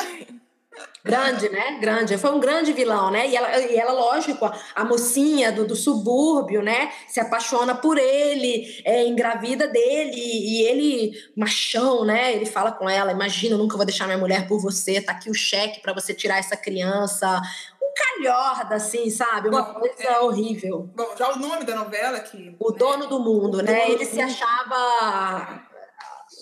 Grande, 1.07 1.47
né? 1.49 1.77
Grande. 1.79 2.17
Foi 2.17 2.31
um 2.31 2.39
grande 2.39 2.73
vilão, 2.73 3.09
né? 3.09 3.27
E 3.27 3.35
ela, 3.35 3.57
e 3.59 3.75
ela 3.77 3.93
lógico, 3.93 4.45
a, 4.45 4.53
a 4.75 4.83
mocinha 4.83 5.51
do, 5.51 5.65
do 5.65 5.75
subúrbio, 5.75 6.61
né? 6.61 6.91
Se 7.07 7.19
apaixona 7.19 7.73
por 7.73 7.97
ele, 7.97 8.81
é, 8.83 9.05
engravida 9.05 9.67
dele, 9.67 10.19
e 10.19 10.63
ele, 10.63 11.13
machão, 11.35 12.03
né? 12.03 12.33
Ele 12.33 12.45
fala 12.45 12.71
com 12.73 12.89
ela: 12.89 13.11
Imagina, 13.11 13.55
eu 13.55 13.57
nunca 13.57 13.77
vou 13.77 13.85
deixar 13.85 14.05
minha 14.05 14.17
mulher 14.17 14.47
por 14.47 14.59
você, 14.59 14.99
tá 14.99 15.13
aqui 15.13 15.29
o 15.29 15.33
cheque 15.33 15.79
para 15.81 15.93
você 15.93 16.13
tirar 16.13 16.39
essa 16.39 16.57
criança. 16.57 17.41
Um 17.81 17.93
calhorda, 17.95 18.75
assim, 18.75 19.09
sabe? 19.09 19.47
Uma 19.47 19.61
Bom, 19.61 19.79
coisa 19.79 20.21
horrível. 20.21 20.89
Bom, 20.93 21.15
já 21.17 21.31
o 21.31 21.39
nome 21.39 21.63
da 21.63 21.75
novela 21.75 22.19
que... 22.19 22.55
O 22.59 22.71
dono 22.71 23.07
do 23.07 23.19
mundo, 23.19 23.61
né? 23.61 23.81
dono 23.81 23.93
Ele 23.93 24.05
se 24.05 24.17
mundo. 24.17 24.25
achava. 24.25 25.66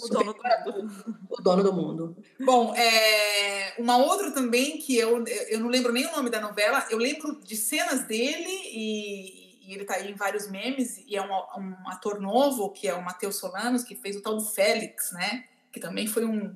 O 0.05 0.09
dono 0.09 0.33
do 0.33 0.43
mundo. 0.43 1.25
O 1.29 1.41
dono 1.41 1.63
do 1.63 1.73
mundo. 1.73 2.17
Bom, 2.39 2.73
é, 2.75 3.73
uma 3.79 3.97
outra 3.97 4.31
também 4.31 4.77
que 4.77 4.97
eu, 4.97 5.23
eu 5.49 5.59
não 5.59 5.69
lembro 5.69 5.91
nem 5.91 6.05
o 6.05 6.11
nome 6.11 6.29
da 6.29 6.39
novela, 6.39 6.85
eu 6.89 6.97
lembro 6.97 7.39
de 7.43 7.55
cenas 7.55 8.03
dele 8.03 8.49
e, 8.49 9.45
e 9.67 9.73
ele 9.73 9.83
tá 9.83 9.95
aí 9.95 10.11
em 10.11 10.15
vários 10.15 10.49
memes, 10.49 11.03
e 11.07 11.15
é 11.15 11.21
um, 11.21 11.31
um 11.31 11.89
ator 11.89 12.19
novo, 12.21 12.69
que 12.69 12.87
é 12.87 12.93
o 12.93 13.03
Matheus 13.03 13.37
Solanos, 13.37 13.83
que 13.83 13.95
fez 13.95 14.15
o 14.15 14.21
tal 14.21 14.35
do 14.35 14.45
Félix, 14.45 15.11
né? 15.11 15.45
Que 15.71 15.79
também 15.79 16.07
foi 16.07 16.23
um. 16.23 16.55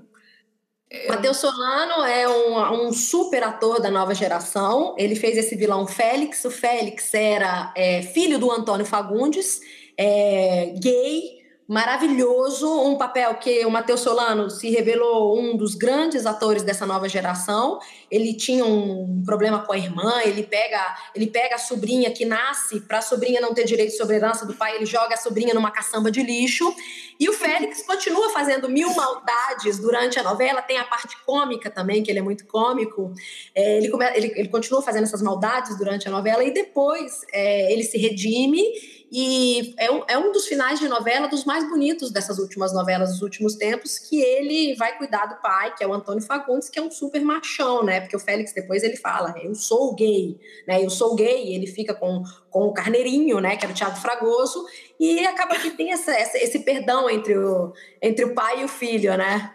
é, 0.90 1.08
Matheus 1.10 1.38
Solano 1.38 2.04
é 2.06 2.28
um, 2.30 2.88
um 2.88 2.94
super 2.94 3.44
ator 3.44 3.82
da 3.82 3.90
nova 3.90 4.14
geração. 4.14 4.96
Ele 4.98 5.16
fez 5.16 5.38
esse 5.38 5.56
vilão 5.56 5.88
Félix. 5.88 6.46
O 6.46 6.52
Félix 6.52 7.14
era 7.14 7.74
é, 7.76 8.02
filho 8.04 8.40
do 8.40 8.52
Antônio 8.52 8.86
Fagundes, 8.86 9.60
é, 9.98 10.74
gay, 10.80 11.39
maravilhoso. 11.70 12.68
Um 12.82 12.98
papel 12.98 13.36
que 13.36 13.64
o 13.64 13.70
Matheus 13.70 14.00
Solano 14.00 14.50
se 14.50 14.72
revelou 14.72 15.40
um 15.40 15.56
dos 15.56 15.76
grandes 15.76 16.26
atores 16.26 16.64
dessa 16.64 16.84
nova 16.84 17.08
geração. 17.08 17.78
Ele 18.10 18.34
tinha 18.34 18.66
um 18.66 19.22
problema 19.24 19.60
com 19.60 19.72
a 19.72 19.78
irmã. 19.78 20.20
Ele 20.26 20.42
pega, 20.42 20.98
ele 21.14 21.28
pega 21.28 21.56
a 21.56 21.60
sobrinha 21.60 22.10
que 22.10 22.26
nasce 22.26 22.82
para 22.82 22.98
a 22.98 23.02
sobrinha 23.04 23.40
não 23.40 23.54
ter 23.54 23.66
direito 23.66 23.96
sobre 23.96 24.16
herança 24.16 24.48
do 24.48 24.56
pai. 24.56 24.78
Ele 24.78 24.86
joga 24.88 25.14
a 25.14 25.18
sobrinha 25.18 25.54
numa 25.54 25.70
caçamba 25.70 26.10
de 26.10 26.24
lixo. 26.24 26.74
E 27.20 27.30
o 27.30 27.34
Félix 27.34 27.84
continua 27.84 28.32
fazendo 28.32 28.68
mil 28.68 28.92
maldades 28.96 29.78
durante 29.78 30.18
a 30.20 30.24
novela. 30.24 30.64
Tem 30.64 30.80
a 30.80 30.86
parte 30.86 31.16
cômica 31.24 31.70
também, 31.70 32.02
que 32.02 32.10
ele 32.10 32.18
é 32.18 32.24
muito 32.24 32.48
cômico. 32.48 33.14
É, 33.54 33.78
ele, 33.78 33.90
come, 33.90 34.06
ele, 34.16 34.34
ele, 34.36 34.50
continua 34.50 34.82
fazendo 34.82 35.04
essas 35.04 35.22
maldades 35.22 35.78
durante 35.78 36.08
a 36.08 36.12
novela 36.12 36.44
e 36.44 36.52
depois 36.52 37.22
é, 37.32 37.72
ele 37.72 37.84
se 37.84 37.98
redime. 38.00 38.64
E 39.12 39.74
é 39.78 39.90
um, 39.92 40.04
é 40.08 40.18
um 40.18 40.32
dos 40.32 40.46
finais 40.46 40.80
de 40.80 40.88
novela 40.88 41.28
dos 41.28 41.44
mais 41.44 41.68
bonitos 41.68 42.12
dessas 42.12 42.38
últimas 42.38 42.74
novelas 42.74 43.10
dos 43.10 43.22
últimos 43.22 43.56
tempos, 43.56 43.98
que 43.98 44.22
ele 44.22 44.76
vai 44.76 44.98
cuidar 44.98 45.26
do 45.26 45.42
pai, 45.42 45.74
que 45.76 45.84
é 45.84 45.88
o 45.88 45.94
Antônio 45.94 46.22
Fagundes, 46.22 46.70
que 46.70 46.78
é 46.78 46.82
um 46.82 46.92
super 46.92 47.22
machão, 47.22 47.84
né? 47.84 48.02
Porque 48.02 48.16
o 48.16 48.20
Félix 48.20 48.54
depois 48.54 48.84
ele 48.84 48.98
fala, 48.98 49.34
eu 49.42 49.56
sou 49.56 49.96
gay, 49.96 50.40
né? 50.68 50.84
Eu 50.84 50.90
sou 50.90 51.16
gay, 51.16 51.56
ele 51.56 51.66
fica 51.66 51.94
com, 51.94 52.24
com 52.52 52.68
o 52.68 52.74
Carneirinho, 52.74 53.40
né? 53.40 53.56
Que 53.56 53.66
era 53.66 53.74
o 53.74 53.76
Thiago 53.76 53.98
Fragoso, 53.98 54.64
e 55.00 55.26
acaba 55.26 55.56
que 55.56 55.72
tem 55.72 55.92
essa, 55.92 56.12
essa, 56.12 56.38
esse 56.38 56.60
perdão 56.60 57.10
entre 57.10 57.36
o, 57.36 57.74
entre 58.02 58.26
o 58.26 58.36
pai 58.36 58.62
e 58.62 58.66
o 58.66 58.68
filho, 58.68 59.18
né? 59.18 59.52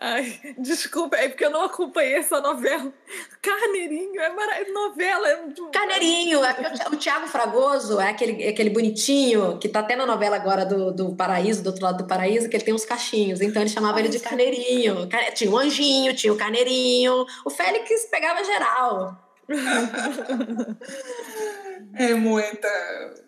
Ai, 0.00 0.54
desculpa, 0.58 1.16
é 1.16 1.28
porque 1.28 1.44
eu 1.44 1.50
não 1.50 1.64
acompanhei 1.64 2.14
essa 2.14 2.40
novela. 2.40 2.92
Carneirinho, 3.40 4.20
é 4.20 4.28
maravilhoso. 4.30 4.76
Novela. 4.76 5.28
É... 5.28 5.38
Carneirinho, 5.72 6.44
é 6.44 6.54
o 6.90 6.96
Tiago 6.96 7.26
Fragoso 7.26 8.00
é 8.00 8.10
aquele, 8.10 8.42
é 8.42 8.50
aquele 8.50 8.70
bonitinho 8.70 9.58
que 9.58 9.68
tá 9.68 9.80
até 9.80 9.96
na 9.96 10.06
novela 10.06 10.36
agora 10.36 10.64
do, 10.64 10.92
do 10.92 11.14
Paraíso, 11.14 11.62
do 11.62 11.68
outro 11.68 11.84
lado 11.84 11.98
do 11.98 12.06
Paraíso, 12.06 12.48
que 12.48 12.56
ele 12.56 12.64
tem 12.64 12.74
uns 12.74 12.84
cachinhos. 12.84 13.40
Então 13.40 13.62
ele 13.62 13.70
chamava 13.70 13.96
Ai, 13.96 14.02
ele 14.02 14.08
de 14.08 14.20
Carneirinho. 14.20 15.08
Tinha 15.34 15.50
o 15.50 15.56
Anjinho, 15.56 16.14
tinha 16.14 16.32
o 16.32 16.36
Carneirinho. 16.36 17.24
O 17.44 17.50
Félix 17.50 18.06
pegava 18.10 18.42
geral. 18.44 19.22
é 21.94 22.14
muita, 22.14 22.68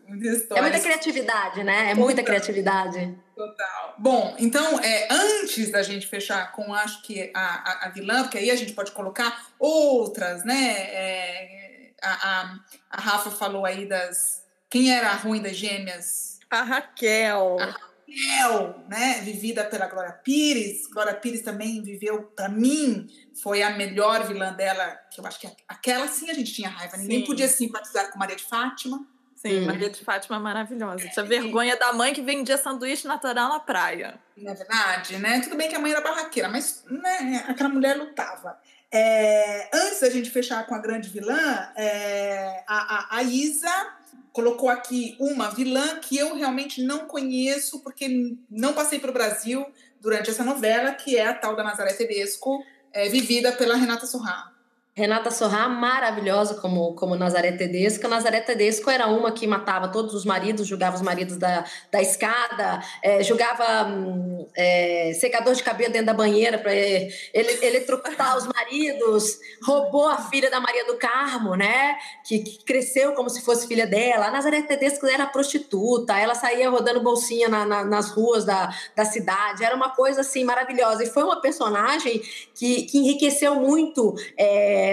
muita 0.09 0.29
história. 0.29 0.61
É 0.61 0.63
muita 0.63 0.81
criatividade, 0.81 1.63
né? 1.63 1.93
É 1.93 1.95
muita 1.95 2.23
criatividade. 2.23 3.17
Total. 3.39 3.95
Bom, 3.97 4.35
então, 4.37 4.81
é, 4.81 5.07
antes 5.09 5.71
da 5.71 5.81
gente 5.81 6.09
fechar 6.09 6.51
com, 6.51 6.75
acho 6.75 7.01
que 7.03 7.31
a, 7.33 7.41
a, 7.41 7.87
a 7.87 7.89
vilã, 7.91 8.23
porque 8.23 8.39
aí 8.39 8.51
a 8.51 8.57
gente 8.57 8.73
pode 8.73 8.91
colocar 8.91 9.47
outras, 9.61 10.45
né? 10.45 10.73
É, 10.91 11.93
a, 12.03 12.11
a, 12.11 12.61
a 12.91 13.01
Rafa 13.01 13.31
falou 13.31 13.65
aí 13.65 13.87
das. 13.87 14.45
Quem 14.69 14.93
era 14.93 15.11
a 15.11 15.15
ruim 15.15 15.41
das 15.41 15.57
gêmeas? 15.57 16.41
A 16.51 16.63
Raquel. 16.63 17.59
A 17.61 17.67
Raquel, 17.67 18.85
né? 18.89 19.21
Vivida 19.23 19.65
pela 19.65 19.87
Glória 19.87 20.19
Pires. 20.25 20.89
Glória 20.89 21.15
Pires 21.15 21.43
também 21.43 21.81
viveu, 21.81 22.25
para 22.35 22.49
mim, 22.49 23.07
foi 23.41 23.63
a 23.63 23.71
melhor 23.71 24.27
vilã 24.27 24.53
dela, 24.53 24.99
que 25.13 25.21
eu 25.21 25.27
acho 25.27 25.39
que 25.39 25.49
aquela 25.69 26.09
sim 26.09 26.29
a 26.29 26.35
gente 26.35 26.53
tinha 26.53 26.69
raiva. 26.69 26.97
Ninguém 26.97 27.21
sim. 27.21 27.27
podia 27.27 27.47
simpatizar 27.47 28.11
com 28.11 28.19
Maria 28.19 28.35
de 28.35 28.45
Fátima. 28.45 29.07
Sim, 29.41 29.61
hum. 29.61 29.67
Maria 29.67 29.89
de 29.89 30.05
Fátima 30.05 30.37
é 30.37 30.41
maravilhosa. 30.41 31.09
Tinha 31.09 31.25
vergonha 31.25 31.77
da 31.77 31.93
mãe 31.93 32.13
que 32.13 32.21
vendia 32.21 32.59
sanduíche 32.59 33.07
natural 33.07 33.49
na 33.49 33.61
praia. 33.61 34.19
Na 34.37 34.51
é 34.51 34.55
verdade, 34.55 35.17
né? 35.19 35.41
Tudo 35.41 35.57
bem 35.57 35.69
que 35.69 35.77
a 35.77 35.79
mãe 35.79 35.93
era 35.93 36.01
barraqueira, 36.01 36.49
mas 36.49 36.85
né, 36.91 37.45
aquela 37.47 37.69
mulher 37.69 37.97
lutava. 37.97 38.59
É, 38.91 39.69
antes 39.73 40.01
da 40.01 40.11
gente 40.11 40.29
fechar 40.31 40.67
com 40.67 40.75
a 40.75 40.79
grande 40.79 41.09
vilã, 41.09 41.69
é, 41.77 42.65
a, 42.67 43.17
a, 43.17 43.19
a, 43.19 43.23
Isa 43.23 43.71
colocou 44.33 44.69
aqui 44.69 45.17
uma 45.21 45.51
vilã 45.51 46.01
que 46.01 46.17
eu 46.17 46.35
realmente 46.35 46.83
não 46.83 47.07
conheço, 47.07 47.81
porque 47.81 48.37
não 48.51 48.73
passei 48.73 48.99
para 48.99 49.11
o 49.11 49.15
Brasil 49.15 49.65
durante 50.01 50.31
essa 50.31 50.43
novela, 50.43 50.93
que 50.95 51.17
é 51.17 51.29
a 51.29 51.35
tal 51.35 51.55
da 51.55 51.63
Nazaré 51.63 51.93
Tedesco, 51.93 52.65
é, 52.93 53.09
vivida 53.09 53.53
pela 53.53 53.77
Renata 53.77 54.07
Sorra. 54.07 54.58
Renata 54.99 55.31
Sorrá, 55.31 55.69
maravilhosa 55.69 56.57
como, 56.57 56.93
como 56.95 57.15
Nazaré 57.15 57.53
Tedesco. 57.53 58.09
Nazaré 58.09 58.41
Tedesco 58.41 58.91
era 58.91 59.07
uma 59.07 59.31
que 59.31 59.47
matava 59.47 59.87
todos 59.87 60.13
os 60.13 60.25
maridos, 60.25 60.67
julgava 60.67 60.97
os 60.97 61.03
maridos 61.03 61.37
da, 61.37 61.65
da 61.89 62.03
escada, 62.03 62.83
é, 63.01 63.23
jogava 63.23 63.87
hum, 63.87 64.45
é, 64.57 65.13
secador 65.15 65.55
de 65.55 65.63
cabelo 65.63 65.93
dentro 65.93 66.07
da 66.07 66.15
banheira 66.15 66.59
para 66.59 66.75
ele, 66.75 67.15
eletrocutar 67.63 68.37
os 68.37 68.49
maridos, 68.49 69.39
roubou 69.65 70.09
a 70.09 70.17
filha 70.17 70.51
da 70.51 70.61
Maria 70.61 70.85
do 70.85 70.97
Carmo, 70.97 71.55
né? 71.55 71.97
Que, 72.27 72.41
que, 72.41 72.65
cresceu 72.65 73.13
como 73.13 73.31
se 73.31 73.41
fosse 73.43 73.69
filha 73.69 73.87
dela. 73.87 74.27
A 74.27 74.31
Nazaré 74.33 74.63
Tedesco 74.63 75.07
era 75.07 75.27
prostituta, 75.27 76.19
ela 76.19 76.35
saía 76.35 76.69
rodando 76.69 77.01
bolsinha 77.01 77.49
na, 77.49 77.65
na, 77.65 77.85
nas 77.85 78.11
ruas 78.11 78.45
da, 78.45 78.75
da 78.97 79.05
cidade, 79.05 79.63
era 79.63 79.77
uma 79.77 79.91
coisa 79.91 80.23
assim 80.23 80.43
maravilhosa. 80.43 81.05
E 81.05 81.07
foi 81.07 81.23
uma 81.23 81.41
personagem 81.41 82.21
que, 82.53 82.83
que 82.83 82.99
enriqueceu 82.99 83.55
muito. 83.55 84.17
É, 84.37 84.88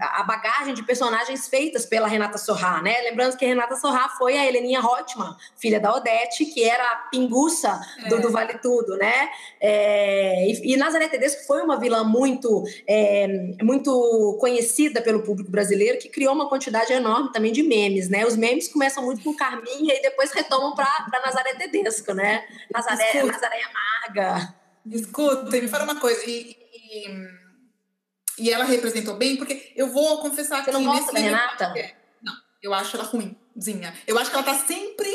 a 0.00 0.22
bagagem 0.22 0.74
de 0.74 0.82
personagens 0.82 1.48
feitas 1.48 1.86
pela 1.86 2.06
Renata 2.06 2.38
Sorrá, 2.38 2.82
né? 2.82 3.00
Lembrando 3.02 3.36
que 3.36 3.44
a 3.44 3.48
Renata 3.48 3.76
Sorrá 3.76 4.08
foi 4.10 4.36
a 4.36 4.46
Heleninha 4.46 4.80
Rotman, 4.80 5.36
filha 5.56 5.80
da 5.80 5.94
Odete, 5.94 6.44
que 6.46 6.64
era 6.64 6.84
a 6.84 6.96
pinguça 7.10 7.80
do, 8.08 8.16
é. 8.16 8.20
do 8.20 8.30
Vale 8.30 8.58
Tudo, 8.58 8.96
né? 8.96 9.28
É, 9.60 10.46
e, 10.48 10.74
e 10.74 10.76
Nazaré 10.76 11.08
Tedesco 11.08 11.46
foi 11.46 11.62
uma 11.62 11.78
vilã 11.78 12.04
muito, 12.04 12.64
é, 12.86 13.26
muito 13.62 14.36
conhecida 14.40 15.00
pelo 15.00 15.22
público 15.22 15.50
brasileiro, 15.50 15.98
que 15.98 16.08
criou 16.08 16.34
uma 16.34 16.48
quantidade 16.48 16.92
enorme 16.92 17.32
também 17.32 17.52
de 17.52 17.62
memes, 17.62 18.08
né? 18.08 18.26
Os 18.26 18.36
memes 18.36 18.68
começam 18.68 19.04
muito 19.04 19.22
com 19.22 19.34
Carminha 19.34 19.94
e 19.94 20.02
depois 20.02 20.32
retomam 20.32 20.74
para 20.74 21.22
Nazaré 21.24 21.54
Tedesco, 21.54 22.12
né? 22.12 22.44
Nazaré, 22.72 23.22
Nazaré 23.22 23.60
Amarga. 23.62 24.54
Escuta, 24.86 25.50
me 25.50 25.68
fala 25.68 25.84
uma 25.84 26.00
coisa, 26.00 26.22
e, 26.26 26.56
e 26.82 27.39
e 28.40 28.50
ela 28.50 28.64
representou 28.64 29.14
bem, 29.14 29.36
porque 29.36 29.72
eu 29.76 29.88
vou 29.90 30.18
confessar 30.18 30.58
Você 30.58 30.64
que. 30.64 30.72
Você 30.72 30.78
não 30.78 30.84
gosta 30.84 31.12
da 31.12 31.20
Renata? 31.20 31.74
Não, 32.22 32.34
eu 32.62 32.72
acho 32.72 32.96
ela 32.96 33.04
ruimzinha. 33.04 33.94
Eu 34.06 34.18
acho 34.18 34.30
que 34.30 34.36
ela 34.36 34.44
tá 34.44 34.54
sempre 34.54 35.10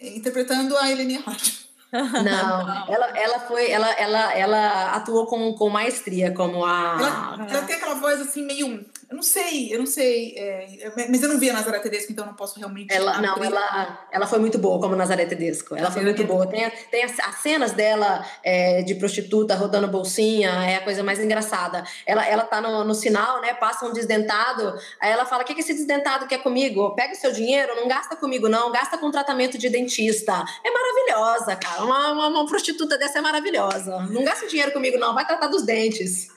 interpretando 0.00 0.76
a 0.76 0.90
Helene 0.90 1.18
Rocha. 1.18 1.60
Não, 1.92 2.86
ela, 2.86 3.18
ela 3.18 3.40
foi, 3.40 3.68
ela, 3.68 3.90
ela, 3.94 4.32
ela 4.32 4.92
atuou 4.92 5.26
com, 5.26 5.52
com 5.54 5.68
maestria 5.68 6.32
como 6.32 6.64
a. 6.64 6.96
Ela, 7.00 7.50
ela 7.50 7.62
tem 7.62 7.74
aquela 7.74 7.96
voz 7.96 8.20
assim 8.20 8.46
meio 8.46 8.86
eu 9.10 9.16
não 9.16 9.24
sei, 9.24 9.74
eu 9.74 9.78
não 9.80 9.86
sei. 9.86 10.34
É, 10.36 10.92
mas 11.08 11.20
eu 11.20 11.28
não 11.28 11.36
vi 11.36 11.50
a 11.50 11.52
Nazaré 11.52 11.80
Tedesco, 11.80 12.12
então 12.12 12.24
eu 12.24 12.28
não 12.28 12.36
posso 12.36 12.56
realmente. 12.60 12.94
Ela, 12.94 13.20
não, 13.20 13.42
ela, 13.42 14.06
ela 14.12 14.24
foi 14.24 14.38
muito 14.38 14.56
boa 14.56 14.80
como 14.80 14.94
Nazaré 14.94 15.26
Tedesco. 15.26 15.74
Ela 15.74 15.90
foi 15.90 16.04
muito 16.04 16.22
boa. 16.22 16.46
Tem, 16.46 16.70
tem 16.92 17.02
as, 17.02 17.18
as 17.18 17.34
cenas 17.38 17.72
dela 17.72 18.24
é, 18.44 18.82
de 18.82 18.94
prostituta 18.94 19.56
rodando 19.56 19.88
bolsinha, 19.88 20.50
é 20.64 20.76
a 20.76 20.80
coisa 20.82 21.02
mais 21.02 21.18
engraçada. 21.18 21.82
Ela, 22.06 22.24
ela 22.24 22.44
tá 22.44 22.60
no, 22.60 22.84
no 22.84 22.94
sinal, 22.94 23.40
né? 23.40 23.52
Passa 23.52 23.84
um 23.84 23.92
desdentado, 23.92 24.78
aí 25.00 25.10
ela 25.10 25.26
fala: 25.26 25.42
o 25.42 25.44
que, 25.44 25.54
que 25.54 25.60
esse 25.60 25.74
desdentado 25.74 26.28
quer 26.28 26.40
comigo? 26.40 26.94
Pega 26.94 27.12
o 27.12 27.16
seu 27.16 27.32
dinheiro, 27.32 27.74
não 27.74 27.88
gasta 27.88 28.14
comigo, 28.14 28.48
não, 28.48 28.70
gasta 28.70 28.96
com 28.96 29.10
tratamento 29.10 29.58
de 29.58 29.68
dentista. 29.68 30.44
É 30.64 30.70
maravilhosa, 30.70 31.56
cara. 31.56 31.82
Uma, 31.82 32.12
uma, 32.12 32.28
uma 32.28 32.46
prostituta 32.46 32.96
dessa 32.96 33.18
é 33.18 33.20
maravilhosa. 33.20 34.06
Não 34.08 34.22
gasta 34.22 34.46
dinheiro 34.46 34.70
comigo, 34.70 34.96
não, 34.98 35.12
vai 35.12 35.26
tratar 35.26 35.48
dos 35.48 35.64
dentes. 35.64 36.28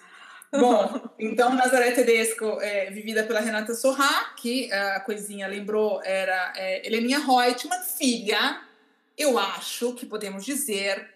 Bom, 0.59 1.09
então 1.17 1.53
Nazaré 1.55 1.91
Tedesco 1.91 2.61
é 2.61 2.91
vivida 2.91 3.23
pela 3.23 3.39
Renata 3.39 3.73
Sorrá, 3.73 4.33
que 4.37 4.71
a 4.71 4.99
coisinha 4.99 5.47
lembrou 5.47 5.99
era 6.03 6.53
é, 6.55 6.85
Heleninha 6.85 7.17
Reutemann, 7.17 7.81
filha, 7.81 8.61
eu 9.17 9.39
acho 9.39 9.93
que 9.93 10.05
podemos 10.05 10.45
dizer 10.45 11.11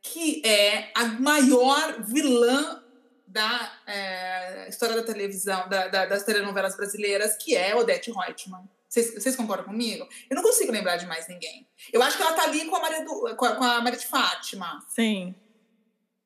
que 0.00 0.40
é 0.46 0.90
a 0.94 1.04
maior 1.04 2.02
vilã 2.02 2.82
da 3.26 3.72
é, 3.86 4.68
história 4.68 4.96
da 4.96 5.02
televisão, 5.02 5.68
da, 5.68 5.88
da, 5.88 6.06
das 6.06 6.22
telenovelas 6.22 6.74
brasileiras, 6.74 7.36
que 7.36 7.54
é 7.54 7.76
Odete 7.76 8.10
Reutemann. 8.10 8.66
Vocês, 8.88 9.12
vocês, 9.12 9.36
concordam 9.36 9.66
comigo? 9.66 10.08
Eu 10.30 10.36
não 10.36 10.42
consigo 10.42 10.72
lembrar 10.72 10.96
de 10.96 11.04
mais 11.04 11.28
ninguém. 11.28 11.68
Eu 11.92 12.02
acho 12.02 12.16
que 12.16 12.22
ela 12.22 12.32
tá 12.32 12.44
ali 12.44 12.64
com 12.64 12.76
a 12.76 12.80
Maria, 12.80 13.04
do, 13.04 13.36
com 13.36 13.44
a, 13.44 13.54
com 13.54 13.64
a 13.64 13.82
Maria 13.82 13.98
de 13.98 14.06
Fátima. 14.06 14.82
Sim. 14.88 15.34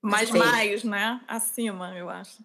Mas 0.00 0.30
mais, 0.30 0.84
né? 0.84 1.20
Acima, 1.26 1.96
eu 1.96 2.08
acho. 2.08 2.44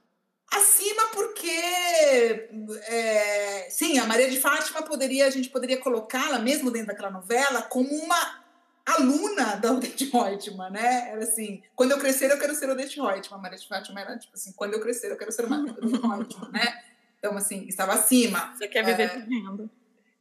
Acima 0.52 1.08
porque, 1.14 2.50
é, 2.88 3.68
sim, 3.70 4.00
a 4.00 4.06
Maria 4.06 4.30
de 4.30 4.40
Fátima 4.40 4.82
poderia, 4.82 5.28
a 5.28 5.30
gente 5.30 5.50
poderia 5.50 5.78
colocá-la, 5.78 6.40
mesmo 6.40 6.72
dentro 6.72 6.88
daquela 6.88 7.12
novela, 7.12 7.64
como 7.64 7.90
uma 7.90 8.46
aluna 8.86 9.58
da 9.58 9.74
Odete 9.74 10.06
Reutemann, 10.06 10.72
né? 10.72 11.10
Era 11.10 11.24
assim, 11.24 11.62
quando 11.76 11.92
eu 11.92 12.00
crescer 12.00 12.32
eu 12.32 12.40
quero 12.40 12.56
ser 12.56 12.70
Odete 12.70 13.00
Reutemann. 13.00 13.40
A 13.40 13.42
Maria 13.42 13.58
de 13.58 13.68
Fátima 13.68 14.00
era 14.00 14.18
tipo 14.18 14.34
assim, 14.36 14.54
quando 14.54 14.74
eu 14.74 14.80
crescer 14.80 15.12
eu 15.12 15.18
quero 15.18 15.32
ser 15.34 15.46
uma 15.46 15.60
Odete 15.60 15.82
Reutemann, 15.82 16.52
né? 16.52 16.84
Então, 17.20 17.36
assim, 17.36 17.66
estava 17.68 17.94
acima. 17.94 18.54
Você 18.56 18.68
quer 18.68 18.86
viver 18.86 19.26
vivendo. 19.26 19.70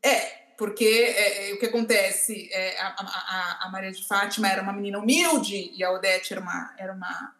É, 0.02 0.08
é, 0.08 0.46
porque 0.58 0.84
é, 0.84 1.50
é, 1.50 1.54
o 1.54 1.58
que 1.58 1.66
acontece, 1.66 2.48
é, 2.52 2.80
a, 2.80 2.96
a, 2.98 3.66
a 3.66 3.70
Maria 3.70 3.92
de 3.92 4.04
Fátima 4.04 4.48
era 4.48 4.62
uma 4.62 4.72
menina 4.72 4.98
humilde 4.98 5.70
e 5.74 5.84
a 5.84 5.92
Odete 5.92 6.32
era 6.32 6.40
uma, 6.40 6.74
era 6.78 6.92
uma 6.92 7.35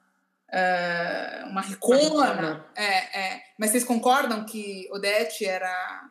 uh, 0.51 1.49
uma 1.49 1.61
ricona. 1.61 2.65
É, 2.75 3.21
é. 3.21 3.43
Mas 3.59 3.71
vocês 3.71 3.85
concordam 3.85 4.45
que 4.45 4.89
Odete 4.93 5.45
era. 5.45 6.11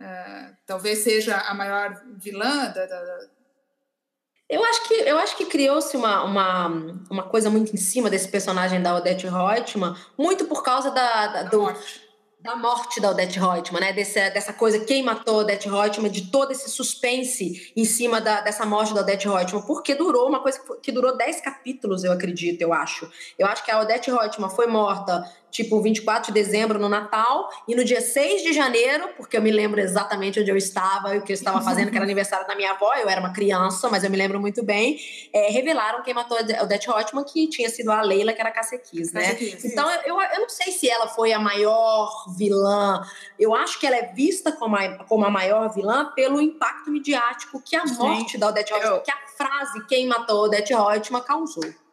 Uh, 0.00 0.56
talvez 0.66 0.98
seja 0.98 1.36
a 1.38 1.54
maior 1.54 2.02
vilã 2.18 2.70
da, 2.72 2.84
da, 2.84 3.28
eu 4.48 4.62
acho 4.64 4.88
que, 4.88 4.94
eu 4.94 5.18
acho 5.18 5.36
que 5.36 5.46
criou-se 5.46 5.96
uma, 5.96 6.22
uma, 6.24 6.66
uma 7.10 7.22
coisa 7.22 7.48
muito 7.48 7.72
em 7.72 7.78
cima 7.78 8.10
desse 8.10 8.28
personagem 8.28 8.82
da 8.82 8.94
Odete 8.94 9.26
Reutemann, 9.26 9.96
muito 10.18 10.44
por 10.44 10.62
causa 10.62 10.90
da, 10.90 11.26
da 11.28 11.42
do, 11.44 11.62
morte 11.62 12.03
da 12.44 12.54
morte 12.54 13.00
da 13.00 13.10
Odette 13.10 13.38
Reutemann, 13.38 13.80
né? 13.80 13.92
Dessa, 13.94 14.28
dessa 14.28 14.52
coisa, 14.52 14.78
quem 14.84 15.02
matou 15.02 15.36
a 15.36 15.38
Odette 15.38 15.66
Reutemann, 15.66 16.10
de 16.10 16.30
todo 16.30 16.52
esse 16.52 16.68
suspense 16.68 17.72
em 17.74 17.86
cima 17.86 18.20
da, 18.20 18.42
dessa 18.42 18.66
morte 18.66 18.92
da 18.92 19.00
Odette 19.00 19.26
Reutemann, 19.26 19.62
porque 19.62 19.94
durou 19.94 20.28
uma 20.28 20.40
coisa 20.40 20.60
que 20.82 20.92
durou 20.92 21.16
10 21.16 21.40
capítulos, 21.40 22.04
eu 22.04 22.12
acredito, 22.12 22.60
eu 22.60 22.74
acho. 22.74 23.10
Eu 23.38 23.46
acho 23.46 23.64
que 23.64 23.70
a 23.70 23.80
Odette 23.80 24.10
Reutemann 24.10 24.50
foi 24.50 24.66
morta 24.66 25.24
tipo 25.54 25.80
24 25.80 26.32
de 26.32 26.42
dezembro 26.42 26.80
no 26.80 26.88
Natal, 26.88 27.48
e 27.68 27.76
no 27.76 27.84
dia 27.84 28.00
6 28.00 28.42
de 28.42 28.52
janeiro, 28.52 29.10
porque 29.16 29.36
eu 29.36 29.40
me 29.40 29.52
lembro 29.52 29.80
exatamente 29.80 30.40
onde 30.40 30.50
eu 30.50 30.56
estava 30.56 31.14
e 31.14 31.18
o 31.18 31.22
que 31.22 31.30
eu 31.30 31.34
estava 31.34 31.62
fazendo, 31.62 31.92
que 31.92 31.96
era 31.96 32.04
aniversário 32.04 32.44
da 32.44 32.56
minha 32.56 32.72
avó, 32.72 32.92
eu 32.94 33.08
era 33.08 33.20
uma 33.20 33.32
criança, 33.32 33.88
mas 33.88 34.02
eu 34.02 34.10
me 34.10 34.16
lembro 34.16 34.40
muito 34.40 34.64
bem, 34.64 34.98
é, 35.32 35.52
revelaram 35.52 36.02
quem 36.02 36.12
matou 36.12 36.36
a 36.36 36.62
Odete 36.64 36.90
Hotman, 36.90 37.22
que 37.22 37.46
tinha 37.46 37.68
sido 37.68 37.92
a 37.92 38.02
Leila, 38.02 38.32
que 38.32 38.40
era 38.40 38.50
Cacequis, 38.50 39.12
né? 39.12 39.38
Então, 39.64 39.88
eu, 40.04 40.20
eu 40.20 40.40
não 40.40 40.48
sei 40.48 40.72
se 40.72 40.90
ela 40.90 41.06
foi 41.06 41.32
a 41.32 41.38
maior 41.38 42.10
vilã, 42.36 43.00
eu 43.38 43.54
acho 43.54 43.78
que 43.78 43.86
ela 43.86 43.96
é 43.96 44.12
vista 44.12 44.50
como 44.50 44.74
a, 44.74 45.04
como 45.04 45.24
a 45.24 45.30
maior 45.30 45.72
vilã 45.72 46.10
pelo 46.16 46.40
impacto 46.40 46.90
midiático 46.90 47.62
que 47.64 47.76
a 47.76 47.84
morte 47.86 48.36
da 48.36 48.48
Odete 48.48 48.74
Hotman, 48.74 48.90
eu... 48.90 49.00
que 49.02 49.10
a 49.12 49.18
frase 49.36 49.86
quem 49.86 50.08
matou 50.08 50.38
a 50.38 50.46
Odete 50.48 50.74
Hotman 50.74 51.20
causou. 51.20 51.83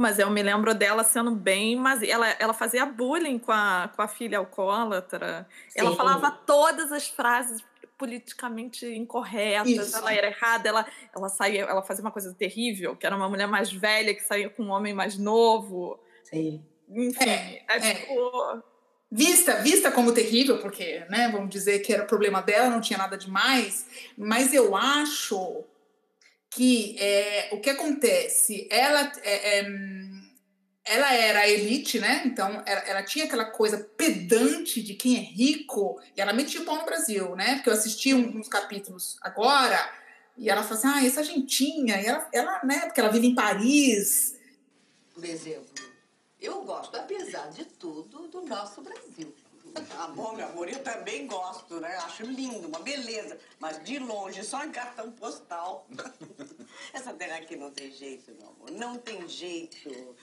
Mas 0.00 0.18
eu 0.18 0.30
me 0.30 0.42
lembro 0.42 0.74
dela 0.74 1.04
sendo 1.04 1.30
bem, 1.32 1.76
mas 1.76 2.02
ela, 2.02 2.26
ela 2.38 2.54
fazia 2.54 2.86
bullying 2.86 3.38
com 3.38 3.52
a, 3.52 3.90
com 3.94 4.00
a 4.00 4.08
filha 4.08 4.38
alcoólatra. 4.38 5.46
Sim. 5.68 5.80
Ela 5.80 5.94
falava 5.94 6.30
todas 6.30 6.90
as 6.90 7.06
frases 7.06 7.62
politicamente 7.98 8.86
incorretas, 8.86 9.88
Isso. 9.88 9.98
ela 9.98 10.14
era 10.14 10.28
errada, 10.28 10.66
ela, 10.70 10.86
ela 11.14 11.28
saía, 11.28 11.64
ela 11.64 11.82
fazia 11.82 12.02
uma 12.02 12.10
coisa 12.10 12.32
terrível, 12.32 12.96
que 12.96 13.04
era 13.04 13.14
uma 13.14 13.28
mulher 13.28 13.46
mais 13.46 13.70
velha 13.70 14.14
que 14.14 14.22
saía 14.22 14.48
com 14.48 14.62
um 14.62 14.70
homem 14.70 14.94
mais 14.94 15.18
novo. 15.18 16.00
Sim. 16.24 16.64
Enfim, 16.88 17.28
é, 17.28 17.62
é, 17.68 17.76
é. 17.76 17.94
tipo 17.94 18.62
vista 19.12 19.56
vista 19.56 19.92
como 19.92 20.12
terrível, 20.12 20.56
porque, 20.62 21.04
né, 21.10 21.28
vamos 21.30 21.50
dizer 21.50 21.80
que 21.80 21.92
era 21.92 22.06
problema 22.06 22.40
dela, 22.40 22.70
não 22.70 22.80
tinha 22.80 22.98
nada 22.98 23.18
demais, 23.18 23.86
mas 24.16 24.54
eu 24.54 24.74
acho 24.74 25.62
que 26.50 26.96
é, 26.98 27.48
o 27.52 27.60
que 27.60 27.70
acontece? 27.70 28.66
Ela, 28.70 29.12
é, 29.22 29.60
é, 29.60 29.70
ela 30.84 31.14
era 31.14 31.48
elite, 31.48 32.00
né? 32.00 32.22
Então 32.26 32.62
ela, 32.66 32.80
ela, 32.80 33.02
tinha 33.04 33.24
aquela 33.24 33.44
coisa 33.44 33.78
pedante 33.96 34.82
de 34.82 34.94
quem 34.94 35.16
é 35.16 35.20
rico, 35.20 36.00
e 36.16 36.20
ela 36.20 36.32
metia 36.32 36.60
o 36.60 36.64
pau 36.64 36.76
no 36.76 36.84
Brasil, 36.84 37.36
né? 37.36 37.54
Porque 37.54 37.70
eu 37.70 37.74
assisti 37.74 38.12
uns 38.12 38.48
capítulos 38.48 39.16
agora, 39.22 39.78
e 40.36 40.50
ela 40.50 40.62
falou 40.64 40.78
assim: 40.78 40.88
ah, 40.88 41.06
essa 41.06 41.22
gentinha, 41.22 42.00
e 42.00 42.06
ela, 42.06 42.28
ela, 42.32 42.60
né? 42.64 42.80
Porque 42.80 43.00
ela 43.00 43.12
vive 43.12 43.28
em 43.28 43.34
Paris. 43.34 44.36
Por 45.14 45.24
exemplo, 45.24 45.70
eu 46.40 46.62
gosto, 46.64 46.96
apesar 46.96 47.48
de 47.50 47.64
tudo, 47.64 48.26
do 48.26 48.42
nosso 48.42 48.80
Brasil. 48.82 49.32
Ah, 49.98 50.08
bom, 50.08 50.34
meu 50.34 50.46
amor, 50.46 50.68
eu 50.68 50.82
também 50.82 51.26
gosto, 51.26 51.80
né? 51.80 51.96
Acho 51.98 52.24
lindo, 52.24 52.68
uma 52.68 52.80
beleza. 52.80 53.38
Mas 53.58 53.82
de 53.84 53.98
longe, 53.98 54.42
só 54.42 54.64
em 54.64 54.72
cartão 54.72 55.10
postal. 55.12 55.86
Essa 56.92 57.12
terra 57.12 57.36
aqui 57.36 57.56
não 57.56 57.70
tem 57.70 57.90
jeito, 57.92 58.32
meu 58.32 58.48
amor. 58.48 58.70
Não 58.72 58.98
tem 58.98 59.28
jeito. 59.28 60.16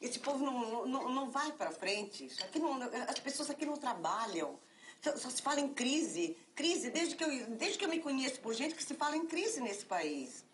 Esse 0.00 0.18
povo 0.18 0.44
não, 0.44 0.86
não, 0.86 1.08
não 1.12 1.30
vai 1.30 1.52
para 1.52 1.70
frente. 1.70 2.26
Isso 2.26 2.42
aqui 2.42 2.58
não, 2.58 2.80
as 3.08 3.18
pessoas 3.18 3.50
aqui 3.50 3.64
não 3.64 3.76
trabalham. 3.76 4.58
Só, 5.02 5.16
só, 5.16 5.30
se 5.30 5.42
fala 5.42 5.60
em 5.60 5.68
crise. 5.68 6.36
Crise, 6.54 6.90
desde 6.90 7.16
que, 7.16 7.24
eu, 7.24 7.46
desde 7.50 7.78
que 7.78 7.84
eu 7.84 7.88
me 7.88 8.00
conheço 8.00 8.40
por 8.40 8.54
gente 8.54 8.74
que 8.74 8.82
se 8.82 8.94
fala 8.94 9.16
em 9.16 9.26
crise 9.26 9.60
nesse 9.60 9.84
país. 9.84 10.44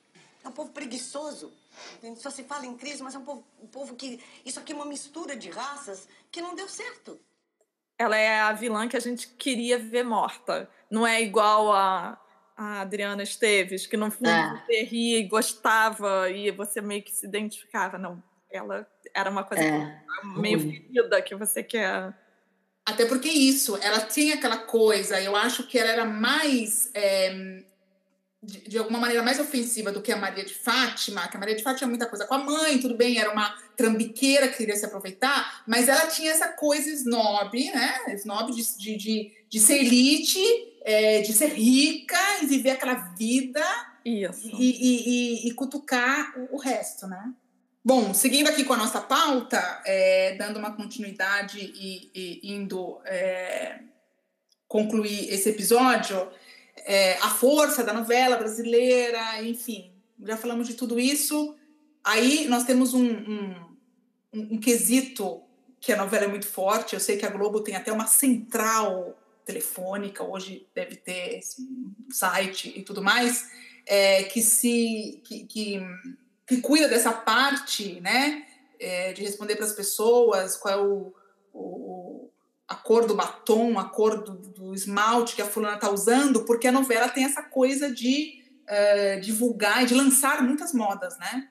É 0.44 0.48
um 0.48 0.52
povo 0.52 0.70
preguiçoso. 0.70 1.52
Só 2.16 2.30
se 2.30 2.44
fala 2.44 2.66
em 2.66 2.76
crise, 2.76 3.02
mas 3.02 3.14
é 3.14 3.18
um 3.18 3.24
povo, 3.24 3.44
um 3.60 3.66
povo 3.66 3.96
que. 3.96 4.22
Isso 4.44 4.58
aqui 4.60 4.72
é 4.72 4.76
uma 4.76 4.84
mistura 4.84 5.36
de 5.36 5.50
raças 5.50 6.06
que 6.30 6.40
não 6.40 6.54
deu 6.54 6.68
certo. 6.68 7.18
Ela 7.98 8.16
é 8.16 8.40
a 8.40 8.52
vilã 8.52 8.88
que 8.88 8.96
a 8.96 9.00
gente 9.00 9.28
queria 9.28 9.78
ver 9.78 10.04
morta. 10.04 10.68
Não 10.90 11.06
é 11.06 11.22
igual 11.22 11.72
a, 11.72 12.20
a 12.56 12.80
Adriana 12.80 13.22
Esteves, 13.22 13.86
que 13.86 13.96
no 13.96 14.10
fundo 14.10 14.28
é. 14.28 14.62
você 14.66 14.82
ria 14.82 15.18
e 15.18 15.28
gostava 15.28 16.30
e 16.30 16.50
você 16.50 16.80
meio 16.80 17.02
que 17.02 17.12
se 17.12 17.26
identificava. 17.26 17.98
Não, 17.98 18.22
ela 18.50 18.86
era 19.14 19.30
uma 19.30 19.44
coisa 19.44 19.64
é. 19.64 20.00
meio 20.36 20.60
ferida 20.60 21.22
que 21.22 21.34
você 21.34 21.62
quer. 21.62 22.14
Até 22.86 23.04
porque 23.04 23.28
isso, 23.28 23.76
ela 23.82 24.00
tinha 24.00 24.36
aquela 24.36 24.58
coisa, 24.58 25.20
eu 25.20 25.34
acho 25.34 25.66
que 25.66 25.78
ela 25.78 25.90
era 25.90 26.04
mais. 26.04 26.90
É, 26.94 27.64
de, 28.46 28.60
de, 28.68 28.78
alguma 28.78 28.98
maneira 29.00 29.22
mais 29.22 29.40
ofensiva 29.40 29.90
do 29.90 30.00
que 30.00 30.12
a 30.12 30.16
Maria 30.16 30.44
de 30.44 30.54
Fátima, 30.54 31.26
que 31.28 31.36
a 31.36 31.40
Maria 31.40 31.56
de 31.56 31.62
Fátima 31.62 31.78
tinha 31.78 31.88
muita 31.88 32.06
coisa 32.06 32.26
com 32.26 32.34
a 32.34 32.38
mãe, 32.38 32.78
tudo 32.78 32.94
bem, 32.94 33.18
era 33.18 33.32
uma 33.32 33.54
trambiqueira 33.76 34.48
que 34.48 34.58
queria 34.58 34.76
se 34.76 34.86
aproveitar, 34.86 35.64
mas 35.66 35.88
ela 35.88 36.06
tinha 36.06 36.30
essa 36.30 36.48
coisa 36.48 36.88
snob, 36.90 37.52
né? 37.72 38.14
Snob 38.14 38.52
de, 38.52 38.78
de, 38.78 38.96
de, 38.96 39.32
de 39.48 39.60
ser 39.60 39.78
elite, 39.78 40.40
é, 40.84 41.20
de 41.20 41.32
ser 41.32 41.48
rica 41.48 42.18
e 42.42 42.46
viver 42.46 42.70
aquela 42.70 42.94
vida. 42.94 43.64
E, 44.04 44.24
e, 44.24 45.44
e, 45.44 45.48
e 45.48 45.54
cutucar 45.54 46.32
o, 46.38 46.54
o 46.54 46.58
resto, 46.58 47.08
né? 47.08 47.34
Bom, 47.84 48.14
seguindo 48.14 48.48
aqui 48.48 48.64
com 48.64 48.72
a 48.72 48.76
nossa 48.76 49.00
pauta, 49.00 49.82
é, 49.84 50.36
dando 50.36 50.58
uma 50.58 50.74
continuidade 50.74 51.58
e, 51.60 52.10
e 52.14 52.52
indo 52.52 53.00
é, 53.04 53.80
concluir 54.68 55.32
esse 55.32 55.50
episódio, 55.50 56.28
é, 56.86 57.14
a 57.18 57.28
força 57.30 57.82
da 57.82 57.92
novela 57.92 58.36
brasileira, 58.36 59.42
enfim, 59.42 59.92
já 60.24 60.36
falamos 60.36 60.68
de 60.68 60.74
tudo 60.74 61.00
isso. 61.00 61.56
Aí 62.04 62.46
nós 62.46 62.62
temos 62.62 62.94
um, 62.94 63.04
um, 63.04 63.76
um, 64.32 64.58
quesito 64.60 65.42
que 65.80 65.92
a 65.92 65.96
novela 65.96 66.26
é 66.26 66.28
muito 66.28 66.46
forte. 66.46 66.94
Eu 66.94 67.00
sei 67.00 67.16
que 67.16 67.26
a 67.26 67.30
Globo 67.30 67.60
tem 67.60 67.74
até 67.74 67.92
uma 67.92 68.06
central 68.06 69.18
telefônica, 69.44 70.22
hoje 70.22 70.68
deve 70.72 70.94
ter 70.94 71.40
site 72.08 72.72
e 72.76 72.82
tudo 72.82 73.02
mais, 73.02 73.50
é, 73.84 74.22
que 74.22 74.40
se 74.40 75.20
que, 75.24 75.44
que 75.44 75.80
que 76.46 76.60
cuida 76.60 76.88
dessa 76.88 77.12
parte, 77.12 78.00
né? 78.00 78.46
É, 78.78 79.12
de 79.12 79.22
responder 79.22 79.56
para 79.56 79.64
as 79.64 79.72
pessoas 79.72 80.56
qual 80.56 80.74
é 80.74 80.76
o, 80.76 81.12
o, 81.52 82.30
a 82.68 82.74
cor 82.74 83.06
do 83.06 83.14
batom, 83.14 83.78
a 83.78 83.84
cor 83.84 84.22
do, 84.22 84.32
do 84.32 84.74
esmalte 84.74 85.36
que 85.36 85.42
a 85.42 85.46
fulana 85.46 85.76
está 85.76 85.90
usando, 85.90 86.44
porque 86.44 86.66
a 86.66 86.72
novela 86.72 87.08
tem 87.08 87.24
essa 87.24 87.42
coisa 87.42 87.92
de 87.92 88.42
uh, 88.64 89.20
divulgar 89.20 89.82
e 89.82 89.86
de 89.86 89.94
lançar 89.94 90.42
muitas 90.42 90.72
modas, 90.72 91.16
né? 91.18 91.48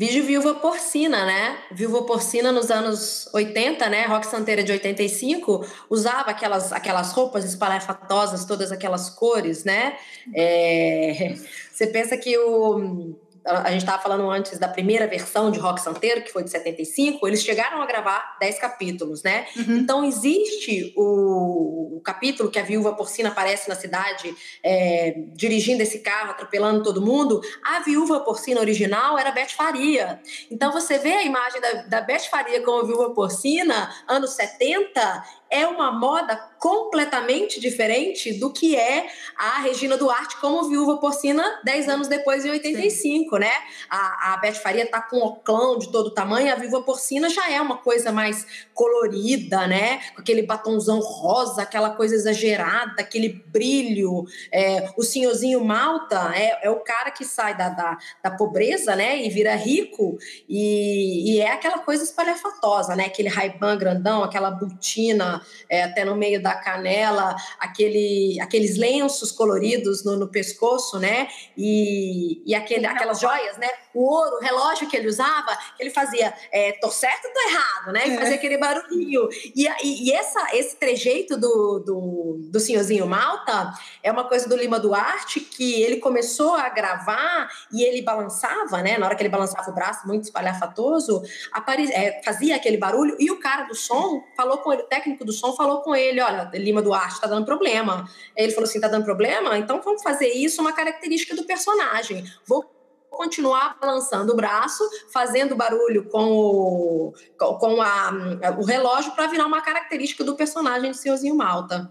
Vídeo 0.00 0.24
Viúva 0.24 0.54
Porcina, 0.54 1.26
né? 1.26 1.58
Viúva 1.72 2.04
Porcina 2.04 2.52
nos 2.52 2.70
anos 2.70 3.28
80, 3.34 3.88
né? 3.88 4.06
Rock 4.06 4.28
Santeira 4.28 4.62
de 4.62 4.70
85, 4.70 5.66
usava 5.90 6.30
aquelas, 6.30 6.72
aquelas 6.72 7.10
roupas 7.10 7.44
espalhafatosas, 7.44 8.44
todas 8.44 8.70
aquelas 8.70 9.10
cores, 9.10 9.64
né? 9.64 9.98
É... 10.32 11.34
Você 11.72 11.88
pensa 11.88 12.16
que 12.16 12.38
o 12.38 13.16
a 13.44 13.70
gente 13.70 13.80
estava 13.80 14.02
falando 14.02 14.30
antes 14.30 14.58
da 14.58 14.68
primeira 14.68 15.06
versão 15.06 15.50
de 15.50 15.58
Rock 15.58 15.80
Santeiro, 15.80 16.22
que 16.22 16.32
foi 16.32 16.42
de 16.42 16.50
75, 16.50 17.26
eles 17.26 17.42
chegaram 17.42 17.80
a 17.80 17.86
gravar 17.86 18.36
10 18.40 18.58
capítulos, 18.58 19.22
né? 19.22 19.46
Uhum. 19.56 19.78
Então, 19.78 20.04
existe 20.04 20.92
o, 20.96 21.96
o, 21.96 22.00
capítulo 22.00 22.50
que 22.50 22.58
a 22.58 22.62
viúva 22.62 22.94
porcina 22.94 23.30
aparece 23.30 23.68
na 23.68 23.74
cidade 23.74 24.34
é, 24.62 25.14
dirigindo 25.34 25.82
esse 25.82 26.00
carro, 26.00 26.30
atropelando 26.30 26.82
todo 26.82 27.00
mundo. 27.00 27.40
A 27.64 27.80
viúva 27.80 28.20
porcina 28.20 28.60
original 28.60 29.18
era 29.18 29.30
Beth 29.30 29.50
Faria. 29.56 30.20
Então, 30.50 30.72
você 30.72 30.98
vê 30.98 31.12
a 31.12 31.24
imagem 31.24 31.60
da, 31.60 31.72
da 31.82 32.00
Beth 32.00 32.28
Faria 32.30 32.62
como 32.62 32.86
viúva 32.86 33.10
porcina, 33.14 33.92
anos 34.06 34.30
70, 34.30 35.24
é 35.50 35.66
uma 35.66 35.90
moda 35.90 36.36
completamente 36.58 37.60
diferente 37.60 38.32
do 38.32 38.52
que 38.52 38.76
é 38.76 39.06
a 39.36 39.60
Regina 39.60 39.96
Duarte 39.96 40.36
como 40.40 40.68
viúva 40.68 40.98
porcina 40.98 41.42
10 41.64 41.88
anos 41.88 42.08
depois, 42.08 42.44
em 42.44 42.50
85, 42.50 43.34
Sim. 43.36 43.40
né? 43.40 43.50
A, 43.88 44.34
a 44.34 44.36
Beth 44.38 44.54
Faria 44.54 44.86
tá 44.86 45.00
com 45.00 45.18
oclão 45.18 45.78
de 45.78 45.90
todo 45.90 46.10
tamanho, 46.10 46.52
a 46.52 46.56
viúva 46.56 46.82
porcina 46.82 47.28
já 47.28 47.50
é 47.50 47.60
uma 47.60 47.78
coisa 47.78 48.10
mais 48.10 48.46
colorida, 48.74 49.66
né? 49.66 50.00
Com 50.14 50.20
aquele 50.20 50.42
batonzão 50.42 51.00
rosa, 51.00 51.62
aquela 51.62 51.90
coisa 51.90 52.14
exagerada, 52.14 52.94
aquele 52.98 53.28
brilho. 53.46 54.24
É, 54.52 54.88
o 54.96 55.02
senhorzinho 55.02 55.64
Malta 55.64 56.32
é, 56.34 56.66
é 56.66 56.70
o 56.70 56.80
cara 56.80 57.10
que 57.10 57.24
sai 57.24 57.56
da, 57.56 57.68
da, 57.68 57.98
da 58.22 58.30
pobreza, 58.32 58.96
né? 58.96 59.24
E 59.24 59.28
vira 59.28 59.54
rico, 59.54 60.18
e, 60.48 61.34
e 61.34 61.40
é 61.40 61.52
aquela 61.52 61.78
coisa 61.78 62.02
espalhafatosa, 62.02 62.96
né? 62.96 63.06
Aquele 63.06 63.28
raibã 63.28 63.76
grandão, 63.76 64.24
aquela 64.24 64.50
botina 64.50 65.40
é, 65.68 65.84
até 65.84 66.04
no 66.04 66.16
meio 66.16 66.42
da 66.42 66.47
canela, 66.54 67.36
aquele, 67.58 68.38
aqueles 68.40 68.76
lenços 68.76 69.32
coloridos 69.32 70.04
no, 70.04 70.16
no 70.16 70.28
pescoço, 70.28 70.98
né? 70.98 71.28
E, 71.56 72.42
e 72.46 72.54
aquele, 72.54 72.86
aquelas 72.86 73.20
joias, 73.20 73.56
né? 73.58 73.68
O 73.94 74.02
ouro, 74.02 74.36
o 74.36 74.40
relógio 74.40 74.88
que 74.88 74.96
ele 74.96 75.08
usava, 75.08 75.56
que 75.76 75.82
ele 75.82 75.90
fazia 75.90 76.32
é, 76.52 76.72
tô 76.72 76.90
certo 76.90 77.26
ou 77.26 77.32
tô 77.32 77.40
errado, 77.48 77.92
né? 77.92 78.06
E 78.06 78.16
fazia 78.16 78.34
é. 78.34 78.38
aquele 78.38 78.58
barulhinho. 78.58 79.28
E, 79.54 79.66
e, 79.82 80.08
e, 80.08 80.12
essa, 80.12 80.56
esse 80.56 80.76
trejeito 80.76 81.36
do, 81.36 81.80
do, 81.80 82.38
do 82.50 82.60
senhorzinho 82.60 83.06
Malta 83.06 83.72
é 84.02 84.10
uma 84.10 84.24
coisa 84.24 84.48
do 84.48 84.56
Lima 84.56 84.78
Duarte 84.78 85.40
que 85.40 85.82
ele 85.82 85.96
começou 85.96 86.54
a 86.54 86.68
gravar 86.68 87.48
e 87.72 87.82
ele 87.82 88.02
balançava, 88.02 88.82
né? 88.82 88.98
Na 88.98 89.06
hora 89.06 89.14
que 89.14 89.22
ele 89.22 89.28
balançava 89.28 89.70
o 89.70 89.74
braço, 89.74 90.06
muito 90.06 90.24
espalhafatoso, 90.24 91.22
apare, 91.52 91.90
é, 91.92 92.22
fazia 92.24 92.56
aquele 92.56 92.76
barulho 92.76 93.16
e 93.18 93.30
o 93.30 93.38
cara 93.38 93.64
do 93.64 93.74
som 93.74 94.22
falou 94.36 94.58
com 94.58 94.72
ele, 94.72 94.82
o 94.82 94.86
técnico 94.86 95.24
do 95.24 95.32
som 95.32 95.54
falou 95.54 95.82
com 95.82 95.94
ele: 95.94 96.20
olha, 96.20 96.37
Lima 96.54 96.82
Duarte, 96.82 97.20
tá 97.20 97.26
dando 97.26 97.44
problema. 97.44 98.08
Ele 98.36 98.52
falou 98.52 98.68
assim: 98.68 98.80
tá 98.80 98.88
dando 98.88 99.04
problema? 99.04 99.56
Então 99.58 99.80
vamos 99.82 100.02
fazer 100.02 100.28
isso 100.28 100.60
uma 100.60 100.72
característica 100.72 101.34
do 101.34 101.44
personagem. 101.44 102.24
Vou 102.46 102.64
continuar 103.10 103.76
balançando 103.80 104.32
o 104.32 104.36
braço, 104.36 104.82
fazendo 105.12 105.56
barulho 105.56 106.08
com 106.08 106.30
o, 106.30 107.14
com 107.36 107.82
a, 107.82 108.12
o 108.58 108.64
relógio 108.64 109.12
para 109.12 109.26
virar 109.26 109.46
uma 109.46 109.60
característica 109.60 110.22
do 110.22 110.36
personagem 110.36 110.90
de 110.92 110.96
Senhorzinho 110.96 111.34
Malta. 111.34 111.90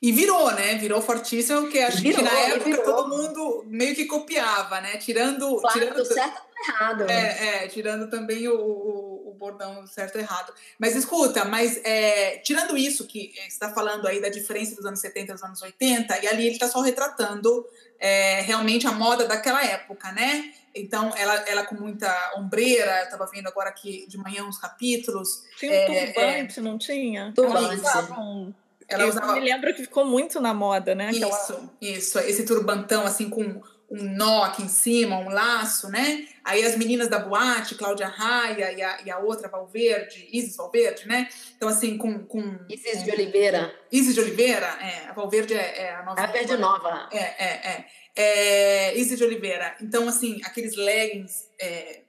E 0.00 0.12
virou, 0.12 0.52
né? 0.52 0.76
Virou 0.76 1.02
fortíssimo, 1.02 1.62
porque 1.62 1.80
acho 1.80 1.98
virou, 1.98 2.18
que 2.18 2.24
na 2.24 2.38
época 2.38 2.64
virou. 2.64 2.84
todo 2.84 3.08
mundo 3.08 3.64
meio 3.66 3.96
que 3.96 4.04
copiava, 4.04 4.80
né? 4.80 4.96
Tirando. 4.96 5.56
Claro, 5.60 5.78
tirando 5.78 6.04
certo 6.04 6.47
errado. 6.66 7.02
É, 7.08 7.64
é, 7.64 7.68
tirando 7.68 8.08
também 8.08 8.48
o, 8.48 8.54
o, 8.54 9.30
o 9.30 9.34
bordão 9.34 9.86
certo 9.86 10.16
ou 10.16 10.20
errado. 10.20 10.52
Mas 10.78 10.96
escuta, 10.96 11.44
mas 11.44 11.80
é, 11.84 12.38
tirando 12.38 12.76
isso 12.76 13.06
que 13.06 13.32
você 13.34 13.46
está 13.46 13.70
falando 13.70 14.06
aí 14.06 14.20
da 14.20 14.28
diferença 14.28 14.74
dos 14.74 14.84
anos 14.84 15.00
70 15.00 15.30
e 15.30 15.34
dos 15.34 15.42
anos 15.42 15.62
80, 15.62 16.18
e 16.18 16.26
ali 16.26 16.46
ele 16.46 16.54
está 16.54 16.68
só 16.68 16.80
retratando 16.80 17.66
é, 17.98 18.40
realmente 18.42 18.86
a 18.86 18.92
moda 18.92 19.26
daquela 19.26 19.64
época, 19.64 20.12
né? 20.12 20.52
Então, 20.74 21.12
ela, 21.16 21.34
ela 21.48 21.64
com 21.64 21.74
muita 21.74 22.34
ombreira, 22.36 23.02
estava 23.02 23.26
vendo 23.26 23.48
agora 23.48 23.68
aqui 23.68 24.06
de 24.08 24.16
manhã 24.16 24.44
uns 24.44 24.58
capítulos. 24.58 25.42
Tinha 25.58 25.72
um 25.72 25.74
é, 25.74 26.06
turbante, 26.06 26.60
não 26.60 26.78
tinha? 26.78 27.32
Turbante. 27.34 27.82
Ela 28.88 29.02
eu 29.02 29.08
usava... 29.08 29.34
me 29.34 29.40
lembro 29.40 29.74
que 29.74 29.82
ficou 29.82 30.04
muito 30.04 30.40
na 30.40 30.54
moda, 30.54 30.94
né? 30.94 31.10
Aquela... 31.10 31.28
Isso, 31.28 31.70
isso. 31.80 32.18
Esse 32.20 32.44
turbantão, 32.44 33.04
assim, 33.04 33.28
com 33.28 33.60
um 33.90 34.02
nó 34.02 34.44
aqui 34.44 34.62
em 34.62 34.68
cima, 34.68 35.18
um 35.18 35.30
laço, 35.30 35.88
né? 35.88 36.26
Aí 36.44 36.64
as 36.64 36.76
meninas 36.76 37.08
da 37.08 37.18
boate, 37.18 37.74
Cláudia 37.74 38.06
Raia 38.06 38.72
e 38.72 38.82
a, 38.82 39.00
e 39.06 39.10
a 39.10 39.18
outra, 39.18 39.48
Valverde, 39.48 40.28
Isis 40.30 40.56
Valverde, 40.56 41.08
né? 41.08 41.28
Então, 41.56 41.68
assim, 41.68 41.96
com... 41.96 42.24
com 42.26 42.58
Isis 42.68 43.02
de 43.02 43.10
Oliveira. 43.10 43.74
Isis 43.90 44.14
de 44.14 44.20
Oliveira, 44.20 44.66
é. 44.80 45.08
A 45.08 45.12
Valverde 45.14 45.54
é, 45.54 45.82
é 45.82 45.94
a 45.94 46.02
nova... 46.02 46.20
A 46.20 46.26
Verde 46.26 46.56
Nova. 46.56 47.08
É, 47.12 47.18
é, 47.18 47.60
é. 47.64 47.86
é 48.16 48.98
Isis 48.98 49.18
de 49.18 49.24
Oliveira. 49.24 49.74
Então, 49.80 50.06
assim, 50.06 50.40
aqueles 50.44 50.76
leggings... 50.76 51.48
É, 51.60 52.07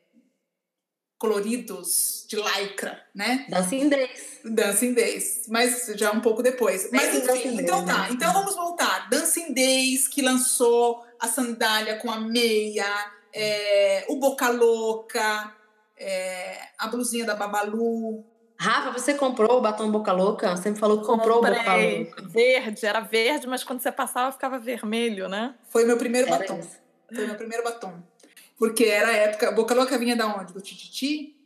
coloridos 1.19 2.25
de 2.27 2.37
lycra, 2.37 3.03
né? 3.13 3.45
Dancing 3.49 3.89
Days. 3.89 4.39
Dancing 4.43 4.93
Days, 4.93 5.43
mas 5.49 5.91
já 5.95 6.11
um 6.11 6.21
pouco 6.21 6.41
depois. 6.41 6.89
Mas 6.91 7.13
enfim, 7.13 7.59
então 7.59 7.85
tá. 7.85 8.03
Né? 8.03 8.09
Então 8.11 8.31
vamos 8.31 8.55
voltar. 8.55 9.09
Dancing 9.09 9.53
Days, 9.53 10.07
que 10.07 10.21
lançou 10.21 11.05
a 11.19 11.27
sandália 11.27 11.97
com 11.97 12.09
a 12.09 12.19
meia, 12.19 12.87
é, 13.33 14.05
o 14.07 14.15
Boca 14.15 14.49
Louca, 14.49 15.53
é, 15.97 16.57
a 16.77 16.87
blusinha 16.87 17.25
da 17.25 17.35
Babalu. 17.35 18.23
Rafa, 18.57 18.91
você 18.91 19.13
comprou 19.13 19.57
o 19.57 19.61
batom 19.61 19.91
Boca 19.91 20.13
Louca? 20.13 20.55
Você 20.55 20.71
me 20.71 20.77
falou 20.77 21.01
que 21.01 21.05
comprou 21.05 21.41
Comprei. 21.41 22.03
o 22.03 22.05
Boca 22.05 22.21
Louca. 22.21 22.29
Verde, 22.29 22.85
era 22.85 23.01
verde, 23.01 23.47
mas 23.47 23.63
quando 23.63 23.81
você 23.81 23.91
passava 23.91 24.31
ficava 24.31 24.57
vermelho, 24.57 25.27
né? 25.27 25.53
Foi 25.69 25.83
meu 25.85 25.97
primeiro 25.97 26.27
era 26.27 26.39
batom. 26.39 26.59
Isso. 26.59 26.77
Foi 27.13 27.25
meu 27.25 27.35
primeiro 27.35 27.63
batom. 27.63 28.01
Porque 28.59 28.83
era 28.83 29.07
a 29.07 29.13
época. 29.13 29.51
Boca 29.53 29.73
Louca 29.73 29.97
vinha 29.97 30.15
da 30.15 30.27
onde? 30.27 30.53
Do 30.53 30.61
Tititi? 30.61 31.37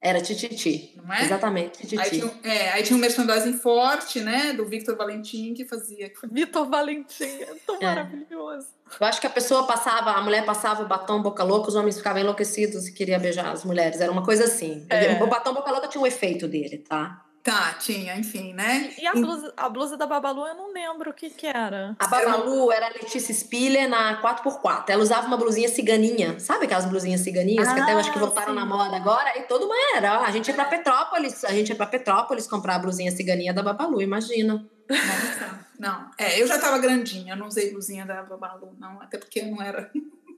Era 0.00 0.20
Tititi. 0.20 0.92
Não 0.96 1.12
é? 1.12 1.24
Exatamente, 1.24 1.78
Tititi. 1.78 1.98
Aí 1.98 2.10
tinha, 2.10 2.32
é, 2.44 2.70
aí 2.70 2.82
tinha 2.84 2.96
um 2.96 3.00
merchandising 3.00 3.54
forte, 3.54 4.20
né? 4.20 4.52
Do 4.52 4.64
Victor 4.64 4.96
Valentim, 4.96 5.52
que 5.52 5.64
fazia. 5.64 6.12
Vitor 6.30 6.68
Valentim, 6.68 7.24
é 7.24 7.56
tão 7.66 7.76
é. 7.80 7.84
maravilhoso. 7.84 8.68
Eu 9.00 9.06
acho 9.06 9.20
que 9.20 9.26
a 9.26 9.30
pessoa 9.30 9.66
passava, 9.66 10.12
a 10.12 10.20
mulher 10.20 10.44
passava 10.44 10.84
o 10.84 10.86
batom 10.86 11.20
boca 11.20 11.42
louca, 11.42 11.68
os 11.68 11.74
homens 11.74 11.96
ficavam 11.96 12.20
enlouquecidos 12.20 12.86
e 12.86 12.92
queriam 12.92 13.18
beijar 13.18 13.50
as 13.50 13.64
mulheres. 13.64 14.00
Era 14.00 14.12
uma 14.12 14.22
coisa 14.22 14.44
assim. 14.44 14.86
É. 14.88 15.20
O 15.20 15.26
batom 15.26 15.52
boca 15.52 15.72
louca 15.72 15.88
tinha 15.88 16.00
um 16.00 16.06
efeito 16.06 16.46
dele, 16.46 16.78
tá? 16.78 17.25
Tá, 17.46 17.74
tinha, 17.74 18.16
enfim, 18.16 18.52
né? 18.52 18.92
E 19.00 19.06
a 19.06 19.12
blusa, 19.12 19.54
a 19.56 19.68
blusa 19.68 19.96
da 19.96 20.04
Babalu, 20.04 20.48
eu 20.48 20.54
não 20.56 20.72
lembro 20.72 21.12
o 21.12 21.14
que 21.14 21.30
que 21.30 21.46
era. 21.46 21.94
A 21.96 22.08
Babalu 22.08 22.72
era 22.72 22.86
a 22.86 22.88
Letícia 22.88 23.32
Spiller 23.32 23.88
na 23.88 24.20
4x4. 24.20 24.86
Ela 24.88 25.00
usava 25.00 25.28
uma 25.28 25.36
blusinha 25.36 25.68
ciganinha. 25.68 26.40
Sabe 26.40 26.64
aquelas 26.64 26.86
blusinhas 26.86 27.20
ciganinhas 27.20 27.68
ah, 27.68 27.74
que 27.74 27.80
até 27.80 27.92
eu 27.92 27.98
acho 27.98 28.10
que 28.10 28.18
ah, 28.18 28.22
voltaram 28.22 28.52
sim. 28.52 28.58
na 28.58 28.66
moda 28.66 28.96
agora? 28.96 29.38
E 29.38 29.42
todo 29.42 29.68
mundo 29.68 29.76
era. 29.94 30.22
A 30.22 30.30
gente 30.32 30.48
ia 30.48 30.54
pra 30.54 30.64
Petrópolis, 30.64 31.44
a 31.44 31.52
gente 31.52 31.68
ia 31.68 31.76
pra 31.76 31.86
Petrópolis 31.86 32.48
comprar 32.48 32.74
a 32.74 32.78
blusinha 32.80 33.12
ciganinha 33.12 33.54
da 33.54 33.62
Babalu, 33.62 34.02
imagina. 34.02 34.66
Nossa, 34.90 35.66
não. 35.78 36.10
É, 36.18 36.42
eu 36.42 36.48
já 36.48 36.58
tava 36.58 36.78
grandinha, 36.78 37.34
eu 37.34 37.36
não 37.36 37.46
usei 37.46 37.70
blusinha 37.70 38.04
da 38.04 38.24
Babalu, 38.24 38.74
não. 38.76 39.00
Até 39.00 39.18
porque 39.18 39.42
não 39.42 39.62
era 39.62 39.88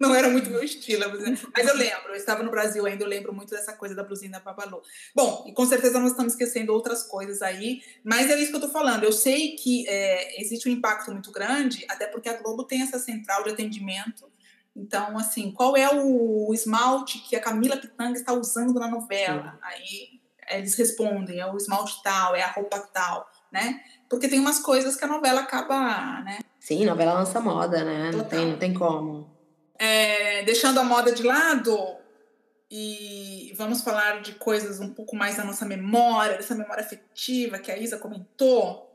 não 0.01 0.15
era 0.15 0.29
muito 0.29 0.51
meu 0.51 0.63
estilo. 0.63 1.05
Mas 1.55 1.67
eu 1.67 1.75
lembro, 1.77 2.11
eu 2.11 2.15
estava 2.15 2.43
no 2.43 2.51
Brasil 2.51 2.87
ainda, 2.87 3.05
eu 3.05 3.09
lembro 3.09 3.33
muito 3.35 3.51
dessa 3.51 3.73
coisa 3.73 3.95
da 3.95 4.05
blusinha 4.05 4.31
da 4.31 4.41
Babalu. 4.41 4.81
Bom, 5.15 5.45
e 5.47 5.53
com 5.53 5.67
certeza 5.67 5.99
nós 5.99 6.13
estamos 6.13 6.33
esquecendo 6.33 6.73
outras 6.73 7.03
coisas 7.03 7.43
aí, 7.43 7.83
mas 8.05 8.31
é 8.31 8.39
isso 8.39 8.51
que 8.51 8.57
eu 8.57 8.61
estou 8.61 8.71
falando. 8.71 9.05
Eu 9.05 9.13
sei 9.13 9.57
que 9.57 9.89
é, 9.89 10.41
existe 10.41 10.69
um 10.69 10.73
impacto 10.73 11.11
muito 11.11 11.33
grande, 11.33 11.85
até 11.89 12.07
porque 12.07 12.29
a 12.29 12.41
Globo 12.41 12.65
tem 12.65 12.83
essa 12.83 12.99
central 12.99 13.43
de 13.43 13.51
atendimento. 13.51 14.31
Então, 14.77 15.19
assim, 15.19 15.51
qual 15.51 15.77
é 15.77 15.89
o 15.93 16.53
esmalte 16.55 17.19
que 17.19 17.35
a 17.35 17.41
Camila 17.41 17.77
Pitanga 17.77 18.17
está 18.17 18.33
usando 18.33 18.79
na 18.79 18.89
novela? 18.89 19.59
Aí 19.61 20.21
eles 20.51 20.75
respondem, 20.77 21.41
é 21.41 21.47
o 21.47 21.57
esmalte 21.57 22.01
tal, 22.03 22.35
é 22.35 22.43
a 22.43 22.51
roupa 22.51 22.79
tal, 22.79 23.29
né? 23.53 23.83
Porque 24.09 24.29
tem 24.29 24.39
umas 24.39 24.61
coisas 24.61 24.97
que 24.97 25.05
a 25.05 25.09
novela 25.09 25.41
acaba, 25.41 26.23
né? 26.23 26.39
Sim, 26.61 26.87
novela 26.87 27.15
lança 27.15 27.41
moda, 27.41 27.85
né? 27.85 28.13
Não 28.13 28.25
tem, 28.25 28.47
não 28.47 28.59
tem 28.59 28.73
como 28.73 29.38
é, 29.79 30.43
deixando 30.43 30.81
a 30.81 30.85
moda 30.85 31.13
de 31.13 31.23
lado 31.23 31.97
e 32.71 33.53
vamos 33.57 33.81
falar 33.81 34.21
de 34.21 34.33
coisas 34.33 34.81
um 34.81 34.93
pouco 34.93 35.17
mais 35.17 35.37
da 35.37 35.45
nossa 35.45 35.65
memória, 35.65 36.37
dessa 36.37 36.55
memória 36.55 36.85
afetiva 36.85 37.59
que 37.59 37.71
a 37.71 37.79
Isa 37.79 37.97
comentou. 37.97 38.93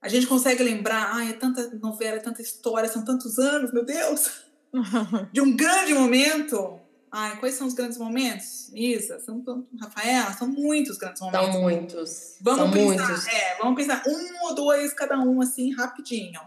A 0.00 0.08
gente 0.08 0.26
consegue 0.26 0.62
lembrar, 0.62 1.10
ai, 1.14 1.30
é 1.30 1.32
tanta 1.32 1.70
novela, 1.76 2.18
é 2.18 2.20
tanta 2.20 2.42
história, 2.42 2.88
são 2.88 3.04
tantos 3.04 3.38
anos, 3.38 3.72
meu 3.72 3.84
Deus, 3.84 4.42
de 5.32 5.40
um 5.40 5.56
grande 5.56 5.94
momento. 5.94 6.78
Ai, 7.10 7.38
quais 7.38 7.54
são 7.54 7.66
os 7.66 7.74
grandes 7.74 7.96
momentos, 7.96 8.70
Isa? 8.74 9.20
São, 9.20 9.42
Rafaela, 9.80 10.32
são 10.32 10.48
muitos 10.48 10.98
grandes 10.98 11.22
momentos. 11.22 11.52
São 11.52 11.62
muitos. 11.62 12.36
Vamos 12.40 12.60
são 12.60 12.70
pensar, 12.72 13.08
muitos. 13.08 13.26
É, 13.28 13.56
vamos 13.58 13.76
pensar 13.76 14.02
um 14.06 14.46
ou 14.46 14.54
dois 14.54 14.92
cada 14.92 15.18
um, 15.18 15.40
assim, 15.40 15.72
rapidinho. 15.72 16.40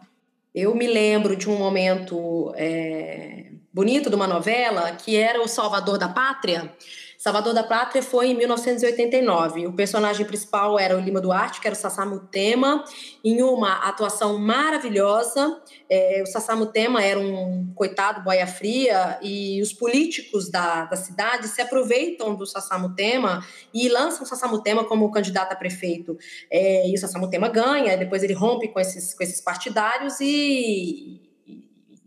Eu 0.59 0.73
me 0.73 0.87
lembro 0.87 1.35
de 1.35 1.47
um 1.47 1.55
momento 1.55 2.51
é, 2.55 3.51
bonito 3.71 4.09
de 4.09 4.15
uma 4.15 4.25
novela 4.25 4.91
que 4.93 5.15
era 5.15 5.39
o 5.39 5.47
Salvador 5.47 5.99
da 5.99 6.09
Pátria. 6.09 6.73
Salvador 7.17 7.51
da 7.51 7.63
Pátria 7.63 8.03
foi 8.03 8.27
em 8.27 8.37
1989. 8.37 9.65
O 9.65 9.73
personagem 9.73 10.23
principal 10.23 10.77
era 10.77 10.95
o 10.95 10.99
Lima 10.99 11.19
Duarte, 11.19 11.59
que 11.59 11.67
era 11.67 11.75
o 11.75 11.77
Sassamo 11.77 12.19
Tema, 12.19 12.83
em 13.23 13.41
uma 13.41 13.87
atuação 13.87 14.37
maravilhosa. 14.37 15.59
É, 15.89 16.21
o 16.21 16.27
Sassamo 16.27 16.67
Tema 16.67 17.03
era 17.03 17.19
um 17.19 17.73
coitado 17.73 18.23
boia 18.23 18.45
fria 18.45 19.17
e 19.19 19.59
os 19.63 19.73
políticos 19.73 20.51
da, 20.51 20.85
da 20.85 20.95
cidade 20.95 21.47
se 21.47 21.59
aproveitam 21.59 22.35
do 22.35 22.45
Sassamo 22.45 22.93
Tema 22.93 23.43
e 23.73 23.89
lançam 23.89 24.21
o 24.21 24.25
Sassamo 24.27 24.61
Tema 24.61 24.83
como 24.83 25.09
candidato 25.09 25.53
a 25.53 25.55
prefeito. 25.55 26.15
É, 26.51 26.87
e 26.87 26.93
o 26.93 26.97
Sassamo 26.99 27.31
Tema 27.31 27.49
ganha, 27.49 27.97
depois 27.97 28.21
ele 28.21 28.33
rompe 28.33 28.67
com 28.67 28.79
esses, 28.79 29.15
com 29.15 29.23
esses 29.23 29.41
partidários 29.41 30.21
e, 30.21 31.19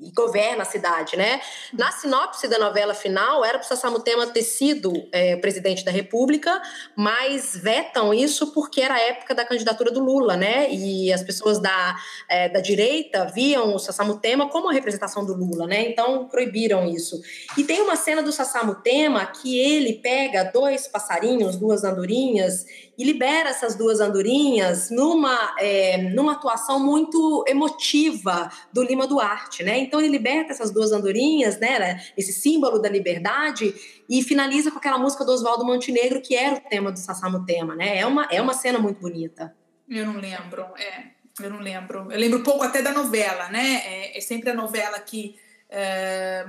e 0.00 0.10
governa 0.10 0.62
a 0.62 0.64
cidade, 0.64 1.16
né? 1.16 1.40
Na 1.72 1.92
sinopse 1.92 2.48
da 2.48 2.58
novela 2.58 2.94
final, 2.94 3.44
era 3.44 3.58
para 3.58 3.64
o 3.64 3.68
Sassamutema 3.68 4.26
ter 4.26 4.42
sido 4.42 4.92
é, 5.12 5.36
presidente 5.36 5.84
da 5.84 5.90
República, 5.90 6.60
mas 6.96 7.54
vetam 7.54 8.14
isso 8.14 8.52
porque 8.52 8.80
era 8.80 8.94
a 8.94 9.00
época 9.00 9.34
da 9.34 9.44
candidatura 9.44 9.90
do 9.90 10.00
Lula, 10.00 10.36
né? 10.36 10.70
E 10.72 11.12
as 11.12 11.22
pessoas 11.22 11.58
da, 11.58 11.96
é, 12.28 12.48
da 12.48 12.60
direita 12.60 13.26
viam 13.26 13.74
o 13.74 13.78
Sassamutema 13.78 14.48
como 14.48 14.68
a 14.68 14.72
representação 14.72 15.24
do 15.24 15.34
Lula, 15.34 15.66
né? 15.66 15.88
Então 15.88 16.28
proibiram 16.28 16.86
isso. 16.88 17.20
E 17.56 17.64
tem 17.64 17.82
uma 17.82 17.96
cena 17.96 18.22
do 18.22 18.32
Sassamutema 18.32 19.26
que 19.26 19.58
ele 19.58 19.94
pega 19.94 20.44
dois 20.44 20.88
passarinhos, 20.88 21.56
duas 21.56 21.84
andorinhas, 21.84 22.64
e 23.00 23.04
libera 23.04 23.48
essas 23.48 23.74
duas 23.74 23.98
andorinhas 23.98 24.90
numa, 24.90 25.56
é, 25.58 25.96
numa 25.96 26.32
atuação 26.32 26.78
muito 26.78 27.42
emotiva 27.48 28.52
do 28.70 28.82
Lima 28.82 29.06
Duarte, 29.06 29.62
né? 29.62 29.78
Então 29.78 29.98
ele 29.98 30.10
liberta 30.10 30.52
essas 30.52 30.70
duas 30.70 30.92
andorinhas, 30.92 31.58
né? 31.58 31.98
Esse 32.14 32.30
símbolo 32.30 32.78
da 32.78 32.90
liberdade 32.90 33.74
e 34.06 34.22
finaliza 34.22 34.70
com 34.70 34.76
aquela 34.76 34.98
música 34.98 35.24
do 35.24 35.32
Oswaldo 35.32 35.64
Montenegro 35.64 36.20
que 36.20 36.34
era 36.36 36.56
o 36.56 36.60
tema 36.60 36.92
do 36.92 36.98
Sassamo 36.98 37.46
Tema, 37.46 37.74
né? 37.74 37.96
É 37.96 38.04
uma, 38.04 38.28
é 38.30 38.42
uma 38.42 38.52
cena 38.52 38.78
muito 38.78 39.00
bonita. 39.00 39.56
Eu 39.88 40.04
não 40.04 40.20
lembro, 40.20 40.66
é, 40.76 41.04
eu 41.42 41.48
não 41.48 41.60
lembro. 41.60 42.06
Eu 42.12 42.18
lembro 42.18 42.42
pouco 42.42 42.62
até 42.62 42.82
da 42.82 42.92
novela, 42.92 43.48
né? 43.48 43.80
É, 43.86 44.18
é 44.18 44.20
sempre 44.20 44.50
a 44.50 44.54
novela 44.54 45.00
que 45.00 45.36
é, 45.70 46.44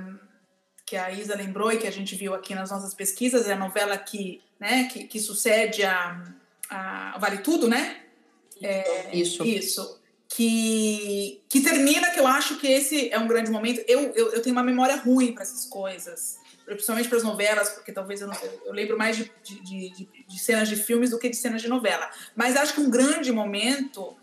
que 0.84 0.96
a 0.98 1.10
Isa 1.10 1.34
lembrou 1.34 1.72
e 1.72 1.78
que 1.78 1.86
a 1.86 1.90
gente 1.90 2.14
viu 2.14 2.34
aqui 2.34 2.54
nas 2.54 2.70
nossas 2.70 2.92
pesquisas, 2.92 3.48
é 3.48 3.54
a 3.54 3.58
novela 3.58 3.96
que, 3.96 4.42
né, 4.60 4.84
que, 4.92 5.04
que 5.04 5.18
sucede 5.18 5.82
a, 5.82 6.22
a 6.72 7.18
Vale 7.18 7.38
Tudo, 7.38 7.68
né? 7.68 8.00
É, 8.62 9.14
isso. 9.16 9.44
Isso. 9.44 10.00
Que, 10.28 11.42
que 11.48 11.60
termina, 11.60 12.10
que 12.10 12.18
eu 12.18 12.26
acho 12.26 12.56
que 12.58 12.66
esse 12.66 13.10
é 13.10 13.18
um 13.18 13.26
grande 13.26 13.50
momento. 13.50 13.82
Eu, 13.86 14.12
eu, 14.14 14.32
eu 14.32 14.42
tenho 14.42 14.56
uma 14.56 14.62
memória 14.62 14.96
ruim 14.96 15.32
para 15.32 15.42
essas 15.42 15.66
coisas, 15.66 16.38
principalmente 16.64 17.08
para 17.08 17.18
as 17.18 17.24
novelas, 17.24 17.68
porque 17.70 17.92
talvez 17.92 18.22
eu, 18.22 18.28
não, 18.28 18.36
eu 18.64 18.72
lembro 18.72 18.96
mais 18.96 19.18
de, 19.18 19.30
de, 19.42 19.90
de, 19.90 20.08
de, 20.26 20.38
cenas 20.38 20.68
de 20.70 20.76
filmes 20.76 21.10
do 21.10 21.18
que 21.18 21.28
de 21.28 21.36
cenas 21.36 21.60
de 21.60 21.68
novela. 21.68 22.10
Mas 22.34 22.56
acho 22.56 22.72
que 22.72 22.80
um 22.80 22.88
grande 22.88 23.30
momento, 23.30 24.16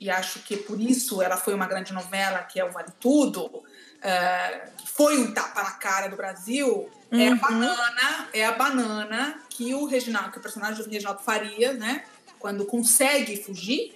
e 0.00 0.10
acho 0.10 0.40
que 0.40 0.56
por 0.56 0.80
isso 0.80 1.22
ela 1.22 1.36
foi 1.36 1.54
uma 1.54 1.68
grande 1.68 1.92
novela, 1.92 2.42
que 2.42 2.58
é 2.58 2.64
o 2.64 2.72
Vale 2.72 2.92
Tudo, 2.98 3.44
uh, 3.44 4.70
foi 4.86 5.18
um 5.18 5.32
tapa 5.32 5.62
na 5.62 5.72
cara 5.72 6.08
do 6.08 6.16
Brasil, 6.16 6.90
uhum. 7.14 7.20
é 7.20 7.28
a 7.28 7.30
uhum. 7.30 7.38
banana, 7.38 8.28
é 8.32 8.46
a 8.46 8.52
banana 8.52 9.40
que 9.48 9.74
o 9.74 9.84
Reginaldo, 9.86 10.30
que 10.30 10.38
o 10.38 10.42
personagem 10.42 10.82
do 10.82 10.90
Reginaldo 10.90 11.22
Faria, 11.22 11.72
né? 11.72 12.04
Quando 12.38 12.64
consegue 12.64 13.36
fugir, 13.36 13.94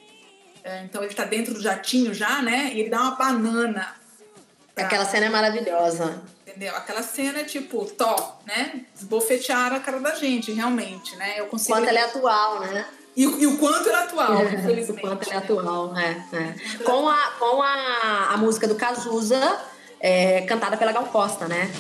é, 0.64 0.84
então 0.84 1.02
ele 1.02 1.14
tá 1.14 1.24
dentro 1.24 1.54
do 1.54 1.60
jatinho 1.60 2.14
já, 2.14 2.42
né? 2.42 2.70
E 2.72 2.80
ele 2.80 2.90
dá 2.90 3.00
uma 3.00 3.10
banana. 3.12 3.94
Pra, 4.74 4.84
Aquela 4.84 5.04
cena 5.04 5.26
é 5.26 5.30
maravilhosa. 5.30 6.22
Entendeu? 6.46 6.74
Aquela 6.76 7.02
cena 7.02 7.40
é 7.40 7.44
tipo, 7.44 7.84
top, 7.86 8.44
né? 8.46 8.84
Desbofetear 8.94 9.72
a 9.72 9.80
cara 9.80 10.00
da 10.00 10.14
gente, 10.14 10.52
realmente, 10.52 11.14
né? 11.16 11.40
Eu 11.40 11.46
consigo... 11.46 11.76
Quanto 11.76 11.88
ela 11.88 11.98
é 11.98 12.04
atual, 12.04 12.60
né? 12.60 12.86
E, 13.16 13.22
e, 13.22 13.46
o 13.46 13.58
quanto 13.58 13.88
ela 13.88 14.02
é 14.02 14.04
atual, 14.04 14.36
é, 14.38 14.54
infelizmente. 14.54 15.04
O 15.04 15.08
quanto 15.08 15.28
ela 15.28 15.34
é 15.34 15.38
atual, 15.38 15.96
é. 15.96 16.10
é. 16.32 16.84
Com, 16.84 17.08
a, 17.08 17.30
com 17.38 17.62
a, 17.62 18.28
a 18.30 18.36
música 18.36 18.68
do 18.68 18.76
Cazuza, 18.76 19.60
é, 20.00 20.42
cantada 20.42 20.76
pela 20.76 20.92
Gal 20.92 21.06
Costa, 21.06 21.48
né? 21.48 21.70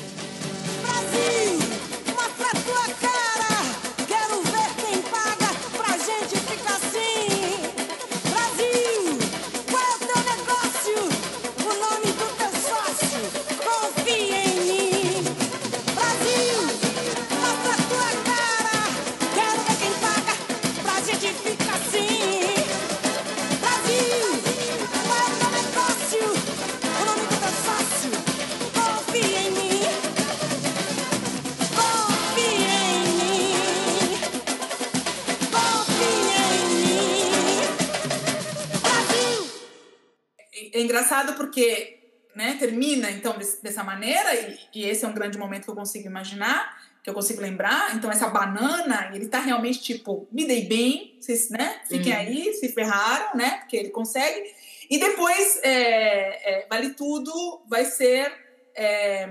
Porque 41.58 41.98
né, 42.36 42.56
termina 42.58 43.10
então 43.10 43.36
dessa 43.62 43.82
maneira, 43.82 44.32
e, 44.34 44.58
e, 44.72 44.84
esse 44.84 45.04
é 45.04 45.08
um 45.08 45.12
grande 45.12 45.36
momento 45.36 45.64
que 45.64 45.70
eu 45.70 45.74
consigo 45.74 46.06
imaginar, 46.06 46.78
que 47.02 47.10
eu 47.10 47.14
consigo 47.14 47.40
lembrar. 47.40 47.96
Então, 47.96 48.10
essa 48.10 48.28
banana, 48.28 49.10
ele 49.12 49.26
tá 49.26 49.40
realmente 49.40 49.80
tipo, 49.80 50.28
me 50.30 50.46
dei 50.46 50.66
bem, 50.66 51.16
vocês, 51.20 51.50
né? 51.50 51.80
Fiquem 51.88 52.12
uhum. 52.12 52.18
aí, 52.18 52.54
se 52.54 52.68
ferraram, 52.68 53.36
né? 53.36 53.58
Porque 53.58 53.76
ele 53.76 53.90
consegue. 53.90 54.54
E 54.88 54.98
depois, 54.98 55.58
é, 55.64 56.60
é, 56.60 56.66
Vale 56.68 56.90
Tudo 56.90 57.64
vai 57.68 57.84
ser 57.84 58.32
é, 58.76 59.28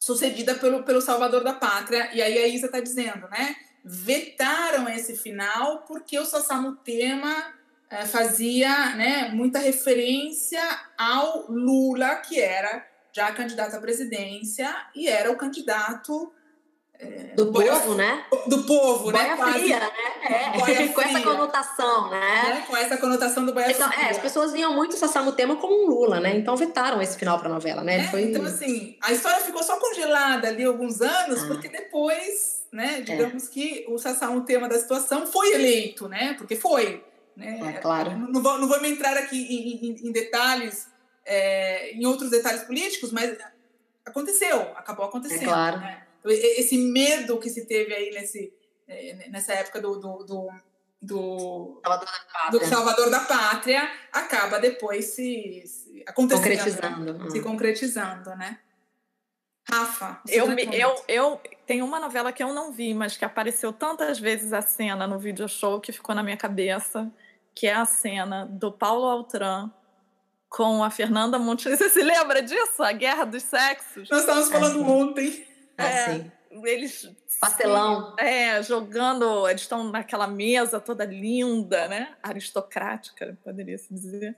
sucedida 0.00 0.54
pelo, 0.54 0.82
pelo 0.82 1.02
Salvador 1.02 1.44
da 1.44 1.52
Pátria. 1.52 2.10
E 2.14 2.22
aí 2.22 2.38
a 2.38 2.48
Isa 2.48 2.66
está 2.66 2.80
dizendo, 2.80 3.28
né? 3.28 3.54
Vetaram 3.84 4.88
esse 4.88 5.14
final 5.14 5.84
porque 5.86 6.18
o 6.18 6.24
Sassamutema 6.24 7.30
é, 7.30 7.54
fazia 8.06 8.96
né, 8.96 9.28
muita 9.32 9.58
referência 9.58 10.62
ao 10.98 11.50
Lula, 11.50 12.16
que 12.16 12.40
era 12.40 12.84
já 13.12 13.32
candidato 13.32 13.76
à 13.76 13.80
presidência 13.80 14.74
e 14.94 15.08
era 15.08 15.30
o 15.30 15.36
candidato 15.36 16.32
é, 16.98 17.34
do 17.34 17.50
boia, 17.52 17.72
povo, 17.72 17.94
né? 17.94 18.24
Do 18.46 18.64
povo, 18.64 19.12
boia 19.12 19.36
né? 19.36 19.52
Fria, 19.52 19.80
né? 19.80 19.90
É. 20.22 20.58
Boia 20.58 20.88
com 20.92 21.00
essa 21.00 21.20
conotação, 21.20 22.10
né? 22.10 22.20
né? 22.20 22.64
Com 22.66 22.76
essa 22.76 22.96
conotação 22.96 23.44
do 23.44 23.52
boia 23.52 23.70
então, 23.70 23.90
fria. 23.90 24.06
É, 24.06 24.10
as 24.10 24.18
pessoas 24.18 24.52
viam 24.52 24.74
muito 24.74 24.96
o 24.96 25.32
Tema 25.32 25.56
como 25.56 25.84
um 25.84 25.86
Lula, 25.86 26.20
né? 26.20 26.36
Então 26.36 26.56
vetaram 26.56 27.00
esse 27.02 27.18
final 27.18 27.38
para 27.38 27.48
a 27.48 27.52
novela, 27.52 27.82
né? 27.82 28.00
É, 28.00 28.08
Foi... 28.08 28.22
Então, 28.22 28.44
assim, 28.44 28.96
a 29.02 29.12
história 29.12 29.40
ficou 29.40 29.62
só 29.62 29.78
congelada 29.78 30.48
ali 30.48 30.64
alguns 30.64 31.00
anos, 31.02 31.42
ah. 31.42 31.46
porque 31.46 31.68
depois, 31.68 32.66
né, 32.72 33.02
digamos 33.02 33.48
é. 33.48 33.50
que 33.50 33.86
o 33.88 34.40
Tema 34.42 34.68
da 34.68 34.78
situação 34.78 35.26
foi 35.26 35.52
eleito, 35.52 36.08
né? 36.08 36.34
Porque 36.38 36.56
foi. 36.56 37.04
Né? 37.36 37.60
É, 37.76 37.80
claro. 37.80 38.10
Não, 38.12 38.28
não, 38.28 38.42
vou, 38.42 38.58
não 38.58 38.68
vou 38.68 38.80
me 38.80 38.90
entrar 38.90 39.16
aqui 39.16 39.36
em, 39.36 39.86
em, 39.86 40.08
em 40.08 40.12
detalhes, 40.12 40.88
é, 41.24 41.92
em 41.92 42.06
outros 42.06 42.30
detalhes 42.30 42.62
políticos, 42.62 43.12
mas 43.12 43.36
aconteceu, 44.04 44.62
acabou 44.76 45.04
acontecendo. 45.04 45.42
É 45.42 45.44
claro. 45.44 45.78
Né? 45.78 46.02
esse 46.28 46.76
medo 46.76 47.38
que 47.38 47.48
se 47.48 47.66
teve 47.66 47.94
aí 47.94 48.10
nesse, 48.10 48.52
é, 48.88 49.28
nessa 49.28 49.52
época 49.52 49.80
do, 49.80 49.96
do, 49.96 50.24
do, 50.24 50.50
do, 51.00 51.80
Salvador, 51.84 52.08
da 52.32 52.50
do 52.50 52.64
Salvador 52.64 53.10
da 53.10 53.20
Pátria 53.20 53.88
acaba 54.12 54.58
depois 54.58 55.04
se, 55.06 55.62
se 55.66 56.04
acontecendo. 56.06 56.42
Concretizando. 56.42 57.30
Se 57.30 57.40
concretizando, 57.40 58.30
né? 58.36 58.58
Rafa. 59.68 60.20
Eu, 60.28 60.46
eu, 60.72 61.04
eu 61.08 61.40
tenho 61.66 61.84
uma 61.84 61.98
novela 61.98 62.32
que 62.32 62.42
eu 62.42 62.52
não 62.52 62.70
vi, 62.70 62.94
mas 62.94 63.16
que 63.16 63.24
apareceu 63.24 63.72
tantas 63.72 64.18
vezes 64.18 64.52
a 64.52 64.62
cena 64.62 65.06
no 65.06 65.18
video 65.18 65.48
show 65.48 65.80
que 65.80 65.90
ficou 65.90 66.14
na 66.14 66.22
minha 66.22 66.36
cabeça, 66.36 67.10
que 67.56 67.66
é 67.66 67.72
a 67.72 67.86
cena 67.86 68.44
do 68.44 68.70
Paulo 68.70 69.06
Altran 69.06 69.70
com 70.46 70.84
a 70.84 70.90
Fernanda 70.90 71.38
Montenegro. 71.38 71.82
Você 71.82 71.88
se 71.88 72.02
lembra 72.02 72.42
disso? 72.42 72.82
A 72.82 72.92
Guerra 72.92 73.24
dos 73.24 73.42
Sexos? 73.44 74.10
Nós 74.10 74.20
estávamos 74.20 74.50
falando 74.50 74.78
é, 74.78 74.86
ontem. 74.86 75.46
É, 75.78 76.24
eles 76.64 77.10
pastelão. 77.40 78.14
É, 78.18 78.62
jogando, 78.62 79.48
eles 79.48 79.62
estão 79.62 79.90
naquela 79.90 80.26
mesa 80.26 80.78
toda 80.78 81.06
linda, 81.06 81.88
né? 81.88 82.14
Aristocrática, 82.22 83.38
poderia 83.42 83.78
se 83.78 83.92
dizer. 83.92 84.36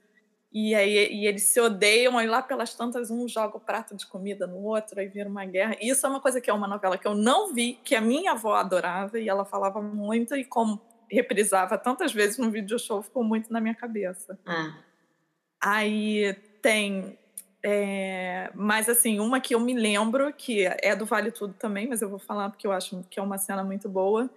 E 0.52 0.74
aí 0.74 1.12
e 1.12 1.26
eles 1.26 1.42
se 1.42 1.60
odeiam, 1.60 2.16
aí 2.16 2.26
lá 2.26 2.40
pelas 2.40 2.72
tantas 2.72 3.10
um 3.10 3.28
joga 3.28 3.56
o 3.56 3.60
prato 3.60 3.94
de 3.94 4.06
comida 4.06 4.46
no 4.46 4.62
outro, 4.62 4.98
aí 4.98 5.08
vira 5.08 5.28
uma 5.28 5.44
guerra. 5.44 5.76
E 5.80 5.90
isso 5.90 6.06
é 6.06 6.08
uma 6.08 6.20
coisa 6.20 6.40
que 6.40 6.48
é 6.48 6.52
uma 6.52 6.68
novela 6.68 6.96
que 6.96 7.06
eu 7.06 7.14
não 7.14 7.52
vi, 7.52 7.78
que 7.84 7.96
a 7.96 8.00
minha 8.00 8.32
avó 8.32 8.54
adorava 8.54 9.18
e 9.18 9.28
ela 9.28 9.44
falava 9.44 9.82
muito 9.82 10.36
e 10.36 10.44
como 10.44 10.80
reprisava 11.10 11.78
tantas 11.78 12.12
vezes 12.12 12.38
no 12.38 12.50
vídeo 12.50 12.78
show, 12.78 13.02
ficou 13.02 13.24
muito 13.24 13.52
na 13.52 13.60
minha 13.60 13.74
cabeça. 13.74 14.38
Ah. 14.46 14.76
Aí 15.60 16.34
tem 16.62 17.18
é, 17.62 18.50
mas 18.54 18.88
assim, 18.88 19.18
uma 19.18 19.40
que 19.40 19.54
eu 19.54 19.60
me 19.60 19.74
lembro, 19.74 20.32
que 20.32 20.64
é 20.66 20.94
do 20.94 21.04
Vale 21.04 21.30
Tudo 21.30 21.54
também, 21.54 21.88
mas 21.88 22.00
eu 22.00 22.08
vou 22.08 22.18
falar 22.18 22.50
porque 22.50 22.66
eu 22.66 22.72
acho 22.72 23.04
que 23.10 23.18
é 23.18 23.22
uma 23.22 23.38
cena 23.38 23.64
muito 23.64 23.88
boa, 23.88 24.30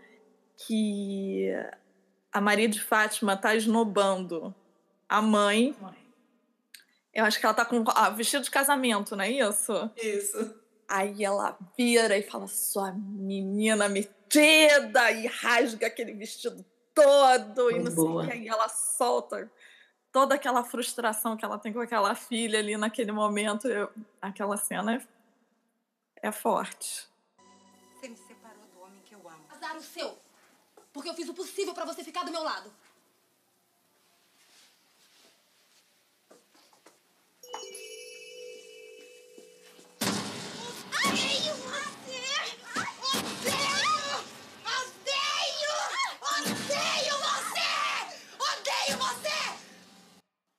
que 0.57 1.49
a 2.31 2.41
Maria 2.41 2.67
de 2.67 2.81
Fátima 2.81 3.37
tá 3.37 3.55
esnobando 3.55 4.53
a 5.07 5.21
mãe. 5.21 5.75
Eu 7.13 7.25
acho 7.25 7.39
que 7.39 7.45
ela 7.45 7.53
tá 7.53 7.65
com 7.65 7.83
ah, 7.87 8.09
vestido 8.09 8.43
de 8.43 8.51
casamento, 8.51 9.15
não 9.15 9.23
é 9.23 9.31
isso? 9.31 9.91
Isso. 9.97 10.55
Aí 10.87 11.23
ela 11.23 11.57
vira 11.77 12.17
e 12.17 12.23
fala, 12.23 12.47
sua 12.47 12.91
menina 12.91 13.87
metida, 14.31 15.11
e 15.11 15.27
rasga 15.27 15.87
aquele 15.87 16.13
vestido 16.13 16.65
todo, 16.93 17.63
muito 17.63 17.75
e 17.75 17.83
não 17.83 17.95
boa. 17.95 18.23
sei 18.23 18.29
o 18.29 18.31
que. 18.31 18.39
Aí 18.39 18.47
ela 18.47 18.69
solta 18.69 19.51
toda 20.11 20.35
aquela 20.35 20.63
frustração 20.63 21.37
que 21.37 21.45
ela 21.45 21.57
tem 21.57 21.71
com 21.71 21.79
aquela 21.79 22.15
filha 22.15 22.59
ali 22.59 22.75
naquele 22.77 23.11
momento, 23.11 23.67
eu, 23.67 23.89
aquela 24.21 24.57
cena 24.57 24.95
é, 24.95 26.27
é 26.27 26.31
forte. 26.31 27.07
Você 27.99 28.09
me 28.09 28.17
separou 28.17 28.65
do 28.73 28.81
homem 28.81 29.01
que 29.05 29.13
eu 29.15 29.19
amo. 29.19 29.45
Azar 29.49 29.77
o 29.77 29.81
seu, 29.81 30.17
porque 30.91 31.09
eu 31.09 31.13
fiz 31.13 31.29
o 31.29 31.33
possível 31.33 31.73
para 31.73 31.85
você 31.85 32.03
ficar 32.03 32.23
do 32.23 32.31
meu 32.31 32.43
lado. 32.43 32.71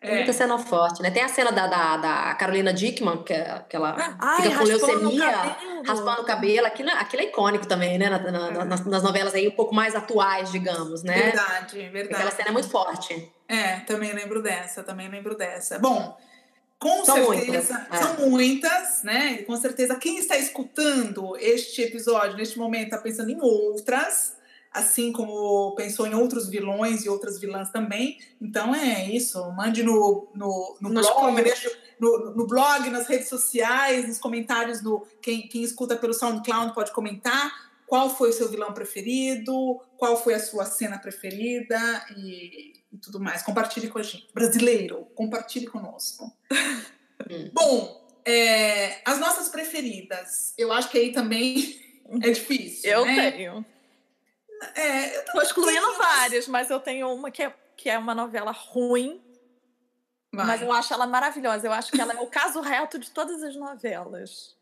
É. 0.02 0.16
Muita 0.16 0.32
cena 0.32 0.58
forte, 0.58 1.00
né? 1.00 1.12
Tem 1.12 1.22
a 1.22 1.28
cena 1.28 1.52
da, 1.52 1.68
da, 1.68 1.96
da 1.96 2.34
Carolina 2.34 2.72
Dickman, 2.72 3.22
que, 3.22 3.32
é, 3.32 3.62
que 3.68 3.76
ela 3.76 3.94
Ai, 4.18 4.42
fica 4.42 4.58
com 4.58 4.64
leucemia, 4.64 5.56
raspando 5.86 6.22
o 6.22 6.24
cabelo. 6.24 6.66
Aquilo, 6.66 6.90
aquilo 6.90 7.22
é 7.22 7.26
icônico 7.26 7.68
também, 7.68 7.96
né? 7.98 8.10
Na, 8.10 8.18
na, 8.18 8.48
é. 8.48 8.64
nas, 8.64 8.84
nas, 8.84 9.02
novelas 9.04 9.32
aí 9.32 9.46
um 9.46 9.52
pouco 9.52 9.72
mais 9.72 9.94
atuais, 9.94 10.50
digamos, 10.50 11.04
né? 11.04 11.14
Verdade, 11.14 11.88
verdade. 11.88 12.14
Aquela 12.14 12.30
cena 12.32 12.48
é 12.48 12.52
muito 12.52 12.68
forte. 12.68 13.32
É, 13.46 13.76
também 13.80 14.12
lembro 14.12 14.42
dessa, 14.42 14.82
também 14.82 15.08
lembro 15.08 15.36
dessa. 15.36 15.78
Bom, 15.78 16.18
com 16.80 17.04
são 17.04 17.14
certeza, 17.14 17.74
muitas. 17.74 17.98
são 18.00 18.14
é. 18.14 18.28
muitas, 18.28 19.02
né? 19.04 19.32
E 19.34 19.44
com 19.44 19.54
certeza, 19.56 19.94
quem 19.94 20.18
está 20.18 20.36
escutando 20.36 21.36
este 21.38 21.80
episódio 21.82 22.36
neste 22.36 22.58
momento 22.58 22.86
está 22.86 22.98
pensando 22.98 23.30
em 23.30 23.40
outras 23.40 24.41
assim 24.72 25.12
como 25.12 25.74
pensou 25.74 26.06
em 26.06 26.14
outros 26.14 26.48
vilões 26.48 27.04
e 27.04 27.08
outras 27.08 27.38
vilãs 27.38 27.70
também. 27.70 28.18
Então 28.40 28.74
é 28.74 29.10
isso. 29.10 29.38
Mande 29.52 29.82
no, 29.82 30.28
no, 30.34 30.76
no 30.80 30.90
blog, 30.90 31.42
deixa, 31.42 31.70
no, 32.00 32.34
no, 32.34 32.46
blog, 32.46 32.88
nas 32.90 33.06
redes 33.06 33.28
sociais, 33.28 34.08
nos 34.08 34.18
comentários 34.18 34.80
do 34.80 35.06
quem, 35.20 35.46
quem 35.48 35.62
escuta 35.62 35.96
pelo 35.96 36.14
SoundCloud 36.14 36.74
pode 36.74 36.92
comentar 36.92 37.72
qual 37.86 38.08
foi 38.08 38.30
o 38.30 38.32
seu 38.32 38.48
vilão 38.48 38.72
preferido, 38.72 39.78
qual 39.98 40.16
foi 40.16 40.32
a 40.32 40.40
sua 40.40 40.64
cena 40.64 40.98
preferida 40.98 41.78
e, 42.16 42.72
e 42.90 42.96
tudo 42.96 43.20
mais. 43.20 43.42
Compartilhe 43.42 43.88
com 43.88 43.98
a 43.98 44.02
gente. 44.02 44.28
Brasileiro, 44.32 45.06
compartilhe 45.14 45.66
conosco. 45.66 46.32
Hum. 47.30 47.50
Bom, 47.52 48.02
é, 48.24 49.00
as 49.04 49.18
nossas 49.18 49.50
preferidas, 49.50 50.54
eu 50.56 50.72
acho 50.72 50.88
que 50.88 50.96
aí 50.96 51.12
também 51.12 51.78
é 52.22 52.30
difícil. 52.30 52.90
Eu 52.90 53.04
né? 53.04 53.30
tenho. 53.30 53.64
É, 54.74 55.18
eu 55.18 55.24
tô 55.26 55.42
excluindo 55.42 55.94
várias, 55.94 56.48
mas 56.48 56.70
eu 56.70 56.80
tenho 56.80 57.12
uma 57.12 57.30
que 57.30 57.42
é, 57.42 57.54
que 57.76 57.90
é 57.90 57.98
uma 57.98 58.14
novela 58.14 58.52
ruim. 58.52 59.22
Vai. 60.34 60.46
Mas 60.46 60.62
eu 60.62 60.72
acho 60.72 60.94
ela 60.94 61.06
maravilhosa. 61.06 61.66
Eu 61.66 61.72
acho 61.72 61.92
que 61.92 62.00
ela 62.00 62.14
é 62.14 62.20
o 62.20 62.26
caso 62.26 62.60
reto 62.60 62.98
de 62.98 63.10
todas 63.10 63.42
as 63.42 63.54
novelas. 63.54 64.56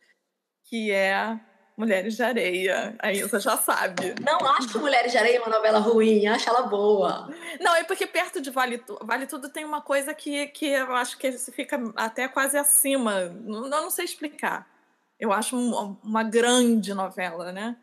Que 0.65 0.91
é 0.91 1.39
Mulheres 1.77 2.17
de 2.17 2.23
Areia. 2.23 2.95
A 2.99 3.13
Isa 3.13 3.39
já 3.41 3.57
sabe. 3.57 4.15
Não 4.21 4.39
acho 4.51 4.79
Mulheres 4.79 5.13
de 5.13 5.19
Areia 5.19 5.41
uma 5.41 5.49
novela 5.49 5.79
ruim, 5.79 6.27
acho 6.27 6.49
ela 6.49 6.63
boa. 6.63 7.29
Não, 7.61 7.75
é 7.75 7.85
porque 7.85 8.07
perto 8.07 8.41
de 8.41 8.51
Vale 8.51 8.79
Tudo, 8.79 9.07
vale 9.07 9.27
Tudo 9.27 9.49
tem 9.49 9.65
uma 9.65 9.81
coisa 9.81 10.13
que, 10.13 10.49
que 10.49 10.67
eu 10.67 10.95
acho 10.95 11.17
que 11.17 11.33
fica 11.33 11.81
até 11.97 12.29
quase 12.29 12.59
acima. 12.59 13.27
Não, 13.27 13.69
não 13.69 13.91
sei 13.91 14.05
explicar. 14.05 14.69
Eu 15.19 15.33
acho 15.33 15.57
uma 15.57 16.23
grande 16.23 16.93
novela, 16.93 17.53
né? 17.53 17.77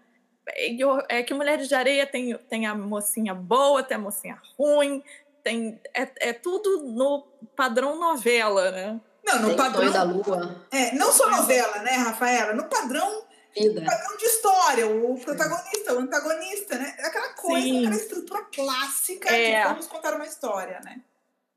É 1.10 1.24
que 1.24 1.34
Mulheres 1.34 1.68
de 1.68 1.76
Areia 1.76 2.06
tem, 2.06 2.38
tem 2.50 2.66
a 2.66 2.76
mocinha 2.76 3.34
boa, 3.34 3.84
tem 3.84 3.98
a 3.98 4.00
mocinha 4.00 4.42
ruim, 4.58 5.04
tem, 5.44 5.80
é, 5.94 6.30
é 6.30 6.34
tudo 6.34 6.84
no 6.84 7.26
padrão 7.56 8.00
novela, 8.00 8.72
né? 8.72 9.00
Não, 9.26 9.42
no 9.42 9.48
tem 9.50 9.58
padrão. 9.58 9.92
da 9.92 10.04
Lua. 10.04 10.66
É, 10.72 10.96
não 10.96 11.12
só 11.12 11.30
novela, 11.30 11.80
né, 11.80 11.92
Rafaela? 11.92 12.54
No 12.54 12.66
padrão. 12.66 13.26
Vida. 13.56 13.82
padrão 13.82 14.18
de 14.18 14.26
história, 14.26 14.88
o 14.88 15.20
protagonista, 15.20 15.96
o 15.96 16.00
antagonista, 16.00 16.78
né? 16.78 16.96
Aquela 17.00 17.30
coisa, 17.30 17.66
Sim. 17.66 17.80
aquela 17.80 17.96
estrutura 17.96 18.44
clássica 18.54 19.36
é. 19.36 19.62
de 19.62 19.68
vamos 19.70 19.88
contar 19.88 20.14
uma 20.14 20.26
história, 20.26 20.80
né? 20.86 21.02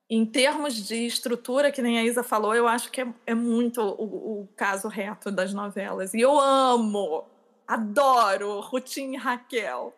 Em 0.08 0.24
termos 0.24 0.74
de 0.74 1.06
estrutura, 1.06 1.70
que 1.70 1.82
nem 1.82 1.98
a 1.98 2.02
Isa 2.02 2.22
falou, 2.22 2.54
eu 2.54 2.66
acho 2.66 2.90
que 2.90 3.02
é, 3.02 3.06
é 3.26 3.34
muito 3.34 3.82
o, 3.82 4.40
o 4.40 4.48
caso 4.56 4.88
reto 4.88 5.30
das 5.30 5.52
novelas. 5.52 6.14
E 6.14 6.20
eu 6.20 6.40
amo 6.40 7.28
Adoro 7.74 8.60
Rutinha 8.60 9.18
e 9.18 9.20
Raquel. 9.22 9.94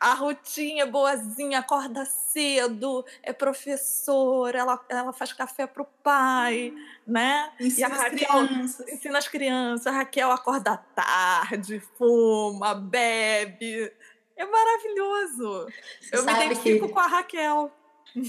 A 0.00 0.14
Rutinha 0.14 0.86
boazinha, 0.86 1.60
acorda 1.60 2.04
cedo, 2.04 3.04
é 3.22 3.32
professora, 3.32 4.58
ela, 4.58 4.84
ela 4.88 5.12
faz 5.12 5.32
café 5.32 5.66
pro 5.68 5.84
pai, 6.02 6.72
né? 7.06 7.52
Ensina 7.60 7.88
e 7.88 7.92
a 7.92 7.94
as 7.94 8.00
Raquel 8.02 8.46
crianças. 8.48 8.88
ensina 8.88 9.18
as 9.18 9.28
crianças. 9.28 9.86
A 9.86 9.92
Raquel 9.92 10.32
acorda 10.32 10.76
tarde, 10.94 11.80
fuma, 11.96 12.74
bebe. 12.74 13.92
É 14.36 14.44
maravilhoso. 14.44 15.68
Eu 16.12 16.24
me 16.24 16.32
identifico 16.32 16.86
que- 16.88 16.92
com 16.92 16.98
a 17.00 17.06
Raquel. 17.06 17.72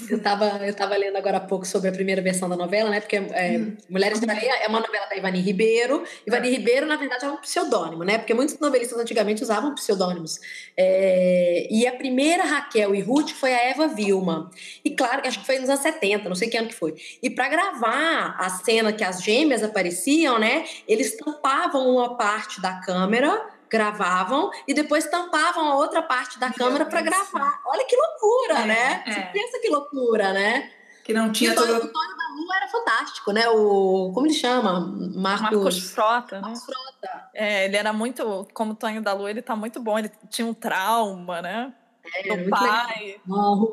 Eu 0.09 0.21
tava, 0.21 0.45
eu 0.65 0.73
tava 0.73 0.95
lendo 0.97 1.15
agora 1.15 1.37
há 1.37 1.39
pouco 1.39 1.65
sobre 1.65 1.89
a 1.89 1.91
primeira 1.91 2.21
versão 2.21 2.49
da 2.49 2.55
novela, 2.55 2.89
né? 2.89 2.99
Porque 2.99 3.15
é, 3.15 3.57
Hum. 3.57 3.77
Mulheres 3.89 4.19
de 4.19 4.29
Areia 4.29 4.63
é 4.63 4.67
uma 4.67 4.79
novela 4.79 5.05
da 5.07 5.15
Ivani 5.15 5.39
Ribeiro. 5.39 6.03
Ivani 6.27 6.49
Ribeiro, 6.49 6.85
na 6.85 6.95
verdade, 6.95 7.25
é 7.25 7.29
um 7.29 7.37
pseudônimo, 7.37 8.03
né? 8.03 8.17
Porque 8.17 8.33
muitos 8.33 8.59
novelistas 8.59 8.99
antigamente 8.99 9.41
usavam 9.41 9.73
pseudônimos. 9.73 10.39
É, 10.77 11.67
e 11.71 11.87
a 11.87 11.93
primeira 11.93 12.43
Raquel 12.43 12.93
e 12.93 13.01
Ruth 13.01 13.31
foi 13.31 13.53
a 13.53 13.69
Eva 13.69 13.87
Vilma. 13.87 14.51
E 14.83 14.91
claro, 14.91 15.21
acho 15.25 15.39
que 15.39 15.45
foi 15.45 15.59
nos 15.59 15.69
anos 15.69 15.81
70, 15.81 16.27
não 16.27 16.35
sei 16.35 16.49
que 16.49 16.57
ano 16.57 16.67
que 16.67 16.75
foi. 16.75 16.95
E 17.21 17.29
para 17.29 17.49
gravar 17.49 18.35
a 18.37 18.49
cena 18.49 18.93
que 18.93 19.03
as 19.03 19.23
gêmeas 19.23 19.63
apareciam, 19.63 20.39
né? 20.39 20.65
Eles 20.87 21.15
tampavam 21.17 21.89
uma 21.89 22.17
parte 22.17 22.61
da 22.61 22.79
câmera 22.81 23.58
gravavam 23.69 24.49
e 24.67 24.73
depois 24.73 25.05
tampavam 25.07 25.69
a 25.69 25.75
outra 25.75 26.01
parte 26.01 26.39
da 26.39 26.51
câmera 26.51 26.85
para 26.85 27.01
gravar. 27.01 27.61
Olha 27.65 27.85
que 27.85 27.95
loucura, 27.95 28.59
É, 28.59 28.65
né? 28.65 29.03
é. 29.05 29.11
Você 29.13 29.21
pensa 29.33 29.59
que 29.59 29.69
loucura, 29.69 30.33
né? 30.33 30.71
Que 31.03 31.13
não 31.13 31.31
tinha 31.31 31.49
e 31.51 31.53
o 31.53 31.55
Tonho, 31.55 31.73
todo- 31.79 31.85
o 31.89 31.91
Tonho 31.93 32.17
da 32.17 32.23
Lua 32.35 32.55
era 32.57 32.67
fantástico, 32.67 33.31
né? 33.31 33.49
O 33.49 34.11
como 34.13 34.27
ele 34.27 34.33
chama? 34.33 34.79
Marcos, 35.15 35.41
Marcos 35.51 35.91
Frota, 35.91 36.35
né? 36.35 36.41
Marcos 36.41 36.63
Frota. 36.65 37.29
É, 37.33 37.65
ele 37.65 37.77
era 37.77 37.91
muito, 37.93 38.47
como 38.53 38.75
Tonho 38.75 39.01
da 39.01 39.13
Lua, 39.13 39.29
ele 39.29 39.41
tá 39.41 39.55
muito 39.55 39.79
bom. 39.79 39.97
Ele 39.97 40.11
tinha 40.29 40.47
um 40.47 40.53
trauma, 40.53 41.41
né? 41.41 41.73
É, 42.15 42.23
Do 42.23 42.37
muito 42.37 42.49
pai. 42.49 43.19
Legal. 43.27 43.71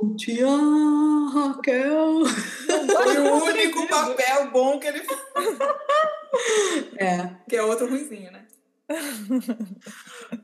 Raquel. 1.33 2.25
Foi 2.27 3.19
o 3.19 3.45
único 3.45 3.87
papel 3.89 4.51
bom 4.51 4.79
que 4.79 4.87
ele 4.87 5.01
fez. 5.01 5.21
É. 6.99 7.31
Que 7.49 7.57
é 7.57 7.63
outro 7.63 7.89
ruizinho, 7.89 8.31
né? 8.31 8.46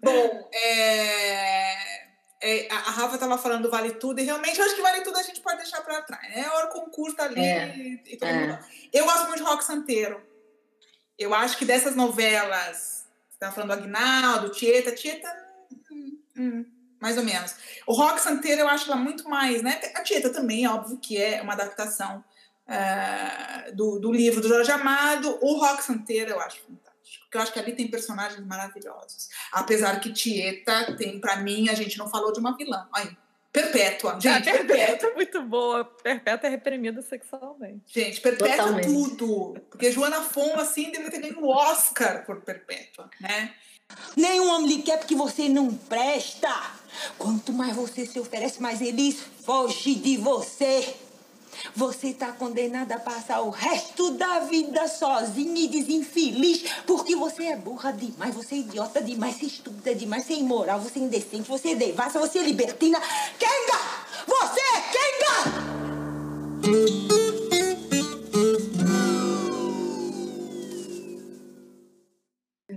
Bom, 0.02 0.50
é, 0.52 2.02
é, 2.40 2.72
a 2.72 2.78
Rafa 2.90 3.14
estava 3.14 3.38
falando 3.38 3.62
do 3.62 3.70
Vale 3.70 3.92
Tudo, 3.92 4.20
e 4.20 4.24
realmente 4.24 4.58
eu 4.58 4.64
acho 4.64 4.74
que 4.74 4.82
Vale 4.82 5.02
Tudo 5.02 5.18
a 5.18 5.22
gente 5.22 5.40
pode 5.40 5.58
deixar 5.58 5.80
para 5.82 6.02
trás, 6.02 6.28
né? 6.34 6.48
Hora 6.50 6.66
o 6.66 6.70
concurso 6.70 7.16
tá 7.16 7.24
ali 7.24 7.40
É, 7.40 7.76
e, 7.76 8.02
e 8.06 8.16
todo 8.16 8.28
é. 8.28 8.46
mundo. 8.46 8.58
Eu 8.92 9.04
gosto 9.04 9.26
muito 9.28 9.38
de 9.38 9.44
Rock 9.44 9.64
Santeiro. 9.64 10.20
Eu 11.18 11.32
acho 11.34 11.56
que 11.56 11.64
dessas 11.64 11.94
novelas, 11.94 13.06
você 13.28 13.34
estava 13.34 13.52
falando 13.52 13.68
do 13.70 13.74
Agnaldo, 13.74 14.50
Tieta, 14.50 14.92
Tieta, 14.92 15.28
hum, 15.90 16.18
hum, 16.36 16.64
mais 17.00 17.16
ou 17.16 17.22
menos. 17.22 17.54
O 17.86 17.92
Rock 17.92 18.20
Santeiro 18.20 18.62
eu 18.62 18.68
acho 18.68 18.90
ela 18.90 18.96
muito 18.96 19.28
mais, 19.28 19.62
né? 19.62 19.80
A 19.94 20.02
Tieta 20.02 20.30
também, 20.30 20.66
óbvio 20.66 20.98
que 20.98 21.20
é 21.20 21.40
uma 21.42 21.52
adaptação 21.52 22.24
ah, 22.66 23.66
do, 23.74 23.98
do 23.98 24.12
livro 24.12 24.40
do 24.40 24.48
Jorge 24.48 24.72
Amado. 24.72 25.38
O 25.40 25.58
Rock 25.58 25.84
Santeiro 25.84 26.30
eu 26.30 26.40
acho. 26.40 26.62
Porque 27.32 27.38
eu 27.38 27.42
acho 27.44 27.52
que 27.54 27.58
ali 27.58 27.72
tem 27.72 27.88
personagens 27.88 28.46
maravilhosos. 28.46 29.30
Apesar 29.50 29.98
que 30.00 30.12
Tieta 30.12 30.94
tem, 30.98 31.18
pra 31.18 31.36
mim, 31.36 31.70
a 31.70 31.74
gente 31.74 31.96
não 31.96 32.06
falou 32.06 32.30
de 32.30 32.38
uma 32.38 32.54
vilã. 32.54 32.86
Aí, 32.92 33.08
Perpétua. 33.50 34.20
Gente, 34.20 34.50
a 34.50 34.52
Perpétua. 34.52 34.76
Perpétua 34.76 35.08
é 35.08 35.14
muito 35.16 35.42
boa. 35.42 35.82
Perpétua 35.82 36.46
é 36.46 36.50
reprimida 36.50 37.00
sexualmente. 37.00 37.84
Gente, 37.86 38.20
Perpétua 38.20 38.56
Totalmente. 38.58 38.86
tudo. 38.86 39.56
Porque 39.70 39.90
Joana 39.90 40.20
Fon, 40.20 40.60
assim, 40.60 40.90
deveria 40.90 41.10
ter 41.10 41.20
ganho 41.20 41.40
o 41.42 41.48
Oscar 41.48 42.26
por 42.26 42.42
Perpétua, 42.42 43.08
né? 43.18 43.54
Nenhum 44.14 44.50
homem 44.50 44.68
lhe 44.68 44.82
quer 44.82 44.98
porque 44.98 45.14
você 45.14 45.48
não 45.48 45.74
presta. 45.74 46.52
Quanto 47.16 47.50
mais 47.54 47.74
você 47.74 48.04
se 48.04 48.20
oferece, 48.20 48.60
mais 48.60 48.82
eles 48.82 49.22
fogem 49.42 49.94
de 49.94 50.18
você. 50.18 50.94
Você 51.74 52.12
tá 52.12 52.32
condenada 52.32 52.96
a 52.96 53.00
passar 53.00 53.40
o 53.42 53.50
resto 53.50 54.12
da 54.12 54.40
vida 54.40 54.88
sozinha 54.88 55.64
e 55.64 55.68
desinfeliz 55.68 56.64
porque 56.86 57.14
você 57.16 57.44
é 57.44 57.56
burra 57.56 57.92
demais, 57.92 58.34
você 58.34 58.56
é 58.56 58.58
idiota 58.58 59.00
demais, 59.02 59.36
você 59.36 59.46
estuda 59.46 59.94
demais, 59.94 60.24
você 60.24 60.34
é 60.34 60.38
imoral, 60.38 60.80
você 60.80 60.98
é 60.98 61.02
indecente, 61.02 61.48
você 61.48 61.70
é 61.70 61.74
devassa, 61.74 62.18
você 62.18 62.38
é 62.38 62.42
libertina. 62.42 63.00
Kenga! 63.38 63.78
Você 64.26 64.60
é 64.60 64.80
Kenga! 66.72 67.21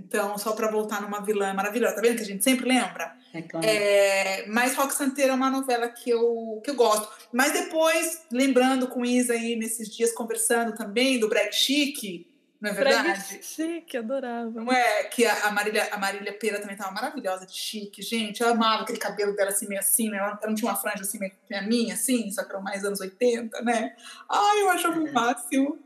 Então, 0.06 0.38
só 0.38 0.52
pra 0.52 0.70
voltar 0.70 1.02
numa 1.02 1.20
vilã 1.20 1.52
maravilhosa, 1.52 1.96
tá 1.96 2.00
vendo 2.00 2.16
que 2.16 2.22
a 2.22 2.26
gente 2.26 2.44
sempre 2.44 2.68
lembra? 2.68 3.16
É 3.34 3.42
claro. 3.42 3.66
É, 3.66 4.46
mas 4.46 4.76
Rock 4.76 4.94
Santeiro 4.94 5.32
é 5.32 5.34
uma 5.34 5.50
novela 5.50 5.88
que 5.88 6.08
eu, 6.08 6.60
que 6.62 6.70
eu 6.70 6.76
gosto. 6.76 7.08
Mas 7.32 7.52
depois, 7.52 8.22
lembrando 8.30 8.86
com 8.86 9.04
Isa 9.04 9.32
aí 9.32 9.56
nesses 9.56 9.88
dias, 9.94 10.12
conversando 10.12 10.76
também 10.76 11.18
do 11.18 11.28
Brag 11.28 11.52
Chic, 11.52 12.24
não 12.60 12.70
é 12.70 12.72
verdade? 12.72 13.02
Brag 13.02 13.42
chique, 13.42 13.96
adorava. 13.96 14.50
Não 14.50 14.72
é? 14.72 15.04
Que 15.04 15.26
a, 15.26 15.48
a, 15.48 15.50
Marília, 15.50 15.88
a 15.92 15.98
Marília 15.98 16.32
Pera 16.32 16.60
também 16.60 16.76
tava 16.76 16.92
maravilhosa 16.92 17.44
de 17.44 17.52
chique, 17.52 18.00
gente. 18.00 18.40
Eu 18.40 18.48
amava 18.48 18.82
aquele 18.82 18.98
cabelo 18.98 19.34
dela 19.34 19.50
assim, 19.50 19.68
meio 19.68 19.80
assim, 19.80 20.08
né? 20.08 20.18
Ela 20.18 20.38
ela 20.40 20.48
não 20.48 20.54
tinha 20.54 20.70
uma 20.70 20.76
franja 20.76 21.02
assim, 21.02 21.18
meio 21.18 21.32
que 21.46 21.54
a 21.54 21.62
minha, 21.62 21.94
assim, 21.94 22.30
só 22.30 22.44
que 22.44 22.50
era 22.50 22.60
mais 22.60 22.84
anos 22.84 23.00
80, 23.00 23.60
né? 23.62 23.94
Ai, 24.30 24.62
eu 24.62 24.70
achava 24.70 24.98
o 24.98 25.12
máximo. 25.12 25.78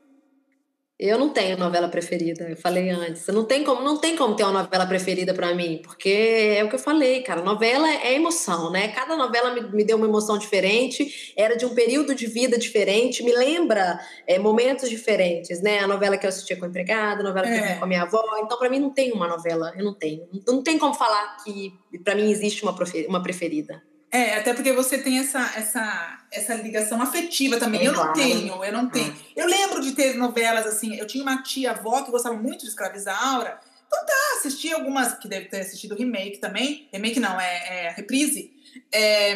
Eu 1.02 1.18
não 1.18 1.30
tenho 1.30 1.56
novela 1.56 1.88
preferida, 1.88 2.46
eu 2.50 2.56
falei 2.58 2.90
antes. 2.90 3.26
Não 3.28 3.42
tem 3.46 3.64
como, 3.64 3.80
não 3.80 3.96
tem 3.96 4.14
como 4.14 4.36
ter 4.36 4.42
uma 4.42 4.64
novela 4.64 4.84
preferida 4.86 5.32
pra 5.32 5.54
mim, 5.54 5.80
porque 5.82 6.10
é 6.58 6.62
o 6.62 6.68
que 6.68 6.74
eu 6.74 6.78
falei, 6.78 7.22
cara. 7.22 7.40
Novela 7.40 7.88
é 7.90 8.12
emoção, 8.14 8.70
né? 8.70 8.88
Cada 8.88 9.16
novela 9.16 9.54
me, 9.54 9.62
me 9.62 9.82
deu 9.82 9.96
uma 9.96 10.06
emoção 10.06 10.36
diferente, 10.36 11.32
era 11.34 11.56
de 11.56 11.64
um 11.64 11.74
período 11.74 12.14
de 12.14 12.26
vida 12.26 12.58
diferente, 12.58 13.22
me 13.22 13.32
lembra 13.32 13.98
é, 14.26 14.38
momentos 14.38 14.90
diferentes, 14.90 15.62
né? 15.62 15.78
A 15.78 15.86
novela 15.86 16.18
que 16.18 16.26
eu 16.26 16.28
assistia 16.28 16.54
com 16.58 16.66
a 16.66 16.68
empregada, 16.68 17.20
a 17.22 17.24
novela 17.24 17.46
que 17.46 17.54
eu 17.54 17.64
É. 17.64 17.72
vi 17.72 17.78
com 17.78 17.84
a 17.86 17.88
minha 17.88 18.02
avó. 18.02 18.22
Então, 18.44 18.58
pra 18.58 18.68
mim, 18.68 18.78
não 18.78 18.90
tem 18.90 19.10
uma 19.10 19.26
novela, 19.26 19.72
eu 19.78 19.82
não 19.82 19.94
tenho. 19.94 20.28
Não, 20.30 20.56
não 20.56 20.62
tem 20.62 20.78
como 20.78 20.92
falar 20.92 21.38
que 21.42 21.72
pra 22.04 22.14
mim 22.14 22.30
existe 22.30 22.62
uma, 22.62 22.76
uma 23.08 23.22
preferida. 23.22 23.82
É, 24.12 24.34
até 24.38 24.52
porque 24.54 24.72
você 24.72 24.98
tem 24.98 25.18
essa, 25.20 25.40
essa, 25.56 26.18
essa 26.32 26.54
ligação 26.54 27.00
afetiva 27.00 27.58
também. 27.58 27.82
É, 27.82 27.86
eu 27.86 27.92
não 27.92 28.12
tenho, 28.12 28.64
eu 28.64 28.72
não 28.72 28.88
tenho. 28.90 29.16
Eu 29.36 29.46
lembro 29.46 29.80
de 29.80 29.92
ter 29.92 30.14
novelas 30.16 30.66
assim. 30.66 30.96
Eu 30.96 31.06
tinha 31.06 31.22
uma 31.22 31.42
tia-avó 31.42 32.02
que 32.02 32.10
gostava 32.10 32.34
muito 32.36 32.62
de 32.62 32.68
Escravizar 32.68 33.22
Aura. 33.34 33.60
Então 33.86 34.04
tá, 34.06 34.12
assisti 34.36 34.72
algumas, 34.72 35.14
que 35.14 35.28
deve 35.28 35.46
ter 35.46 35.60
assistido 35.60 35.94
remake 35.94 36.38
também. 36.38 36.88
Remake 36.92 37.20
não, 37.20 37.40
é, 37.40 37.86
é 37.86 37.90
reprise. 37.90 38.52
É, 38.92 39.34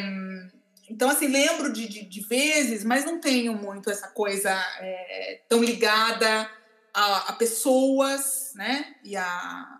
então, 0.90 1.08
assim, 1.08 1.28
lembro 1.28 1.72
de, 1.72 1.88
de, 1.88 2.04
de 2.04 2.20
vezes, 2.22 2.84
mas 2.84 3.04
não 3.04 3.20
tenho 3.20 3.54
muito 3.54 3.90
essa 3.90 4.08
coisa 4.08 4.50
é, 4.80 5.40
tão 5.48 5.62
ligada 5.62 6.50
a, 6.92 7.30
a 7.30 7.32
pessoas, 7.34 8.52
né? 8.54 8.94
E 9.04 9.16
a, 9.16 9.78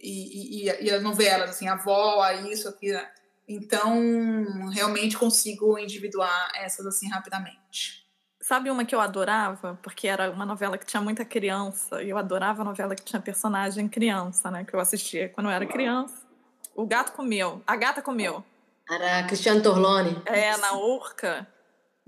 e, 0.00 0.60
e, 0.60 0.64
e, 0.64 0.70
a- 0.70 0.80
e 0.80 0.90
as 0.90 1.02
novelas, 1.02 1.50
assim, 1.50 1.66
a 1.68 1.72
avó, 1.74 2.20
a 2.22 2.34
isso, 2.34 2.68
aquilo. 2.68 3.00
Então, 3.48 4.68
realmente 4.70 5.16
consigo 5.16 5.78
individuar 5.78 6.50
essas 6.54 6.84
assim 6.84 7.08
rapidamente. 7.08 8.06
Sabe 8.40 8.70
uma 8.70 8.84
que 8.84 8.94
eu 8.94 9.00
adorava? 9.00 9.78
Porque 9.82 10.06
era 10.06 10.30
uma 10.30 10.46
novela 10.46 10.78
que 10.78 10.86
tinha 10.86 11.00
muita 11.00 11.24
criança. 11.24 12.02
E 12.02 12.10
eu 12.10 12.18
adorava 12.18 12.62
a 12.62 12.64
novela 12.64 12.94
que 12.94 13.04
tinha 13.04 13.20
personagem 13.20 13.88
criança, 13.88 14.50
né? 14.50 14.64
Que 14.64 14.74
eu 14.74 14.80
assistia 14.80 15.28
quando 15.28 15.48
eu 15.48 15.50
era 15.50 15.66
criança. 15.66 16.26
O 16.74 16.86
gato 16.86 17.12
comeu. 17.12 17.62
A 17.66 17.76
gata 17.76 18.00
comeu. 18.00 18.44
Era 18.90 19.24
Cristiano 19.24 19.62
Torlone. 19.62 20.22
É, 20.24 20.56
na 20.56 20.74
Urca. 20.74 21.46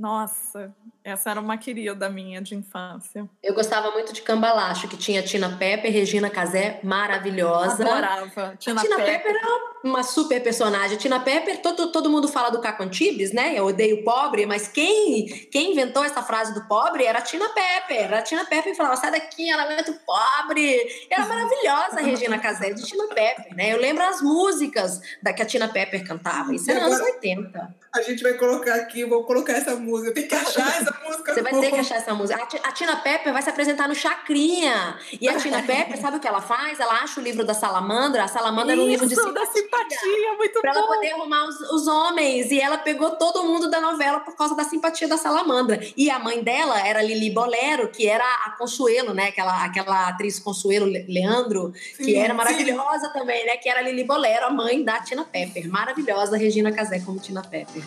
Nossa, 0.01 0.75
essa 1.05 1.31
era 1.31 1.39
uma 1.39 1.59
querida 1.59 2.09
minha 2.09 2.41
de 2.41 2.55
infância. 2.55 3.29
Eu 3.43 3.53
gostava 3.53 3.91
muito 3.91 4.15
de 4.15 4.23
Cambalacho, 4.23 4.89
que 4.89 4.97
tinha 4.97 5.23
Tina 5.23 5.59
Pepper, 5.59 5.93
Regina 5.93 6.31
Casé, 6.31 6.81
maravilhosa. 6.83 7.85
Adorava. 7.85 8.57
Tina, 8.59 8.81
a 8.81 8.83
Tina 8.83 8.97
Pepper. 8.97 9.19
Pepper 9.19 9.37
era 9.37 9.71
uma 9.85 10.03
super 10.03 10.43
personagem. 10.43 10.97
Tina 10.97 11.21
Pepper, 11.21 11.61
todo, 11.61 11.93
todo 11.93 12.09
mundo 12.09 12.29
fala 12.29 12.49
do 12.49 12.63
Caco 12.63 12.83
Antibes, 12.83 13.31
né? 13.31 13.53
Eu 13.55 13.67
odeio 13.67 14.03
pobre, 14.03 14.47
mas 14.47 14.69
quem, 14.69 15.27
quem 15.51 15.73
inventou 15.73 16.03
essa 16.03 16.23
frase 16.23 16.55
do 16.55 16.67
pobre 16.67 17.05
era 17.05 17.19
a 17.19 17.23
Tina 17.23 17.51
Pepper. 17.51 18.05
Era 18.05 18.21
a 18.21 18.23
Tina 18.23 18.47
Pepper 18.47 18.75
falava, 18.75 18.97
sai 18.97 19.11
daqui, 19.11 19.51
ela 19.51 19.65
aguenta 19.65 19.91
o 19.91 19.99
pobre. 19.99 20.81
Era 21.11 21.27
maravilhosa 21.27 21.99
a 21.99 22.03
Regina 22.03 22.39
Casé 22.39 22.73
de 22.73 22.83
Tina 22.85 23.07
Pepper, 23.09 23.55
né? 23.55 23.71
Eu 23.75 23.79
lembro 23.79 24.03
as 24.03 24.23
músicas 24.23 24.99
da 25.23 25.31
que 25.35 25.43
a 25.43 25.47
Tina 25.47 25.69
Pepper 25.69 26.07
cantava. 26.07 26.55
Isso 26.55 26.71
era 26.71 26.87
anos 26.87 27.01
80. 27.01 27.77
A 27.93 28.03
gente 28.03 28.23
vai 28.23 28.35
colocar 28.35 28.77
aqui, 28.77 29.05
vou 29.05 29.25
colocar 29.25 29.53
essa 29.53 29.77
música. 29.77 29.90
Eu 29.99 30.15
tenho 30.15 30.29
que 30.29 30.35
achar 30.35 30.69
essa 30.81 30.95
música. 31.05 31.35
Você 31.35 31.43
vai 31.43 31.53
ter 31.61 31.71
que 31.71 31.79
achar 31.79 31.97
essa 31.97 32.15
música. 32.15 32.43
A 32.43 32.47
Ti- 32.47 32.61
A 32.63 32.73
Tina 32.73 32.97
Pepper 32.97 33.33
vai 33.33 33.43
se 33.43 33.51
apresentar 33.51 33.89
no 33.89 33.95
Chacrinha. 33.95 34.99
E 35.21 35.29
a 35.29 35.37
Tina 35.39 35.63
Pepper, 35.63 36.01
sabe 36.01 36.17
o 36.17 36.21
que 36.21 36.29
ela 36.29 36.41
faz? 36.41 36.79
Ela 36.81 36.95
acha 37.03 37.21
o 37.21 37.23
livro 37.23 37.45
da 37.45 37.55
Salamandra. 37.55 38.25
A 38.25 38.29
Salamandra 38.29 38.73
era 38.73 38.81
um 38.83 38.87
livro 38.87 39.07
de 39.07 39.15
Isso, 39.15 39.23
simpatia. 39.23 39.47
da 39.47 39.53
simpatia, 39.53 40.33
muito 40.37 40.61
pra 40.61 40.73
bom. 40.73 40.79
ela 40.79 40.87
poder 40.89 41.11
arrumar 41.13 41.45
os, 41.47 41.61
os, 41.71 41.87
homens. 41.87 42.51
E 42.51 42.61
ela 42.61 42.79
pegou 42.79 43.11
todo 43.17 43.43
mundo 43.45 43.71
da 43.71 43.81
novela 43.81 44.21
por 44.21 44.35
causa 44.37 44.55
da 44.55 44.65
simpatia 44.65 45.09
da 45.09 45.17
Salamandra. 45.17 45.81
E 45.97 46.11
a 46.11 46.19
mãe 46.19 46.43
dela 46.43 46.81
era 46.87 47.03
Lili 47.03 47.31
Bolero, 47.31 47.89
que 47.89 48.07
era 48.09 48.25
a 48.47 48.51
Consuelo, 48.59 49.13
né? 49.15 49.29
Aquela, 49.29 49.65
aquela 49.65 50.09
atriz 50.09 50.39
Consuelo 50.39 50.87
Leandro, 50.87 51.73
sim, 51.97 52.05
que 52.05 52.17
era 52.17 52.35
maravilhosa 52.35 53.07
sim. 53.09 53.13
também, 53.13 53.45
né? 53.47 53.57
Que 53.57 53.69
era 53.69 53.81
Lili 53.83 54.05
Bolero, 54.05 54.47
a 54.47 54.51
mãe 54.51 54.83
da 54.83 55.01
Tina 55.01 55.25
Pepper. 55.25 55.69
Maravilhosa, 55.69 56.37
Regina 56.37 56.73
Casé 56.73 57.01
como 57.01 57.19
Tina 57.19 57.43
Pepper. 57.43 57.83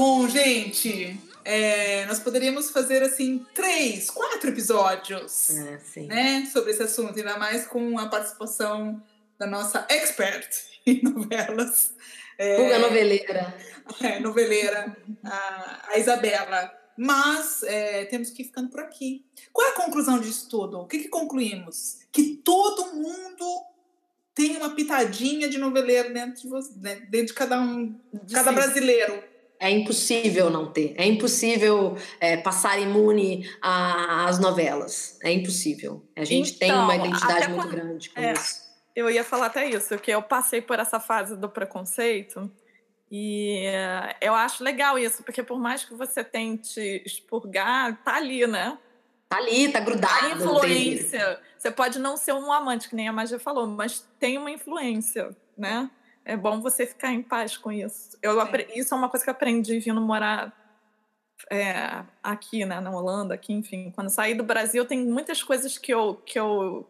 Bom, 0.00 0.26
gente, 0.26 1.14
é, 1.44 2.06
nós 2.06 2.18
poderíamos 2.18 2.70
fazer 2.70 3.02
assim 3.02 3.44
três, 3.52 4.08
quatro 4.08 4.48
episódios 4.48 5.50
é, 5.50 6.00
né, 6.04 6.48
sobre 6.50 6.70
esse 6.70 6.82
assunto, 6.82 7.18
ainda 7.18 7.36
mais 7.38 7.66
com 7.66 7.98
a 7.98 8.08
participação 8.08 9.02
da 9.38 9.46
nossa 9.46 9.86
expert 9.90 10.48
em 10.86 11.02
novelas. 11.02 11.92
É, 12.38 12.56
Fuga 12.56 12.78
noveleira. 12.78 13.54
É, 14.00 14.20
noveleira, 14.20 14.96
a, 15.22 15.88
a 15.88 15.98
Isabela. 15.98 16.72
Mas 16.96 17.62
é, 17.64 18.06
temos 18.06 18.30
que 18.30 18.40
ir 18.40 18.46
ficando 18.46 18.70
por 18.70 18.80
aqui. 18.80 19.26
Qual 19.52 19.66
é 19.68 19.72
a 19.72 19.74
conclusão 19.74 20.18
disso 20.18 20.48
tudo? 20.48 20.78
O 20.78 20.86
que, 20.86 21.00
que 21.00 21.08
concluímos? 21.08 21.98
Que 22.10 22.36
todo 22.36 22.94
mundo 22.94 23.66
tem 24.34 24.56
uma 24.56 24.70
pitadinha 24.70 25.46
de 25.46 25.58
noveleiro 25.58 26.14
dentro 26.14 26.40
de, 26.40 26.48
você, 26.48 26.72
né, 26.76 27.06
dentro 27.10 27.26
de 27.26 27.34
cada 27.34 27.60
um, 27.60 27.94
de 28.24 28.32
cada 28.32 28.52
brasileiro. 28.52 29.29
É 29.60 29.70
impossível 29.70 30.48
não 30.48 30.72
ter. 30.72 30.94
É 30.96 31.04
impossível 31.06 31.94
é, 32.18 32.38
passar 32.38 32.78
imune 32.78 33.46
às 33.60 34.38
novelas. 34.38 35.18
É 35.22 35.30
impossível. 35.30 36.02
A 36.16 36.24
gente 36.24 36.54
então, 36.54 36.66
tem 36.66 36.72
uma 36.72 36.96
identidade 36.96 37.48
muito 37.48 37.62
quando, 37.62 37.70
grande 37.70 38.08
com 38.08 38.20
é, 38.20 38.32
isso. 38.32 38.62
Eu 38.96 39.10
ia 39.10 39.22
falar 39.22 39.46
até 39.46 39.68
isso, 39.68 39.98
que 39.98 40.10
eu 40.10 40.22
passei 40.22 40.62
por 40.62 40.78
essa 40.78 40.98
fase 40.98 41.36
do 41.36 41.48
preconceito 41.48 42.50
e 43.10 43.64
eu 44.20 44.34
acho 44.34 44.64
legal 44.64 44.98
isso, 44.98 45.22
porque 45.24 45.42
por 45.42 45.58
mais 45.58 45.84
que 45.84 45.94
você 45.94 46.24
tente 46.24 47.02
expurgar, 47.04 48.02
tá 48.02 48.16
ali, 48.16 48.46
né? 48.46 48.78
Tá 49.28 49.36
ali, 49.36 49.70
tá 49.70 49.80
grudado. 49.80 50.26
A 50.26 50.30
influência. 50.30 51.40
Você 51.58 51.70
pode 51.70 51.98
não 51.98 52.16
ser 52.16 52.32
um 52.32 52.52
amante, 52.52 52.88
que 52.88 52.96
nem 52.96 53.08
a 53.08 53.12
Magia 53.12 53.38
falou, 53.38 53.66
mas 53.66 54.08
tem 54.18 54.38
uma 54.38 54.50
influência, 54.50 55.36
né? 55.56 55.90
É 56.24 56.36
bom 56.36 56.60
você 56.60 56.86
ficar 56.86 57.12
em 57.12 57.22
paz 57.22 57.56
com 57.56 57.72
isso. 57.72 58.16
Eu, 58.22 58.36
isso 58.74 58.94
é 58.94 58.96
uma 58.96 59.08
coisa 59.08 59.24
que 59.24 59.30
eu 59.30 59.34
aprendi 59.34 59.78
vindo 59.78 60.00
morar 60.00 60.56
é, 61.50 62.04
aqui, 62.22 62.64
né, 62.64 62.80
na 62.80 62.90
Holanda, 62.90 63.34
aqui, 63.34 63.52
enfim. 63.52 63.90
Quando 63.94 64.10
saí 64.10 64.34
do 64.34 64.44
Brasil, 64.44 64.84
tem 64.84 65.04
muitas 65.04 65.42
coisas 65.42 65.78
que 65.78 65.92
eu, 65.92 66.14
que 66.14 66.38
eu 66.38 66.86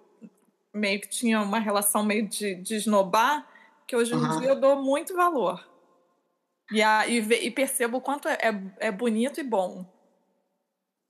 meio 0.72 1.00
que 1.00 1.08
tinha 1.08 1.40
uma 1.40 1.58
relação 1.58 2.02
meio 2.02 2.26
de, 2.26 2.54
de 2.56 2.74
esnobar, 2.74 3.46
que 3.86 3.96
hoje 3.96 4.12
em 4.12 4.16
uhum. 4.16 4.40
dia 4.40 4.48
eu 4.50 4.60
dou 4.60 4.82
muito 4.82 5.14
valor. 5.14 5.64
E, 6.72 6.82
a, 6.82 7.06
e, 7.06 7.18
e 7.18 7.50
percebo 7.50 7.98
o 7.98 8.00
quanto 8.00 8.28
é, 8.28 8.34
é, 8.34 8.88
é 8.88 8.92
bonito 8.92 9.40
e 9.40 9.44
bom. 9.44 9.84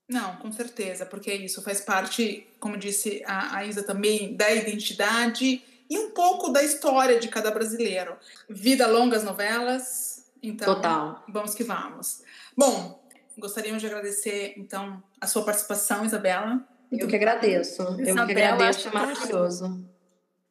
Não, 0.09 0.37
com 0.37 0.51
certeza, 0.51 1.07
porque 1.07 1.33
isso 1.33 1.63
faz 1.63 1.81
parte, 1.81 2.47
como 2.59 2.77
disse 2.77 3.23
a, 3.27 3.59
a 3.59 3.65
Isa 3.65 3.83
também, 3.83 4.35
da 4.35 4.51
identidade 4.51 5.63
e 5.91 5.99
um 5.99 6.11
pouco 6.13 6.51
da 6.51 6.63
história 6.63 7.19
de 7.19 7.27
cada 7.27 7.51
brasileiro. 7.51 8.17
Vida 8.49 8.87
longa 8.87 9.17
as 9.17 9.25
novelas, 9.25 10.31
então 10.41 10.77
Total. 10.77 11.25
vamos 11.29 11.53
que 11.53 11.65
vamos. 11.65 12.23
Bom, 12.57 13.03
gostaríamos 13.37 13.83
de 13.83 13.89
agradecer 13.89 14.55
então 14.57 15.03
a 15.21 15.27
sua 15.27 15.45
participação, 15.45 16.05
Isabela. 16.05 16.65
Eu 16.93 17.09
que 17.09 17.17
agradeço. 17.17 17.83
Eu 17.83 18.15
que 18.15 18.33
agradeço, 18.33 18.89
é 18.89 18.93
maravilhoso. 18.93 19.85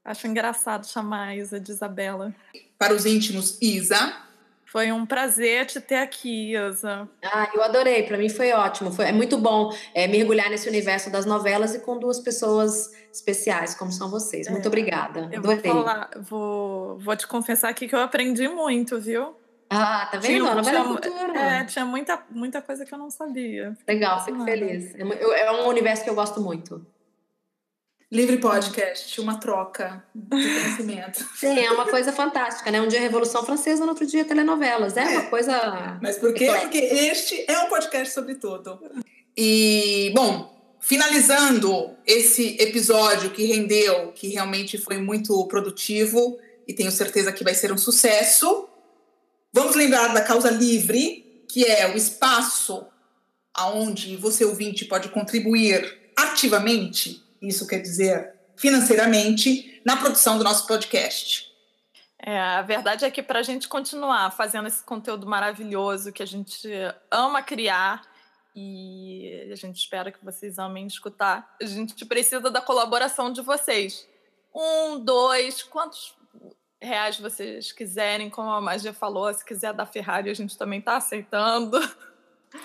Acho 0.03 0.27
engraçado 0.27 0.87
chamar 0.87 1.29
a 1.29 1.35
Isa 1.35 1.59
de 1.59 1.71
Isabela. 1.71 2.33
Para 2.77 2.93
os 2.93 3.05
íntimos, 3.05 3.57
Isa. 3.61 4.28
Foi 4.71 4.91
um 4.91 5.03
prazer 5.03 5.65
te 5.65 5.81
ter 5.81 5.95
aqui, 5.95 6.55
Isa. 6.55 7.09
Ah, 7.23 7.49
eu 7.55 7.63
adorei. 7.63 8.03
Para 8.03 8.17
mim 8.17 8.29
foi 8.29 8.51
ótimo. 8.51 8.91
Foi, 8.91 9.05
é 9.05 9.11
muito 9.11 9.35
bom 9.37 9.75
é, 9.95 10.07
mergulhar 10.07 10.47
nesse 10.47 10.69
universo 10.69 11.11
das 11.11 11.25
novelas 11.25 11.73
e 11.73 11.79
com 11.79 11.97
duas 11.97 12.19
pessoas 12.19 12.91
especiais, 13.11 13.73
como 13.73 13.91
são 13.91 14.11
vocês. 14.11 14.47
Muito 14.47 14.65
é. 14.65 14.67
obrigada. 14.67 15.27
Eu 15.31 15.41
vou, 15.41 15.57
falar, 15.57 16.11
vou, 16.19 16.99
vou 16.99 17.15
te 17.15 17.25
confessar 17.25 17.69
aqui 17.69 17.87
que 17.87 17.95
eu 17.95 17.99
aprendi 17.99 18.47
muito, 18.47 18.99
viu? 18.99 19.35
Ah, 19.71 20.07
tá 20.11 20.19
vendo? 20.19 20.45
Tinha, 20.45 20.55
novela 20.55 20.85
cultura. 20.85 21.39
É, 21.39 21.63
tinha 21.65 21.85
muita, 21.85 22.23
muita 22.29 22.61
coisa 22.61 22.85
que 22.85 22.93
eu 22.93 22.97
não 22.99 23.09
sabia. 23.09 23.75
Legal, 23.87 24.23
fico 24.23 24.43
feliz. 24.43 24.93
É, 24.93 25.45
é 25.45 25.51
um 25.51 25.67
universo 25.67 26.03
que 26.03 26.09
eu 26.11 26.15
gosto 26.15 26.39
muito. 26.41 26.85
Livre 28.11 28.37
Podcast, 28.37 29.21
uma 29.21 29.39
troca 29.39 30.03
de 30.15 30.29
conhecimento. 30.29 31.23
Sim, 31.37 31.59
é 31.59 31.71
uma 31.71 31.85
coisa 31.85 32.11
fantástica, 32.11 32.71
né? 32.71 32.81
Um 32.81 32.87
dia 32.87 32.99
Revolução 32.99 33.45
Francesa, 33.45 33.83
no 33.83 33.89
outro 33.89 34.07
dia 34.07 34.25
telenovelas. 34.25 34.97
É, 34.97 35.01
é. 35.01 35.19
uma 35.19 35.29
coisa. 35.29 35.99
Mas 36.01 36.17
por 36.17 36.33
quê? 36.33 36.47
Porque 36.59 36.79
este 36.79 37.45
é 37.47 37.59
um 37.59 37.69
podcast 37.69 38.11
sobre 38.11 38.33
tudo. 38.33 38.79
E, 39.37 40.11
bom, 40.15 40.51
finalizando 40.79 41.91
esse 42.03 42.57
episódio 42.59 43.29
que 43.29 43.45
rendeu, 43.45 44.11
que 44.13 44.29
realmente 44.29 44.79
foi 44.79 44.97
muito 44.97 45.45
produtivo 45.45 46.39
e 46.67 46.73
tenho 46.73 46.91
certeza 46.91 47.31
que 47.31 47.43
vai 47.43 47.53
ser 47.53 47.71
um 47.71 47.77
sucesso, 47.77 48.67
vamos 49.53 49.75
lembrar 49.75 50.07
da 50.15 50.21
Causa 50.21 50.49
Livre, 50.49 51.43
que 51.47 51.63
é 51.63 51.87
o 51.93 51.95
espaço 51.95 52.87
aonde 53.53 54.15
você 54.17 54.43
ouvinte 54.43 54.85
pode 54.85 55.09
contribuir 55.09 56.11
ativamente 56.15 57.28
isso 57.41 57.67
quer 57.67 57.79
dizer 57.79 58.39
financeiramente, 58.59 59.81
na 59.85 59.95
produção 59.95 60.37
do 60.37 60.43
nosso 60.43 60.67
podcast. 60.67 61.49
É, 62.21 62.37
a 62.37 62.61
verdade 62.61 63.05
é 63.05 63.09
que 63.09 63.23
para 63.23 63.39
a 63.39 63.43
gente 63.43 63.69
continuar 63.69 64.29
fazendo 64.31 64.67
esse 64.67 64.83
conteúdo 64.83 65.25
maravilhoso 65.25 66.11
que 66.11 66.21
a 66.21 66.27
gente 66.27 66.69
ama 67.09 67.41
criar 67.41 68.01
e 68.53 69.49
a 69.49 69.55
gente 69.55 69.77
espera 69.77 70.11
que 70.11 70.23
vocês 70.23 70.59
amem 70.59 70.85
escutar, 70.85 71.55
a 71.61 71.65
gente 71.65 72.05
precisa 72.05 72.51
da 72.51 72.59
colaboração 72.59 73.31
de 73.31 73.41
vocês. 73.41 74.05
Um, 74.53 74.99
dois, 74.99 75.63
quantos 75.63 76.13
reais 76.81 77.17
vocês 77.17 77.71
quiserem, 77.71 78.29
como 78.29 78.49
a 78.49 78.59
Magia 78.59 78.91
falou, 78.91 79.33
se 79.33 79.45
quiser 79.45 79.73
dar 79.73 79.85
Ferrari, 79.85 80.29
a 80.29 80.33
gente 80.33 80.57
também 80.57 80.79
está 80.79 80.97
aceitando. 80.97 81.79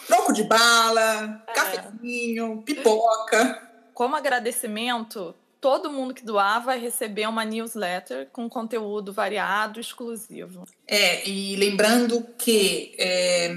Troco 0.08 0.32
de 0.32 0.42
bala, 0.42 1.44
é. 1.46 1.52
cafezinho, 1.52 2.62
pipoca 2.62 3.63
como 3.94 4.16
agradecimento, 4.16 5.34
todo 5.60 5.90
mundo 5.90 6.12
que 6.12 6.24
doar 6.24 6.62
vai 6.62 6.78
receber 6.78 7.26
uma 7.26 7.44
newsletter 7.44 8.28
com 8.30 8.50
conteúdo 8.50 9.12
variado, 9.14 9.80
exclusivo. 9.80 10.66
É, 10.86 11.26
e 11.26 11.56
lembrando 11.56 12.26
que 12.36 12.94
é, 12.98 13.54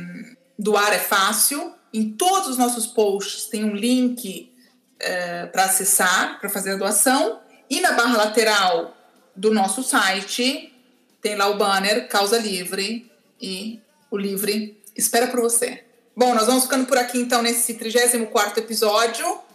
doar 0.57 0.93
é 0.93 0.99
fácil. 0.99 1.73
Em 1.93 2.11
todos 2.11 2.47
os 2.47 2.57
nossos 2.57 2.88
posts 2.88 3.47
tem 3.47 3.65
um 3.65 3.76
link 3.76 4.53
é, 4.99 5.47
para 5.47 5.65
acessar, 5.65 6.39
para 6.39 6.49
fazer 6.49 6.72
a 6.72 6.76
doação. 6.77 7.41
E 7.69 7.81
na 7.81 7.91
barra 7.91 8.18
lateral 8.18 8.95
do 9.35 9.53
nosso 9.53 9.84
site 9.84 10.73
tem 11.22 11.35
lá 11.35 11.49
o 11.49 11.57
banner 11.57 12.07
Causa 12.07 12.38
Livre 12.38 13.11
e 13.41 13.81
o 14.09 14.18
Livre 14.18 14.81
espera 14.95 15.27
por 15.27 15.41
você. 15.41 15.84
Bom, 16.15 16.34
nós 16.34 16.47
vamos 16.47 16.64
ficando 16.64 16.85
por 16.85 16.97
aqui 16.97 17.19
então 17.19 17.41
nesse 17.41 17.73
34 17.73 18.59
episódio. 18.59 19.47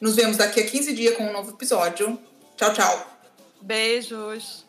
Nos 0.00 0.14
vemos 0.14 0.36
daqui 0.36 0.60
a 0.60 0.66
15 0.66 0.92
dias 0.92 1.16
com 1.16 1.24
um 1.24 1.32
novo 1.32 1.50
episódio. 1.50 2.18
Tchau, 2.56 2.72
tchau. 2.72 3.06
Beijos. 3.60 4.64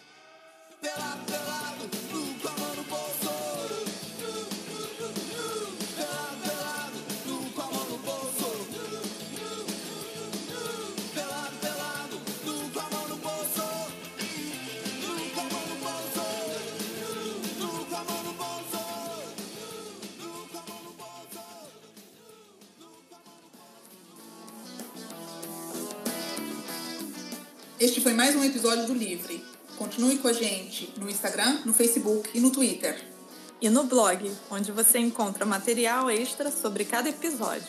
Este 28.00 28.08
foi 28.08 28.18
mais 28.18 28.34
um 28.34 28.46
episódio 28.46 28.88
do 28.88 28.94
Livre. 28.94 29.44
Continue 29.78 30.20
com 30.20 30.30
a 30.30 30.32
gente 30.32 30.90
no 30.96 31.10
Instagram, 31.10 31.60
no 31.66 31.74
Facebook 31.74 32.30
e 32.34 32.40
no 32.40 32.50
Twitter. 32.50 32.98
E 33.62 33.70
no 33.70 33.84
blog, 33.84 34.32
onde 34.50 34.72
você 34.72 35.00
encontra 35.00 35.46
material 35.46 36.10
extra 36.10 36.50
sobre 36.50 36.86
cada 36.86 37.10
episódio. 37.10 37.68